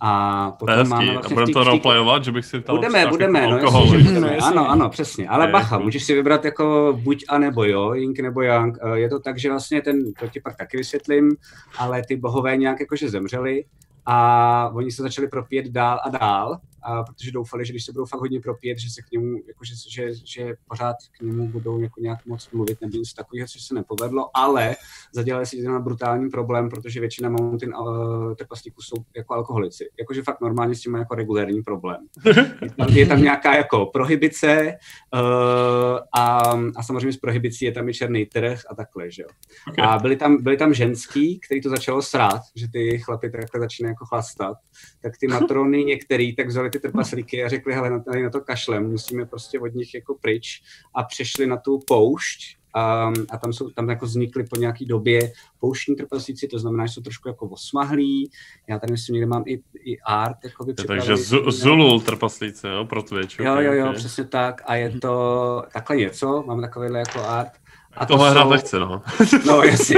A 0.00 0.50
potom 0.58 0.88
máme 0.88 1.04
hezký. 1.04 1.10
A 1.16 1.20
vlastně 1.20 1.28
v 1.28 1.34
budeme 1.34 1.52
to 1.52 1.64
roleplayovat, 1.64 2.24
že 2.24 2.32
bych 2.32 2.44
si 2.46 2.60
tam 2.60 2.76
Budeme, 2.76 3.06
budeme, 3.06 3.46
no 3.46 3.52
alkohol. 3.52 3.82
jasně, 3.82 3.98
že 3.98 4.04
budeme. 4.04 4.36
Ano, 4.36 4.70
ano, 4.70 4.88
přesně. 4.90 5.28
Ale 5.28 5.46
Je, 5.46 5.52
bacha, 5.52 5.78
můžeš 5.78 6.04
si 6.04 6.14
vybrat 6.14 6.44
jako 6.44 6.98
buď 7.02 7.24
a 7.28 7.38
nebo 7.38 7.64
jo, 7.64 7.94
Ying 7.94 8.18
nebo 8.20 8.42
Yang. 8.42 8.78
Eh, 8.82 8.98
Je 8.98 9.08
to 9.08 9.18
tak, 9.20 9.38
že 9.38 9.50
vlastně 9.50 9.82
ten, 9.82 10.12
to 10.12 10.28
ti 10.28 10.40
pak 10.40 10.56
taky 10.56 10.76
vysvětlím, 10.76 11.36
ale 11.78 12.02
ty 12.08 12.16
bohové 12.16 12.56
nějak 12.56 12.80
jakože 12.80 13.08
zemřeli 13.10 13.64
a 14.06 14.70
oni 14.74 14.90
se 14.90 15.02
začali 15.02 15.28
propíjet 15.28 15.66
dál 15.66 16.00
a 16.04 16.10
dál, 16.10 16.58
a 16.82 17.02
protože 17.02 17.32
doufali, 17.32 17.64
že 17.64 17.72
když 17.72 17.84
se 17.84 17.92
budou 17.92 18.06
fakt 18.06 18.20
hodně 18.20 18.40
propíjet, 18.40 18.78
že 18.78 18.90
se 18.90 19.02
k 19.02 19.10
němu, 19.10 19.38
jakože, 19.48 19.74
že, 19.88 20.14
že 20.24 20.54
pořád 20.68 20.96
k 21.18 21.22
němu 21.22 21.48
budou 21.48 21.80
jako 21.80 22.00
nějak 22.00 22.26
moc 22.26 22.50
mluvit 22.50 22.80
nebo 22.80 22.96
něco 22.96 23.14
takového, 23.16 23.48
což 23.48 23.62
se 23.62 23.74
nepovedlo, 23.74 24.30
ale 24.34 24.76
zadělali 25.14 25.46
si 25.46 25.62
na 25.62 25.78
brutální 25.78 26.30
problém, 26.30 26.68
protože 26.68 27.00
většina 27.00 27.28
mountain 27.28 27.74
uh, 27.74 28.34
trpaslíků 28.34 28.82
jsou 28.82 28.96
jako 29.16 29.34
alkoholici. 29.34 29.88
Jakože 29.98 30.22
fakt 30.22 30.40
normálně 30.40 30.74
s 30.74 30.80
tím 30.80 30.92
mají 30.92 31.02
jako 31.02 31.14
regulérní 31.14 31.62
problém. 31.62 32.06
Je 32.62 32.70
tam, 32.70 32.88
je 32.88 33.06
tam 33.06 33.22
nějaká 33.22 33.56
jako 33.56 33.86
prohibice 33.86 34.78
uh, 35.14 35.98
a, 36.16 36.38
a 36.76 36.82
samozřejmě 36.82 37.12
z 37.12 37.16
prohibicí 37.16 37.64
je 37.64 37.72
tam 37.72 37.88
i 37.88 37.94
černý 37.94 38.26
trh 38.26 38.60
a 38.70 38.74
takhle, 38.74 39.10
že 39.10 39.22
jo. 39.22 39.28
Okay. 39.68 39.84
A 39.84 39.98
byli 39.98 40.16
tam, 40.16 40.42
byli 40.42 40.56
tam 40.56 40.74
ženský, 40.74 41.40
který 41.40 41.60
to 41.60 41.68
začalo 41.68 42.02
srát, 42.02 42.40
že 42.54 42.68
ty 42.68 42.98
chlapy 42.98 43.30
takhle 43.30 43.60
začínají 43.60 43.90
jako 43.90 44.06
chlastat, 44.06 44.56
tak 45.02 45.12
ty 45.20 45.26
matrony 45.26 45.84
některý 45.84 46.36
tak 46.36 46.46
vzali 46.46 46.65
ty 46.70 46.78
trpaslíky 46.78 47.44
a 47.44 47.48
řekli, 47.48 47.74
hele, 47.74 48.00
tady 48.00 48.22
na 48.22 48.30
to 48.30 48.40
kašlem, 48.40 48.90
musíme 48.90 49.26
prostě 49.26 49.60
od 49.60 49.74
nich 49.74 49.94
jako 49.94 50.14
pryč 50.20 50.62
a 50.94 51.02
přešli 51.02 51.46
na 51.46 51.56
tu 51.56 51.80
poušť 51.86 52.56
a, 52.74 53.12
a 53.30 53.38
tam, 53.38 53.52
jsou, 53.52 53.70
tam 53.70 53.88
jako 53.88 54.06
vznikly 54.06 54.44
po 54.44 54.56
nějaký 54.56 54.86
době 54.86 55.32
pouštní 55.60 55.96
trpaslíci, 55.96 56.48
to 56.48 56.58
znamená, 56.58 56.86
že 56.86 56.92
jsou 56.92 57.00
trošku 57.00 57.28
jako 57.28 57.46
osmahlí. 57.48 58.30
Já 58.68 58.78
tady 58.78 58.90
myslím, 58.90 59.14
někde 59.14 59.26
mám 59.26 59.42
i, 59.46 59.60
i 59.84 59.98
art 60.06 60.36
jako 60.44 60.64
Takže 60.86 61.14
Zu- 61.14 61.50
Zulu 61.50 62.00
trpaslíci, 62.00 62.66
jo, 62.66 62.84
pro 62.84 63.02
Twitch. 63.02 63.38
Jo, 63.38 63.52
okay, 63.52 63.64
jo, 63.64 63.72
jo, 63.72 63.84
okay. 63.84 63.96
přesně 63.96 64.24
tak. 64.24 64.62
A 64.66 64.74
je 64.74 64.90
to 65.00 65.62
takhle 65.72 65.96
něco, 65.96 66.44
mám 66.46 66.60
takovýhle 66.60 66.98
jako 66.98 67.20
art. 67.20 67.52
A 67.96 68.06
Tohle 68.06 68.30
hrát 68.30 68.42
jsou- 68.42 68.50
nechci, 68.50 68.78
no. 68.78 69.02
No 69.46 69.62
jasně, 69.62 69.96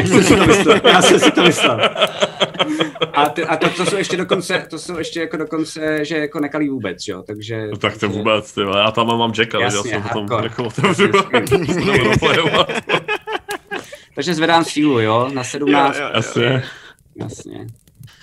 já 0.85 1.03
jsem 1.03 1.21
si 1.21 1.31
to 1.31 1.43
myslel. 1.43 1.81
A, 3.13 3.29
ty, 3.29 3.45
a 3.45 3.57
to, 3.57 3.71
to, 3.71 3.87
jsou 3.87 3.97
ještě 3.97 4.17
dokonce, 4.17 4.67
to 4.71 4.79
jsou 4.79 4.99
ještě 4.99 5.21
jako 5.21 5.37
dokonce, 5.37 6.05
že 6.05 6.19
jako 6.19 6.41
nekalý 6.41 6.69
vůbec, 6.69 7.09
jo, 7.09 7.23
takže... 7.23 7.67
No 7.67 7.77
tak 7.77 7.99
to 7.99 8.09
vůbec, 8.09 8.53
ty. 8.53 8.61
Já 8.61 8.91
tam 8.91 9.07
mám 9.07 9.33
Jacka, 9.39 9.59
takže 9.59 9.77
já 9.77 9.83
jsem 9.83 10.03
potom 10.03 10.43
jako 10.43 10.65
otevřu. 10.65 11.09
Takže 14.15 14.35
zvedám 14.35 14.65
sílu, 14.65 15.01
jo, 15.01 15.31
na 15.35 15.45
17. 15.45 15.97
Jo, 15.97 16.03
jo, 16.03 16.09
jo. 16.09 16.13
Jasně. 16.17 16.63
Jasně. 17.17 17.67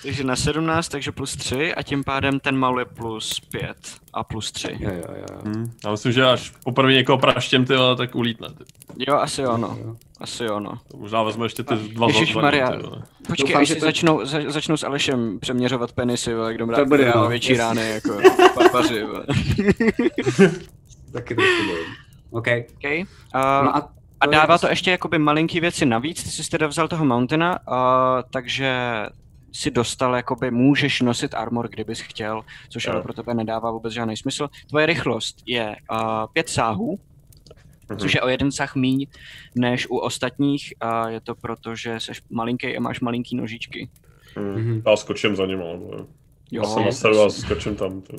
Takže 0.02 0.24
na 0.24 0.36
17, 0.36 0.88
takže 0.88 1.12
plus 1.12 1.36
3 1.36 1.74
a 1.74 1.82
tím 1.82 2.04
pádem 2.04 2.40
ten 2.40 2.56
mal 2.56 2.78
je 2.78 2.84
plus 2.84 3.40
5 3.40 3.76
a 4.14 4.24
plus 4.24 4.52
3. 4.52 4.68
Jo, 4.80 4.90
jo, 4.90 5.14
jo. 5.16 5.26
Hm, 5.44 5.72
Já 5.84 5.90
myslím, 5.90 6.12
že 6.12 6.24
až 6.24 6.52
poprvé 6.64 6.92
někoho 6.92 7.18
praštěm, 7.18 7.64
ty 7.64 7.76
vole, 7.76 7.96
tak 7.96 8.14
ulítne. 8.14 8.48
Ty. 8.48 8.64
Jo, 9.08 9.14
asi 9.16 9.42
jo, 9.42 9.56
no. 9.56 9.78
jo. 9.84 9.96
Asi 10.20 10.44
jo, 10.44 10.60
no. 10.60 10.78
To 10.90 10.96
Možná 10.96 11.22
vezme 11.22 11.44
ještě 11.46 11.62
ty 11.62 11.74
dva 11.74 12.06
Ježišmarja. 12.06 12.66
zazvaní, 12.66 12.82
ty 12.82 12.88
vole. 12.88 13.02
Počkej, 13.26 13.46
Doufám, 13.46 13.62
až 13.62 13.68
to- 13.68 13.80
začnou, 13.80 14.24
za, 14.24 14.38
začnou 14.48 14.76
s 14.76 14.84
Alešem 14.84 15.38
přeměřovat 15.40 15.92
penisy, 15.92 16.34
vole, 16.34 16.54
kdo 16.54 16.66
To 16.66 16.84
bude, 16.86 17.12
no, 17.16 17.28
větší 17.28 17.52
jasně. 17.52 17.64
rány, 17.64 17.90
jako 17.90 18.08
vole. 19.06 19.26
Taky 21.12 21.34
bojím. 21.34 21.50
OK. 22.30 22.46
Okay. 22.76 23.04
No 23.34 23.40
Uh, 23.40 23.40
a, 23.40 23.90
a 24.20 24.26
to 24.26 24.30
dává 24.32 24.58
to 24.58 24.68
ještě 24.68 24.90
jakoby 24.90 25.18
malinký 25.18 25.60
věci 25.60 25.86
navíc, 25.86 26.22
ty 26.22 26.30
jsi 26.30 26.50
teda 26.50 26.66
vzal 26.66 26.88
toho 26.88 27.04
Mountaina, 27.04 27.58
uh, 27.68 27.76
takže 28.30 28.76
si 29.56 29.70
dostal, 29.70 30.14
jakoby 30.16 30.50
můžeš 30.50 31.00
nosit 31.00 31.34
armor, 31.34 31.68
kdybys 31.68 32.00
chtěl, 32.00 32.42
což 32.68 32.88
ale 32.88 33.02
pro 33.02 33.12
tebe 33.12 33.34
nedává 33.34 33.70
vůbec 33.70 33.92
žádný 33.92 34.16
smysl. 34.16 34.48
Tvoje 34.68 34.86
rychlost 34.86 35.36
je 35.46 35.76
uh, 35.92 35.98
pět 36.32 36.48
sáhů, 36.48 36.98
Mhm. 37.90 37.98
což 37.98 38.14
je 38.14 38.20
o 38.22 38.28
jeden 38.28 38.52
sah 38.52 38.76
míň 38.76 39.06
než 39.54 39.86
u 39.90 39.96
ostatních 39.96 40.74
a 40.80 41.08
je 41.08 41.20
to 41.20 41.34
proto, 41.34 41.76
že 41.76 42.00
jsi 42.00 42.12
malinký 42.30 42.76
a 42.76 42.80
máš 42.80 43.00
malinký 43.00 43.36
nožičky. 43.36 43.88
Hm, 44.38 44.54
Mhm. 44.54 44.82
Já 44.86 44.96
skočím 44.96 45.36
za 45.36 45.46
ním, 45.46 45.60
ale 45.62 45.78
Jo, 46.50 46.62
já 46.62 46.64
jsem 46.68 46.84
na 46.84 46.92
seru 46.92 47.20
a 47.22 47.30
skočím 47.30 47.76
tam. 47.76 48.00
Ty. 48.00 48.16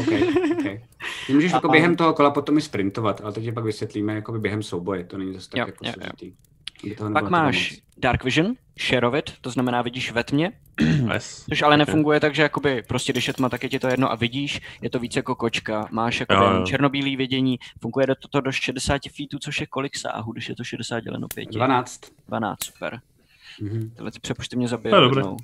Okay, 0.00 0.22
okay. 0.58 0.84
Ty 1.26 1.32
můžeš 1.34 1.52
A- 1.52 1.56
jako 1.56 1.68
během 1.68 1.96
toho 1.96 2.12
kola 2.14 2.30
potom 2.30 2.58
i 2.58 2.60
sprintovat, 2.60 3.20
ale 3.24 3.32
to 3.32 3.40
ti 3.40 3.52
pak 3.52 3.64
vysvětlíme 3.64 4.14
jako 4.14 4.32
během 4.32 4.62
souboje, 4.62 5.04
to 5.04 5.18
není 5.18 5.34
zase 5.34 5.50
tak 5.50 5.58
Jo, 5.58 5.66
jako 5.66 5.84
jo, 5.84 5.92
jo. 5.96 6.02
složitý. 6.02 6.36
Pak 7.12 7.30
máš 7.30 7.70
moc. 7.70 7.80
Dark 7.98 8.24
Vision, 8.24 8.54
Share 8.80 9.06
of 9.08 9.14
it, 9.14 9.32
to 9.40 9.50
znamená 9.50 9.82
vidíš 9.82 10.12
ve 10.12 10.24
tmě, 10.24 10.52
Nice. 11.12 11.44
což 11.48 11.62
ale 11.62 11.74
Ok. 11.74 11.78
nefunguje 11.78 12.20
tak, 12.20 12.34
že 12.34 12.42
jakoby 12.42 12.82
prostě 12.88 13.12
když 13.12 13.28
je 13.28 13.34
tma, 13.34 13.48
tak 13.48 13.62
je 13.62 13.68
ti 13.68 13.78
to 13.78 13.88
jedno 13.88 14.12
a 14.12 14.14
vidíš, 14.14 14.60
je 14.82 14.90
to 14.90 14.98
víc 14.98 15.16
jako 15.16 15.34
kočka, 15.34 15.88
máš 15.90 16.20
jako 16.20 16.34
Jo, 16.34 16.42
jo. 16.54 16.64
černobílý 16.66 17.16
vidění, 17.16 17.58
funguje 17.80 18.06
do, 18.06 18.14
to 18.30 18.40
do 18.40 18.52
60 18.52 19.00
feetů, 19.16 19.38
což 19.38 19.60
je 19.60 19.66
kolik 19.66 19.96
sáhů, 19.96 20.32
když 20.32 20.48
je 20.48 20.56
to 20.56 20.64
60 20.64 21.00
děleno 21.00 21.28
5? 21.34 21.48
12. 21.50 22.00
12, 22.28 22.64
super. 22.64 23.00
Mhm. 23.60 23.90
Tyhle 23.96 24.10
ty 24.10 24.18
přepočty 24.20 24.56
mě 24.56 24.68
zabije. 24.68 24.90
To 24.90 24.96
je 24.96 25.02
dobré. 25.02 25.20
jednou. 25.20 25.36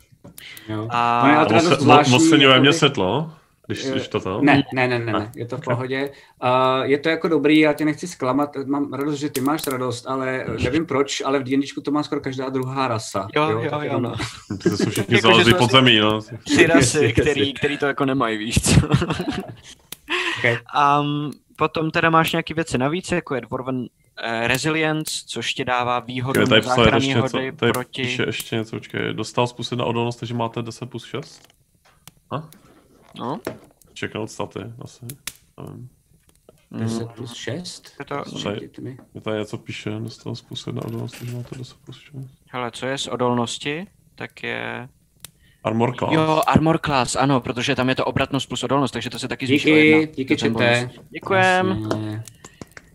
Jo. 0.69 0.89
A- 0.91 1.23
Ono 1.25 1.33
je 1.33 1.39
A 1.39 1.45
teda 1.45 1.61
dost 1.61 1.71
moc- 1.71 1.81
zvláštní, 1.81 2.13
Moc 2.13 2.29
se 2.29 2.37
mě 2.61 2.73
světlo, 2.73 3.33
když, 3.69 3.85
Jo. 3.85 3.93
když 3.93 4.09
to 4.09 4.21
to. 4.21 4.41
Ne, 4.43 4.63
ne, 4.75 4.89
ne, 4.89 4.99
ne, 4.99 5.13
ne, 5.13 5.33
je 5.37 5.47
to 5.47 5.57
v 5.57 5.61
pohodě. 5.61 6.11
Uh, 6.43 6.85
je 6.85 6.99
to 6.99 7.09
jako 7.09 7.29
dobrý, 7.29 7.59
já 7.59 7.73
tě 7.73 7.85
nechci 7.85 8.09
zklamat, 8.09 8.57
mám 8.67 8.93
radost, 8.93 9.19
že 9.19 9.31
ty 9.31 9.41
máš 9.41 9.67
radost, 9.67 10.07
ale 10.07 10.45
nevím 10.63 10.87
proč, 10.87 11.23
ale 11.25 11.39
v 11.39 11.43
D&Dčku 11.43 11.81
to 11.81 11.91
má 11.91 12.03
skoro 12.03 12.21
každá 12.21 12.49
druhá 12.49 12.89
rasa. 12.89 13.29
Jo, 13.37 13.51
jo, 13.51 13.61
jo, 13.73 13.81
jenom- 13.81 14.03
no. 14.03 14.15
Ty 14.63 14.71
jsou 14.71 14.91
všichni 14.91 15.17
Jako, 15.17 15.29
že 15.29 15.33
zalezli 15.33 15.55
pod 15.55 15.71
zemí, 15.71 15.99
no. 15.99 16.21
Tři 16.45 16.67
rasy, 16.67 17.13
který, 17.21 17.55
který 17.55 17.79
to 17.79 17.87
jako 17.87 18.05
nemají, 18.05 18.39
víš 18.39 18.63
co. 18.63 18.89
Okay. 20.39 20.59
Um, 21.01 21.31
potom 21.57 21.91
teda 21.91 22.11
máš 22.11 22.33
nějaké 22.33 22.55
věci 22.55 22.79
navíc, 22.79 23.13
jako 23.13 23.35
je 23.35 23.41
Dwarven 23.41 23.87
eh, 24.23 24.49
Resilience, 24.49 25.13
což 25.27 25.55
ti 25.55 25.65
dává 25.65 26.01
výhodu 26.01 26.41
ještě 26.41 27.07
něco, 27.09 27.21
hody 27.21 27.53
proti... 27.53 28.03
píše 28.03 28.23
ještě 28.23 28.57
něco, 28.57 28.77
počkej, 28.77 29.15
dostal 29.15 29.47
způsob 29.47 29.79
na 29.79 29.85
odolnost, 29.85 30.17
takže 30.17 30.35
máte 30.35 30.63
10 30.63 30.91
plus 30.91 31.05
6? 31.05 31.49
No, 33.19 33.41
Čeknout 33.95 34.31
staty, 34.31 34.59
asi. 34.85 35.07
Nevím. 35.61 35.89
10 36.71 37.09
plus 37.13 37.35
6? 37.35 37.93
Je 37.99 38.05
to- 38.05 38.25
Je 39.15 39.21
to 39.21 39.31
něco 39.35 39.59
píše, 39.59 39.91
dostal 39.91 40.35
plus 40.49 40.67
jedna 40.67 40.83
odolnost, 40.85 41.19
takže 41.19 41.37
máte 41.37 41.59
10 41.59 41.77
plus 41.85 41.99
6. 42.01 42.15
Hele, 42.51 42.71
co 42.71 42.87
je 42.87 42.99
z 42.99 43.07
odolnosti, 43.07 43.87
tak 44.15 44.43
je... 44.43 44.89
Armor 45.65 45.97
class. 45.97 46.13
Jo, 46.15 46.43
armor 46.47 46.79
class, 46.79 47.17
ano, 47.17 47.41
protože 47.41 47.75
tam 47.77 47.89
je 47.89 47.95
to 47.95 48.05
obratnost 48.05 48.49
plus 48.49 48.63
odolnost, 48.63 48.91
takže 48.93 49.11
to 49.11 49.19
se 49.19 49.29
taky 49.29 49.47
zvýší 49.47 49.73
o 49.73 49.75
Díky, 49.75 49.87
jedna. 49.89 50.13
díky 50.17 50.37
čete. 50.37 50.91
Děkujem. 51.11 51.69
Jasně. 51.91 52.23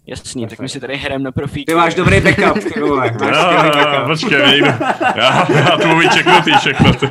Jasný, 0.08 0.47
tak 0.47 0.60
my 0.60 0.70
si 0.70 0.80
tady 0.80 0.97
hrajeme 0.97 1.24
na 1.24 1.32
profík. 1.32 1.66
Ty 1.68 1.76
máš 1.76 1.95
dobrý 1.95 2.22
backup, 2.22 2.64
ty 2.74 2.80
vole. 2.80 3.12
Počkej. 4.08 4.60
Já, 5.16 5.51
já 5.51 5.78
to 5.82 5.88
budu 5.88 6.10
čeknutý 6.14 6.51
všechno. 6.60 6.93
ty. 6.93 7.06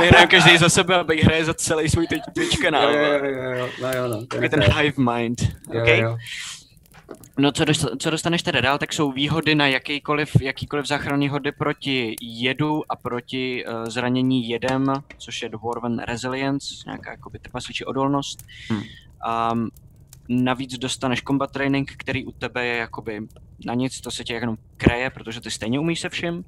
My 0.00 0.06
hrajeme 0.06 0.26
každý 0.26 0.58
za 0.58 0.68
sebe, 0.68 0.96
aby 0.96 1.20
hraje 1.22 1.44
za 1.44 1.54
celý 1.54 1.88
svůj 1.88 2.06
teď 2.06 2.22
Twitch 2.34 2.54
Jo, 2.56 2.62
kanál. 2.62 2.90
jo, 2.92 2.98
jo, 2.98 3.24
jo, 3.24 3.50
jo, 3.52 3.68
no 3.82 3.92
jo, 3.92 4.08
no. 4.08 4.26
to 4.26 4.36
je 4.36 4.48
Takový 4.48 4.48
ten 4.48 4.62
hive 4.78 5.12
mind. 5.14 5.40
Jo, 5.72 5.80
Okay? 5.82 5.98
jo. 6.00 6.16
No 7.38 7.52
co, 7.52 7.64
dost, 7.64 7.86
co 7.98 8.10
dostaneš 8.10 8.42
teda 8.42 8.60
dál, 8.60 8.78
tak 8.78 8.92
jsou 8.92 9.12
výhody 9.12 9.54
na 9.54 9.66
jakýkoliv, 9.66 10.30
jakýkoliv 10.40 10.86
záchranný 10.86 11.28
hody 11.28 11.52
proti 11.52 12.16
jedu 12.22 12.82
a 12.92 12.96
proti 12.96 13.64
uh, 13.66 13.84
zranění 13.88 14.48
jedem, 14.48 14.86
což 15.18 15.42
je 15.42 15.48
Dwarven 15.48 15.98
Resilience, 15.98 16.74
nějaká 16.86 17.10
jakoby 17.10 17.38
trpasličí 17.38 17.84
odolnost. 17.84 18.38
Hmm. 18.68 18.82
Um, 19.52 19.68
navíc 20.30 20.78
dostaneš 20.78 21.22
combat 21.22 21.50
training, 21.50 21.92
který 21.96 22.24
u 22.26 22.32
tebe 22.32 22.66
je 22.66 22.76
jakoby 22.76 23.20
na 23.66 23.74
nic, 23.74 24.00
to 24.00 24.10
se 24.10 24.24
tě 24.24 24.34
jenom 24.34 24.56
kreje, 24.76 25.10
protože 25.10 25.40
ty 25.40 25.50
stejně 25.50 25.80
umíš 25.80 26.00
se 26.00 26.08
vším. 26.08 26.44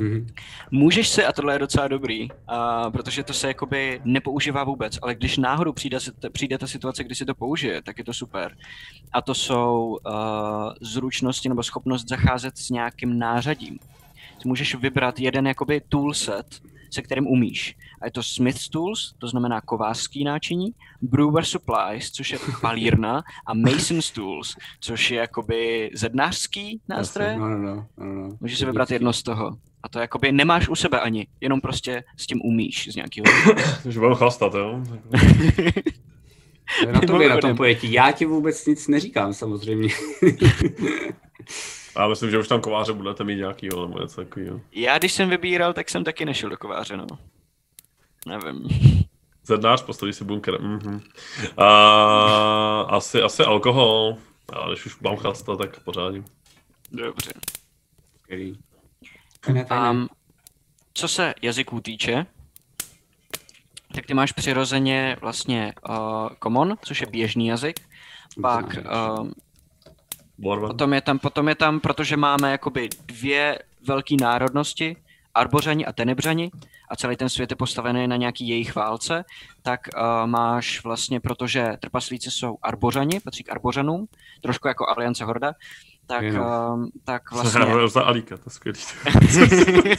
Mhm. 0.00 0.26
Můžeš 0.70 1.08
se, 1.08 1.26
a 1.26 1.32
tohle 1.32 1.54
je 1.54 1.58
docela 1.58 1.88
dobrý, 1.88 2.28
a 2.48 2.90
protože 2.90 3.22
to 3.22 3.32
se 3.32 3.48
jakoby 3.48 4.00
nepoužívá 4.04 4.64
vůbec, 4.64 4.98
ale 5.02 5.14
když 5.14 5.36
náhodou 5.36 5.72
přijde, 5.72 6.00
se- 6.00 6.12
přijde 6.32 6.58
ta 6.58 6.66
situace, 6.66 7.04
kdy 7.04 7.14
si 7.14 7.24
to 7.24 7.34
použije, 7.34 7.82
tak 7.82 7.98
je 7.98 8.04
to 8.04 8.12
super. 8.14 8.56
A 9.12 9.22
to 9.22 9.34
jsou 9.34 9.98
uh, 10.06 10.12
zručnosti 10.80 11.48
nebo 11.48 11.62
schopnost 11.62 12.08
zacházet 12.08 12.58
s 12.58 12.70
nějakým 12.70 13.18
nářadím. 13.18 13.78
Ty 14.42 14.48
můžeš 14.48 14.74
vybrat 14.74 15.20
jeden 15.20 15.46
jakoby 15.46 15.80
toolset, 15.88 16.60
se 16.92 17.02
kterým 17.02 17.26
umíš. 17.26 17.76
A 18.00 18.04
je 18.04 18.10
to 18.10 18.22
Smith's 18.22 18.68
Tools, 18.68 19.14
to 19.18 19.28
znamená 19.28 19.60
kovářský 19.60 20.24
náčiní, 20.24 20.74
Brewer 21.02 21.44
Supplies, 21.44 22.10
což 22.10 22.32
je 22.32 22.38
palírna, 22.60 23.22
a 23.46 23.54
Mason's 23.54 24.10
Tools, 24.10 24.56
což 24.80 25.10
je 25.10 25.18
jakoby 25.18 25.90
zednářský 25.94 26.80
nástroje. 26.88 27.36
No, 27.38 27.48
no, 27.48 27.58
no, 27.58 27.86
no, 27.98 28.14
no. 28.14 28.36
Můžeš 28.40 28.58
si 28.58 28.66
vybrat 28.66 28.90
jedno 28.90 29.12
z 29.12 29.22
toho. 29.22 29.56
A 29.82 29.88
to 29.88 29.98
jakoby 29.98 30.32
nemáš 30.32 30.68
u 30.68 30.74
sebe 30.74 31.00
ani, 31.00 31.26
jenom 31.40 31.60
prostě 31.60 32.04
s 32.16 32.26
tím 32.26 32.40
umíš 32.44 32.88
z 32.92 32.96
nějakého. 32.96 33.24
Takže 33.82 33.98
budeme 33.98 34.16
chlastat, 34.16 34.54
jo? 34.54 34.82
To 36.80 36.86
je 36.86 36.92
na 36.92 37.00
tobě, 37.06 37.28
na 37.28 37.36
tom 37.36 37.56
pojetí. 37.56 37.92
Já 37.92 38.12
ti 38.12 38.26
vůbec 38.26 38.66
nic 38.66 38.88
neříkám, 38.88 39.34
samozřejmě. 39.34 39.88
Já 41.96 42.08
myslím, 42.08 42.30
že 42.30 42.38
už 42.38 42.48
tam 42.48 42.60
kováře 42.60 42.92
budete 42.92 43.24
mít 43.24 43.36
nějakýho, 43.36 43.86
nebo 43.86 43.98
něco 43.98 44.24
takového. 44.24 44.60
Já 44.72 44.98
když 44.98 45.12
jsem 45.12 45.28
vybíral, 45.28 45.72
tak 45.72 45.90
jsem 45.90 46.04
taky 46.04 46.24
nešel 46.24 46.50
do 46.50 46.56
kováře, 46.56 46.96
no. 46.96 47.06
Nevím. 48.26 48.68
Zednář 49.44 49.82
postaví 49.82 50.12
si 50.12 50.24
bunker. 50.24 50.60
Mhm. 50.60 51.02
A, 51.56 51.66
asi, 52.80 53.22
asi 53.22 53.42
alkohol. 53.42 54.16
A 54.52 54.68
když 54.68 54.86
už 54.86 55.00
mám 55.00 55.16
chlastat, 55.16 55.58
tak 55.58 55.80
pořádně. 55.80 56.22
Dobře. 56.92 57.32
Fajné. 59.44 59.66
Um, 59.90 60.08
co 60.94 61.08
se 61.08 61.34
jazyků 61.42 61.80
týče, 61.80 62.26
tak 63.94 64.06
ty 64.06 64.14
máš 64.14 64.32
přirozeně 64.32 65.16
vlastně 65.20 65.74
uh, 65.88 66.28
common, 66.42 66.74
což 66.82 67.00
je 67.00 67.06
běžný 67.06 67.46
jazyk. 67.46 67.80
Pak 68.42 68.66
uh, 68.66 69.30
Borvan. 70.42 70.70
potom 70.70 70.94
je 70.94 71.00
tam, 71.00 71.18
potom 71.18 71.48
je 71.48 71.54
tam, 71.54 71.80
protože 71.80 72.16
máme 72.16 72.50
jakoby 72.50 72.88
dvě 73.06 73.58
velké 73.86 74.16
národnosti, 74.20 74.96
Arbořani 75.34 75.86
a 75.86 75.92
Tenebřani, 75.92 76.50
a 76.90 76.96
celý 76.96 77.16
ten 77.16 77.28
svět 77.28 77.50
je 77.50 77.56
postavený 77.56 78.08
na 78.08 78.16
nějaký 78.16 78.48
jejich 78.48 78.74
válce, 78.74 79.24
tak 79.62 79.80
uh, 79.96 80.26
máš 80.26 80.84
vlastně, 80.84 81.20
protože 81.20 81.76
trpaslíci 81.80 82.30
jsou 82.30 82.58
Arbořani, 82.62 83.20
patří 83.20 83.44
k 83.44 83.52
Arbořanům, 83.52 84.06
trošku 84.40 84.68
jako 84.68 84.88
Aliance 84.88 85.24
Horda, 85.24 85.52
tak, 86.06 86.24
um, 86.24 86.90
tak 87.04 87.22
Vlastně... 87.32 87.64
vlastně, 87.64 87.88
za 87.88 88.02
Alíka, 88.02 88.36
to 88.36 88.50
skvělý. 88.50 88.78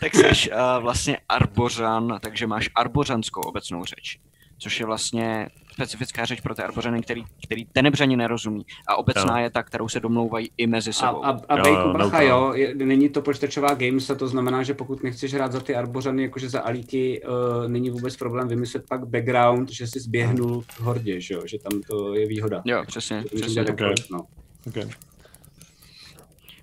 tak 0.00 0.14
jsi 0.14 0.50
uh, 0.50 0.82
vlastně 0.82 1.18
Arbořan, 1.28 2.18
takže 2.20 2.46
máš 2.46 2.70
arbořanskou 2.74 3.40
obecnou 3.40 3.84
řeč, 3.84 4.20
což 4.58 4.80
je 4.80 4.86
vlastně 4.86 5.48
specifická 5.72 6.24
řeč 6.24 6.40
pro 6.40 6.54
ty 6.54 6.62
Arbořany, 6.62 7.02
který, 7.02 7.24
který 7.44 7.64
Tenebřani 7.64 8.16
nerozumí. 8.16 8.62
A 8.88 8.96
obecná 8.96 9.38
Jo. 9.38 9.44
je 9.44 9.50
ta, 9.50 9.62
kterou 9.62 9.88
se 9.88 10.00
domlouvají 10.00 10.50
i 10.56 10.66
mezi 10.66 10.90
A, 10.90 10.92
sebou. 10.92 11.24
a, 11.24 11.40
a 11.48 11.56
Jo, 11.56 11.62
Bejku, 11.62 11.80
jo, 11.80 11.92
bacha, 11.92 12.20
no, 12.20 12.26
jo, 12.26 12.52
je, 12.54 12.74
není 12.74 13.08
to 13.08 13.22
počítačová 13.22 13.74
games 13.74 14.10
a 14.10 14.14
to 14.14 14.28
znamená, 14.28 14.62
že 14.62 14.74
pokud 14.74 15.02
nechceš 15.02 15.34
hrát 15.34 15.52
za 15.52 15.60
ty 15.60 15.74
Arbořany, 15.74 16.22
jakože 16.22 16.48
za 16.48 16.60
Alíky, 16.60 17.22
uh, 17.22 17.68
není 17.68 17.90
vůbec 17.90 18.16
problém 18.16 18.48
vymyslet 18.48 18.84
pak 18.88 19.08
background, 19.08 19.70
že 19.70 19.86
jsi 19.86 20.00
zběhnul 20.00 20.60
v 20.60 20.80
hordě, 20.80 21.20
že 21.20 21.34
jo, 21.34 21.42
že 21.46 21.58
tam 21.58 21.80
to 21.80 22.14
je 22.14 22.26
výhoda. 22.28 22.62
Jo, 22.64 22.84
přesně, 22.86 23.24
přesně. 23.34 23.60
jakkoliv, 23.60 24.10
no. 24.10 24.24
okay. 24.66 24.88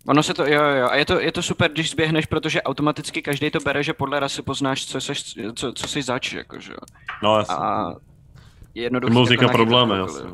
Ono 0.07 0.23
se 0.23 0.33
to, 0.33 0.45
jo, 0.45 0.63
jo. 0.63 0.87
A 0.91 0.95
je 0.95 1.05
to, 1.05 1.19
je 1.19 1.31
to 1.31 1.41
super, 1.41 1.71
když 1.71 1.91
zběhneš, 1.91 2.25
protože 2.25 2.61
automaticky 2.61 3.21
každý 3.21 3.51
to 3.51 3.59
bere, 3.59 3.83
že 3.83 3.93
podle 3.93 4.19
rasy 4.19 4.41
poznáš, 4.41 4.85
co 4.85 5.01
jsi, 5.01 5.13
co, 5.55 5.73
co 5.73 5.87
jsi 5.87 6.01
zač, 6.01 6.33
jakože. 6.33 6.71
jo. 6.71 6.77
No 7.23 7.37
jasně. 7.37 7.55
A 7.55 7.93
je 8.75 8.83
jednoduchý 8.83 9.13
takhle 9.13 9.23
vzniká 9.23 9.47
problémy, 9.47 9.93
jasně. 9.97 10.29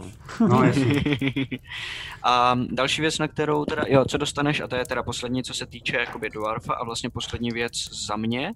No, 0.48 0.64
jasně. 0.64 1.04
a 2.24 2.58
další 2.72 3.02
věc, 3.02 3.20
na 3.20 3.28
kterou 3.28 3.66
teda, 3.66 3.84
jo, 3.88 4.06
co 4.06 4.18
dostaneš, 4.18 4.60
a 4.60 4.68
to 4.68 4.76
je 4.76 4.86
teda 4.86 5.04
poslední, 5.04 5.44
co 5.44 5.54
se 5.54 5.66
týče 5.66 5.98
jakoby 5.98 6.30
Dwarfa 6.30 6.74
a 6.74 6.84
vlastně 6.84 7.10
poslední 7.10 7.52
věc 7.52 7.74
za 8.08 8.16
mě, 8.16 8.54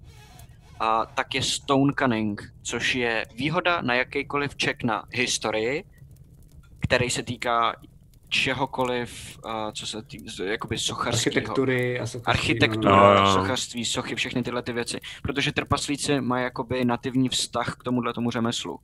a 0.79 1.05
tak 1.05 1.35
je 1.35 1.41
Stone 1.41 1.93
Cunning, 1.99 2.53
což 2.63 2.95
je 2.95 3.25
výhoda 3.35 3.81
na 3.81 3.93
jakýkoliv 3.93 4.55
check 4.63 4.83
na 4.83 5.03
historii, 5.11 5.83
který 6.79 7.09
se 7.09 7.23
týká 7.23 7.75
čehokoliv, 8.35 9.39
a 9.43 9.71
co 9.71 9.87
se 9.87 10.01
týká, 10.03 10.23
jakoby 10.43 10.77
sochařského. 10.77 11.31
Architektury 11.35 11.99
a 11.99 12.05
sochařství, 12.07 12.31
Architektura, 12.31 13.13
no, 13.15 13.21
no. 13.23 13.33
Sochařství, 13.33 13.85
sochy, 13.85 14.15
všechny 14.15 14.43
tyhle 14.43 14.61
ty 14.61 14.73
věci. 14.73 14.99
Protože 15.23 15.51
trpaslíci 15.51 16.21
mají 16.21 16.43
jakoby 16.43 16.85
nativní 16.85 17.29
vztah 17.29 17.75
k 17.79 17.83
tomuhle 17.83 18.13
tomu 18.13 18.31
řemeslu. 18.31 18.79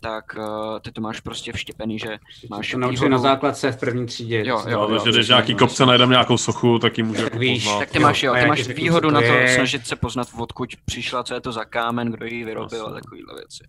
Tak 0.00 0.24
uh, 0.38 0.78
ty 0.80 0.92
to 0.92 1.00
máš 1.00 1.20
prostě 1.20 1.52
vštěpený, 1.52 1.98
že 1.98 2.18
máš 2.50 2.70
To 2.70 2.78
naučili 2.78 2.96
výhodu- 3.00 3.10
na 3.10 3.18
základce 3.18 3.72
v 3.72 3.80
první 3.80 4.06
třídě. 4.06 4.38
Jo, 4.46 4.62
jo, 4.68 4.80
Jo, 4.80 4.86
takže 4.98 5.18
když 5.18 5.28
nějaký 5.28 5.54
kopce 5.54 5.86
najdeme 5.86 6.10
nějakou 6.12 6.36
sochu, 6.36 6.78
tak 6.78 6.98
ji 6.98 7.04
může 7.04 7.22
jako 7.22 7.38
víš, 7.38 7.64
poznat. 7.64 7.78
Tak 7.78 7.90
ty 7.90 7.98
máš, 7.98 8.22
jo, 8.22 8.34
ty 8.40 8.46
máš 8.46 8.66
výhodu 8.68 9.10
na 9.10 9.20
to 9.20 9.26
je. 9.26 9.54
snažit 9.54 9.86
se 9.86 9.96
poznat, 9.96 10.28
odkud 10.38 10.68
přišla, 10.84 11.22
co 11.24 11.34
je 11.34 11.40
to 11.40 11.52
za 11.52 11.64
kámen, 11.64 12.12
kdo 12.12 12.26
ji 12.26 12.44
vyrobil 12.44 12.86
a 12.86 12.92
takovýhle 12.92 13.34
věci. 13.34 13.64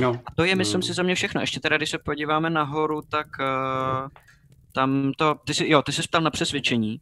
No, 0.00 0.20
A 0.26 0.30
to 0.36 0.44
je, 0.44 0.54
myslím 0.56 0.80
No. 0.80 0.86
si, 0.86 0.92
za 0.92 1.02
mě 1.02 1.14
všechno. 1.14 1.40
Ještě 1.40 1.60
teda, 1.60 1.76
když 1.76 1.90
se 1.90 1.98
podíváme 1.98 2.50
nahoru, 2.50 3.00
tak 3.08 3.26
uh, 3.40 4.08
tam 4.72 5.12
to, 5.16 5.34
ty 5.44 5.54
jsi, 5.54 5.68
jo, 5.68 5.82
ty 5.82 5.92
jsi 5.92 6.02
ptal 6.02 6.20
na 6.20 6.30
přesvědčení. 6.30 7.00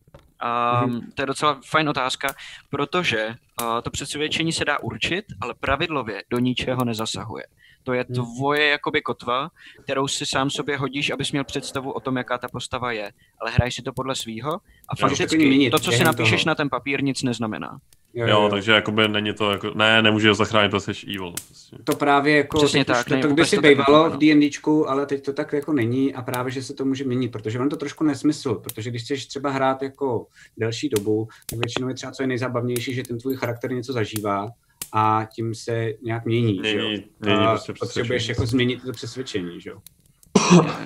Um, 0.85 0.91
Mhm. 0.91 1.13
To 1.15 1.23
je 1.23 1.27
docela 1.27 1.61
fajn 1.67 1.89
otázka, 1.89 2.35
protože 2.71 3.27
uh, 3.63 3.81
to 3.81 3.91
přesvědčení 3.91 4.53
se 4.53 4.65
dá 4.65 4.79
určit, 4.79 5.25
ale 5.41 5.55
pravidlově 5.61 6.23
do 6.31 6.39
ničeho 6.39 6.85
nezasahuje. 6.85 7.45
To 7.83 7.93
je 7.93 8.05
Hmm. 8.09 8.15
tvoje 8.15 8.69
jakoby 8.69 9.03
kotva, 9.03 9.49
kterou 9.83 10.09
si 10.09 10.27
sám 10.27 10.51
sobě 10.51 10.77
hodíš, 10.77 11.11
abys 11.11 11.33
měl 11.33 11.45
představu 11.45 11.93
o 11.93 12.01
tom, 12.01 12.17
jaká 12.17 12.39
ta 12.39 12.49
postava 12.49 12.93
je. 12.93 13.13
Ale 13.41 13.51
hraješ 13.51 13.75
si 13.75 13.83
to 13.83 13.93
podle 13.93 14.15
svýho 14.15 14.53
a 14.89 14.97
fakticky 14.97 15.71
to, 15.71 15.79
co 15.79 15.93
si 15.93 16.05
napíšeš 16.05 16.45
na 16.45 16.55
ten 16.55 16.71
papír, 16.71 17.03
nic 17.03 17.23
neznamená. 17.23 17.79
Jo, 18.15 18.27
Jo, 18.27 18.49
takže 18.51 18.73
jakoby 18.73 19.09
není 19.09 19.33
to 19.33 19.51
jako, 19.51 19.71
ne, 19.75 20.03
nemůže 20.03 20.29
ho 20.29 20.35
zachránit, 20.35 20.71
to 20.71 20.81
jsi 20.81 20.93
evil. 21.07 21.33
Prostě. 21.47 21.77
to 21.85 21.97
právě 21.97 22.37
jako, 22.37 22.59
Přesně 22.59 22.85
tak, 22.85 23.09
to, 23.09 23.15
to 23.15 23.29
to 23.29 23.45
tak 23.45 23.61
bývalo 23.61 24.05
nebylo, 24.05 24.11
v 24.11 24.19
D&Dčku, 24.19 24.91
ale 24.91 25.07
teď 25.07 25.25
to 25.25 25.33
tak 25.33 25.53
jako 25.53 25.73
není 25.73 26.15
a 26.15 26.23
právě, 26.23 26.53
že 26.53 26.63
se 26.63 26.75
to 26.75 26.85
může 26.85 27.05
měnit, 27.05 27.29
protože 27.33 27.59
on 27.59 27.69
to 27.69 27.77
trošku 27.77 28.05
nesmysl, 28.05 28.55
protože 28.55 28.91
když 28.91 29.03
chceš 29.03 29.27
třeba 29.27 29.51
hrát 29.51 29.83
jako 29.83 30.27
delší 30.57 30.89
dobu, 30.89 31.29
tak 31.51 31.59
většinou 31.59 31.89
je 31.89 31.95
třeba 31.95 32.13
co 32.13 32.23
je 32.23 32.27
nejzábavnější, 32.27 32.95
že 32.95 33.03
ten 33.03 33.19
tvůj 33.19 33.37
charakter 33.37 33.73
něco 33.73 33.93
zažívá 33.93 34.49
a 34.93 35.27
tím 35.35 35.55
se 35.55 35.93
nějak 36.03 36.25
mění, 36.25 36.61
že 36.65 36.77
jo? 36.79 36.89
Mění, 36.89 37.05
mění 37.21 37.39
A 37.39 37.51
prostě 37.51 37.73
potřebuješ 37.81 38.29
jako 38.29 38.47
změnit 38.47 38.83
to 38.83 38.93
přesvědčení, 38.93 39.61
že 39.61 39.71
jo? 39.71 39.79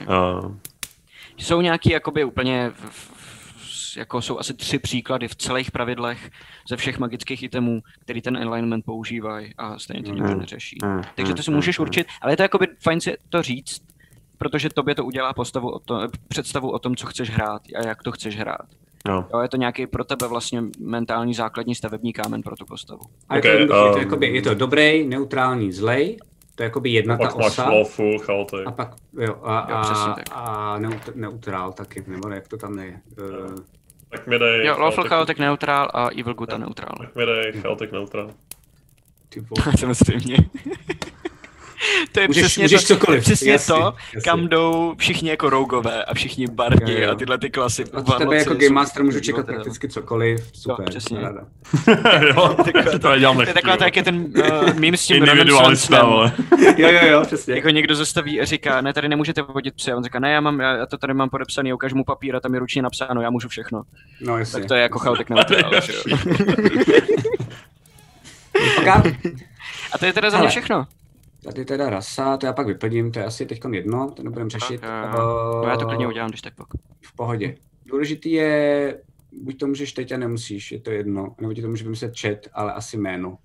A, 0.08 0.40
Jsou 1.36 1.60
nějaký 1.60 1.90
jakoby 1.90 2.24
úplně, 2.24 2.72
v- 2.74 3.13
jako 3.96 4.22
jsou 4.22 4.38
asi 4.38 4.54
tři 4.54 4.78
příklady 4.78 5.28
v 5.28 5.34
celých 5.36 5.70
pravidlech 5.70 6.30
ze 6.68 6.76
všech 6.76 6.98
magických 6.98 7.42
itemů, 7.42 7.80
který 8.00 8.22
ten 8.22 8.36
alignment 8.36 8.84
používají 8.84 9.54
a 9.58 9.78
stejně 9.78 10.02
to 10.02 10.10
nikdo 10.10 10.28
Mhm. 10.28 10.38
neřeší. 10.38 10.78
mm, 10.84 11.02
Takže 11.14 11.34
to 11.34 11.42
si 11.42 11.50
mm, 11.50 11.56
můžeš 11.56 11.78
mm, 11.78 11.82
určit, 11.82 12.06
ale 12.22 12.32
je 12.32 12.36
to 12.36 12.42
jakoby 12.42 12.66
fajn 12.82 13.00
si 13.00 13.16
to 13.28 13.42
říct, 13.42 13.82
protože 14.38 14.68
tobě 14.70 14.94
to 14.94 15.04
udělá 15.04 15.32
postavu 15.32 15.70
o 15.70 15.78
to, 15.78 16.08
představu 16.28 16.70
o 16.70 16.78
tom, 16.78 16.96
co 16.96 17.06
chceš 17.06 17.30
hrát 17.30 17.62
a 17.82 17.86
jak 17.86 18.02
to 18.02 18.12
chceš 18.12 18.36
hrát. 18.38 18.66
Jo. 19.08 19.24
Jo, 19.32 19.40
je 19.40 19.48
to 19.48 19.56
nějaký 19.56 19.86
pro 19.86 20.04
tebe 20.04 20.28
vlastně 20.28 20.62
mentální 20.80 21.34
základní 21.34 21.74
stavební 21.74 22.12
kámen 22.12 22.42
pro 22.42 22.56
tu 22.56 22.66
postavu. 22.66 23.00
A 23.28 23.36
je, 23.36 23.42
to, 23.42 23.48
jednoduchý, 23.48 23.78
je, 23.86 23.90
to 23.92 23.96
um, 23.96 24.02
jakoby, 24.02 24.26
je 24.26 24.42
to 24.42 24.54
dobrý, 24.54 25.06
neutrální, 25.06 25.72
zlej, 25.72 26.16
To 26.54 26.62
je 26.62 26.64
jakoby 26.64 26.90
jedna 26.90 27.16
Pak 27.16 27.32
ta 27.32 27.38
máš 27.38 27.46
osa. 27.46 27.70
lawful. 27.70 28.16
A 28.66 28.70
pak, 28.72 28.94
jo, 29.20 29.40
a, 29.42 29.66
Jo, 29.70 29.76
a, 29.76 29.82
přesně 29.82 30.12
tak. 30.14 30.24
a 30.32 30.78
neut, 30.78 31.14
neutrál 31.14 31.72
taky, 31.72 32.04
nebo 32.06 32.28
jak 32.28 32.48
to 32.48 32.56
tam 32.56 32.78
je. 32.78 33.00
Uh, 33.18 33.58
Tak 34.14 34.26
mi 34.26 34.38
dej 34.38 34.66
Jo, 34.66 34.78
Lawful 34.78 35.04
chaotic- 35.04 35.38
neutral 35.38 35.90
a 35.94 36.08
Evil 36.08 36.34
Good 36.34 36.52
a 36.52 36.58
neutral. 36.58 36.94
Tak 36.98 37.16
mi 37.16 37.26
dej 37.26 37.52
chaotic 37.62 37.90
neutral. 37.92 38.30
ty 39.28 39.40
vole. 39.66 39.76
Samozřejmě. 39.78 40.36
to 42.12 42.20
je 42.20 42.28
Můžeš- 42.28 42.42
přesně, 42.42 42.64
můžeš 42.64 42.84
to, 42.84 42.94
cokoliv, 42.94 43.22
přesně 43.22 43.52
jasně, 43.52 43.74
to, 43.74 43.94
jasně. 44.14 44.20
kam 44.30 44.48
jdou 44.48 44.94
všichni 44.98 45.30
jako 45.30 45.50
rougové 45.50 46.04
a 46.04 46.14
všichni 46.14 46.46
bardi 46.46 46.92
Jo, 46.92 47.00
jo. 47.00 47.10
a 47.12 47.14
tyhle 47.14 47.38
ty 47.38 47.50
klasy. 47.50 47.84
Od 47.84 48.18
tebe 48.18 48.36
jako 48.36 48.54
Game 48.54 48.68
Master 48.68 49.04
můžu 49.04 49.20
čekat 49.20 49.46
teda. 49.46 49.56
prakticky 49.58 49.88
cokoliv, 49.88 50.50
super, 50.52 50.84
přesně. 50.90 51.18
paráda. 51.18 51.40
jo, 52.26 52.56
to 53.00 53.10
nedělám 53.10 53.36
To 53.36 53.42
je 53.42 53.54
taková 53.54 53.76
to, 53.76 53.84
jak 53.84 53.96
je 53.96 54.02
ten 54.02 54.16
uh, 54.16 54.74
meme 54.74 54.96
s 54.96 55.06
tím 55.06 55.16
Individualista. 55.16 55.96
Jo, 55.96 56.30
jo, 56.76 57.06
jo, 57.06 57.22
přesně. 57.26 57.54
Jako 57.54 57.70
někdo 57.70 57.94
zastaví 57.94 58.40
a 58.40 58.44
říká, 58.44 58.80
ne, 58.80 58.92
tady 58.92 59.08
nemůžete 59.08 59.42
vodit 59.42 59.74
psy. 59.74 59.92
A 59.92 59.96
on 59.96 60.04
říká, 60.04 60.18
ne, 60.18 60.32
já, 60.32 60.40
mám, 60.40 60.60
já 60.60 60.76
já 60.76 60.86
to 60.86 60.98
tady 60.98 61.14
mám 61.14 61.30
podepsaný, 61.30 61.72
ukážu 61.72 61.96
mu 61.96 62.04
papír 62.04 62.36
a 62.36 62.40
tam 62.40 62.54
je 62.54 62.60
ručně 62.60 62.82
napsáno, 62.82 63.22
já 63.22 63.30
můžu 63.30 63.48
všechno. 63.48 63.82
No, 64.20 64.38
jasně. 64.38 64.60
Tak 64.60 64.68
to 64.68 64.74
je 64.74 64.82
jako 64.82 64.98
chaotic 64.98 65.28
neutral. 65.28 65.72
jo. 65.74 66.14
A 69.92 69.98
to 69.98 70.06
je 70.06 70.12
teda 70.12 70.30
za 70.30 70.38
mě 70.38 70.48
všechno. 70.48 70.86
Tady 71.44 71.64
teda 71.64 71.90
rasa, 71.90 72.36
to 72.36 72.46
já 72.46 72.52
pak 72.52 72.66
vyplním, 72.66 73.12
to 73.12 73.18
je 73.18 73.24
asi 73.24 73.46
teď 73.46 73.60
jedno, 73.72 74.10
to 74.10 74.22
nebudeme 74.22 74.50
řešit. 74.50 74.80
Tak, 74.80 75.14
jo, 75.14 75.60
No 75.64 75.68
já 75.68 75.76
to 75.76 75.86
klidně 75.86 76.04
Eh, 76.04 76.08
udělám, 76.08 76.28
když 76.28 76.42
tak 76.42 76.54
pak. 76.54 76.66
V 77.00 77.16
pohodě. 77.16 77.56
Důležitý 77.86 78.32
je, 78.32 79.00
buď 79.42 79.58
to 79.58 79.66
můžeš 79.66 79.92
teď 79.92 80.12
a 80.12 80.16
nemusíš, 80.16 80.72
je 80.72 80.80
to 80.80 80.90
jedno, 80.90 81.34
nebo 81.40 81.54
ti 81.54 81.62
to 81.62 81.68
může 81.68 81.84
vymyslet 81.84 82.20
chat, 82.20 82.38
ale 82.52 82.72
asi 82.72 82.96
jméno. 82.96 83.38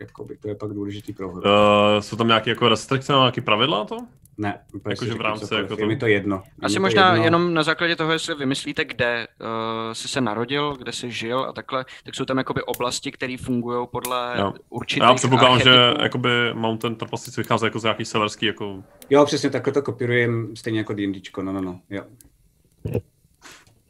Jakoby, 0.00 0.36
to 0.36 0.48
je 0.48 0.54
pak 0.54 0.70
důležitý 0.70 1.12
pro 1.12 1.32
hru. 1.32 1.42
Uh, 1.42 2.00
jsou 2.00 2.16
tam 2.16 2.26
nějaké 2.26 2.50
jako 2.50 2.68
restrikce, 2.68 3.12
nebo 3.12 3.22
nějaké 3.22 3.40
pravidla 3.40 3.78
na 3.78 3.84
to? 3.84 3.96
Ne, 4.38 4.60
úplně 4.74 4.92
Jakože 4.92 5.14
v 5.14 5.20
rámci 5.20 5.54
jako 5.54 5.72
je 5.72 5.76
to- 5.78 5.86
mi 5.86 5.96
to 5.96 6.06
jedno. 6.06 6.42
Je 6.46 6.66
Asi 6.66 6.72
mi 6.72 6.76
to 6.76 6.80
možná 6.80 7.08
jedno. 7.10 7.24
jenom 7.24 7.54
na 7.54 7.62
základě 7.62 7.96
toho, 7.96 8.12
jestli 8.12 8.34
vymyslíte, 8.34 8.84
kde 8.84 9.28
uh, 9.40 9.46
jsi 9.92 10.08
se 10.08 10.20
narodil, 10.20 10.76
kde 10.76 10.92
jsi 10.92 11.10
žil 11.10 11.40
a 11.40 11.52
takhle, 11.52 11.84
tak 12.04 12.14
jsou 12.14 12.24
tam 12.24 12.38
jakoby 12.38 12.62
oblasti, 12.62 13.12
které 13.12 13.36
fungují 13.40 13.86
podle 13.92 14.34
Jo. 14.38 14.52
určitých 14.70 15.02
Já 15.02 15.14
předpokládám, 15.14 15.60
že 15.60 15.94
jakoby 16.02 16.28
Mountain 16.54 16.96
Trpaslíci 16.96 17.40
vychází 17.40 17.64
jako 17.64 17.78
z 17.78 17.82
nějaký 17.82 18.04
severský, 18.04 18.46
jako... 18.46 18.82
Jo, 19.10 19.24
přesně 19.24 19.50
takhle 19.50 19.72
to 19.72 19.82
kopírujem, 19.82 20.56
stejně 20.56 20.78
jako 20.80 20.94
D&Dčko, 20.94 21.42
no, 21.42 21.52
no, 21.52 21.60
no, 21.60 21.80
jo. 21.90 22.02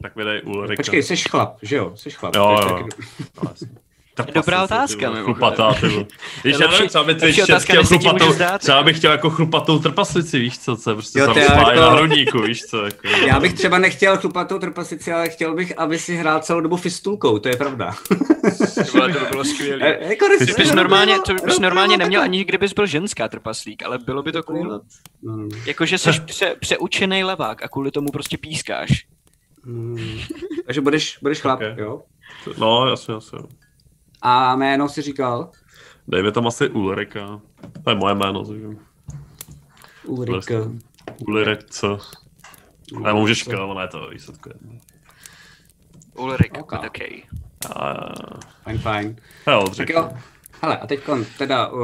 Tak 0.01 0.15
mi 0.15 0.23
dej 0.23 0.41
Ulrika. 0.45 0.79
Počkej, 0.79 1.03
jsi 1.03 1.15
chlap, 1.17 1.57
že 1.61 1.75
jo? 1.75 1.91
Jsi 1.95 2.09
chlap. 2.11 2.35
Jo, 2.35 2.57
je 2.63 2.71
jo. 2.71 2.77
taky- 2.77 3.67
No. 4.19 4.23
Trpaslíci, 4.25 4.45
Dobrá 4.45 4.57
ty 4.57 4.73
otázka. 4.73 5.23
Chlupatá, 5.23 5.73
ty. 5.73 5.87
Víš, 6.43 6.57
já 6.59 6.67
nevím, 6.71 6.87
třeba 6.87 7.03
by 7.03 7.15
ti 7.15 7.27
může 7.27 7.83
chlupatou, 7.83 8.31
zdát, 8.31 8.61
třeba 8.61 8.77
jako. 8.77 8.85
bych 8.85 8.97
chtěl 8.97 9.11
jako 9.11 9.29
chlupatou 9.29 9.79
trpaslici, 9.79 10.39
víš 10.39 10.59
co, 10.59 10.77
co 10.77 10.89
je 10.89 10.95
prostě 10.95 11.19
Jo, 11.19 11.33
jako- 11.37 11.79
na 11.79 11.89
hrudníku, 11.89 12.41
víš 12.41 12.63
co, 12.65 12.85
jako. 12.85 13.07
Já 13.07 13.39
bych 13.39 13.53
třeba 13.53 13.79
nechtěl 13.79 14.17
chlupatou 14.17 14.59
trpasici, 14.59 15.13
ale 15.13 15.29
chtěl 15.29 15.55
bych, 15.55 15.79
aby 15.79 15.99
si 15.99 16.15
hrál 16.15 16.39
celou 16.39 16.61
dobu 16.61 16.77
fistulkou, 16.77 17.39
to 17.39 17.49
je 17.49 17.55
pravda. 17.55 17.93
Ty 18.75 18.91
vole, 18.93 19.13
to 19.13 19.19
by 19.19 19.25
bylo 19.25 19.43
skvělé. 19.45 19.85
E, 19.85 20.07
jako 20.09 20.25
Ty 20.39 20.53
bys 20.57 20.73
normálně, 20.73 21.19
to 21.19 21.33
bys 21.33 21.59
no, 21.59 21.63
normálně 21.63 21.97
no, 21.97 22.03
neměl 22.03 22.21
ani 22.21 22.45
kdybys 22.45 22.73
byl 22.73 22.85
ženská 22.85 23.27
trpaslík, 23.27 23.83
ale 23.83 23.97
bylo 23.97 24.23
by 24.23 24.31
to 24.31 24.43
cool. 24.43 24.63
No, 24.63 24.81
no, 25.23 25.35
no. 25.37 25.47
Jakože 25.65 25.97
jsi 25.97 26.09
pře, 26.25 26.55
přeučený 26.59 27.23
levák 27.23 27.63
a 27.63 27.67
kvůli 27.67 27.91
tomu 27.91 28.11
prostě 28.11 28.37
pískáš. 28.37 29.05
Mm. 29.65 30.19
Takže 30.65 30.81
budeš, 30.81 31.17
budeš 31.21 31.39
chlap, 31.41 31.59
jo? 31.77 32.01
No, 32.57 32.89
jasně, 32.89 33.13
jasně. 33.13 33.39
A 34.21 34.55
jméno 34.55 34.89
si 34.89 35.01
říkal? 35.01 35.51
Dej 36.07 36.23
mi 36.23 36.31
tam 36.31 36.47
asi 36.47 36.69
Ulrika. 36.69 37.41
To 37.83 37.89
je 37.89 37.95
moje 37.95 38.15
jméno, 38.15 38.45
takže. 38.45 38.67
Ulrika. 40.05 40.53
Ulrice. 41.27 41.87
Ne, 43.01 43.13
můžeš 43.13 43.47
ona 43.47 43.81
je 43.81 43.87
to 43.87 44.09
výsledku. 44.09 44.49
Ulrik, 46.17 46.57
Ok. 46.59 46.71
okay. 46.73 46.87
okay. 46.87 47.23
A, 47.75 47.93
Fajn, 48.63 48.77
fajn. 48.77 49.15
jo, 49.47 49.65
Tak 49.77 49.89
jo. 49.89 50.09
Hele, 50.61 50.77
a 50.77 50.87
teď 50.87 50.99
teda 51.37 51.67
uh, 51.67 51.79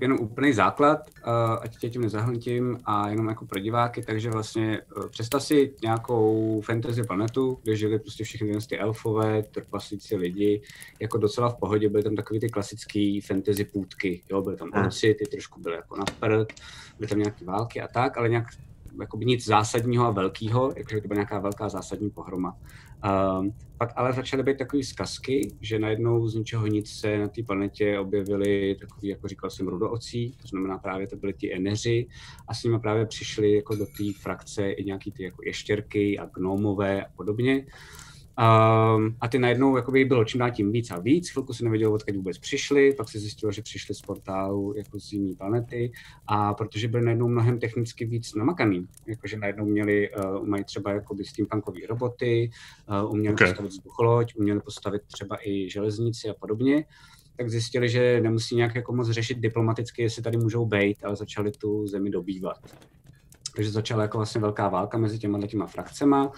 jenom 0.00 0.18
úplný 0.20 0.52
základ, 0.52 0.98
uh, 1.26 1.32
ať 1.60 1.78
tě 1.78 1.90
tím 1.90 2.02
nezahltím 2.02 2.78
a 2.84 3.08
jenom 3.08 3.28
jako 3.28 3.46
pro 3.46 3.60
diváky, 3.60 4.02
takže 4.02 4.30
vlastně 4.30 4.80
uh, 4.96 5.08
představ 5.08 5.42
si 5.42 5.74
nějakou 5.82 6.60
fantasy 6.60 7.02
planetu, 7.02 7.58
kde 7.62 7.76
žili 7.76 7.98
prostě 7.98 8.24
všechny 8.24 8.58
ty 8.68 8.78
elfové, 8.78 9.42
trpaslíci 9.42 10.16
lidi, 10.16 10.62
jako 11.00 11.18
docela 11.18 11.48
v 11.48 11.56
pohodě, 11.56 11.88
byly 11.88 12.02
tam 12.02 12.16
takový 12.16 12.40
ty 12.40 12.48
klasický 12.48 13.20
fantasy 13.20 13.64
půdky, 13.64 14.22
jo, 14.30 14.42
byly 14.42 14.56
tam 14.56 14.70
orci, 14.74 15.14
ty 15.14 15.24
trošku 15.24 15.60
byly 15.60 15.76
jako 15.76 15.96
na 15.96 16.04
prd, 16.20 16.52
byly 16.98 17.08
tam 17.08 17.18
nějaké 17.18 17.44
války 17.44 17.80
a 17.80 17.88
tak, 17.88 18.18
ale 18.18 18.28
nějak 18.28 18.44
jakoby 19.00 19.26
nic 19.26 19.44
zásadního 19.44 20.06
a 20.06 20.10
velkého, 20.10 20.72
jakože 20.76 21.00
to 21.00 21.08
byla 21.08 21.16
nějaká 21.16 21.38
velká 21.38 21.68
zásadní 21.68 22.10
pohroma. 22.10 22.56
Um, 23.04 23.54
pak 23.78 23.92
ale 23.96 24.12
začaly 24.12 24.42
být 24.42 24.58
takové 24.58 24.82
zkazky, 24.82 25.56
že 25.60 25.78
najednou 25.78 26.28
z 26.28 26.34
ničeho 26.34 26.66
nic 26.66 26.90
se 26.90 27.18
na 27.18 27.28
té 27.28 27.42
planetě 27.42 27.98
objevily 27.98 28.76
takový, 28.80 29.08
jako 29.08 29.28
říkal 29.28 29.50
jsem, 29.50 29.68
rudoocí, 29.68 30.36
to 30.42 30.48
znamená 30.48 30.78
právě 30.78 31.06
to 31.06 31.16
byly 31.16 31.32
ty 31.32 31.54
eneři 31.54 32.06
a 32.48 32.54
s 32.54 32.64
nimi 32.64 32.78
právě 32.78 33.06
přišly 33.06 33.52
jako 33.52 33.76
do 33.76 33.86
té 33.86 34.04
frakce 34.20 34.70
i 34.70 34.84
nějaký 34.84 35.12
ty 35.12 35.22
jako 35.22 35.42
ještěrky 35.46 36.18
a 36.18 36.26
gnomové 36.26 37.04
a 37.04 37.08
podobně. 37.16 37.66
Um, 38.40 39.16
a 39.20 39.28
ty 39.28 39.38
najednou 39.38 39.76
jakoby 39.76 40.04
bylo 40.04 40.24
čím 40.24 40.38
dál 40.38 40.50
tím 40.50 40.72
víc 40.72 40.90
a 40.90 40.98
víc, 41.00 41.30
chvilku 41.30 41.52
se 41.52 41.64
nevědělo, 41.64 41.94
odkud 41.94 42.16
vůbec 42.16 42.38
přišli, 42.38 42.94
pak 42.94 43.08
se 43.08 43.18
zjistilo, 43.18 43.52
že 43.52 43.62
přišli 43.62 43.94
z 43.94 44.00
portálu 44.00 44.74
jako 44.76 45.00
z 45.00 45.12
jiné 45.12 45.36
planety 45.36 45.92
a 46.26 46.54
protože 46.54 46.88
byli 46.88 47.04
najednou 47.04 47.28
mnohem 47.28 47.58
technicky 47.58 48.04
víc 48.04 48.34
namakaný, 48.34 48.86
jakože 49.06 49.36
najednou 49.36 49.64
měli, 49.64 50.10
uh, 50.10 50.46
mají 50.46 50.64
třeba 50.64 50.92
jakoby 50.92 51.24
steampunkové 51.24 51.80
roboty, 51.88 52.50
uh, 53.02 53.12
uměli 53.12 53.34
Okay. 53.34 53.48
postavit 53.48 53.68
vzducholoď, 53.68 54.34
uměli 54.36 54.60
postavit 54.60 55.02
třeba 55.12 55.48
i 55.48 55.70
železnici 55.70 56.28
a 56.28 56.34
podobně, 56.34 56.84
tak 57.36 57.50
zjistili, 57.50 57.88
že 57.88 58.20
nemusí 58.20 58.56
nějak 58.56 58.74
jako 58.74 58.92
moc 58.92 59.10
řešit 59.10 59.38
diplomaticky, 59.38 60.02
jestli 60.02 60.22
tady 60.22 60.36
můžou 60.36 60.66
být, 60.66 61.04
ale 61.04 61.16
začali 61.16 61.50
tu 61.50 61.86
zemi 61.86 62.10
dobývat. 62.10 62.56
Takže 63.56 63.70
začala 63.70 64.02
jako 64.02 64.18
vlastně 64.18 64.40
velká 64.40 64.68
válka 64.68 64.98
mezi 64.98 65.18
těma 65.18 65.46
těma 65.46 65.66
frakcema. 65.66 66.32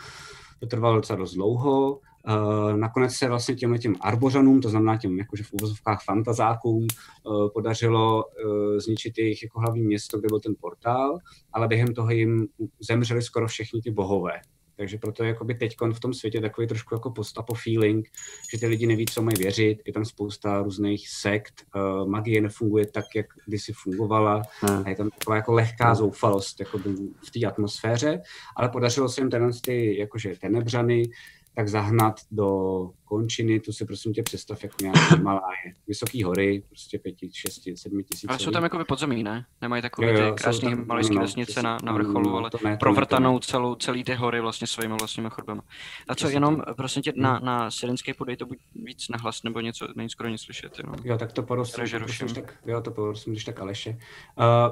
To 0.63 0.67
trvalo 0.67 0.97
docela 0.97 1.19
dost 1.19 1.35
dlouho. 1.35 2.01
Uh, 2.29 2.77
nakonec 2.77 3.13
se 3.13 3.29
vlastně 3.29 3.55
těmhle 3.55 3.79
těm 3.79 3.95
arbořanům, 4.01 4.61
to 4.61 4.69
znamená 4.69 4.97
těm 4.97 5.19
jakože 5.19 5.43
v 5.43 5.53
uvozovkách 5.53 6.05
fantazákům, 6.05 6.87
uh, 7.25 7.49
podařilo 7.55 8.25
uh, 8.25 8.79
zničit 8.79 9.19
jejich 9.19 9.43
jako 9.43 9.61
hlavní 9.61 9.83
město, 9.83 10.19
kde 10.19 10.29
byl 10.29 10.41
ten 10.41 10.55
portál, 10.61 11.19
ale 11.53 11.69
během 11.69 11.95
toho 11.95 12.11
jim 12.11 12.47
zemřeli 12.81 13.23
skoro 13.23 13.49
všichni 13.49 13.83
ty 13.83 13.91
bohové. 13.91 14.41
Takže 14.77 14.99
proto 14.99 15.23
je 15.23 15.29
jakoby 15.29 15.55
teď 15.55 15.77
v 15.93 16.01
tom 16.01 16.15
světě 16.15 16.41
takový 16.41 16.67
trošku 16.67 16.95
jako 16.95 17.11
post-apo 17.11 17.55
feeling, 17.55 18.09
že 18.53 18.59
ty 18.59 18.67
lidi 18.67 18.87
neví, 18.87 19.07
co 19.07 19.23
mají 19.23 19.37
věřit, 19.39 19.83
je 19.87 19.93
tam 19.93 20.05
spousta 20.05 20.63
různých 20.63 21.09
sekt, 21.09 21.67
uh, 21.75 22.09
magie 22.09 22.41
nefunguje 22.41 22.87
tak, 22.87 23.05
jak 23.17 23.27
kdysi 23.47 23.73
fungovala, 23.73 24.43
Hmm. 24.61 24.83
a 24.87 24.89
je 24.89 24.97
tam 24.97 25.11
taková 25.11 25.37
jako 25.37 25.53
lehká 25.53 25.95
zoufalost 25.95 26.61
jako 26.61 26.79
v 26.79 27.31
té 27.35 27.47
atmosféře, 27.47 28.23
ale 28.57 28.69
podařilo 28.69 29.09
se 29.09 29.21
jim 29.21 29.31
tenhle 29.31 29.51
ty 29.65 29.99
jakože 29.99 30.35
tenebřany 30.41 31.11
tak 31.55 31.69
zahnat 31.69 32.21
do 32.31 32.91
končiny, 33.13 33.61
tu 33.61 33.73
si 33.73 33.85
prosím 33.85 34.13
tě 34.13 34.23
představ 34.23 34.63
jako 34.63 34.77
nějaké 34.81 35.01
Himaláje. 35.17 35.75
Vysoký 35.89 36.23
hory, 36.23 36.63
prostě 36.69 36.99
pěti, 36.99 37.31
šesti, 37.33 37.77
sedmi 37.77 38.05
tisíc. 38.05 38.29
Ale 38.29 38.39
jsou 38.39 38.51
tam 38.51 38.63
jakoby 38.63 38.85
podzemí, 38.85 39.23
ne? 39.23 39.45
Nemají 39.61 39.83
takové 39.83 40.13
Jo, 40.13 40.19
jo, 40.19 40.35
ty 40.35 40.43
krásné 40.43 40.69
himalajské 40.69 41.15
no, 41.15 41.21
no, 41.21 41.27
vesnice 41.27 41.63
na, 41.63 41.79
na 41.83 41.93
vrcholu, 41.93 42.31
no, 42.31 42.37
ale 42.37 42.51
to 42.51 42.57
ne, 42.57 42.63
to 42.63 42.69
ne, 42.69 42.77
to 42.77 42.79
provrtanou 42.79 43.35
ne. 43.35 43.41
celou, 43.43 43.75
celý 43.75 44.05
ty 44.05 44.15
hory 44.15 44.41
vlastně 44.41 44.67
svými 44.67 44.95
vlastními 44.99 45.29
chodbama. 45.31 45.63
A 46.09 46.15
co, 46.15 46.29
jenom, 46.29 46.57
tak. 46.57 46.77
prosím 46.77 47.03
tě, 47.03 47.13
na, 47.17 47.39
na 47.39 47.71
Sirenscape 47.71 48.15
podej 48.15 48.37
to 48.37 48.47
buď 48.47 48.59
víc 48.75 49.09
nahlas, 49.09 49.43
nebo 49.43 49.61
něco, 49.61 49.89
není 49.97 50.11
skoro 50.11 50.29
nic 50.29 50.41
slyšet, 50.41 50.79
jenom. 50.79 50.95
Jo, 51.05 51.19
tak 51.19 51.33
to 51.33 51.43
porosím, 51.43 51.85
ruším. 51.99 52.29
tak, 52.29 52.55
jo, 52.67 52.81
to 52.81 52.91
porosím, 52.91 53.33
když 53.33 53.45
tak 53.45 53.61
Aleše. 53.61 53.91
Uh, 53.91 53.97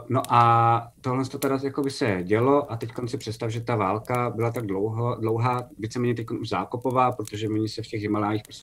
no 0.08 0.22
a 0.28 0.92
tohle 1.00 1.24
to 1.24 1.38
teda 1.38 1.58
jako 1.64 1.82
by 1.82 1.90
se 1.90 2.20
dělo 2.22 2.72
a 2.72 2.76
teď 2.76 2.90
si 3.06 3.18
představ, 3.18 3.50
že 3.50 3.60
ta 3.60 3.76
válka 3.76 4.30
byla 4.30 4.52
tak 4.52 4.66
dlouho, 4.66 5.16
dlouhá, 5.20 5.68
víceméně 5.78 6.14
teď 6.14 6.30
už 6.30 6.48
zákopová, 6.48 7.12
protože 7.12 7.48
oni 7.48 7.68
se 7.68 7.82
v 7.82 7.86
těch 7.86 8.00
Himalájích 8.00 8.29
prostě 8.38 8.62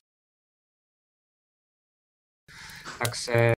tak 2.99 3.15
se 3.15 3.57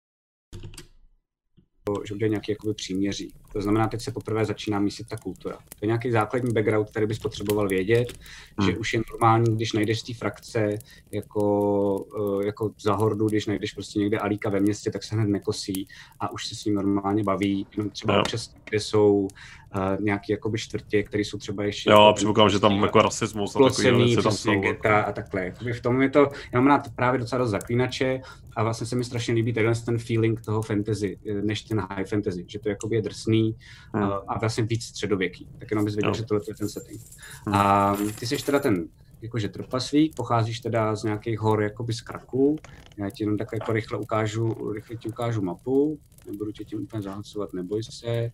že 2.05 2.13
bude 2.13 2.29
nějaký 2.29 2.51
jakoby 2.51 2.73
příměří. 2.73 3.33
To 3.53 3.61
znamená, 3.61 3.87
teď 3.87 4.01
se 4.01 4.11
poprvé 4.11 4.45
začíná 4.45 4.79
mísit 4.79 5.07
ta 5.07 5.17
kultura. 5.17 5.55
To 5.55 5.77
je 5.81 5.87
nějaký 5.87 6.11
základní 6.11 6.53
background, 6.53 6.89
který 6.89 7.05
bys 7.05 7.19
potřeboval 7.19 7.67
vědět, 7.67 8.13
hmm. 8.57 8.69
že 8.69 8.77
už 8.77 8.93
je 8.93 9.01
normální, 9.11 9.55
když 9.55 9.73
najdeš 9.73 9.99
z 9.99 10.03
té 10.03 10.13
frakce 10.13 10.79
jako, 11.11 12.05
eh, 12.41 12.45
jako 12.45 12.71
za 12.81 12.93
hordu, 12.93 13.27
když 13.27 13.45
najdeš 13.45 13.73
prostě 13.73 13.99
někde 13.99 14.19
alíka 14.19 14.49
ve 14.49 14.59
městě, 14.59 14.91
tak 14.91 15.03
se 15.03 15.15
hned 15.15 15.29
nekosí 15.29 15.87
a 16.19 16.31
už 16.31 16.47
se 16.47 16.55
s 16.55 16.65
ním 16.65 16.75
normálně 16.75 17.23
baví. 17.23 17.67
Jenom 17.77 17.89
třeba 17.89 18.13
no. 18.13 18.19
občas, 18.19 18.55
kde 18.69 18.79
jsou 18.79 19.27
uh, 19.75 20.03
nějaký 20.03 20.31
jakoby 20.31 20.57
čtvrtě, 20.57 21.03
které 21.03 21.21
jsou 21.21 21.37
třeba 21.37 21.63
ještě... 21.63 21.89
Jo, 21.89 22.13
předpokládám, 22.15 22.49
že 22.49 22.59
tam 22.59 22.83
jako 22.83 23.01
rasismus 23.01 23.55
a 23.55 23.59
takový 23.59 23.91
věci 23.91 24.23
tam 24.23 24.31
jsou. 24.31 24.61
Geta 24.61 25.01
a 25.01 25.11
takhle. 25.11 25.45
Jakoby 25.45 25.73
v 25.73 25.81
tom 25.81 26.01
je 26.01 26.09
to, 26.09 26.29
já 26.53 26.59
mám 26.59 26.67
rád 26.67 26.89
právě 26.95 27.19
docela 27.19 27.39
dost 27.39 27.49
zaklínače 27.49 28.21
a 28.55 28.63
vlastně 28.63 28.87
se 28.87 28.95
mi 28.95 29.03
strašně 29.03 29.33
líbí 29.33 29.53
ten, 29.53 29.73
ten 29.85 29.97
feeling 29.97 30.41
toho 30.41 30.61
fantasy, 30.61 31.19
než 31.41 31.61
ten 31.61 31.79
high 31.79 32.05
fantasy, 32.05 32.45
že 32.47 32.59
to 32.59 32.69
jakoby 32.69 32.95
je 32.95 33.01
drsný 33.01 33.55
hmm. 33.93 34.03
a 34.27 34.39
vlastně 34.39 34.63
víc 34.63 34.83
středověký. 34.83 35.47
Tak 35.59 35.71
jenom 35.71 35.85
bys 35.85 35.95
věděl, 35.95 36.11
no. 36.11 36.17
že 36.17 36.25
tohle 36.25 36.43
je 36.47 36.55
ten 36.55 36.69
setting. 36.69 37.01
Hmm. 37.45 37.55
A 37.55 37.97
ty 38.19 38.27
jsi 38.27 38.45
teda 38.45 38.59
ten 38.59 38.87
jakože 39.21 39.49
trpaslík, 39.49 40.15
pocházíš 40.15 40.59
teda 40.59 40.95
z 40.95 41.03
nějakých 41.03 41.39
hor 41.39 41.63
jakoby 41.63 41.93
z 41.93 42.01
Kraku. 42.01 42.55
Já 42.97 43.09
ti 43.09 43.23
jenom 43.23 43.37
takhle 43.37 43.57
jako 43.57 43.73
rychle 43.73 43.97
ukážu, 43.97 44.71
rychle 44.73 44.95
ti 44.95 45.09
ukážu 45.09 45.41
mapu, 45.41 45.99
nebudu 46.31 46.51
tě 46.51 46.65
tím 46.65 46.81
úplně 46.83 47.01
zahacovat, 47.01 47.53
neboj 47.53 47.83
se. 47.83 48.31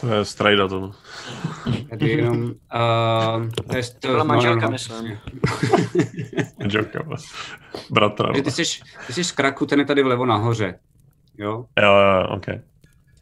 To 0.00 0.08
je 0.08 0.24
strajda 0.24 0.68
to. 0.68 0.92
Tady 1.90 2.10
jenom, 2.10 2.42
uh, 2.44 3.50
to 3.68 3.76
je 3.76 3.82
to, 4.00 4.08
byla 4.08 4.24
manželka, 4.24 4.70
myslím. 4.70 5.18
manželka, 6.58 7.04
bratra. 7.90 8.32
ty 8.42 8.50
jsi, 8.50 8.62
ty 9.06 9.12
jsi 9.12 9.24
z 9.24 9.32
Kraku, 9.32 9.66
ten 9.66 9.78
je 9.78 9.84
tady 9.84 10.02
vlevo 10.02 10.26
nahoře. 10.26 10.78
Jo? 11.38 11.66
Jo, 11.82 11.94
jo, 11.94 12.28
ok. 12.28 12.46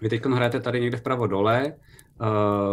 Vy 0.01 0.09
teď 0.09 0.25
hrajete 0.25 0.61
tady 0.61 0.81
někde 0.81 0.97
vpravo 0.97 1.27
dole, 1.27 1.73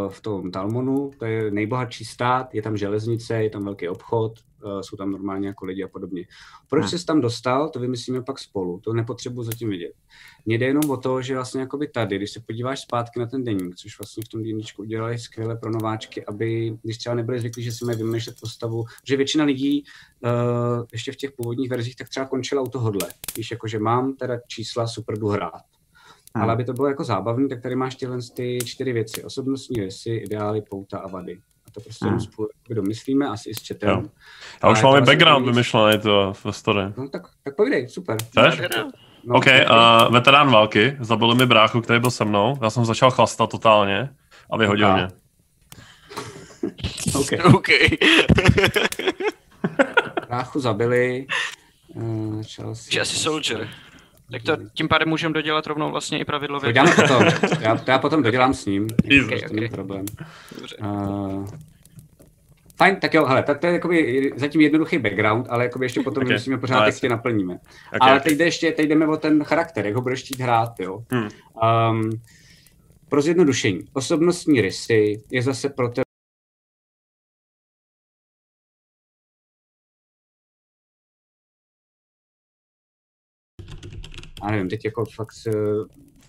v 0.10 0.22
tom 0.22 0.52
Talmonu, 0.52 1.12
to 1.20 1.26
je 1.26 1.52
nejbohatší 1.52 2.06
stát, 2.06 2.56
je 2.56 2.62
tam 2.62 2.78
železnice, 2.78 3.44
je 3.44 3.50
tam 3.50 3.64
velký 3.64 3.90
obchod, 3.90 4.40
uh, 4.64 4.82
jsou 4.82 4.98
tam 4.98 5.12
normálně 5.12 5.48
jako 5.48 5.66
lidi 5.66 5.84
a 5.84 5.88
podobně. 5.88 6.26
Proč 6.70 6.90
jsi 6.90 7.06
tam 7.06 7.22
dostal, 7.22 7.70
to 7.70 7.80
vymyslíme 7.80 8.22
pak 8.22 8.40
spolu, 8.40 8.80
to 8.80 8.94
nepotřebuji 8.94 9.44
zatím 9.44 9.70
vidět. 9.70 9.92
Mně 10.46 10.58
jde 10.58 10.66
jenom 10.66 10.90
o 10.90 10.98
to, 10.98 11.22
že 11.22 11.36
vlastně 11.36 11.62
jakoby 11.62 11.88
tady, 11.88 12.16
když 12.16 12.32
se 12.32 12.40
podíváš 12.40 12.82
zpátky 12.82 13.20
na 13.20 13.26
ten 13.26 13.44
deník, 13.44 13.76
což 13.76 14.00
vlastně 14.00 14.24
v 14.26 14.30
tom 14.30 14.44
deníčku 14.44 14.82
udělali 14.82 15.20
skvěle 15.20 15.56
pro 15.56 15.72
nováčky, 15.72 16.26
aby, 16.26 16.78
když 16.84 16.98
třeba 16.98 17.16
nebyli 17.16 17.40
zvyklí, 17.40 17.64
že 17.64 17.72
si 17.72 17.86
mají 17.86 17.98
vymýšlet 17.98 18.36
postavu, 18.42 18.86
že 19.04 19.18
většina 19.18 19.46
lidí 19.46 19.84
uh, 20.24 20.86
ještě 20.92 21.12
v 21.12 21.16
těch 21.16 21.32
původních 21.32 21.70
verzích 21.70 21.96
tak 21.96 22.10
třeba 22.10 22.26
končila 22.26 22.62
u 22.62 22.68
tohohle. 22.68 23.10
Víš, 23.38 23.52
jako, 23.52 23.68
že 23.68 23.80
mám 23.80 24.16
teda 24.16 24.40
čísla, 24.48 24.88
super 24.88 25.18
jdu 25.20 25.28
hrát 25.28 25.79
Hmm. 26.36 26.44
Ale 26.44 26.54
aby 26.54 26.64
to 26.64 26.74
bylo 26.74 26.88
jako 26.88 27.04
zábavné, 27.04 27.48
tak 27.48 27.62
tady 27.62 27.76
máš 27.76 27.96
tyhle 27.96 28.18
ty 28.36 28.58
čtyři 28.66 28.94
věci. 28.94 29.24
Osobnostní 29.24 29.82
rysy, 29.82 30.10
ideály, 30.10 30.62
pouta 30.62 31.00
a 31.00 31.08
vady. 31.08 31.40
A 31.68 31.72
to 31.72 31.82
prostě 31.82 32.06
hmm. 32.06 32.20
spolu 32.20 32.50
domyslíme, 32.70 33.28
asi 33.28 33.50
i 33.50 33.54
s 33.54 33.68
chatem. 33.68 33.90
Jo. 33.90 34.04
A 34.62 34.70
už 34.70 34.82
máme 34.82 34.92
vlastně 34.92 35.16
background 35.16 35.46
vymyšlený 35.46 36.00
to 36.00 36.34
v 36.34 36.52
story. 36.52 36.94
No 36.98 37.10
tak, 37.10 37.22
tak 37.44 37.56
povídej, 37.56 37.90
super. 37.90 38.18
Chceš? 38.24 38.62
No, 39.26 39.36
OK, 39.36 39.46
uh, 39.46 40.14
veterán 40.14 40.52
války, 40.52 40.98
zabili 41.00 41.36
mi 41.36 41.46
bráchu, 41.46 41.82
který 41.82 42.00
byl 42.00 42.12
se 42.12 42.26
mnou. 42.26 42.58
Já 42.62 42.70
jsem 42.70 42.86
začal 42.86 43.12
chlastat 43.12 43.50
totálně 43.50 44.10
a 44.52 44.58
vyhodil 44.58 44.88
a. 44.88 44.96
mě. 44.96 45.08
OK. 47.16 47.30
OK. 47.56 47.68
bráchu 50.28 50.60
zabili. 50.60 51.28
Uh, 51.96 52.42
Chelsea. 52.56 53.00
Jesse 53.00 53.16
Soldier. 53.16 53.70
Tak 54.32 54.44
to 54.44 54.58
tím 54.74 54.88
pádem 54.88 55.10
můžeme 55.10 55.34
dodělat 55.34 55.68
rovnou 55.68 55.92
vlastně 55.92 56.20
i 56.20 56.26
pravidlo 56.26 56.60
věku. 56.60 56.80
To 56.86 57.02
potom. 57.02 57.26
Já, 57.60 57.78
to 57.78 57.92
já 57.92 58.00
potom 58.00 58.24
dodělám 58.24 58.54
s 58.54 58.66
ním. 58.66 58.88
Okay, 59.26 59.42
okay. 59.52 59.70
problém. 59.70 60.06
Dobře. 60.56 60.78
Uh, 60.78 61.48
fajn, 62.78 62.96
tak 62.96 63.14
jo, 63.14 63.26
hele, 63.26 63.44
tak 63.44 63.60
to 63.60 63.68
je 63.68 63.74
jakoby 63.74 64.32
zatím 64.36 64.62
jednoduchý 64.62 64.98
background, 64.98 65.48
ale 65.50 65.64
jakoby 65.64 65.86
ještě 65.86 66.02
potom 66.02 66.24
okay. 66.24 66.36
musíme 66.36 66.58
pořád, 66.58 66.80
no, 66.80 66.86
jak 66.86 66.96
tě 66.96 67.10
naplníme. 67.10 67.54
Okay, 67.54 68.10
ale 68.12 68.20
teď, 68.20 68.38
jde 68.38 68.46
ještě, 68.46 68.72
teď 68.72 68.90
jdeme 68.90 69.08
o 69.08 69.18
ten 69.18 69.44
charakter, 69.44 69.86
jak 69.86 69.96
ho 69.96 70.02
budeš 70.02 70.24
chtít 70.24 70.40
hrát, 70.40 70.80
jo. 70.80 71.04
Hmm. 71.10 71.30
Um, 71.92 72.12
pro 73.10 73.22
zjednodušení, 73.22 73.80
osobnostní 73.94 74.62
rysy 74.62 75.22
je 75.32 75.42
zase 75.42 75.70
pro 75.70 75.90
tebe 75.90 76.04
a 84.42 84.52
nevím, 84.52 84.70
teď 84.70 84.86
jako 84.86 85.06
fakt 85.06 85.34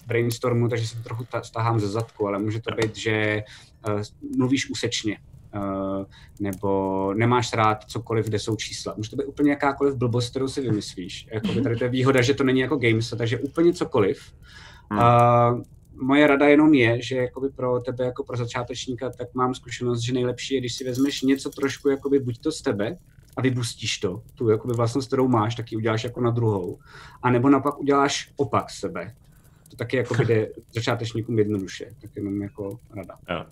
brainstormu, 0.07 0.69
takže 0.69 0.87
se 0.87 1.03
trochu 1.03 1.27
stahám 1.43 1.81
ze 1.81 1.89
zadku, 1.89 2.27
ale 2.27 2.39
může 2.39 2.61
to 2.61 2.75
být, 2.75 2.97
že 2.97 3.43
uh, 3.89 4.03
mluvíš 4.37 4.71
úsečně, 4.71 5.19
uh, 5.55 6.05
nebo 6.41 7.15
nemáš 7.15 7.53
rád 7.53 7.85
cokoliv, 7.85 8.27
kde 8.27 8.39
jsou 8.39 8.57
čísla. 8.57 8.95
Může 8.97 9.11
to 9.11 9.17
být 9.17 9.25
úplně 9.25 9.51
jakákoliv 9.51 9.95
blbost, 9.95 10.31
kterou 10.31 10.49
si 10.49 10.61
vymyslíš. 10.61 11.29
Jakoby 11.33 11.63
tady 11.63 11.77
to 11.77 11.85
je 11.85 11.91
výhoda, 11.91 12.23
že 12.23 12.35
to 12.35 12.45
není 12.45 12.61
jako 12.61 12.77
games, 12.77 13.15
takže 13.19 13.39
úplně 13.39 13.73
cokoliv. 13.73 14.33
Uh, 14.93 15.63
moje 16.03 16.27
rada 16.27 16.49
jenom 16.49 16.75
je, 16.75 17.03
že 17.03 17.17
jakoby 17.17 17.49
pro 17.49 17.81
tebe 17.81 18.05
jako 18.05 18.25
pro 18.25 18.37
začátečníka, 18.37 19.11
tak 19.11 19.35
mám 19.35 19.55
zkušenost, 19.55 20.01
že 20.01 20.13
nejlepší 20.13 20.55
je, 20.55 20.61
když 20.61 20.75
si 20.75 20.85
vezmeš 20.85 21.23
něco 21.23 21.51
trošku 21.51 21.89
jakoby 21.89 22.19
buď 22.19 22.39
to 22.39 22.53
z 22.53 22.63
tebe, 22.63 22.97
a 23.41 23.43
vybustíš 23.43 23.99
to, 23.99 24.23
tu 24.35 24.49
jakoby 24.49 24.75
vlastnost, 24.75 25.09
kterou 25.09 25.29
máš, 25.29 25.55
tak 25.55 25.73
ji 25.73 25.79
uděláš 25.79 26.05
jako 26.05 26.21
na 26.21 26.31
druhou. 26.31 26.79
A 27.23 27.31
nebo 27.31 27.51
napak 27.51 27.81
uděláš 27.81 28.33
opak 28.37 28.71
sebe. 28.71 29.15
To 29.71 29.77
taky 29.77 29.97
jako 29.97 30.15
jde 30.15 30.49
začátečníkům 30.75 31.39
jednoduše, 31.39 31.91
tak 32.01 32.11
jenom 32.17 32.43
jako 32.43 32.79
rada. 32.97 33.15
Jo. 33.31 33.45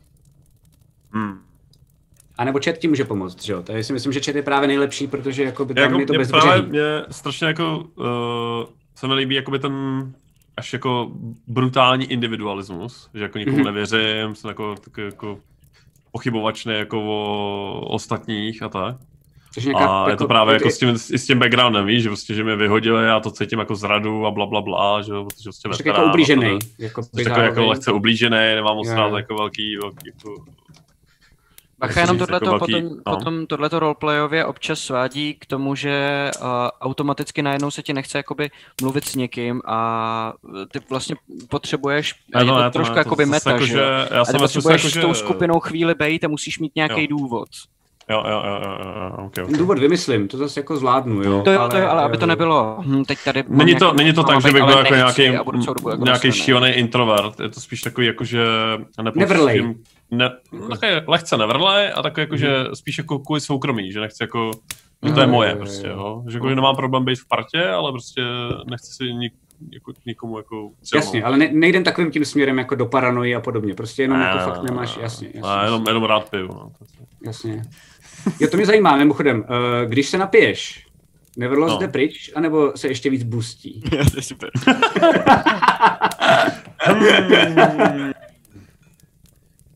Hmm. 1.12 1.39
A 2.39 2.44
nebo 2.44 2.60
chat 2.65 2.78
ti 2.78 2.89
může 2.89 3.05
pomoct, 3.05 3.44
že 3.44 3.52
jo? 3.52 3.62
To 3.62 3.73
si 3.82 3.93
myslím, 3.93 4.12
že 4.12 4.20
chat 4.20 4.35
je 4.35 4.43
právě 4.43 4.69
nejlepší, 4.69 5.06
protože 5.06 5.44
jako 5.44 5.65
by 5.65 5.74
tam 5.74 5.85
jako 5.85 6.01
je 6.01 6.06
to 6.06 6.12
bez 6.12 6.28
právě 6.28 6.62
mě 6.62 7.02
strašně 7.10 7.47
jako, 7.47 7.78
uh, 7.78 8.06
se 8.94 9.09
mi 9.09 9.15
líbí 9.15 9.35
jakoby 9.35 9.59
ten 9.59 9.73
až 10.56 10.73
jako 10.73 11.10
brutální 11.47 12.06
individualismus, 12.06 13.10
že 13.15 13.23
jako 13.23 13.39
nikomu 13.39 13.59
mm-hmm. 13.59 13.65
nevěřím, 13.65 14.35
jsem 14.35 14.48
jako, 14.48 14.74
tak 14.85 14.98
jako 14.98 15.40
pochybovačný 16.12 16.74
jako 16.74 17.02
o 17.06 17.86
ostatních 17.89 18.62
a 18.62 18.69
tak. 18.69 18.97
Nějaká, 19.64 19.86
a 19.86 19.98
jako, 19.98 20.10
je 20.10 20.16
to 20.16 20.22
jako 20.22 20.28
právě 20.28 20.55
jako 20.55 20.70
s 20.70 20.78
tím, 20.78 20.98
s 20.98 21.26
tím 21.26 21.39
backgroundem, 21.39 21.86
víš, 21.86 22.02
že 22.02 22.09
prostě, 22.09 22.35
že 22.35 22.44
mě 22.44 22.56
vyhodili, 22.56 23.05
já 23.05 23.20
to 23.20 23.30
cítím 23.30 23.59
jako 23.59 23.74
zradu 23.74 24.26
a 24.26 24.30
bla, 24.30 24.47
bla, 24.47 24.60
bla, 24.60 25.02
že 25.02 25.12
jo, 25.12 25.24
protože 25.24 25.44
prostě 25.44 25.68
veterán. 25.68 25.97
Jako 25.97 26.10
ublížený. 26.10 26.59
Jako, 26.78 27.02
jako, 27.18 27.40
jako 27.40 27.66
lehce 27.66 27.93
ublížený, 27.93 28.36
nemám 28.36 28.76
moc 28.76 28.89
rád 28.89 29.16
jako 29.16 29.35
velký, 29.35 29.76
velký 29.76 30.12
jako, 30.14 30.44
Bacha, 31.80 32.01
jenom 32.01 32.18
tohleto, 32.18 32.52
jako 32.52 32.59
velký, 32.59 32.72
potom, 32.72 32.98
no. 33.06 33.16
potom 33.16 33.47
tohleto 33.47 33.78
roleplayově 33.78 34.44
občas 34.44 34.80
svádí 34.80 35.35
k 35.35 35.47
tomu, 35.47 35.74
že 35.74 36.30
uh, 36.40 36.47
automaticky 36.80 37.43
najednou 37.43 37.70
se 37.70 37.82
ti 37.82 37.93
nechce 37.93 38.18
jakoby 38.18 38.51
mluvit 38.82 39.05
s 39.05 39.14
někým 39.14 39.62
a 39.66 40.32
ty 40.72 40.80
vlastně 40.90 41.16
potřebuješ, 41.48 42.14
no, 42.35 42.40
je 42.40 42.47
to 42.47 42.70
trošku 42.70 42.94
to, 42.94 42.98
jakoby 42.98 43.24
to, 43.24 43.30
meta, 43.30 43.51
jako, 43.51 43.66
že, 43.66 43.82
já 44.10 44.22
a 44.22 44.32
ty 44.32 44.39
potřebuješ 44.39 44.85
jako, 44.85 44.98
s 44.98 45.01
tou 45.01 45.14
skupinou 45.14 45.60
chvíli 45.60 45.94
bejt 45.94 46.24
a 46.24 46.28
musíš 46.28 46.59
mít 46.59 46.76
nějaký 46.76 47.06
důvod. 47.06 47.48
Jo, 48.10 48.24
jo, 48.26 48.43
jo, 48.47 48.60
jo, 48.62 49.26
okay, 49.26 49.44
okay. 49.44 49.59
Důvod 49.59 49.78
vymyslím, 49.78 50.28
to 50.28 50.36
zase 50.36 50.60
jako 50.60 50.76
zvládnu, 50.76 51.22
jo. 51.22 51.43
To 51.44 51.52
jo, 51.52 51.60
ale, 51.60 51.70
to 51.70 51.78
jo, 51.78 51.89
ale 51.89 52.02
aby 52.02 52.16
to 52.16 52.26
nebylo, 52.26 52.76
hm, 52.86 53.05
teď 53.05 53.18
tady... 53.24 53.44
Není 53.48 53.74
to, 53.74 53.93
není 53.93 54.12
to 54.12 54.22
tak, 54.22 54.43
že 54.43 54.52
bych 54.52 54.64
byl 54.64 54.78
jako 54.78 54.94
nějaký, 54.94 55.24
jako 55.24 55.52
nějaký 56.05 56.32
šílený 56.32 56.70
introvert, 56.70 57.40
je 57.40 57.48
to 57.48 57.60
spíš 57.60 57.80
takový 57.80 58.06
jako, 58.06 58.24
že... 58.24 58.44
Nevrlej. 59.14 59.74
Ne, 60.10 60.30
také 60.70 61.05
lehce 61.06 61.36
nevrlej 61.36 61.93
a 61.94 62.02
takový 62.02 62.22
jako, 62.22 62.36
že 62.36 62.59
mhm. 62.64 62.74
spíš 62.74 62.98
jako 62.98 63.18
kvůli 63.18 63.40
soukromí, 63.40 63.93
že 63.93 64.01
nechci 64.01 64.22
jako, 64.22 64.51
že 65.06 65.12
to 65.12 65.20
je 65.20 65.26
moje 65.26 65.56
prostě, 65.56 65.86
jo. 65.86 66.24
Že 66.28 66.36
jako, 66.36 66.48
nemám 66.48 66.76
problém 66.76 67.05
být 67.05 67.18
v 67.18 67.28
partě, 67.28 67.68
ale 67.68 67.93
prostě 67.93 68.22
nechci 68.70 68.93
si 68.93 69.12
nik, 69.12 69.32
jako 69.72 69.93
nikomu 70.06 70.36
jako 70.39 70.70
třeba... 70.82 71.05
Jasně, 71.05 71.24
ale 71.24 71.36
ne, 71.36 71.48
nejdem 71.52 71.85
takovým 71.85 72.10
tím 72.10 72.24
směrem 72.24 72.59
jako 72.59 72.74
do 72.74 72.86
paranoji 72.86 73.35
a 73.35 73.40
podobně, 73.40 73.74
prostě 73.74 74.02
jenom 74.02 74.20
jako 74.20 74.39
fakt 74.39 74.62
nemáš, 74.62 74.97
jasně. 75.01 75.26
jasně, 75.26 75.40
jasně. 75.40 75.64
jenom, 75.64 75.85
jenom 75.86 76.05
rád 76.05 76.30
piju, 76.30 76.48
no. 76.48 76.72
Jasně. 77.24 77.62
Jo, 78.40 78.48
to 78.48 78.56
mě 78.56 78.66
zajímá, 78.66 78.96
mimochodem, 78.96 79.44
eh, 79.44 79.86
když 79.86 80.08
se 80.08 80.18
napiješ, 80.18 80.88
Neverlost 81.38 81.72
no. 81.72 81.78
jde 81.78 81.88
pryč, 81.88 82.30
anebo 82.34 82.72
se 82.76 82.88
ještě 82.88 83.10
víc 83.10 83.22
boostí? 83.22 83.80
to 83.90 84.16
je 84.16 84.22
super. 84.22 84.50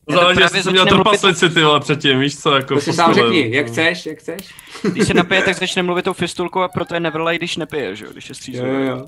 Záleží, 0.09 0.41
jestli 0.41 0.63
jsi 0.63 0.71
měl 0.71 0.85
trpaslici, 0.85 1.49
ty 1.49 1.63
vole, 1.63 1.79
předtím, 1.79 2.19
víš 2.19 2.39
co, 2.39 2.55
jako... 2.55 2.73
To 2.73 2.81
si 2.81 2.93
sám 2.93 3.13
řekni, 3.13 3.55
jak 3.55 3.67
chceš, 3.67 4.05
jak 4.05 4.19
chceš. 4.19 4.53
Když 4.91 5.07
se 5.07 5.13
napije, 5.13 5.41
tak 5.41 5.57
začne 5.57 5.83
mluvit 5.83 6.05
tou 6.05 6.13
fistulkou 6.13 6.59
a 6.59 6.67
proto 6.67 6.93
je 6.93 6.99
Neverlight, 6.99 7.39
když 7.39 7.57
nepije, 7.57 7.95
že 7.95 8.05
jo, 8.05 8.11
když 8.11 8.29
je 8.29 8.35
střízlivý. 8.35 8.73
Jo, 8.73 8.79
jo. 8.79 9.05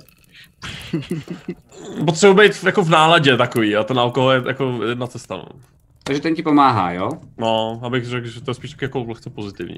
Potřebuji 2.06 2.34
být 2.34 2.64
jako 2.64 2.84
v 2.84 2.90
náladě 2.90 3.38
takový 3.38 3.76
a 3.76 3.84
ten 3.84 4.00
alkohol 4.00 4.32
je 4.32 4.44
jako 4.48 4.80
jedna 4.90 5.08
cesta, 5.08 5.38
no. 5.38 5.46
Takže 6.08 6.22
ten 6.22 6.36
ti 6.36 6.44
pomáhá, 6.44 6.92
jo? 6.92 7.10
No, 7.38 7.80
abych 7.84 8.06
řekl, 8.06 8.28
že 8.28 8.42
to 8.42 8.52
je 8.52 8.56
spíš 8.56 8.72
tak 8.72 8.82
jako 8.82 9.04
lehce 9.04 9.30
pozitivní. 9.30 9.76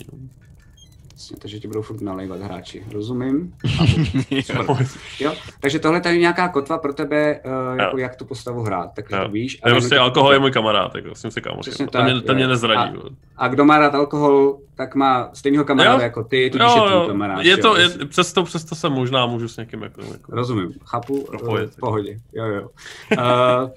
Takže 1.42 1.60
ti 1.60 1.68
budou 1.68 1.82
furt 1.82 2.02
nalejvat 2.02 2.42
hráči. 2.42 2.84
Rozumím? 2.92 3.54
Super. 4.44 4.88
jo, 5.20 5.34
takže 5.60 5.80
tohle 5.80 6.02
je 6.06 6.18
nějaká 6.18 6.48
kotva 6.48 6.78
pro 6.78 6.94
tebe, 6.94 7.40
uh, 7.46 7.80
jako 7.80 7.98
jak 7.98 8.16
tu 8.16 8.26
postavu 8.26 8.62
hrát, 8.62 8.94
tak 8.96 9.10
to 9.10 9.30
víš. 9.30 9.60
A 9.64 9.70
prostě 9.70 9.98
alkohol 9.98 10.34
je 10.34 10.40
můj 10.40 10.52
kamarád, 10.52 10.96
jako 10.96 11.16
s 11.16 11.24
ním 11.24 11.32
se 11.32 11.42
kámoším. 11.42 11.88
To 11.88 12.04
mě, 12.04 12.34
mě 12.34 12.48
nezradí. 12.48 12.98
A, 13.36 13.46
a, 13.46 13.48
kdo 13.48 13.66
má 13.66 13.80
rád 13.80 13.96
alkohol, 13.96 14.58
tak 14.76 14.96
má 14.96 15.30
stejného 15.34 15.66
kamaráda 15.66 15.96
jo? 15.96 16.02
jako 16.02 16.24
ty, 16.24 16.50
tudíž 16.50 16.68
jo, 16.76 16.86
je 16.86 16.92
tvůj 16.92 17.08
kamarád. 17.08 17.46
Je 17.46 17.58
to, 17.58 17.78
je, 17.78 17.90
přesto, 18.06 18.44
přesto 18.44 18.76
se 18.76 18.90
možná 18.90 19.26
můžu 19.26 19.48
s 19.48 19.58
někým 19.58 19.82
jako... 19.82 20.02
jako 20.02 20.36
Rozumím, 20.36 20.74
chápu, 20.86 21.26
propojit, 21.30 21.70
v 21.70 21.80
pohodě, 21.80 22.20
jo, 22.34 22.46
jo. 22.46 22.70
uh, 23.18 23.70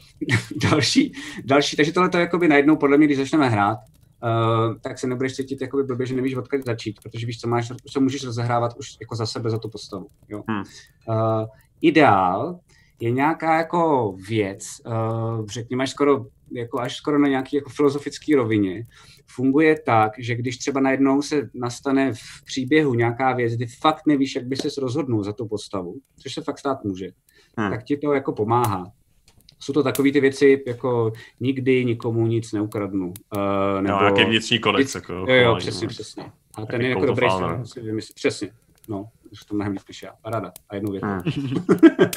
další, 0.70 1.12
další, 1.44 1.76
takže 1.76 1.92
tohle 1.92 2.08
to 2.08 2.16
je 2.16 2.20
jakoby 2.20 2.48
najednou 2.48 2.76
podle 2.76 2.98
mě, 2.98 3.06
když 3.06 3.18
začneme 3.18 3.48
hrát, 3.48 3.78
Uh, 4.22 4.74
tak 4.80 4.98
se 4.98 5.06
nebudeš 5.06 5.34
cítit 5.34 5.60
jakoby 5.60 5.82
blbě, 5.82 6.06
že 6.06 6.16
nevíš, 6.16 6.34
odkud 6.34 6.64
začít, 6.66 7.00
protože 7.02 7.26
víš, 7.26 7.40
co 7.40 7.48
máš, 7.48 7.72
co 7.90 8.00
můžeš 8.00 8.24
rozehrávat 8.24 8.76
už 8.78 8.96
jako 9.00 9.16
za 9.16 9.26
sebe, 9.26 9.50
za 9.50 9.58
tu 9.58 9.68
postavu. 9.68 10.06
Jo? 10.28 10.42
Hmm. 10.48 10.62
Uh, 11.08 11.46
ideál 11.80 12.58
je 13.00 13.10
nějaká 13.10 13.56
jako 13.56 14.12
věc, 14.28 14.66
uh, 14.86 15.46
řekněme 15.46 15.82
až 15.82 15.90
skoro, 15.90 16.26
jako 16.52 16.80
až 16.80 16.96
skoro 16.96 17.18
na 17.18 17.28
nějaký 17.28 17.56
jako 17.56 17.70
filozofický 17.70 18.34
rovině, 18.34 18.86
funguje 19.26 19.80
tak, 19.86 20.12
že 20.18 20.34
když 20.34 20.58
třeba 20.58 20.80
najednou 20.80 21.22
se 21.22 21.50
nastane 21.54 22.12
v 22.12 22.44
příběhu 22.44 22.94
nějaká 22.94 23.32
věc, 23.32 23.52
kdy 23.52 23.66
fakt 23.66 24.06
nevíš, 24.06 24.34
jak 24.34 24.44
by 24.44 24.56
ses 24.56 24.78
rozhodnul 24.78 25.24
za 25.24 25.32
tu 25.32 25.48
postavu, 25.48 25.94
což 26.18 26.34
se 26.34 26.42
fakt 26.42 26.58
stát 26.58 26.84
může, 26.84 27.10
hmm. 27.56 27.70
tak 27.70 27.84
ti 27.84 27.96
to 27.96 28.12
jako 28.12 28.32
pomáhá 28.32 28.92
jsou 29.60 29.72
to 29.72 29.82
takové 29.82 30.12
ty 30.12 30.20
věci, 30.20 30.64
jako 30.66 31.12
nikdy 31.40 31.84
nikomu 31.84 32.26
nic 32.26 32.52
neukradnu. 32.52 33.06
Uh, 33.06 33.82
nebo... 33.82 33.98
No, 33.98 34.04
jaký 34.04 34.24
vnitřní 34.24 34.58
kodex. 34.58 34.94
Jako, 34.94 35.12
jo, 35.12 35.26
jo, 35.26 35.56
přesně, 35.58 35.88
přesně. 35.88 36.24
A 36.54 36.66
ten 36.66 36.82
je 36.82 36.88
jako 36.88 37.06
dobrý, 37.06 37.26
si 37.64 37.80
vymyslet. 37.80 38.14
Přesně, 38.14 38.50
no, 38.88 39.08
už 39.32 39.44
to 39.44 39.54
mnohem 39.54 39.72
líp 39.72 39.82
než 39.88 40.02
já. 40.02 40.12
Paráda. 40.22 40.52
A 40.68 40.74
jednou 40.74 40.92
větu. 40.92 41.06
Hmm. 41.06 41.22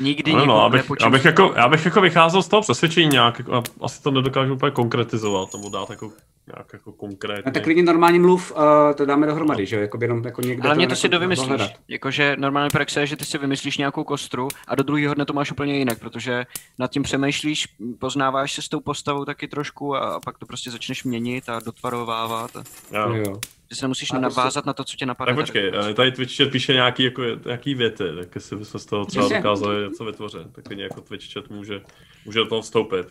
Nikdy 0.00 0.32
no, 0.32 0.46
no, 0.46 0.62
abych, 0.62 0.90
abych, 1.02 1.24
jako, 1.24 1.52
já 1.56 1.68
bych 1.68 1.84
jako 1.84 2.00
vycházel 2.00 2.42
z 2.42 2.48
toho 2.48 2.62
přesvědčení 2.62 3.08
nějak, 3.08 3.38
jako, 3.38 3.62
asi 3.80 4.02
to 4.02 4.10
nedokážu 4.10 4.54
úplně 4.54 4.72
konkretizovat, 4.72 5.50
tomu 5.50 5.70
dát 5.70 5.90
jako 5.90 6.12
nějak 6.56 6.72
jako 6.72 6.92
konkrétně. 6.92 7.42
A 7.46 7.50
tak 7.50 7.62
klidně 7.62 7.82
normálně 7.82 8.20
mluv, 8.20 8.52
uh, 8.52 8.62
to 8.94 9.06
dáme 9.06 9.26
dohromady, 9.26 9.66
že 9.66 9.76
jo, 9.76 9.82
jako 9.82 9.98
jenom 10.00 10.24
jako 10.24 10.42
někdo 10.42 10.66
Ale 10.66 10.74
mě 10.74 10.86
to, 10.86 10.90
to 10.90 10.96
si 10.96 11.08
dovymyslíš, 11.08 11.62
jakože 11.88 12.36
normální 12.38 12.70
praxe 12.70 13.00
je, 13.00 13.06
že 13.06 13.16
ty 13.16 13.24
si 13.24 13.38
vymyslíš 13.38 13.78
nějakou 13.78 14.04
kostru 14.04 14.48
a 14.68 14.74
do 14.74 14.82
druhého 14.82 15.14
dne 15.14 15.24
to 15.24 15.32
máš 15.32 15.52
úplně 15.52 15.78
jinak, 15.78 15.98
protože 15.98 16.46
nad 16.78 16.90
tím 16.90 17.02
přemýšlíš, 17.02 17.68
poznáváš 17.98 18.52
se 18.52 18.62
s 18.62 18.68
tou 18.68 18.80
postavou 18.80 19.24
taky 19.24 19.48
trošku 19.48 19.96
a, 19.96 19.98
a 19.98 20.20
pak 20.20 20.38
to 20.38 20.46
prostě 20.46 20.70
začneš 20.70 21.04
měnit 21.04 21.48
a 21.48 21.60
dotvarovávat. 21.60 22.56
A... 22.56 22.62
Jo. 22.96 23.14
jo. 23.14 23.40
Ty 23.68 23.74
se 23.74 23.84
nemusíš 23.84 24.12
a 24.12 24.18
navázat 24.18 24.64
to... 24.64 24.68
na 24.68 24.72
to, 24.72 24.84
co 24.84 24.96
tě 24.96 25.06
napadne. 25.06 25.34
Tak 25.34 25.42
počkej, 25.42 25.72
tady, 25.72 25.94
tady 25.94 26.12
Twitch 26.12 26.36
chat 26.36 26.50
píše 26.50 26.72
nějaký, 26.72 27.02
jako, 27.02 27.22
nějaký 27.46 27.74
věty, 27.74 28.04
tak 28.18 28.34
jestli 28.34 28.56
bychom 28.56 28.80
z 28.80 28.86
toho 28.86 29.04
třeba 29.04 29.28
dokázali 29.28 29.88
něco 29.88 30.04
vytvořit, 30.04 30.52
tak 30.52 30.64
jako 30.70 31.00
Twitch 31.00 31.32
chat 31.32 31.50
může, 31.50 31.80
může 32.24 32.38
do 32.38 32.46
toho 32.46 32.62
vstoupit. 32.62 33.06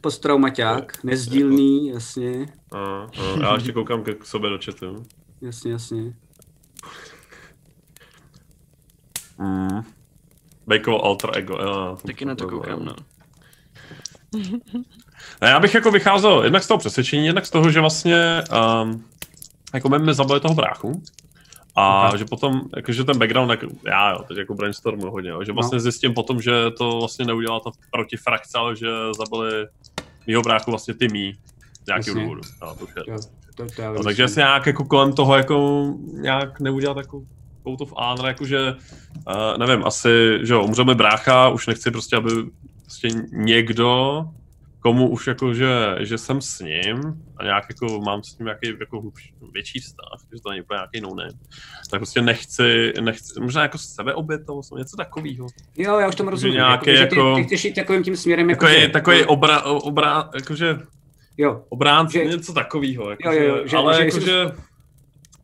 Posttraumaťák, 0.00 1.04
nezdílný, 1.04 1.88
jasně. 1.88 2.46
A, 2.72 2.78
a, 2.78 3.40
já 3.40 3.54
ještě 3.54 3.72
koukám 3.72 4.04
k 4.04 4.26
sobě 4.26 4.50
do 4.50 4.58
chatu. 4.64 5.06
Jasně, 5.40 5.72
jasně. 5.72 6.14
Mm. 9.38 9.82
Bejkovo 10.66 11.04
alter 11.04 11.30
ego, 11.34 11.58
jo. 11.62 11.98
Taky 12.06 12.24
na 12.24 12.34
to 12.34 12.48
koukám, 12.48 12.84
no. 12.84 12.94
Já 15.42 15.60
bych 15.60 15.74
jako 15.74 15.90
vycházel 15.90 16.44
jednak 16.44 16.62
z 16.62 16.68
toho 16.68 16.78
přesvědčení, 16.78 17.26
jednak 17.26 17.46
z 17.46 17.50
toho, 17.50 17.70
že 17.70 17.80
vlastně 17.80 18.42
um, 18.82 19.04
jako 19.74 19.88
my 19.88 20.14
zabili 20.14 20.40
toho 20.40 20.54
bráchu. 20.54 21.02
A 21.76 22.08
okay. 22.08 22.18
že 22.18 22.24
potom, 22.24 22.60
jakože 22.76 23.04
ten 23.04 23.18
background, 23.18 23.50
jak, 23.50 23.60
já 23.86 24.12
jo, 24.12 24.24
teď 24.28 24.36
jako 24.36 24.54
brainstormu 24.54 25.10
hodně, 25.10 25.30
jo, 25.30 25.44
že 25.44 25.52
no. 25.52 25.54
vlastně 25.54 25.76
no. 25.76 25.80
zjistím 25.80 26.14
potom, 26.14 26.42
že 26.42 26.70
to 26.78 26.98
vlastně 26.98 27.24
neudělala 27.24 27.60
ta 27.60 27.70
protifrakce, 27.90 28.58
ale 28.58 28.76
že 28.76 28.88
zabili 29.18 29.66
mýho 30.26 30.42
bráchu 30.42 30.70
vlastně 30.70 30.94
ty 30.94 31.08
mý, 31.08 31.32
z 31.84 31.86
nějakého 31.86 32.20
důvodu. 32.20 32.40
No, 32.62 32.74
to 32.74 32.86
je. 32.96 33.16
To, 33.56 33.66
to 33.76 33.82
no, 33.82 34.04
takže 34.04 34.28
si 34.28 34.40
nějak 34.40 34.66
jako 34.66 34.84
kolem 34.84 35.12
toho 35.12 35.36
jako 35.36 35.86
nějak 36.12 36.60
neudělat 36.60 36.96
jako 36.96 37.22
Code 37.62 37.82
of 37.82 37.92
Honor, 37.96 38.26
jakože, 38.26 38.72
uh, 38.72 39.58
nevím, 39.58 39.84
asi, 39.84 40.38
že 40.42 40.54
jo, 40.54 40.64
umřeme 40.64 40.94
brácha, 40.94 41.48
už 41.48 41.66
nechci 41.66 41.90
prostě, 41.90 42.16
aby 42.16 42.30
prostě 42.82 43.08
někdo 43.32 44.24
komu 44.84 45.08
už 45.08 45.26
jako, 45.26 45.54
že, 45.54 45.96
že 46.00 46.18
jsem 46.18 46.40
s 46.40 46.60
ním 46.60 47.00
a 47.36 47.44
nějak 47.44 47.64
jako 47.68 48.00
mám 48.00 48.22
s 48.22 48.38
ním 48.38 48.44
nějaký 48.44 48.68
jako 48.80 49.02
větší 49.52 49.80
vztah, 49.80 50.20
že 50.34 50.42
to 50.42 50.50
není 50.50 50.62
úplně 50.62 50.76
nějaký 50.76 51.00
no 51.00 51.14
name, 51.14 51.38
tak 51.90 52.00
prostě 52.00 52.22
nechci, 52.22 52.92
nechci, 53.00 53.40
možná 53.40 53.62
jako 53.62 53.78
sebeobětovost, 53.78 54.72
něco 54.76 54.96
takového. 54.96 55.46
Jo, 55.76 55.98
já 55.98 56.08
už 56.08 56.14
tomu 56.14 56.30
rozumím. 56.30 56.54
Nějaký 56.54 56.90
jako, 56.90 57.14
jako, 57.14 57.34
ty, 57.34 57.40
ty, 57.40 57.46
chceš 57.46 57.64
jít 57.64 57.74
takovým 57.74 58.02
tím 58.02 58.16
směrem, 58.16 58.50
jako 58.50 58.66
takový, 58.66 58.80
že, 58.80 58.88
takový 58.88 59.24
obra, 59.24 59.62
obra, 59.62 60.30
jakože 60.34 60.78
jo, 61.38 61.64
obrán, 61.68 62.08
že, 62.08 62.24
něco 62.24 62.52
takového, 62.52 63.10
jako, 63.10 63.32
jo, 63.32 63.42
jo, 63.42 63.66
že, 63.66 63.76
ale 63.76 63.96
že, 63.96 64.04
jakože, 64.04 64.26
že, 64.26 64.50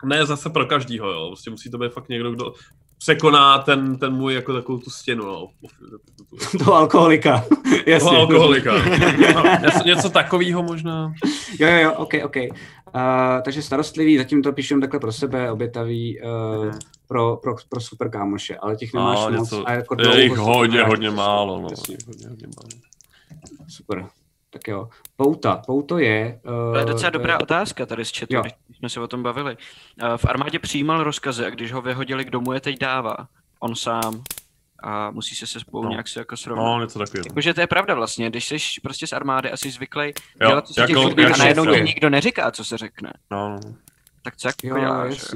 ne 0.05 0.27
zase 0.27 0.51
pro 0.51 0.67
každýho, 0.67 1.11
jo, 1.11 1.27
prostě 1.29 1.51
musí 1.51 1.71
to 1.71 1.79
být 1.79 1.93
fakt 1.93 2.09
někdo, 2.09 2.31
kdo, 2.31 2.53
překoná 3.01 3.59
ten, 3.59 3.99
ten 3.99 4.13
můj 4.13 4.35
jako 4.35 4.53
takovou 4.53 4.79
tu 4.79 4.91
stěnu, 4.91 5.25
no. 5.25 5.49
To 6.65 6.75
alkoholika. 6.75 7.45
Jasně. 7.87 8.09
Toho 8.09 8.21
alkoholika. 8.21 8.73
no, 9.35 9.43
něco, 9.63 9.87
něco 9.87 10.11
takového 10.11 10.63
možná. 10.63 11.13
Jo, 11.59 11.69
jo, 11.69 11.77
jo, 11.77 11.93
ok, 11.93 12.15
ok. 12.25 12.37
Uh, 12.37 13.03
takže 13.45 13.63
starostlivý, 13.63 14.19
zatím 14.19 14.43
to 14.43 14.53
píšu 14.53 14.81
takhle 14.81 15.01
pro 15.01 15.13
sebe, 15.13 15.51
obětavý 15.51 16.21
uh, 16.21 16.71
pro, 17.09 17.37
pro, 17.37 17.55
pro 17.69 17.81
super 17.81 18.11
kámoše, 18.11 18.57
ale 18.57 18.77
těch 18.77 18.95
nemáš 18.95 19.19
no, 19.19 19.31
moc. 19.31 19.51
Něco, 19.51 19.69
a 19.69 19.73
jako 19.73 19.97
je 20.03 20.23
jich 20.23 20.37
hodně, 20.37 20.83
hodně 20.83 21.11
málo, 21.11 21.61
no. 21.61 21.69
hodně, 22.09 22.29
hodně 22.29 22.47
málo. 22.47 22.69
Super. 23.69 24.07
Tak 24.51 24.69
jo. 24.69 24.89
Pouta. 25.17 25.63
Pouto 25.67 25.99
je... 25.99 26.41
Uh, 26.45 26.73
to 26.73 26.79
je 26.79 26.85
docela 26.85 27.11
dobrá 27.11 27.35
je... 27.35 27.39
otázka 27.39 27.87
tady 27.87 28.05
z 28.05 28.19
chatu, 28.19 28.41
když 28.41 28.79
jsme 28.79 28.89
se 28.89 29.01
o 29.01 29.09
tom 29.09 29.23
bavili. 29.23 29.57
Uh, 30.03 30.17
v 30.17 30.25
armádě 30.25 30.59
přijímal 30.59 31.05
rozkazy 31.05 31.47
a 31.47 31.51
když 31.51 31.73
ho 31.73 31.83
vyhodili, 31.83 32.25
kdo 32.25 32.41
mu 32.41 32.53
je 32.53 32.61
teď 32.61 32.79
dává? 32.79 33.17
On 33.61 33.77
sám. 33.77 34.23
A 34.83 35.11
musí 35.11 35.35
se 35.35 35.47
se 35.47 35.61
spolu 35.61 35.85
no. 35.85 35.91
nějak 35.91 36.09
se 36.09 36.21
jako 36.21 36.37
srovnat. 36.37 36.65
No, 36.65 36.81
něco 36.81 36.99
takového. 36.99 37.25
Jakože 37.29 37.55
to 37.55 37.61
je 37.61 37.67
pravda 37.67 37.95
vlastně, 37.95 38.31
když 38.31 38.51
jsi 38.51 38.81
prostě 38.83 39.07
z 39.07 39.13
armády 39.13 39.51
asi 39.51 39.71
zvyklý 39.71 40.13
dělat, 40.39 40.67
co 40.67 40.75
se 40.75 40.81
jako, 40.81 41.11
těch 41.11 41.35
a 41.35 41.37
najednou 41.37 41.75
ti 41.75 41.81
nikdo 41.81 42.11
neříká, 42.11 42.51
co 42.51 42.65
se 42.65 42.79
řekne. 42.79 43.13
No. 43.31 43.61
Tak 44.23 44.37
co 44.37 44.49
jako 44.49 44.67
jo, 44.67 44.79
děláš? 44.79 45.33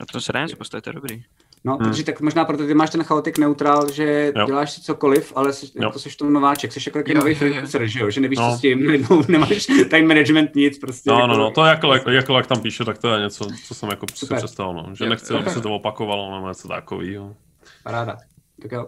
Na 0.00 0.06
to 0.12 0.20
se 0.20 0.32
dá 0.32 0.42
něco 0.42 0.56
postavit, 0.56 0.82
to 0.82 0.90
je 0.90 0.94
dobrý. 0.94 1.24
No, 1.66 1.76
hmm. 1.76 1.84
takže 1.84 2.04
tak 2.04 2.20
možná 2.20 2.44
proto 2.44 2.66
ty 2.66 2.74
máš 2.74 2.90
ten 2.90 3.02
chaotik 3.04 3.38
neutral, 3.38 3.92
že 3.92 4.32
jo. 4.36 4.46
děláš 4.46 4.72
si 4.72 4.80
cokoliv, 4.80 5.32
ale 5.36 5.52
jsi, 5.52 5.66
jako 5.80 5.98
jsi 5.98 6.16
to 6.16 6.30
nováček, 6.30 6.72
jsi 6.72 6.80
jako 6.86 6.98
takový 6.98 7.14
nový 7.14 7.34
freelancer, 7.34 7.86
že 7.86 8.00
jo, 8.00 8.10
že 8.10 8.20
nevíš, 8.20 8.38
no. 8.38 8.50
co 8.50 8.56
s 8.56 8.60
tím, 8.60 9.06
nemáš 9.28 9.66
time 9.90 10.08
management, 10.08 10.54
nic 10.54 10.78
prostě. 10.78 11.10
No, 11.10 11.16
no 11.16 11.22
jako... 11.22 11.32
no, 11.32 11.38
no, 11.38 11.50
to 11.50 11.64
jako, 11.64 11.94
jako, 11.94 12.10
jako 12.10 12.36
jak 12.36 12.46
tam 12.46 12.60
píše, 12.60 12.84
tak 12.84 12.98
to 12.98 13.08
je 13.08 13.20
něco, 13.20 13.46
co 13.66 13.74
jsem 13.74 13.88
jako 13.88 14.06
Super. 14.14 14.38
si 14.38 14.44
představil, 14.44 14.74
no. 14.74 14.94
že 14.94 15.04
jo, 15.04 15.10
nechci, 15.10 15.34
aby 15.34 15.50
se 15.50 15.60
to 15.60 15.74
opakovalo, 15.74 16.34
nebo 16.34 16.48
něco 16.48 16.68
takového. 16.68 17.36
Paráda, 17.82 18.16
tak 18.62 18.72
jo. 18.72 18.86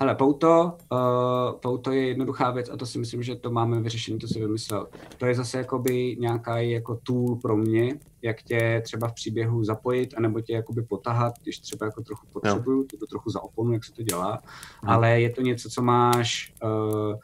Hele, 0.00 0.14
pouto, 0.14 0.72
uh, 0.92 1.60
pouto 1.60 1.92
je 1.92 2.06
jednoduchá 2.06 2.50
věc 2.50 2.70
a 2.70 2.76
to 2.76 2.86
si 2.86 2.98
myslím, 2.98 3.22
že 3.22 3.36
to 3.36 3.50
máme 3.50 3.80
vyřešené, 3.80 4.18
to 4.18 4.28
si 4.28 4.40
vymyslel. 4.40 4.86
To 5.18 5.26
je 5.26 5.34
zase 5.34 5.58
jakoby 5.58 6.16
nějaká 6.20 6.58
jako 6.58 6.98
tool 7.02 7.36
pro 7.36 7.56
mě, 7.56 7.98
jak 8.22 8.42
tě 8.42 8.82
třeba 8.84 9.08
v 9.08 9.14
příběhu 9.14 9.64
zapojit, 9.64 10.14
anebo 10.16 10.40
tě 10.40 10.52
jakoby 10.52 10.82
potahat, 10.82 11.34
když 11.42 11.58
třeba 11.58 11.86
jako 11.86 12.02
trochu 12.02 12.26
potřebuju, 12.32 12.86
to 13.00 13.06
trochu 13.06 13.30
za 13.30 13.40
oponu, 13.40 13.72
jak 13.72 13.84
se 13.84 13.92
to 13.92 14.02
dělá, 14.02 14.30
hmm. 14.82 14.90
ale 14.90 15.20
je 15.20 15.30
to 15.30 15.42
něco, 15.42 15.70
co 15.70 15.82
máš 15.82 16.54
uh, 16.64 17.14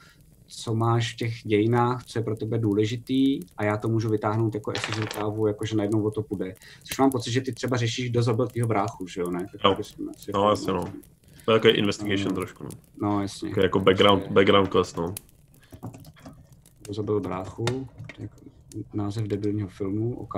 co 0.46 0.74
máš 0.74 1.14
v 1.14 1.16
těch 1.16 1.34
dějinách, 1.44 2.05
co 2.05 2.18
je 2.18 2.22
pro 2.22 2.36
tebe 2.36 2.59
důležitý 2.59 3.40
a 3.56 3.64
já 3.64 3.76
to 3.76 3.88
můžu 3.88 4.10
vytáhnout 4.10 4.55
jako 4.55 4.72
SSL 4.76 5.06
kávu, 5.14 5.46
jakože 5.46 5.76
najednou 5.76 6.02
o 6.02 6.10
to 6.10 6.22
půjde. 6.22 6.55
Což 6.84 6.98
mám 6.98 7.10
pocit, 7.10 7.32
že 7.32 7.40
ty 7.40 7.52
třeba 7.52 7.76
řešíš, 7.76 8.10
kdo 8.10 8.22
zabil 8.22 8.46
tvýho 8.46 8.68
bráchu, 8.68 9.06
že 9.06 9.20
jo, 9.20 9.30
ne? 9.30 9.46
Tak 9.52 9.64
jo. 9.64 9.70
No, 10.34 10.48
jasně, 10.48 10.72
no. 10.72 10.92
To 11.44 11.52
je 11.52 11.58
takový 11.58 11.74
investigation 11.74 12.28
no, 12.28 12.34
trošku, 12.34 12.64
no. 12.64 12.70
No, 13.02 13.22
jasně. 13.22 13.48
Takový 13.48 13.64
jako 13.64 13.80
background, 13.80 14.26
background 14.30 14.68
quest, 14.68 14.96
no. 14.96 15.14
To 16.86 16.92
zabil 16.92 17.20
bráchu, 17.20 17.88
jako 18.18 18.36
název 18.94 19.24
debilního 19.24 19.68
filmu, 19.68 20.14
OK. 20.20 20.36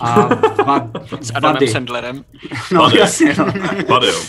A 0.00 0.28
va, 0.66 0.90
S 1.20 1.30
Adamem 1.34 1.54
vady. 1.54 1.68
Sandlerem. 1.68 2.24
No, 2.72 2.80
vady. 2.80 2.98
jasně, 2.98 3.34
no. 3.38 3.44
Vady, 3.88 4.06
jo. 4.06 4.20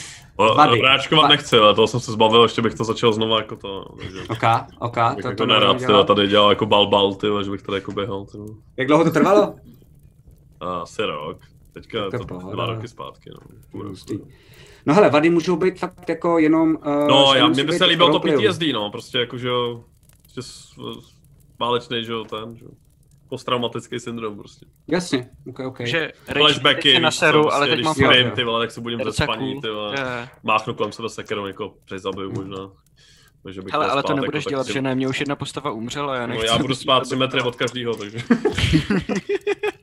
Vady. 0.56 0.80
Vráčkovat 0.80 1.30
nechci, 1.30 1.58
ale 1.58 1.76
toho 1.76 1.88
jsem 1.88 2.00
se 2.00 2.12
zbavil, 2.12 2.44
ještě 2.44 2.62
bych 2.62 2.74
to 2.74 2.84
začal 2.84 3.14
znova 3.14 3.38
jako 3.38 3.56
to. 3.56 3.86
Takže... 4.00 4.22
OK, 4.30 4.44
OK. 4.80 4.96
to, 4.96 5.22
to, 5.22 5.28
jako 5.28 5.46
nerad, 5.46 5.78
ty, 5.78 5.86
tady 6.08 6.28
dělal 6.28 6.50
jako 6.50 6.66
balbal, 6.66 7.14
ty, 7.14 7.28
že 7.44 7.52
bych 7.52 7.62
tady 7.62 7.78
jako 7.78 7.92
běhal. 7.92 8.26
Ty. 8.26 8.38
Jak 8.78 8.88
dlouho 8.88 9.04
to 9.04 9.12
trvalo? 9.12 9.56
Asi 10.60 11.02
rok. 11.06 11.38
Teďka 11.74 12.10
to, 12.12 12.26
to 12.26 12.38
dva 12.52 12.66
roky 12.66 12.88
zpátky, 12.88 13.30
no. 13.30 13.58
Půl 13.72 13.96
No 14.86 14.94
hele, 14.94 15.10
vady 15.10 15.30
můžou 15.30 15.56
být 15.56 15.80
fakt 15.80 16.10
jako 16.10 16.40
jenom... 16.40 16.76
Uh, 16.86 17.08
no, 17.08 17.34
já, 17.36 17.48
mě 17.48 17.64
by 17.64 17.74
se 17.78 17.86
líbilo 17.86 18.20
to 18.20 18.20
PTSD, 18.20 18.62
no, 18.74 18.92
prostě 18.92 19.18
jako, 19.18 19.38
že 19.38 19.48
jo, 19.48 19.84
prostě 20.34 20.82
válečný, 21.60 22.06
že 22.06 22.12
jo, 22.12 22.24
ten, 22.24 22.58
že 22.58 22.66
jo 22.66 22.72
posttraumatický 23.30 24.00
syndrom 24.00 24.38
prostě. 24.38 24.66
Jasně, 24.88 25.30
ok, 25.50 25.60
ok. 25.60 25.82
Že 25.84 26.12
Flashbacky, 26.38 27.00
na 27.00 27.12
seru, 27.12 27.42
prostě, 27.42 27.56
ale 27.56 27.66
teď 27.68 27.74
když 27.76 27.86
mám 27.86 27.96
fakt- 27.96 28.36
ty 28.36 28.44
vole, 28.44 28.64
tak 28.64 28.72
se 28.72 28.82
budím 28.82 29.00
ze 29.04 29.14
spaní, 29.14 29.62
ty 29.62 29.70
vole. 29.70 30.00
Je. 30.00 30.30
Máchnu 30.44 30.74
kolem 30.74 30.92
sebe 30.92 31.10
sekerou, 31.10 31.46
jako 31.46 31.74
přezabiju 31.86 32.32
možná. 32.32 32.72
Takže 33.44 33.62
bych 33.62 33.74
Hele, 33.74 33.88
ale 33.88 34.02
to 34.04 34.08
spát, 34.08 34.16
nebudeš 34.16 34.44
jako, 34.46 34.50
dělat, 34.50 34.68
že 34.68 34.82
ne, 34.82 34.96
mě 34.96 35.08
už 35.08 35.20
jedna 35.20 35.36
postava 35.36 35.72
umřela, 35.72 36.16
já 36.16 36.22
No, 36.22 36.28
nechci. 36.28 36.46
já 36.48 36.58
budu 36.58 36.76
spát 36.76 37.00
to 37.00 37.06
3 37.06 37.16
bylo- 37.16 37.20
metry 37.28 37.42
od 37.42 37.56
každého, 37.56 37.96
takže... 37.96 38.18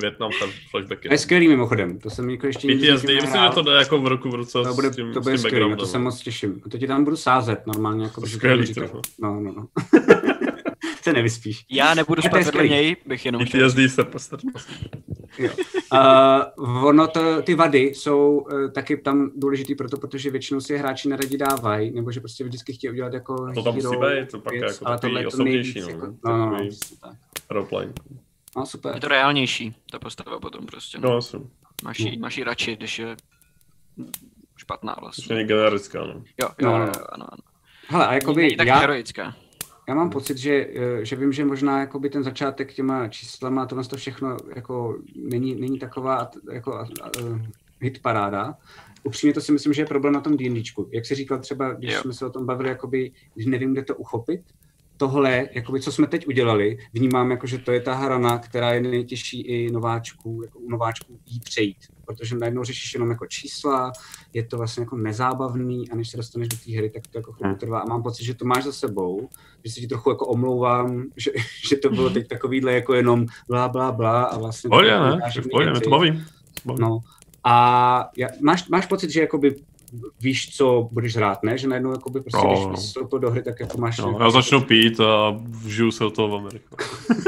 Větnam 0.00 0.30
tam 0.40 0.50
flashbacky. 0.70 1.08
To 1.08 1.14
je 1.14 1.18
skvělý 1.18 1.48
mimochodem, 1.48 1.98
to 1.98 2.10
jsem 2.10 2.30
jako 2.30 2.46
ještě 2.46 2.66
nikdy 2.66 2.92
PTSD, 2.92 3.04
myslím, 3.04 3.20
že 3.20 3.50
to 3.54 3.62
jde 3.62 3.72
jako 3.72 3.98
v 3.98 4.06
ruku 4.06 4.30
v 4.30 4.34
ruce 4.34 4.52
to 4.52 4.74
bude, 4.74 4.92
s 4.92 4.96
tím, 4.96 5.12
to 5.12 5.20
s 5.20 5.22
bude 5.22 5.34
tím 5.34 5.42
skvělý, 5.42 5.70
na 5.70 5.76
to 5.76 5.86
se 5.86 5.98
moc 5.98 6.20
těším. 6.20 6.62
A 6.66 6.68
to 6.68 6.78
ti 6.78 6.86
tam 6.86 7.04
budu 7.04 7.16
sázet 7.16 7.66
normálně, 7.66 8.04
jako 8.04 8.20
to 8.20 8.26
Skvělý, 8.26 8.66
říkal. 8.66 8.88
to. 8.88 9.00
No, 9.22 9.40
no, 9.40 9.52
no. 9.52 9.68
se 11.02 11.12
nevyspíš. 11.12 11.64
Já 11.70 11.94
nebudu 11.94 12.22
spát 12.22 12.44
vedle 12.44 12.68
něj, 12.68 12.96
bych 13.06 13.26
jenom. 13.26 13.44
PTSD 13.44 13.78
se 13.88 14.04
postr. 14.04 14.38
Uh, 15.92 16.86
ono 16.86 17.08
to, 17.08 17.42
ty 17.42 17.54
vady 17.54 17.80
jsou 17.80 18.38
uh, 18.38 18.70
taky 18.70 18.96
tam 18.96 19.30
důležitý 19.36 19.74
proto, 19.74 19.96
protože 19.96 20.30
většinou 20.30 20.60
si 20.60 20.72
je 20.72 20.78
hráči 20.78 21.08
neradi 21.08 21.36
dávají, 21.36 21.90
nebo 21.90 22.12
že 22.12 22.20
prostě 22.20 22.44
vždycky 22.44 22.72
chtějí 22.72 22.90
udělat 22.90 23.12
jako 23.12 23.52
To 23.54 23.62
tam 23.62 23.74
musí 23.74 23.88
být, 23.88 24.30
to 24.30 24.38
pak 24.38 24.54
je 24.54 24.60
věc, 24.60 24.72
jako 24.72 24.86
ale 24.86 24.98
tohle 24.98 25.20
je 25.20 25.24
to 25.24 25.28
osobnější, 25.28 25.80
nejvíc, 25.80 26.00
no, 26.00 26.06
jako, 26.06 26.16
no, 26.24 26.36
no, 26.36 26.46
no, 26.46 26.68
takový- 27.48 27.92
no, 28.56 28.66
super. 28.66 28.94
Je 28.94 29.00
to 29.00 29.08
reálnější, 29.08 29.74
ta 29.92 29.98
postava 29.98 30.40
potom 30.40 30.66
prostě. 30.66 30.98
No, 30.98 31.08
No. 31.08 31.14
jasně. 31.14 31.38
Máš, 31.84 31.98
jí, 32.00 32.18
máš 32.18 32.36
jí 32.38 32.44
radši, 32.44 32.76
když 32.76 32.98
je 32.98 33.16
špatná 34.56 34.96
vlastně. 35.00 35.34
není 35.36 35.48
generická, 35.48 35.98
no. 36.00 36.06
Jo, 36.06 36.22
jo, 36.40 36.48
No, 36.62 36.72
no, 36.72 36.78
no. 36.78 36.84
jo, 36.86 36.92
ano, 37.12 37.26
ano. 37.32 37.42
Hele, 37.88 38.06
a 38.06 38.14
Jakoby, 38.14 38.42
Není 38.42 38.56
tak 38.56 38.66
já, 38.66 38.78
heroická. 38.78 39.36
já 39.88 39.94
mám 39.94 40.10
pocit, 40.10 40.38
že, 40.38 40.66
eh, 40.74 41.04
že 41.04 41.16
vím, 41.16 41.32
že 41.32 41.44
možná 41.44 41.80
jakoby 41.80 42.10
ten 42.10 42.24
začátek 42.24 42.72
těma 42.74 43.08
číslama, 43.08 43.66
tohle 43.66 43.84
to 43.84 43.96
všechno 43.96 44.36
jako 44.56 44.98
není, 45.16 45.54
není 45.54 45.78
taková 45.78 46.30
jako 46.52 46.86
uh, 47.20 47.40
hit 47.80 48.02
paráda. 48.02 48.54
Upřímně 49.02 49.34
to 49.34 49.40
si 49.40 49.52
myslím, 49.52 49.72
že 49.72 49.82
je 49.82 49.86
problém 49.86 50.12
na 50.14 50.20
tom 50.20 50.36
D&Dčku. 50.36 50.88
Jak 50.92 51.06
jsi 51.06 51.14
říkal 51.14 51.38
třeba, 51.38 51.72
když 51.72 51.92
Jo. 51.94 52.00
jsme 52.00 52.12
se 52.12 52.26
o 52.26 52.30
tom 52.30 52.46
bavili, 52.46 52.68
jakoby, 52.68 53.12
když 53.34 53.46
nevím, 53.46 53.72
kde 53.72 53.84
to 53.84 53.96
uchopit, 53.96 54.40
tohle, 55.00 55.48
jakoby, 55.52 55.80
co 55.80 55.92
jsme 55.92 56.06
teď 56.06 56.28
udělali, 56.28 56.78
vnímám 56.92 57.30
jako, 57.30 57.46
že 57.46 57.58
to 57.58 57.72
je 57.72 57.80
ta 57.80 57.94
hrana, 57.94 58.38
která 58.38 58.72
je 58.72 58.80
nejtěžší 58.80 59.40
i 59.40 59.72
nováčků, 59.72 60.40
jako 60.44 60.58
u 60.58 60.70
nováčků 60.70 61.18
jí 61.26 61.40
přejít. 61.40 61.76
Protože 62.06 62.36
najednou 62.36 62.64
řešíš 62.64 62.94
jenom 62.94 63.10
jako 63.10 63.26
čísla, 63.26 63.92
je 64.32 64.44
to 64.44 64.56
vlastně 64.56 64.82
jako 64.82 64.96
nezábavný 64.96 65.90
a 65.90 65.96
než 65.96 66.10
se 66.10 66.16
dostaneš 66.16 66.48
do 66.48 66.56
té 66.56 66.76
hry, 66.76 66.90
tak 66.90 67.02
to 67.10 67.18
jako 67.18 67.32
chvilku 67.32 67.58
trvá. 67.58 67.80
A 67.80 67.88
mám 67.88 68.02
pocit, 68.02 68.24
že 68.24 68.34
to 68.34 68.44
máš 68.44 68.64
za 68.64 68.72
sebou, 68.72 69.28
že 69.64 69.72
se 69.72 69.80
ti 69.80 69.86
trochu 69.86 70.10
jako 70.10 70.26
omlouvám, 70.26 71.04
že, 71.16 71.30
že 71.68 71.76
to 71.76 71.90
bylo 71.90 72.10
teď 72.16 72.28
takovýhle 72.28 72.72
jako 72.72 72.94
jenom 72.94 73.26
blá, 73.48 73.68
blá, 73.68 73.92
blá 73.92 74.22
a 74.22 74.38
vlastně... 74.38 74.70
Takové 74.70 75.64
ne? 75.64 75.72
věci. 75.72 75.84
to 75.84 75.90
baví. 75.90 76.24
baví. 76.64 76.80
No. 76.80 77.00
A 77.44 78.10
já, 78.16 78.28
máš, 78.40 78.68
máš 78.68 78.86
pocit, 78.86 79.10
že 79.10 79.20
jakoby 79.20 79.56
víš, 80.20 80.56
co 80.56 80.88
budeš 80.92 81.16
hrát, 81.16 81.42
ne? 81.42 81.58
Že 81.58 81.68
najednou 81.68 81.90
jakoby 81.92 82.20
prostě, 82.20 82.46
No, 82.46 82.52
když 82.52 82.66
no. 82.66 82.72
vstoupil 82.72 83.18
do 83.18 83.30
hry, 83.30 83.42
tak 83.42 83.60
jako 83.60 83.78
máš... 83.78 83.98
No, 83.98 84.16
já 84.20 84.30
začnu 84.30 84.60
pít 84.60 85.00
a 85.00 85.36
vžiju 85.64 85.90
se 85.90 86.04
do 86.04 86.10
toho 86.10 86.28
v 86.28 86.34
Ameriku. 86.34 86.76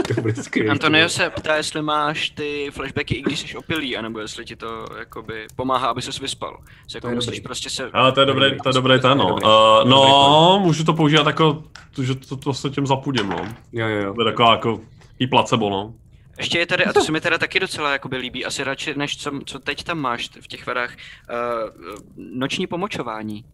to. 0.55 0.71
Antonio 0.71 1.09
se 1.09 1.31
ptá, 1.31 1.57
jestli 1.57 1.83
máš 1.83 2.31
ty 2.31 2.71
flashbacky, 2.73 3.15
i 3.15 3.23
když 3.23 3.41
jsi 3.41 3.57
opilý, 3.57 3.97
anebo 3.97 4.21
jestli 4.21 4.45
ti 4.45 4.57
to 4.57 4.85
jakoby 4.99 5.47
pomáhá, 5.57 5.89
aby 5.89 6.03
ses 6.03 6.21
vyspal. 6.21 6.59
Že 6.87 6.97
jako 6.97 7.11
musíš 7.11 7.27
dobrý. 7.27 7.41
prostě 7.41 7.71
se... 7.71 7.91
Ale 7.93 8.13
to 8.13 8.21
je 8.21 8.27
dobré, 8.27 8.57
to 8.63 8.69
je 8.69 8.73
dobré 8.73 8.99
ten, 8.99 9.19
no. 9.19 9.29
Dobrý. 9.29 9.45
Uh, 9.45 9.51
no, 9.91 10.51
Dobrý 10.53 10.67
můžu 10.67 10.85
to 10.85 10.93
používat 10.93 11.27
jako, 11.27 11.63
to, 11.95 12.03
že 12.03 12.15
to, 12.15 12.37
to 12.37 12.55
se 12.55 12.71
tím 12.71 12.87
zapudím, 12.87 13.29
no. 13.29 13.37
Jo, 13.73 13.87
jo, 13.89 13.97
jo. 13.97 14.15
To 14.15 14.23
je 14.23 14.33
taková 14.33 14.51
jako 14.51 14.81
i 15.19 15.27
placebo, 15.27 15.71
no. 15.71 15.95
Ještě 16.39 16.59
je 16.59 16.67
tady, 16.67 16.85
a 16.85 16.93
to 16.93 17.01
se 17.01 17.13
mi 17.13 17.21
teda 17.21 17.39
taky 17.39 17.61
docela 17.61 17.93
jakoby 17.93 18.17
líbí, 18.17 18.45
asi 18.45 18.65
radši, 18.65 18.95
než 18.97 19.17
co, 19.17 19.41
co 19.47 19.59
teď 19.59 19.85
tam 19.85 19.99
máš 19.99 20.31
v 20.41 20.47
těch 20.47 20.67
varách, 20.67 20.91
uh, 20.91 21.71
noční 22.17 22.67
pomočování. 22.67 23.45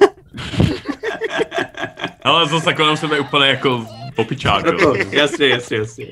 Ale 2.22 2.46
zase 2.46 2.74
musím 2.90 3.10
být 3.10 3.18
úplně 3.18 3.46
jako 3.46 3.86
popičák, 4.16 4.66
jo. 4.66 4.94
jasně, 5.10 5.48
jasně, 5.48 5.76
jasně. 5.76 6.06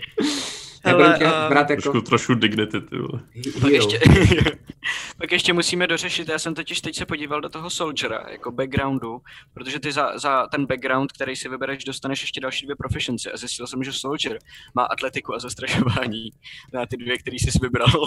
Hele, 0.85 0.99
Nebudu 1.03 1.19
tě 1.19 1.25
a- 1.25 1.49
brát 1.49 1.71
jako 1.71 1.83
Trošku, 1.83 2.01
trošku 2.01 2.35
dignity, 2.35 2.81
ty 2.81 2.99
vole. 2.99 3.21
Pak 3.61 3.71
ještě, 3.73 4.01
pak 5.19 5.33
ještě 5.33 5.53
musíme 5.53 5.87
dořešit, 5.87 6.29
já 6.29 6.39
jsem 6.39 6.55
totiž 6.55 6.81
teď 6.81 6.97
se 6.97 7.07
podíval 7.07 7.41
do 7.41 7.49
toho 7.49 7.71
Soldiera, 7.71 8.25
jako 8.31 8.53
backgroundu, 8.53 9.19
protože 9.55 9.81
ty 9.81 9.93
za, 9.93 10.19
za 10.19 10.47
ten 10.47 10.67
background, 10.67 11.13
který 11.13 11.37
si 11.37 11.49
vybereš, 11.49 11.85
dostaneš 11.85 12.21
ještě 12.21 12.41
další 12.41 12.67
dvě 12.67 12.77
proficiency 12.77 13.33
a 13.33 13.37
zjistil 13.37 13.67
jsem, 13.67 13.83
že 13.85 13.93
Soldier 13.93 14.39
má 14.75 14.83
atletiku 14.85 15.35
a 15.35 15.39
zastrašování 15.39 16.31
na 16.73 16.87
ty 16.87 16.97
dvě, 16.97 17.19
který 17.19 17.39
jsi 17.39 17.51
vybral. 17.63 17.89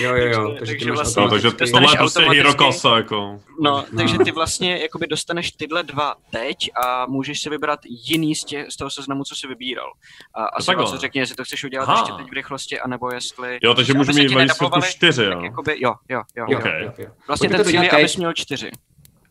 Jo, 0.00 0.14
jo, 0.14 0.26
jo. 0.26 0.48
Takže- 0.48 0.58
Takže, 0.58 0.72
takže 0.74 0.92
vlastně- 0.92 1.22
No, 1.22 1.30
takže 1.30 1.50
tohle 1.50 1.58
dostaneš 1.60 1.90
je 1.92 1.96
prostě 1.98 2.20
hero 2.22 2.96
jako. 2.96 3.40
No, 3.60 3.70
No. 3.70 3.84
takže 3.96 4.18
ty 4.18 4.32
vlastně 4.32 4.78
jakoby 4.78 5.06
dostaneš 5.06 5.52
tyhle 5.52 5.82
dva 5.82 6.14
teď 6.30 6.56
a 6.84 7.06
můžeš 7.06 7.40
si 7.40 7.50
vybrat 7.50 7.80
jiný 8.08 8.34
z, 8.34 8.44
tě, 8.44 8.66
z 8.68 8.76
toho 8.76 8.90
seznamu, 8.90 9.24
co 9.24 9.34
jsi 9.36 9.46
vybíral. 9.46 9.92
A 10.34 10.44
asi 10.44 10.66
takhle. 10.66 10.86
co 10.86 10.98
řekni, 10.98 11.20
jestli 11.20 11.36
to 11.36 11.44
chceš 11.44 11.64
udělat 11.64 11.84
Aha. 11.92 12.00
ještě 12.02 12.22
teď 12.22 12.30
v 12.30 12.34
rychlosti, 12.34 12.80
anebo 12.80 13.12
jestli... 13.12 13.58
Jo, 13.62 13.74
takže 13.74 13.94
můžu 13.94 14.12
mít 14.12 14.28
výsledku 14.28 14.80
čtyři, 14.82 15.24
jo. 15.24 15.40
Jakoby, 15.42 15.76
jo, 15.80 15.94
jo, 16.08 16.22
jo. 16.36 16.46
Jo, 16.50 16.58
Ok. 16.58 16.64
jo, 16.64 16.92
jo. 16.98 17.06
Vlastně 17.26 17.48
Pojďme 17.48 17.58
ten 17.58 17.64
to 17.64 17.70
cíl 17.70 17.80
je, 17.82 17.88
dělat 17.88 17.90
teď. 17.90 18.00
abys 18.00 18.16
měl 18.16 18.32
čtyři. 18.32 18.70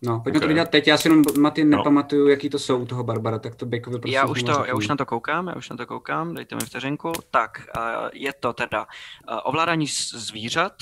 No, 0.04 0.20
pojďme 0.20 0.38
Ok. 0.38 0.42
to 0.42 0.48
vydělat 0.48 0.70
teď, 0.70 0.88
já 0.88 0.98
si 0.98 1.08
jenom 1.08 1.24
Maty 1.40 1.64
No. 1.64 1.78
nepamatuju, 1.78 2.28
jaký 2.28 2.50
to 2.50 2.60
jsou 2.60 2.78
u 2.78 2.86
toho 2.86 3.04
Barbara, 3.04 3.40
tak 3.40 3.56
to 3.56 3.66
Bejkovi 3.66 4.00
prosím. 4.00 4.14
Já 4.16 4.26
už, 4.26 4.44
to, 4.44 4.66
já 4.68 4.76
už 4.76 4.88
na 4.88 4.96
to 4.96 5.06
koukám, 5.06 5.48
já 5.48 5.56
už 5.56 5.70
na 5.70 5.78
to 5.78 5.86
koukám, 5.86 6.34
dejte 6.34 6.56
mi 6.56 6.62
vteřinku. 6.62 7.12
Tak, 7.32 7.62
uh, 7.78 7.84
je 8.14 8.34
to 8.34 8.54
teda 8.54 8.82
uh, 8.82 9.40
ovládání 9.44 9.88
zvířat, 10.14 10.74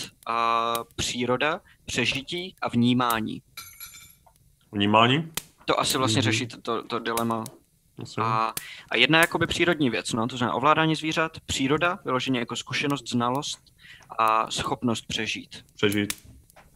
příroda, 0.96 1.62
přežití 1.86 2.56
a 2.62 2.70
vnímání. 2.70 3.42
Vnímání? 4.72 5.32
To 5.66 5.80
asi 5.80 5.98
vlastně 5.98 6.20
Mhm. 6.20 6.24
řeší 6.32 6.48
to, 6.48 6.62
to, 6.62 6.84
to 6.84 7.00
dilema. 7.00 7.44
A, 8.22 8.54
a 8.92 8.98
jedna 8.98 9.20
jakoby 9.20 9.48
přírodní 9.48 9.90
věc, 9.90 10.14
no, 10.14 10.28
to 10.28 10.38
znamená 10.38 10.56
ovládání 10.56 10.96
zvířat, 10.96 11.40
příroda, 11.46 12.00
vyloženě 12.06 12.40
jako 12.40 12.56
zkušenost, 12.56 13.10
znalost 13.10 13.60
a 14.20 14.52
schopnost 14.52 15.06
přežít. 15.08 15.66
Přežít. 15.76 16.14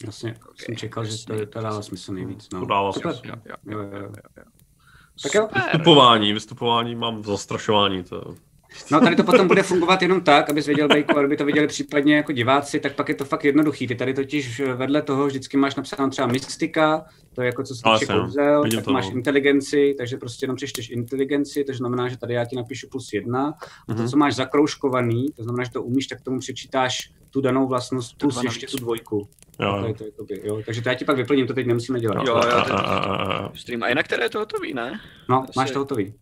Jasně, 0.06 0.36
jsem 0.56 0.76
čekal, 0.76 1.06
že 1.06 1.26
to, 1.26 1.46
to 1.46 1.62
dává 1.62 1.82
smysl 1.82 2.14
nejvíc. 2.14 2.50
No. 2.54 2.60
To 2.60 2.66
dává 2.66 2.94
smysl. 2.94 3.22
Jo, 3.24 3.36
jo, 3.46 3.56
Jo, 3.66 3.80
jo, 3.80 3.90
jo. 3.94 4.12
jo. 4.38 4.44
Tak 5.24 5.34
jo. 5.34 5.50
Vystupování, 5.56 6.34
vystupování 6.34 6.96
mám 6.96 7.24
zastrašování, 7.24 8.04
to 8.04 8.36
No 8.92 9.00
tady 9.02 9.16
to 9.16 9.24
potom 9.24 9.48
bude 9.48 9.64
fungovat 9.64 10.02
jenom 10.02 10.22
tak, 10.22 10.50
abys 10.50 10.66
věděl 10.66 10.88
Bejko, 10.88 11.20
aby 11.20 11.38
to 11.38 11.46
viděli 11.46 11.68
případně 11.68 12.16
jako 12.16 12.32
diváci, 12.32 12.80
tak 12.80 12.96
pak 12.96 13.10
je 13.10 13.16
to 13.16 13.26
fakt 13.26 13.46
jednoduchý. 13.46 13.88
Ty 13.88 13.96
tady 13.96 14.14
totiž 14.14 14.60
vedle 14.76 15.02
toho 15.02 15.26
vždycky 15.28 15.58
máš 15.58 15.76
napsáno 15.76 16.10
třeba 16.10 16.28
mystika, 16.28 17.06
to 17.36 17.42
je 17.42 17.46
jako 17.46 17.64
co 17.64 17.76
se 17.76 17.82
týče 18.00 18.14
no. 18.14 18.22
kouzel, 18.22 18.64
tak 18.72 18.84
to, 18.84 18.92
máš 18.92 19.06
no. 19.10 19.12
inteligenci, 19.16 19.96
takže 19.98 20.18
prostě 20.18 20.44
jenom 20.44 20.56
přečteš 20.56 20.90
inteligenci, 20.90 21.64
to 21.64 21.74
znamená, 21.74 22.10
že 22.10 22.18
tady 22.18 22.34
já 22.34 22.46
ti 22.46 22.56
napíšu 22.56 22.88
plus 22.92 23.14
jedna. 23.14 23.54
A 23.88 23.94
to, 23.94 24.00
Mhm. 24.02 24.08
co 24.10 24.18
máš 24.18 24.36
zakroužkovaný, 24.36 25.26
to 25.36 25.44
znamená, 25.44 25.64
že 25.64 25.72
to 25.72 25.84
umíš, 25.84 26.08
tak 26.08 26.22
tomu 26.22 26.40
přečítáš 26.40 27.12
tu 27.30 27.42
danou 27.42 27.68
vlastnost 27.68 28.18
plus 28.18 28.34
dva 28.34 28.42
ještě 28.46 28.68
tu 28.68 28.78
dvojku. 28.78 29.28
jo, 29.60 29.78
To 29.82 29.88
je 29.88 29.94
to, 29.94 30.04
jakoby, 30.04 30.42
jo. 30.44 30.62
Takže 30.66 30.82
to 30.82 30.90
já 30.90 30.96
ti 30.96 31.06
pak 31.06 31.18
vyplním, 31.18 31.48
to 31.48 31.54
teď 31.54 31.68
nemusíme 31.68 32.00
dělat. 32.00 32.16
Jo, 32.16 32.24
jo, 32.28 32.36
A- 32.36 32.42
to- 32.66 32.74
a- 32.74 32.78
a- 32.80 32.98
a- 32.98 33.34
a- 33.46 33.52
Stream. 33.56 33.84
A 33.84 33.90
jinak 33.90 34.08
teda 34.08 34.24
je 34.24 34.30
to 34.30 34.40
hotový, 34.40 34.74
ne? 34.74 35.00
No, 35.30 35.44
Asi- 35.44 35.52
máš 35.56 35.72
to 35.72 35.80
hotový. 35.80 36.14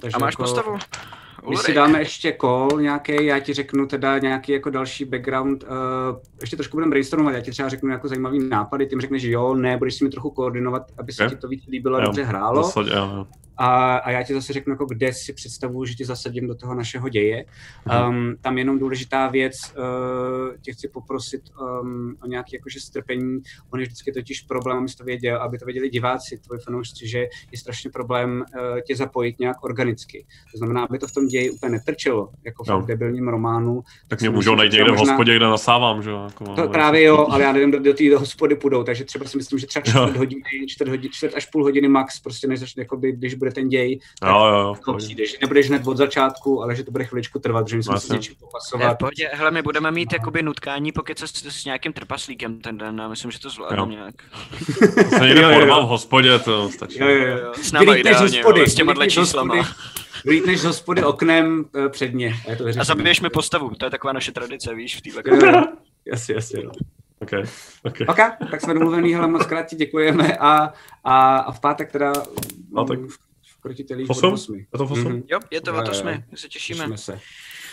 Takže 0.00 0.14
A 0.14 0.18
máš 0.18 0.32
jako- 0.32 0.42
postavu? 0.42 0.78
My 1.48 1.56
si 1.56 1.74
dáme 1.74 1.98
ještě 1.98 2.36
call 2.40 2.68
nějaký, 2.80 3.24
já 3.26 3.38
ti 3.38 3.52
řeknu 3.52 3.86
teda 3.86 4.18
nějaký 4.18 4.52
jako 4.52 4.70
další 4.70 5.04
background, 5.04 5.62
uh, 5.62 5.68
ještě 6.40 6.56
trošku 6.56 6.76
budeme 6.76 6.90
brainstormovat, 6.90 7.34
já 7.34 7.40
ti 7.40 7.50
třeba 7.50 7.68
řeknu 7.68 7.90
jako 7.90 8.08
zajímavý 8.08 8.48
nápady, 8.48 8.86
ty 8.86 8.96
mi 8.96 9.02
řekneš 9.02 9.22
jo, 9.22 9.54
ne, 9.54 9.76
budeš 9.76 9.94
si 9.94 10.04
mi 10.04 10.10
trochu 10.10 10.30
koordinovat, 10.30 10.82
aby 10.98 11.12
se 11.12 11.24
Ok. 11.24 11.30
ti 11.30 11.36
to 11.36 11.48
víc 11.48 11.66
líbilo 11.66 11.96
a 11.96 12.00
dobře 12.00 12.22
hrálo. 12.24 12.72
Jo. 12.86 13.26
A, 13.62 13.96
a 13.96 14.10
já 14.10 14.22
ti 14.22 14.34
zase 14.34 14.52
řeknu, 14.52 14.72
jako 14.72 14.86
kde 14.86 15.12
si 15.12 15.32
představuju, 15.32 15.84
že 15.84 15.94
ti 15.94 16.04
zasadím 16.04 16.46
do 16.46 16.54
toho 16.54 16.74
našeho 16.74 17.08
děje. 17.08 17.44
Um, 18.08 18.36
tam 18.40 18.58
jenom 18.58 18.78
důležitá 18.78 19.28
věc, 19.28 19.54
uh, 19.78 20.56
tě 20.60 20.72
chci 20.72 20.88
poprosit 20.88 21.42
um, 21.82 22.16
o 22.22 22.26
nějaké 22.26 22.56
jakože 22.56 22.80
strpení. 22.80 23.40
On 23.70 23.80
je 23.80 23.86
vždycky 23.86 24.12
totiž 24.12 24.40
problém, 24.40 24.78
abys 24.78 24.94
to 24.94 25.04
věděl, 25.04 25.36
aby 25.42 25.58
to 25.58 25.64
věděli 25.64 25.88
diváci, 25.88 26.38
tvoji 26.38 26.60
fanoušci, 26.60 27.08
že 27.08 27.18
je 27.52 27.58
strašně 27.58 27.90
problém 27.90 28.30
uh, 28.40 28.80
tě 28.80 28.96
zapojit 28.96 29.38
nějak 29.38 29.64
organicky. 29.64 30.26
To 30.52 30.58
znamená, 30.58 30.84
aby 30.84 30.98
to 30.98 31.06
v 31.06 31.12
tom 31.12 31.26
ději 31.26 31.50
úplně 31.50 31.72
netrčelo, 31.72 32.28
jako 32.44 32.64
v 32.64 32.68
no. 32.68 32.82
debilním 32.82 33.28
románu. 33.28 33.82
Tak 34.08 34.20
mě 34.20 34.30
můžou 34.30 34.54
najít 34.54 34.72
někde 34.72 34.92
v 34.92 34.96
hospodě, 34.96 35.36
kde 35.36 35.46
nasávám, 35.46 36.02
že. 36.02 36.10
Jako, 36.10 36.44
To 36.44 36.68
právě 36.68 37.02
jo, 37.02 37.26
ale 37.30 37.42
já 37.42 37.52
nevím, 37.52 37.70
do, 37.70 37.78
do 37.78 37.94
té 37.94 38.16
hospody 38.16 38.54
půjdou, 38.56 38.84
takže 38.84 39.04
třeba 39.04 39.24
si 39.24 39.36
myslím, 39.36 39.58
že 39.58 39.66
třeba 39.66 39.82
čtvrt 39.84 40.16
hodiny, 40.16 40.42
čtvrt, 40.68 40.88
hodin, 40.88 41.10
čtvrt 41.12 41.34
až 41.34 41.46
půl 41.46 41.62
hodiny 41.62 41.88
max, 41.88 42.20
prostě 42.20 42.46
než 42.46 42.60
začne, 42.60 42.80
jakoby, 42.80 43.12
když 43.12 43.34
bude 43.34 43.49
ten 43.52 43.68
děj, 43.68 43.98
Jo, 44.24 44.28
jo, 44.46 44.46
jo. 44.60 44.74
v 44.74 44.80
to 44.80 44.94
přijde, 44.94 45.26
že 45.26 45.36
nebudeš 45.40 45.68
hned 45.68 45.86
od 45.86 45.96
začátku, 45.96 46.62
ale 46.62 46.76
že 46.76 46.84
to 46.84 46.90
bude 46.90 47.04
chviličku 47.04 47.38
trvat, 47.38 47.68
že 47.68 47.76
musím 47.76 47.90
si 47.92 47.94
Jasně. 47.96 48.08
s 48.08 48.12
něčím 48.12 48.34
Ne, 48.34 48.38
popasovat. 48.40 48.98
pohodě. 48.98 49.30
Hele, 49.32 49.50
my 49.50 49.62
budeme 49.62 49.90
mít 49.90 50.12
jakoby 50.12 50.42
nutkání, 50.42 50.92
pokud 50.92 51.18
se 51.18 51.28
s, 51.28 51.32
s 51.46 51.64
nějakým 51.64 51.92
trpaslíkem 51.92 52.60
ten 52.60 52.78
den, 52.78 53.00
a 53.00 53.08
myslím, 53.08 53.30
že 53.30 53.40
to 53.40 53.50
zvládnu 53.50 53.86
nějak. 53.86 54.14
To 55.10 55.16
se 55.18 55.26
někde 55.26 55.54
porval 55.54 55.86
v 55.86 55.88
hospodě, 55.88 56.38
to 56.38 56.68
stačí. 56.68 56.98
Jo, 57.00 57.08
jo, 57.08 57.26
jo. 57.38 57.52
S 57.62 57.72
náma 57.72 57.94
ideálně, 57.94 58.20
hospody, 58.38 58.60
jo, 58.60 58.66
s 58.66 58.74
těma 58.74 59.06
číslama. 59.06 59.54
hospody. 59.54 59.80
vlítneš 60.24 60.60
z 60.60 60.64
hospody 60.64 61.04
oknem 61.04 61.64
uh, 61.74 61.88
předně. 61.88 62.34
A, 62.52 62.56
to 62.56 62.64
A 62.80 62.84
zabiješ 62.84 63.20
mi 63.20 63.30
postavu, 63.30 63.70
to 63.70 63.84
je 63.86 63.90
taková 63.90 64.12
naše 64.12 64.32
tradice, 64.32 64.74
víš, 64.74 64.96
v 64.96 65.00
téhle 65.22 65.66
Jasně, 66.06 66.34
jasně. 66.34 66.62
No. 66.64 66.70
OK, 67.22 67.30
OK. 67.82 67.96
Ok, 68.08 68.16
tak 68.50 68.60
jsme 68.60 68.74
domluvený, 68.74 69.14
hele, 69.14 69.26
moc 69.28 69.46
krát 69.46 69.62
ti 69.62 69.76
děkujeme 69.76 70.36
a, 70.36 70.72
a, 71.04 71.36
a 71.38 71.52
v 71.52 71.60
pátek 71.60 71.92
teda 71.92 72.12
Pátek. 72.74 73.00
V 73.60 73.62
krotitelích 73.62 74.10
Osm? 74.10 74.26
od 74.28 74.32
osmi. 74.32 74.58
Je 74.58 74.78
to 74.78 74.86
v 74.86 74.92
osm? 74.92 75.12
Mhm. 75.12 75.22
Jo, 75.28 75.40
je 75.50 75.60
to 75.60 75.94
jsme, 75.94 76.24
my 76.30 76.36
se 76.36 76.48
těšíme. 76.48 76.78
Těšíme 76.78 76.98
se. 76.98 77.20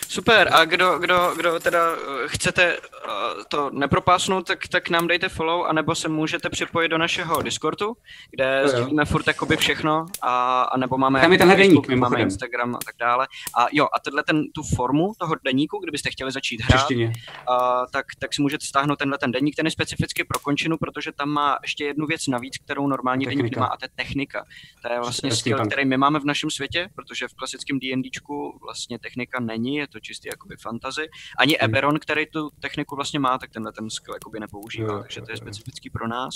Super, 0.08 0.48
a 0.52 0.64
kdo, 0.64 0.98
kdo, 0.98 1.34
kdo 1.36 1.60
teda 1.60 1.92
eh, 1.92 2.28
chcete 2.28 2.76
eh, 2.76 3.08
to 3.48 3.70
nepropásnout, 3.70 4.46
tak, 4.46 4.68
tak 4.68 4.90
nám 4.90 5.06
dejte 5.06 5.28
follow, 5.28 5.66
anebo 5.66 5.94
se 5.94 6.08
můžete 6.08 6.50
připojit 6.50 6.88
do 6.88 6.98
našeho 6.98 7.42
Discordu, 7.42 7.96
kde 8.30 8.60
jo. 8.62 8.68
sdílíme 8.68 9.04
furt 9.04 9.26
jakoby 9.26 9.56
všechno, 9.56 10.06
a, 10.22 10.62
a 10.62 10.76
nebo 10.76 10.98
máme 10.98 11.20
Tam 11.20 11.32
je 11.32 11.38
tenhle 11.38 11.56
Facebook, 11.56 11.86
deník, 11.86 12.00
máme. 12.00 12.20
Instagram 12.20 12.74
a 12.74 12.78
tak 12.84 12.94
dále. 13.00 13.26
A 13.58 13.66
jo, 13.72 13.88
a 13.94 14.00
tenhle 14.00 14.22
ten, 14.24 14.42
tu 14.54 14.62
formu 14.76 15.12
toho 15.18 15.34
deníku, 15.44 15.78
kdybyste 15.78 16.10
chtěli 16.10 16.32
začít 16.32 16.60
hrát, 16.60 16.78
češtině. 16.78 17.12
a, 17.48 17.86
tak, 17.92 18.06
tak 18.18 18.34
si 18.34 18.42
můžete 18.42 18.66
stáhnout 18.66 18.96
tenhle 18.96 19.18
ten 19.18 19.32
deník, 19.32 19.56
ten 19.56 19.66
je 19.66 19.70
specificky 19.70 20.24
pro 20.24 20.38
končinu, 20.38 20.76
protože 20.76 21.12
tam 21.12 21.28
má 21.28 21.58
ještě 21.62 21.84
jednu 21.84 22.06
věc 22.06 22.26
navíc, 22.26 22.58
kterou 22.58 22.86
normální 22.86 23.24
deník 23.24 23.38
Technika. 23.38 23.60
nemá, 23.60 23.66
a 23.66 23.76
to 23.76 23.84
je 23.84 23.88
technika. 23.94 24.44
To 24.82 24.92
je 24.92 25.00
vlastně 25.00 25.30
skill, 25.30 25.66
který 25.66 25.84
my 25.84 25.96
máme 25.96 26.20
v 26.20 26.24
našem 26.24 26.50
světě, 26.50 26.88
protože 26.94 27.28
v 27.28 27.34
klasickém 27.34 27.78
D&Dčku 27.78 28.58
vlastně 28.64 28.98
technika 28.98 29.40
není, 29.40 29.76
je 29.76 29.86
to 29.88 30.00
čistě 30.00 30.28
jakoby 30.28 30.56
fantasy. 30.56 31.08
Ani 31.38 31.56
Hmm. 31.60 31.64
Eberron, 31.64 31.98
který 31.98 32.26
tu 32.26 32.50
techniku 32.60 32.96
vlastně 32.96 33.18
má, 33.18 33.38
tak 33.38 33.50
tenhle 33.50 33.72
ten 33.72 33.90
skill 33.90 34.14
jakoby 34.14 34.40
nepoužívá, 34.40 34.92
Jo, 34.92 34.98
takže 35.02 35.20
to 35.20 35.30
je 35.32 35.36
specifický 35.36 35.90
pro 35.90 36.08
nás. 36.08 36.34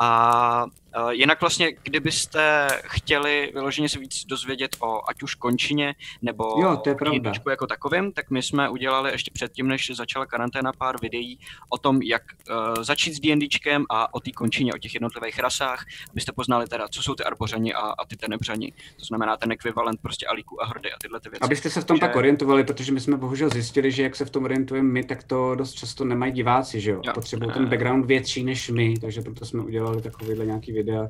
A 0.00 0.64
uh, 0.64 1.10
jinak 1.10 1.40
vlastně, 1.40 1.72
kdybyste 1.82 2.68
chtěli 2.84 3.50
vyloženě 3.54 3.88
se 3.88 3.98
víc 3.98 4.24
dozvědět 4.24 4.76
o 4.80 5.10
ať 5.10 5.22
už 5.22 5.34
končině, 5.34 5.94
nebo 6.22 6.44
Jo, 6.62 6.76
to 6.76 6.90
je. 6.90 6.96
D&Dčku 7.20 7.50
jako 7.50 7.66
takovým, 7.66 8.12
tak 8.12 8.30
my 8.30 8.42
jsme 8.42 8.68
udělali 8.68 9.12
ještě 9.12 9.30
předtím, 9.34 9.68
než 9.68 9.90
začala 9.94 10.26
karanténa, 10.26 10.72
pár 10.72 11.00
videí 11.02 11.38
o 11.70 11.78
tom, 11.78 12.02
jak 12.02 12.22
uh, 12.50 12.82
začít 12.82 13.14
s 13.14 13.20
D&Dčkem 13.20 13.84
a 13.90 14.14
o 14.14 14.20
té 14.20 14.32
končině, 14.32 14.72
o 14.74 14.78
těch 14.78 14.94
jednotlivých 14.94 15.38
rasách, 15.38 15.84
abyste 16.10 16.32
poznali 16.32 16.66
teda, 16.66 16.88
co 16.88 17.02
jsou 17.02 17.14
ty 17.14 17.24
arbořani 17.24 17.74
a, 17.74 17.80
a 17.80 18.04
ty 18.06 18.16
tenebřani. 18.16 18.72
To 18.98 19.04
znamená 19.04 19.36
ten 19.36 19.52
ekvivalent 19.52 20.00
prostě 20.02 20.26
alíků 20.26 20.62
a 20.62 20.66
hordy 20.66 20.92
a 20.92 20.96
tyhle 21.00 21.20
ty 21.20 21.28
věci. 21.28 21.42
Abyste 21.42 21.70
se 21.70 21.80
v 21.80 21.84
tom 21.84 21.98
Takže- 21.98 22.08
tak 22.08 22.16
orientovali, 22.16 22.64
protože 22.76 22.92
my 22.92 23.00
jsme 23.00 23.16
bohužel 23.16 23.48
zjistili, 23.50 23.92
že 23.92 24.02
jak 24.02 24.16
se 24.16 24.24
v 24.24 24.30
tom 24.30 24.44
orientujeme 24.44 24.88
my, 24.88 25.04
tak 25.04 25.24
to 25.24 25.54
dost 25.54 25.72
často 25.72 26.04
nemají 26.04 26.32
diváci, 26.32 26.80
že 26.80 26.90
jo? 26.90 27.00
Jo. 27.04 27.12
Potřebují 27.14 27.52
ten 27.52 27.66
background 27.66 28.06
větší 28.06 28.44
než 28.44 28.70
my, 28.70 28.94
takže 29.00 29.22
proto 29.22 29.44
jsme 29.44 29.62
udělali 29.62 30.02
takovýhle 30.02 30.46
nějaký 30.46 30.72
videa. 30.72 31.08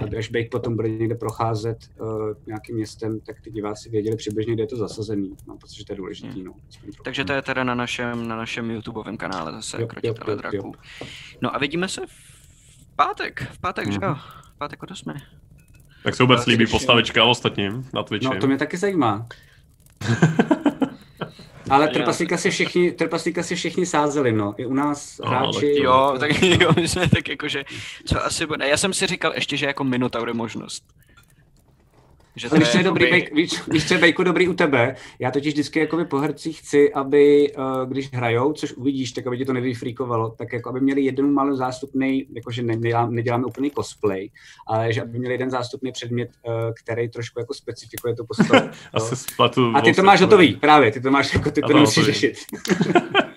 A 0.00 0.18
až 0.18 0.30
Bake 0.30 0.50
potom 0.50 0.76
bude 0.76 0.88
někde 0.88 1.14
procházet 1.14 1.78
uh, 2.00 2.08
nějakým 2.46 2.76
městem, 2.76 3.20
tak 3.20 3.40
ty 3.40 3.50
diváci 3.50 3.90
věděli 3.90 4.16
přibližně, 4.16 4.54
kde 4.54 4.62
je 4.62 4.66
to 4.66 4.76
zasazený, 4.76 5.36
no, 5.48 5.56
protože 5.56 5.84
to 5.84 5.92
je 5.92 5.96
důležitý. 5.96 6.42
No, 6.42 6.52
aspoň 6.68 6.90
trochu. 6.92 7.02
Takže 7.02 7.24
to 7.24 7.32
je 7.32 7.42
teda 7.42 7.64
na 7.64 7.74
našem, 7.74 8.28
na 8.28 8.36
našem 8.36 8.70
YouTubeovém 8.70 9.16
kanále 9.16 9.52
zase, 9.52 9.80
Jo, 9.80 9.86
Krotitele 9.86 10.30
jo, 10.30 10.32
jo, 10.32 10.36
draků. 10.36 10.74
No 11.42 11.54
a 11.54 11.58
vidíme 11.58 11.88
se 11.88 12.06
v 12.06 12.96
pátek, 12.96 13.48
v 13.52 13.58
pátek, 13.60 13.92
že 13.92 13.98
jo? 14.02 14.14
V 14.54 14.58
pátek 14.58 14.82
od 14.82 14.90
8. 14.90 15.14
Jak 16.04 16.14
se 16.14 16.22
vůbec 16.22 16.40
Tak 16.40 16.46
líbí 16.46 16.66
postavička 16.66 17.24
ostatním 17.24 17.88
na 17.94 18.02
Twitchi? 18.02 18.28
No, 18.28 18.40
to 18.40 18.46
mě 18.46 18.58
taky 18.58 18.76
zajímá. 18.76 19.26
Ale 21.70 21.88
trpaslíka 21.88 22.36
si 22.36 22.50
všichni, 22.50 22.92
trpaslíka 22.92 23.42
si 23.42 23.56
všichni 23.56 23.86
sázeli, 23.86 24.32
no. 24.32 24.54
I 24.56 24.66
u 24.66 24.74
nás 24.74 25.20
No, 25.24 25.30
hráči... 25.30 25.74
tak 25.74 25.84
Jo, 25.84 26.16
tak 26.20 26.42
jo, 26.60 26.70
my 26.76 26.88
jsme 26.88 27.08
tak 27.08 27.28
jakože, 27.28 27.64
co 28.04 28.24
asi 28.24 28.46
bude. 28.46 28.68
Já 28.68 28.76
jsem 28.76 28.92
si 28.92 29.06
říkal 29.06 29.32
ještě, 29.34 29.56
že 29.56 29.66
jako 29.66 29.84
Minotaur 29.84 30.28
je 30.28 30.34
možnost. 30.34 30.84
Že 32.38 32.48
co 32.48 32.78
je 32.78 32.84
dobrý, 32.84 33.10
bejk, 33.10 33.34
víš, 33.34 33.62
víš, 33.68 33.88
co 33.88 33.94
je 33.94 34.00
bejku 34.00 34.22
dobrý 34.22 34.48
u 34.48 34.54
tebe? 34.54 34.94
Já 35.18 35.30
totiž 35.30 35.52
vždycky 35.52 35.78
jakoby 35.78 36.04
po 36.04 36.18
hercích 36.18 36.58
chci, 36.58 36.92
aby, 36.92 37.52
uh, 37.58 37.88
když 37.88 38.12
hrajou, 38.12 38.52
což 38.52 38.72
uvidíš, 38.72 39.12
tak 39.12 39.26
aby 39.26 39.38
ti 39.38 39.44
to 39.44 39.52
nevyfríkovalo, 39.52 40.30
tak 40.30 40.52
jako 40.52 40.68
aby 40.68 40.80
měli 40.80 41.00
jeden 41.00 41.32
malý 41.32 41.56
zástupný, 41.56 42.26
jakože 42.34 42.62
ne, 42.62 42.76
nedělám, 42.76 43.14
neděláme 43.14 43.44
úplný 43.44 43.70
cosplay, 43.70 44.28
ale 44.66 44.92
že 44.92 45.02
aby 45.02 45.18
měli 45.18 45.34
jeden 45.34 45.50
zástupný 45.50 45.92
předmět, 45.92 46.30
uh, 46.46 46.52
který 46.84 47.08
trošku 47.08 47.40
jako 47.40 47.54
specifikuje 47.54 48.14
tu 48.14 48.24
postavu. 48.26 48.70
Spletu 49.14 49.72
A 49.74 49.80
ty 49.80 49.92
to 49.92 50.02
máš 50.02 50.20
hotový, 50.20 50.54
právě, 50.54 50.92
ty 50.92 51.00
to 51.00 51.10
máš 51.10 51.34
jako, 51.34 51.50
ty 51.50 51.60
to 51.60 51.68
nemusíš 51.68 51.96
hotový. 51.96 52.14
řešit. 52.14 52.36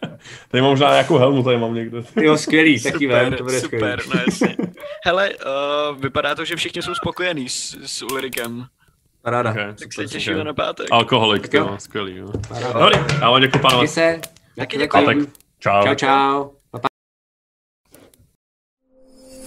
Tady 0.52 0.62
mám 0.62 0.72
možná 0.72 0.92
nějakou 0.92 1.18
helmu, 1.18 1.44
tady 1.44 1.58
mám 1.58 1.74
někde. 1.74 2.04
Jo, 2.22 2.38
skvělý, 2.38 2.84
taky 2.84 3.08
vem, 3.08 3.26
Super, 3.26 3.38
to 3.38 3.44
bude 3.44 3.60
super, 3.60 4.00
skvělý. 4.02 4.16
no 4.16 4.24
jasně. 4.28 4.58
Hele, 5.06 5.30
uh, 5.30 6.02
vypadá 6.02 6.36
to, 6.36 6.46
že 6.46 6.56
všichni 6.56 6.82
jsou 6.82 6.96
spokojení 6.96 7.50
s, 7.50 7.78
s 7.86 8.02
Ulrikem, 8.02 8.66
Paráda. 9.22 9.52
Okay, 9.52 9.74
tak 9.80 9.94
se 9.94 10.06
těšíme 10.06 10.44
na 10.44 10.54
pátek. 10.54 10.88
Alkoholik, 10.92 11.42
Tak 11.42 11.54
jo. 11.54 11.68
jo, 11.72 11.78
skvělý. 11.80 12.16
Jo. 12.18 12.28
Dobrý, 12.74 13.00
já 13.22 13.32
vám 13.32 13.42
děkuji, 13.42 13.60
pánové. 13.60 13.82
Taky 13.82 13.88
se. 13.88 14.22
Taky 14.58 14.78
děkuji. 14.78 15.08
děkuji. 15.08 15.32
Čau. 15.60 15.84
Čau, 15.84 15.96
čau. 15.96 16.50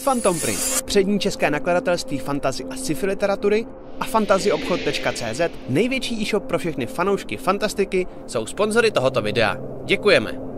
Phantom 0.05 0.41
Print, 0.41 0.83
přední 0.85 1.21
české 1.21 1.51
nakladatelství 1.51 2.19
fantazy 2.19 2.65
a 2.65 2.77
sci-fi 2.77 3.07
literatury 3.07 3.67
a 4.01 4.05
fantazyobchod.cz, 4.05 5.41
největší 5.69 6.23
e-shop 6.23 6.45
pro 6.45 6.59
všechny 6.59 6.87
fanoušky 6.87 7.37
fantastiky, 7.37 8.07
jsou 8.27 8.47
sponzory 8.47 8.91
tohoto 8.91 9.23
videa. 9.23 9.57
Děkujeme. 9.85 10.54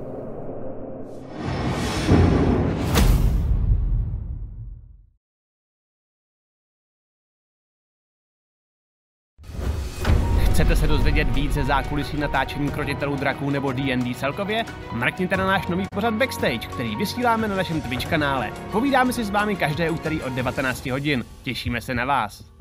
Chcete 10.56 10.76
se 10.76 10.86
dozvědět 10.86 11.28
víc 11.28 11.52
ze 11.52 11.64
zákulisí 11.64 12.16
natáčení 12.16 12.70
krotitelů 12.70 13.16
draků 13.16 13.50
nebo 13.50 13.72
D&D 13.72 14.14
celkově? 14.14 14.64
Mrkněte 14.92 15.36
na 15.36 15.46
náš 15.46 15.66
nový 15.66 15.86
pořad 15.94 16.14
Backstage, 16.14 16.58
který 16.58 16.96
vysíláme 16.96 17.48
na 17.48 17.56
našem 17.56 17.80
Twitch 17.80 18.06
kanále. 18.06 18.52
Povídáme 18.72 19.12
si 19.12 19.24
s 19.24 19.30
vámi 19.30 19.56
každé 19.56 19.90
úterý 19.90 20.22
od 20.22 20.32
19 20.32 20.86
hodin. 20.86 21.24
Těšíme 21.42 21.80
se 21.80 21.94
na 21.94 22.04
vás. 22.04 22.55